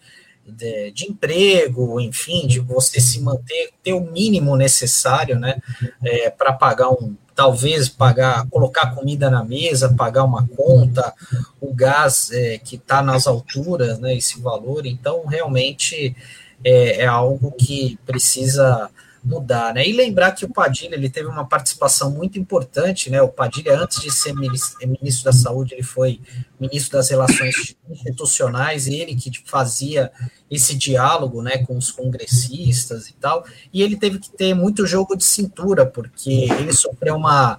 de, 0.47 0.93
de, 0.93 1.11
emprego, 1.11 2.01
enfim, 2.01 2.47
de 2.47 2.61
você 2.61 3.01
se 3.01 3.21
manter, 3.21 3.71
ter 3.83 3.93
o 3.93 4.01
mínimo 4.01 4.57
necessário, 4.57 5.39
né, 5.39 5.57
é, 6.05 6.31
para 6.31 6.53
pagar 6.53 6.91
um, 6.91 7.17
talvez 7.37 7.89
pagar, 7.89 8.49
colocar 8.49 8.95
comida 8.95 9.29
na 9.29 9.45
mesa, 9.45 9.95
pagar 9.95 10.25
uma 10.25 10.49
conta, 10.49 11.13
o 11.61 11.73
gás 11.73 12.31
é, 12.33 12.59
que 12.59 12.77
está 12.77 13.03
nas 13.03 13.27
alturas, 13.27 13.99
né, 13.99 14.17
esse 14.17 14.41
valor, 14.41 14.87
então 14.87 15.27
realmente 15.27 16.17
é, 16.65 17.03
é 17.03 17.07
algo 17.07 17.53
que 17.53 17.99
precisa 18.07 18.91
mudar, 19.27 19.75
né? 19.75 19.87
E 19.87 19.93
lembrar 19.93 20.33
que 20.33 20.45
o 20.45 20.53
Padilha 20.53 20.95
ele 20.95 21.11
teve 21.11 21.27
uma 21.29 21.45
participação 21.45 22.11
muito 22.13 22.39
importante, 22.39 23.11
né? 23.11 23.21
O 23.21 23.29
Padilha, 23.29 23.79
antes 23.79 24.01
de 24.01 24.11
ser 24.11 24.33
ministro 24.35 25.25
da 25.25 25.33
Saúde, 25.33 25.75
ele 25.75 25.83
foi 25.83 26.21
ministro 26.61 26.97
das 26.97 27.11
Relações 27.11 27.77
Institucionais, 27.91 28.87
ele 28.87 29.17
que 29.17 29.31
fazia 29.45 30.13
esse 30.49 30.77
diálogo, 30.77 31.43
né, 31.43 31.59
com 31.59 31.77
os 31.77 31.91
congressistas 31.91 33.09
e 33.09 33.15
tal. 33.15 33.45
E 33.73 33.83
ele 33.83 33.97
teve 33.97 34.21
que 34.21 34.31
ter 34.31 34.55
muito 34.55 34.87
jogo 34.87 35.17
de 35.17 35.25
cintura, 35.25 35.85
porque 35.85 36.49
ele 36.59 36.73
sofreu 36.73 37.17
uma 37.17 37.59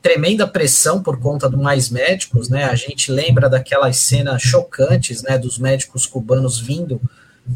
tremenda 0.00 0.46
pressão 0.46 1.02
por 1.02 1.20
conta 1.20 1.48
do 1.48 1.58
mais 1.58 1.90
médicos, 1.90 2.48
né? 2.48 2.64
A 2.64 2.74
gente 2.74 3.12
lembra 3.12 3.50
daquelas 3.50 3.98
cenas 3.98 4.40
chocantes, 4.40 5.22
né, 5.22 5.36
dos 5.36 5.58
médicos 5.58 6.06
cubanos 6.06 6.58
vindo 6.58 7.00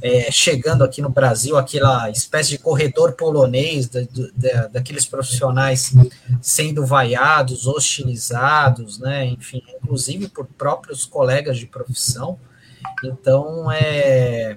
é, 0.03 0.31
chegando 0.31 0.85
aqui 0.85 1.03
no 1.03 1.09
Brasil, 1.09 1.57
aquela 1.57 2.11
espécie 2.11 2.51
de 2.51 2.59
corredor 2.59 3.13
polonês 3.13 3.89
da, 3.89 4.01
da, 4.35 4.67
daqueles 4.69 5.05
profissionais 5.05 5.93
sendo 6.41 6.87
vaiados, 6.87 7.67
hostilizados, 7.67 8.99
né, 8.99 9.27
enfim, 9.27 9.63
inclusive 9.83 10.29
por 10.29 10.47
próprios 10.47 11.05
colegas 11.05 11.59
de 11.59 11.67
profissão. 11.67 12.39
Então, 13.03 13.71
é. 13.73 14.55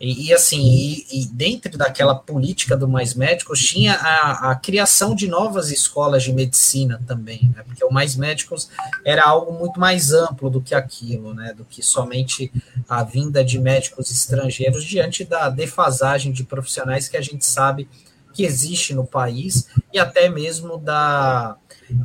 E, 0.00 0.28
e 0.28 0.34
assim, 0.34 0.60
e, 0.62 1.22
e, 1.22 1.26
dentro 1.26 1.76
daquela 1.76 2.14
política 2.14 2.76
do 2.76 2.88
Mais 2.88 3.14
Médicos, 3.14 3.60
tinha 3.60 3.94
a, 3.94 4.50
a, 4.50 4.54
criação 4.54 5.14
de 5.14 5.28
novas 5.28 5.70
escolas 5.70 6.22
de 6.22 6.32
medicina 6.32 7.00
também, 7.06 7.52
né? 7.54 7.62
Porque 7.66 7.84
o 7.84 7.90
Mais 7.90 8.16
Médicos 8.16 8.68
era 9.04 9.24
algo 9.24 9.52
muito 9.52 9.80
mais 9.80 10.12
amplo 10.12 10.48
do 10.48 10.60
que 10.60 10.74
aquilo, 10.74 11.34
né? 11.34 11.52
Do 11.52 11.64
que 11.64 11.82
somente 11.82 12.52
a 12.88 13.02
vinda 13.02 13.44
de 13.44 13.58
médicos 13.58 14.10
estrangeiros 14.10 14.84
diante 14.84 15.24
da 15.24 15.48
defasagem 15.48 16.32
de 16.32 16.44
profissionais 16.44 17.08
que 17.08 17.16
a 17.16 17.22
gente 17.22 17.44
sabe 17.44 17.88
que 18.32 18.44
existe 18.44 18.94
no 18.94 19.04
país 19.04 19.68
e 19.92 19.98
até 19.98 20.28
mesmo 20.28 20.78
da. 20.78 21.56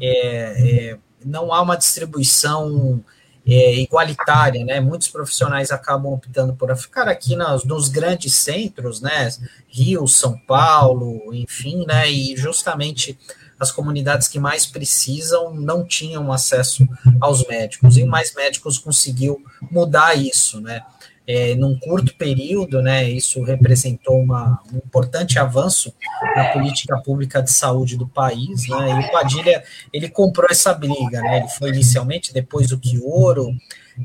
É, 0.02 0.92
é, 0.92 0.98
não 1.24 1.54
há 1.54 1.62
uma 1.62 1.78
distribuição 1.78 3.04
é, 3.48 3.76
igualitária, 3.76 4.66
né? 4.66 4.82
Muitos 4.82 5.08
profissionais 5.08 5.72
acabam 5.72 6.12
optando 6.12 6.54
por 6.54 6.76
ficar 6.76 7.08
aqui 7.08 7.36
nas, 7.36 7.64
nos 7.64 7.88
grandes 7.88 8.34
centros, 8.34 9.00
né? 9.00 9.30
Rio, 9.70 10.06
São 10.08 10.38
Paulo, 10.38 11.34
enfim, 11.34 11.86
né? 11.88 12.12
E 12.12 12.36
justamente 12.36 13.18
as 13.58 13.72
comunidades 13.72 14.28
que 14.28 14.40
mais 14.40 14.66
precisam 14.66 15.54
não 15.54 15.84
tinham 15.86 16.32
acesso 16.32 16.88
aos 17.22 17.48
médicos. 17.48 17.98
E 17.98 18.04
mais 18.04 18.36
médicos 18.36 18.78
conseguiu 18.78 19.42
mudar 19.72 20.16
isso, 20.16 20.60
né? 20.60 20.82
É, 21.28 21.54
num 21.56 21.78
curto 21.78 22.16
período, 22.16 22.82
né, 22.82 23.04
isso 23.10 23.44
representou 23.44 24.18
uma, 24.18 24.62
um 24.72 24.78
importante 24.78 25.38
avanço 25.38 25.94
na 26.36 26.46
política 26.54 26.98
pública 27.00 27.42
de 27.42 27.52
saúde 27.52 27.98
do 27.98 28.08
país, 28.08 28.68
né, 28.70 28.92
e 28.92 29.06
o 29.06 29.12
Padilha, 29.12 29.62
ele 29.92 30.08
comprou 30.08 30.48
essa 30.50 30.74
briga, 30.74 31.20
né, 31.22 31.40
ele 31.40 31.50
foi 31.50 31.70
inicialmente, 31.70 32.34
depois 32.34 32.72
o 32.72 32.80
Quioro, 32.80 33.54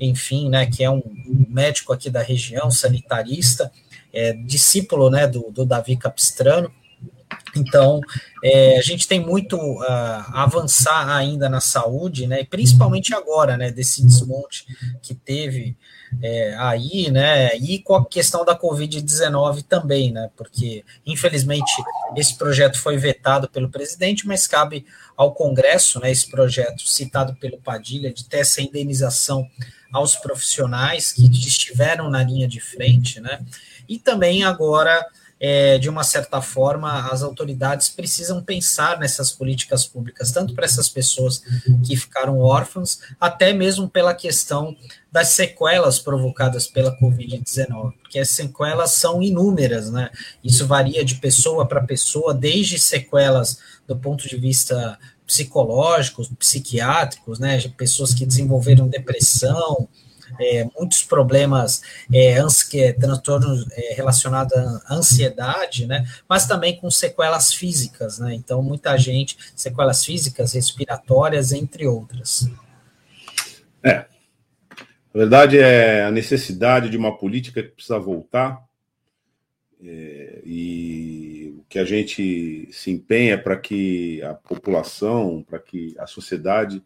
enfim, 0.00 0.50
né, 0.50 0.66
que 0.66 0.82
é 0.82 0.90
um 0.90 1.02
médico 1.48 1.92
aqui 1.92 2.10
da 2.10 2.22
região, 2.22 2.70
sanitarista, 2.72 3.70
é, 4.12 4.32
discípulo, 4.32 5.08
né, 5.08 5.28
do, 5.28 5.50
do 5.52 5.64
Davi 5.64 5.96
Capistrano, 5.96 6.72
então, 7.54 8.00
é, 8.42 8.78
a 8.78 8.82
gente 8.82 9.06
tem 9.06 9.20
muito 9.20 9.56
uh, 9.56 9.82
a 9.82 10.42
avançar 10.42 11.08
ainda 11.08 11.48
na 11.48 11.60
saúde, 11.60 12.26
né, 12.26 12.44
principalmente 12.44 13.14
agora, 13.14 13.56
né, 13.56 13.70
desse 13.70 14.02
desmonte 14.02 14.66
que 15.02 15.14
teve 15.14 15.76
é, 16.20 16.54
aí, 16.58 17.10
né, 17.10 17.56
e 17.56 17.78
com 17.78 17.94
a 17.94 18.04
questão 18.04 18.44
da 18.44 18.58
Covid-19 18.58 19.62
também, 19.62 20.12
né, 20.12 20.30
porque 20.36 20.84
infelizmente 21.06 21.72
esse 22.16 22.36
projeto 22.36 22.78
foi 22.78 22.96
vetado 22.96 23.48
pelo 23.48 23.70
presidente, 23.70 24.26
mas 24.26 24.46
cabe 24.46 24.84
ao 25.16 25.32
Congresso, 25.32 26.00
né, 26.00 26.10
esse 26.10 26.30
projeto 26.30 26.86
citado 26.86 27.34
pelo 27.36 27.58
Padilha, 27.58 28.12
de 28.12 28.24
ter 28.24 28.38
essa 28.38 28.60
indenização 28.60 29.46
aos 29.92 30.16
profissionais 30.16 31.12
que 31.12 31.26
estiveram 31.26 32.10
na 32.10 32.22
linha 32.22 32.48
de 32.48 32.60
frente, 32.60 33.20
né, 33.20 33.40
e 33.88 33.98
também 33.98 34.42
agora 34.42 35.06
é, 35.44 35.76
de 35.76 35.88
uma 35.88 36.04
certa 36.04 36.40
forma, 36.40 37.10
as 37.10 37.20
autoridades 37.20 37.88
precisam 37.88 38.40
pensar 38.40 39.00
nessas 39.00 39.32
políticas 39.32 39.84
públicas, 39.84 40.30
tanto 40.30 40.54
para 40.54 40.64
essas 40.64 40.88
pessoas 40.88 41.42
que 41.84 41.96
ficaram 41.96 42.38
órfãs, 42.38 43.00
até 43.20 43.52
mesmo 43.52 43.90
pela 43.90 44.14
questão 44.14 44.76
das 45.10 45.30
sequelas 45.30 45.98
provocadas 45.98 46.68
pela 46.68 46.96
Covid-19, 46.96 47.92
porque 48.00 48.20
as 48.20 48.30
sequelas 48.30 48.92
são 48.92 49.20
inúmeras, 49.20 49.90
né? 49.90 50.10
Isso 50.44 50.64
varia 50.64 51.04
de 51.04 51.16
pessoa 51.16 51.66
para 51.66 51.82
pessoa, 51.82 52.32
desde 52.32 52.78
sequelas 52.78 53.58
do 53.84 53.98
ponto 53.98 54.28
de 54.28 54.36
vista 54.36 54.96
psicológicos, 55.26 56.30
psiquiátricos, 56.38 57.40
né? 57.40 57.58
Pessoas 57.76 58.14
que 58.14 58.24
desenvolveram 58.24 58.86
depressão, 58.86 59.88
é, 60.40 60.68
muitos 60.76 61.02
problemas, 61.02 61.82
é, 62.12 62.34
é, 62.74 62.92
transtornos 62.92 63.66
é, 63.72 63.94
relacionados 63.94 64.52
à 64.56 64.94
ansiedade, 64.94 65.86
né, 65.86 66.06
mas 66.28 66.46
também 66.46 66.76
com 66.76 66.90
sequelas 66.90 67.52
físicas, 67.52 68.18
né, 68.18 68.34
então 68.34 68.62
muita 68.62 68.96
gente, 68.96 69.36
sequelas 69.54 70.04
físicas, 70.04 70.52
respiratórias, 70.52 71.52
entre 71.52 71.86
outras. 71.86 72.48
É, 73.82 74.06
a 75.14 75.18
verdade 75.18 75.58
é 75.58 76.04
a 76.04 76.10
necessidade 76.10 76.88
de 76.88 76.96
uma 76.96 77.16
política 77.16 77.62
que 77.62 77.70
precisa 77.70 77.98
voltar, 77.98 78.62
é, 79.84 80.40
e 80.44 81.54
o 81.58 81.64
que 81.68 81.78
a 81.78 81.84
gente 81.84 82.68
se 82.70 82.90
empenha 82.90 83.36
para 83.36 83.56
que 83.56 84.22
a 84.22 84.32
população, 84.32 85.42
para 85.42 85.58
que 85.58 85.94
a 85.98 86.06
sociedade 86.06 86.82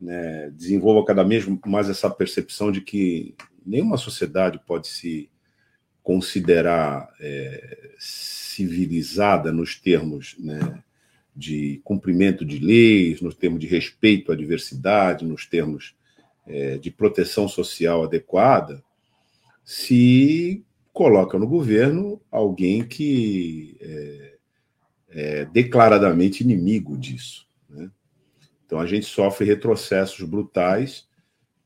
né, 0.00 0.50
desenvolva 0.50 1.04
cada 1.06 1.22
vez 1.22 1.46
mais 1.64 1.88
essa 1.88 2.10
percepção 2.10 2.70
de 2.70 2.80
que 2.80 3.34
nenhuma 3.64 3.96
sociedade 3.96 4.60
pode 4.66 4.88
se 4.88 5.28
considerar 6.02 7.08
é, 7.20 7.90
civilizada 7.98 9.50
nos 9.50 9.74
termos 9.74 10.36
né, 10.38 10.82
de 11.34 11.80
cumprimento 11.82 12.44
de 12.44 12.58
leis, 12.58 13.20
nos 13.20 13.34
termos 13.34 13.58
de 13.58 13.66
respeito 13.66 14.30
à 14.30 14.36
diversidade, 14.36 15.24
nos 15.24 15.46
termos 15.46 15.96
é, 16.46 16.78
de 16.78 16.90
proteção 16.90 17.48
social 17.48 18.04
adequada, 18.04 18.82
se 19.64 20.64
coloca 20.92 21.38
no 21.38 21.46
governo 21.46 22.20
alguém 22.30 22.84
que 22.84 23.76
é, 23.80 24.34
é 25.08 25.44
declaradamente 25.46 26.42
inimigo 26.42 26.96
disso. 26.96 27.46
Então 28.66 28.80
a 28.80 28.86
gente 28.86 29.06
sofre 29.06 29.46
retrocessos 29.46 30.20
brutais 30.28 31.08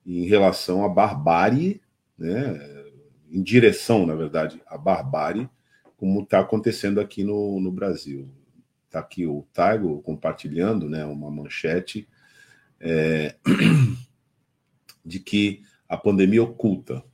em 0.07 0.27
relação 0.27 0.85
à 0.85 0.89
barbárie, 0.89 1.81
né, 2.17 2.85
em 3.31 3.43
direção, 3.43 4.07
na 4.07 4.15
verdade, 4.15 4.61
à 4.67 4.77
barbárie, 4.77 5.49
como 5.97 6.23
está 6.23 6.41
acontecendo 6.41 7.01
aqui 7.01 7.25
no, 7.25 7.59
no 7.59 7.73
Brasil. 7.73 8.29
Está 8.87 9.01
aqui 9.01 9.27
o 9.27 9.47
Taigo 9.53 10.03
compartilhando 10.03 10.89
né, 10.89 11.05
uma 11.05 11.31
manchete 11.31 12.09
é, 12.81 13.37
de 15.05 15.21
que 15.21 15.63
a 15.89 15.97
pandemia 15.97 16.43
oculta. 16.43 17.05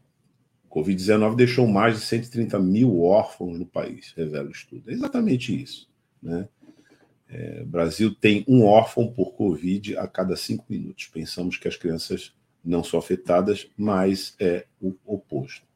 Covid-19 0.70 1.36
deixou 1.36 1.66
mais 1.66 1.94
de 1.94 2.00
130 2.04 2.58
mil 2.58 3.02
órfãos 3.02 3.58
no 3.58 3.66
país, 3.66 4.12
revela 4.16 4.48
o 4.48 4.52
estudo. 4.52 4.90
É 4.90 4.92
exatamente 4.92 5.62
isso. 5.62 5.88
Né? 6.22 6.48
É, 7.28 7.64
Brasil 7.64 8.14
tem 8.14 8.44
um 8.46 8.64
órfão 8.64 9.08
por 9.08 9.32
Covid 9.32 9.96
a 9.96 10.06
cada 10.06 10.36
cinco 10.36 10.64
minutos. 10.68 11.08
Pensamos 11.12 11.56
que 11.56 11.68
as 11.68 11.76
crianças 11.76 12.32
não 12.64 12.82
são 12.82 12.98
afetadas, 12.98 13.68
mas 13.76 14.34
é 14.38 14.66
o 14.80 14.94
oposto. 15.04 15.66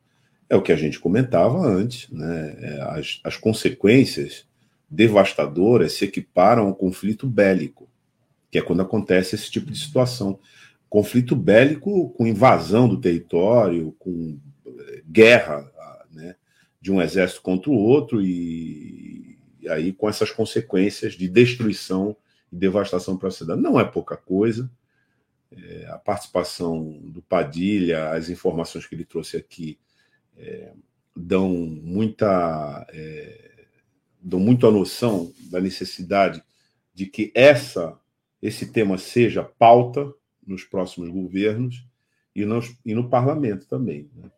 É 0.48 0.56
o 0.56 0.62
que 0.62 0.72
a 0.72 0.76
gente 0.76 0.98
comentava 0.98 1.58
antes, 1.58 2.08
né? 2.10 2.56
É, 2.58 2.82
as, 2.82 3.20
as 3.24 3.36
consequências 3.36 4.46
devastadoras 4.90 5.92
se 5.92 6.04
equiparam 6.04 6.66
ao 6.66 6.74
conflito 6.74 7.28
bélico, 7.28 7.88
que 8.50 8.58
é 8.58 8.62
quando 8.62 8.82
acontece 8.82 9.36
esse 9.36 9.50
tipo 9.50 9.70
de 9.70 9.78
situação. 9.78 10.40
Conflito 10.88 11.36
bélico 11.36 12.10
com 12.10 12.26
invasão 12.26 12.88
do 12.88 13.00
território, 13.00 13.94
com 14.00 14.36
eh, 14.66 15.02
guerra 15.06 15.70
né, 16.10 16.34
de 16.80 16.90
um 16.90 17.00
exército 17.00 17.42
contra 17.42 17.70
o 17.70 17.74
outro, 17.74 18.20
e, 18.20 19.29
e 19.60 19.68
aí 19.68 19.92
com 19.92 20.08
essas 20.08 20.30
consequências 20.30 21.14
de 21.14 21.28
destruição 21.28 22.16
e 22.52 22.56
devastação 22.56 23.16
para 23.16 23.28
a 23.28 23.32
cidade. 23.32 23.60
Não 23.60 23.78
é 23.78 23.84
pouca 23.84 24.16
coisa. 24.16 24.70
É, 25.52 25.86
a 25.90 25.98
participação 25.98 26.98
do 27.04 27.22
Padilha, 27.22 28.10
as 28.10 28.28
informações 28.28 28.86
que 28.86 28.94
ele 28.94 29.04
trouxe 29.04 29.36
aqui, 29.36 29.78
é, 30.36 30.72
dão 31.14 31.50
muita. 31.50 32.86
É, 32.90 33.50
dão 34.22 34.38
muito 34.38 34.66
a 34.66 34.70
noção 34.70 35.32
da 35.50 35.60
necessidade 35.60 36.42
de 36.92 37.06
que 37.06 37.32
essa 37.34 37.98
esse 38.42 38.66
tema 38.66 38.96
seja 38.96 39.42
pauta 39.42 40.12
nos 40.46 40.64
próximos 40.64 41.08
governos 41.10 41.84
e, 42.34 42.44
nos, 42.44 42.74
e 42.84 42.94
no 42.94 43.08
parlamento 43.08 43.66
também. 43.66 44.08
Né? 44.14 44.30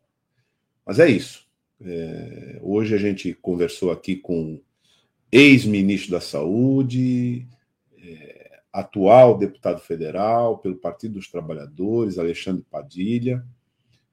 Mas 0.84 0.98
é 0.98 1.08
isso. 1.08 1.46
É, 1.80 2.58
hoje 2.62 2.94
a 2.94 2.98
gente 2.98 3.32
conversou 3.34 3.90
aqui 3.90 4.16
com 4.16 4.60
ex-ministro 5.32 6.10
da 6.10 6.20
Saúde, 6.20 7.48
é, 7.98 8.60
atual 8.70 9.38
deputado 9.38 9.80
federal 9.80 10.58
pelo 10.58 10.76
Partido 10.76 11.14
dos 11.14 11.30
Trabalhadores, 11.30 12.18
Alexandre 12.18 12.64
Padilha, 12.70 13.42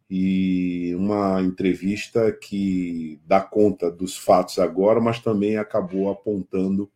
e 0.10 0.96
uma 0.96 1.41
entrevista 1.41 2.32
que 2.32 3.20
dá 3.28 3.41
conta 3.41 3.91
dos 3.91 4.18
fatos 4.18 4.58
agora, 4.58 5.00
mas 5.00 5.20
também 5.20 5.58
acabou 5.58 6.10
apontando 6.10 6.90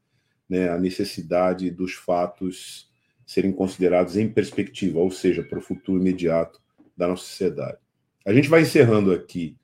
né, 0.50 0.70
a 0.70 0.80
necessidade 0.80 1.70
dos 1.70 1.94
fatos 1.94 2.90
serem 3.26 3.52
considerados 3.52 4.18
em 4.18 4.28
perspectiva, 4.28 5.00
ou 5.00 5.12
seja, 5.12 5.44
para 5.44 5.60
o 5.60 5.62
futuro 5.62 6.00
imediato 6.00 6.62
da 6.98 7.08
nossa 7.08 7.24
sociedade. 7.24 7.78
A 8.26 8.34
gente 8.34 8.50
vai 8.50 8.62
encerrando 8.62 9.12
aqui 9.12 9.56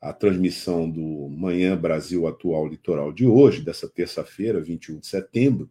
a 0.00 0.12
transmissão 0.12 0.88
do 0.88 1.28
Manhã 1.28 1.76
Brasil 1.76 2.26
Atual 2.26 2.66
Litoral 2.66 3.12
de 3.12 3.26
hoje, 3.26 3.62
dessa 3.62 3.88
terça-feira, 3.88 4.60
21 4.60 4.98
de 5.00 5.06
setembro, 5.06 5.70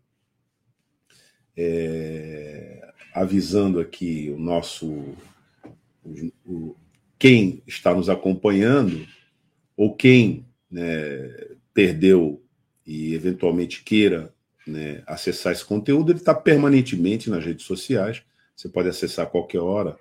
é, 1.56 2.92
avisando 3.14 3.80
aqui 3.80 4.30
o 4.36 4.40
nosso 4.40 4.88
o, 6.04 6.32
o, 6.46 6.76
quem 7.18 7.64
está 7.66 7.94
nos 7.94 8.10
acompanhando 8.10 9.08
ou 9.78 9.96
quem 9.96 10.46
né, 10.70 11.56
perdeu 11.74 12.44
e 12.86 13.14
eventualmente 13.14 13.84
queira 13.84 14.34
né, 14.68 15.02
acessar 15.06 15.54
esse 15.54 15.64
conteúdo, 15.64 16.12
ele 16.12 16.20
está 16.20 16.34
permanentemente 16.34 17.30
nas 17.30 17.44
redes 17.44 17.66
sociais. 17.66 18.24
Você 18.56 18.70
pode 18.70 18.90
acessar 18.90 19.26
a 19.26 19.30
qualquer 19.30 19.60
hora 19.60 19.98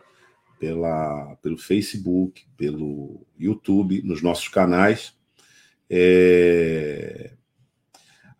pela, 0.58 1.36
pelo 1.42 1.56
Facebook, 1.56 2.44
pelo 2.56 3.26
YouTube, 3.38 4.02
nos 4.02 4.22
nossos 4.22 4.48
canais. 4.48 5.14
É... 5.88 7.32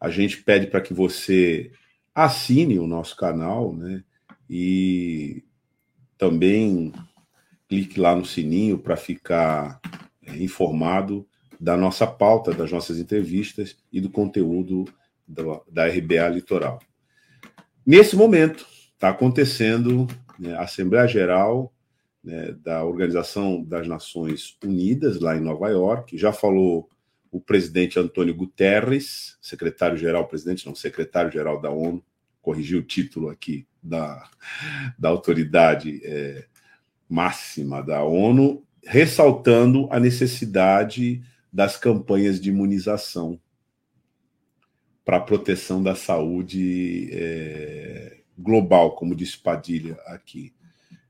A 0.01 0.11
gente 0.11 0.43
pede 0.43 0.67
para 0.67 0.81
que 0.81 0.93
você 0.93 1.71
assine 2.15 2.79
o 2.79 2.87
nosso 2.87 3.17
canal, 3.17 3.75
né? 3.75 4.05
E 4.49 5.43
também 6.17 6.93
clique 7.69 7.99
lá 7.99 8.15
no 8.15 8.25
sininho 8.25 8.79
para 8.79 8.97
ficar 8.97 9.81
é, 10.23 10.37
informado 10.37 11.27
da 11.59 11.77
nossa 11.77 12.07
pauta, 12.07 12.53
das 12.53 12.71
nossas 12.71 12.99
entrevistas 12.99 13.77
e 13.93 14.01
do 14.01 14.11
conteúdo 14.11 14.85
da 15.27 15.87
RBA 15.87 16.29
Litoral. 16.29 16.79
Nesse 17.87 18.15
momento, 18.15 18.67
está 18.93 19.09
acontecendo 19.09 20.07
né, 20.39 20.55
a 20.55 20.63
Assembleia 20.63 21.07
Geral 21.07 21.74
né, 22.25 22.53
da 22.53 22.83
Organização 22.83 23.63
das 23.63 23.87
Nações 23.87 24.57
Unidas, 24.65 25.21
lá 25.21 25.37
em 25.37 25.41
Nova 25.41 25.69
York. 25.69 26.17
Já 26.17 26.33
falou 26.33 26.89
o 27.31 27.41
presidente 27.41 27.99
Antônio 27.99 28.35
Guterres, 28.35 29.37
secretário-geral, 29.43 30.27
presidente 30.27 30.67
não, 30.67 30.75
secretário-geral 30.75 31.61
da 31.61 31.71
ONU, 31.71 32.03
corrigiu 32.41 32.81
o 32.81 32.85
título 32.85 33.29
aqui 33.29 33.67
da, 33.83 34.29
da 34.99 35.09
autoridade 35.09 36.01
é, 36.05 36.47
máxima 37.09 37.83
da 37.83 38.03
ONU, 38.03 38.65
ressaltando 38.83 39.89
a 39.91 40.01
necessidade 40.01 41.23
das 41.53 41.77
campanhas 41.77 42.41
de 42.41 42.51
imunização 42.51 43.41
para 45.05 45.19
a 45.19 45.21
proteção 45.21 45.83
da 45.83 45.95
saúde 45.95 47.11
é, 47.13 48.21
global, 48.39 48.95
como 48.97 49.15
disse 49.15 49.39
Padilha 49.39 49.95
aqui. 50.07 50.55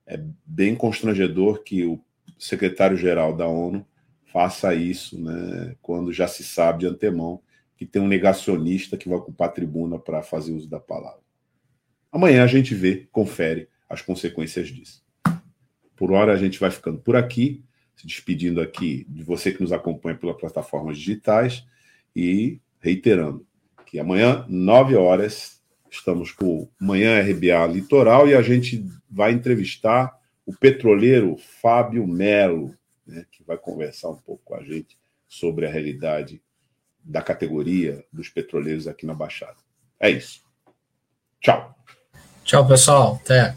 É 0.06 0.20
bem 0.44 0.74
constrangedor 0.74 1.62
que 1.62 1.84
o 1.84 2.00
secretário-geral 2.38 3.34
da 3.34 3.46
ONU 3.46 3.86
faça 4.26 4.74
isso, 4.74 5.20
né, 5.22 5.76
quando 5.80 6.12
já 6.12 6.26
se 6.26 6.42
sabe 6.42 6.80
de 6.80 6.86
antemão 6.86 7.40
que 7.76 7.86
tem 7.86 8.00
um 8.00 8.08
negacionista 8.08 8.96
que 8.96 9.08
vai 9.08 9.18
ocupar 9.18 9.48
a 9.48 9.52
tribuna 9.52 9.98
para 9.98 10.22
fazer 10.22 10.52
uso 10.52 10.68
da 10.68 10.80
palavra. 10.80 11.20
Amanhã 12.10 12.44
a 12.44 12.46
gente 12.46 12.74
vê, 12.74 13.08
confere 13.10 13.68
as 13.88 14.02
consequências 14.02 14.68
disso. 14.68 15.04
Por 15.96 16.12
hora 16.12 16.32
a 16.32 16.36
gente 16.36 16.58
vai 16.58 16.70
ficando 16.70 16.98
por 16.98 17.16
aqui, 17.16 17.64
se 17.96 18.06
despedindo 18.06 18.60
aqui 18.60 19.06
de 19.08 19.22
você 19.22 19.52
que 19.52 19.60
nos 19.60 19.72
acompanha 19.72 20.16
pelas 20.16 20.36
plataformas 20.36 20.98
digitais 20.98 21.64
e 22.14 22.60
reiterando, 22.80 23.46
que 23.86 23.98
amanhã, 23.98 24.44
9 24.48 24.96
horas, 24.96 25.62
estamos 25.94 26.32
com 26.32 26.68
Manhã 26.80 27.20
RBA 27.20 27.66
Litoral 27.66 28.28
e 28.28 28.34
a 28.34 28.42
gente 28.42 28.84
vai 29.10 29.32
entrevistar 29.32 30.12
o 30.44 30.52
petroleiro 30.54 31.36
Fábio 31.62 32.06
Melo, 32.06 32.74
né, 33.06 33.24
que 33.30 33.42
vai 33.42 33.56
conversar 33.56 34.10
um 34.10 34.16
pouco 34.16 34.42
com 34.44 34.54
a 34.54 34.62
gente 34.62 34.98
sobre 35.26 35.66
a 35.66 35.70
realidade 35.70 36.42
da 37.02 37.22
categoria 37.22 38.04
dos 38.12 38.28
petroleiros 38.28 38.88
aqui 38.88 39.06
na 39.06 39.14
Baixada. 39.14 39.56
É 40.00 40.10
isso. 40.10 40.42
Tchau. 41.40 41.74
Tchau, 42.42 42.66
pessoal. 42.66 43.20
Até. 43.22 43.56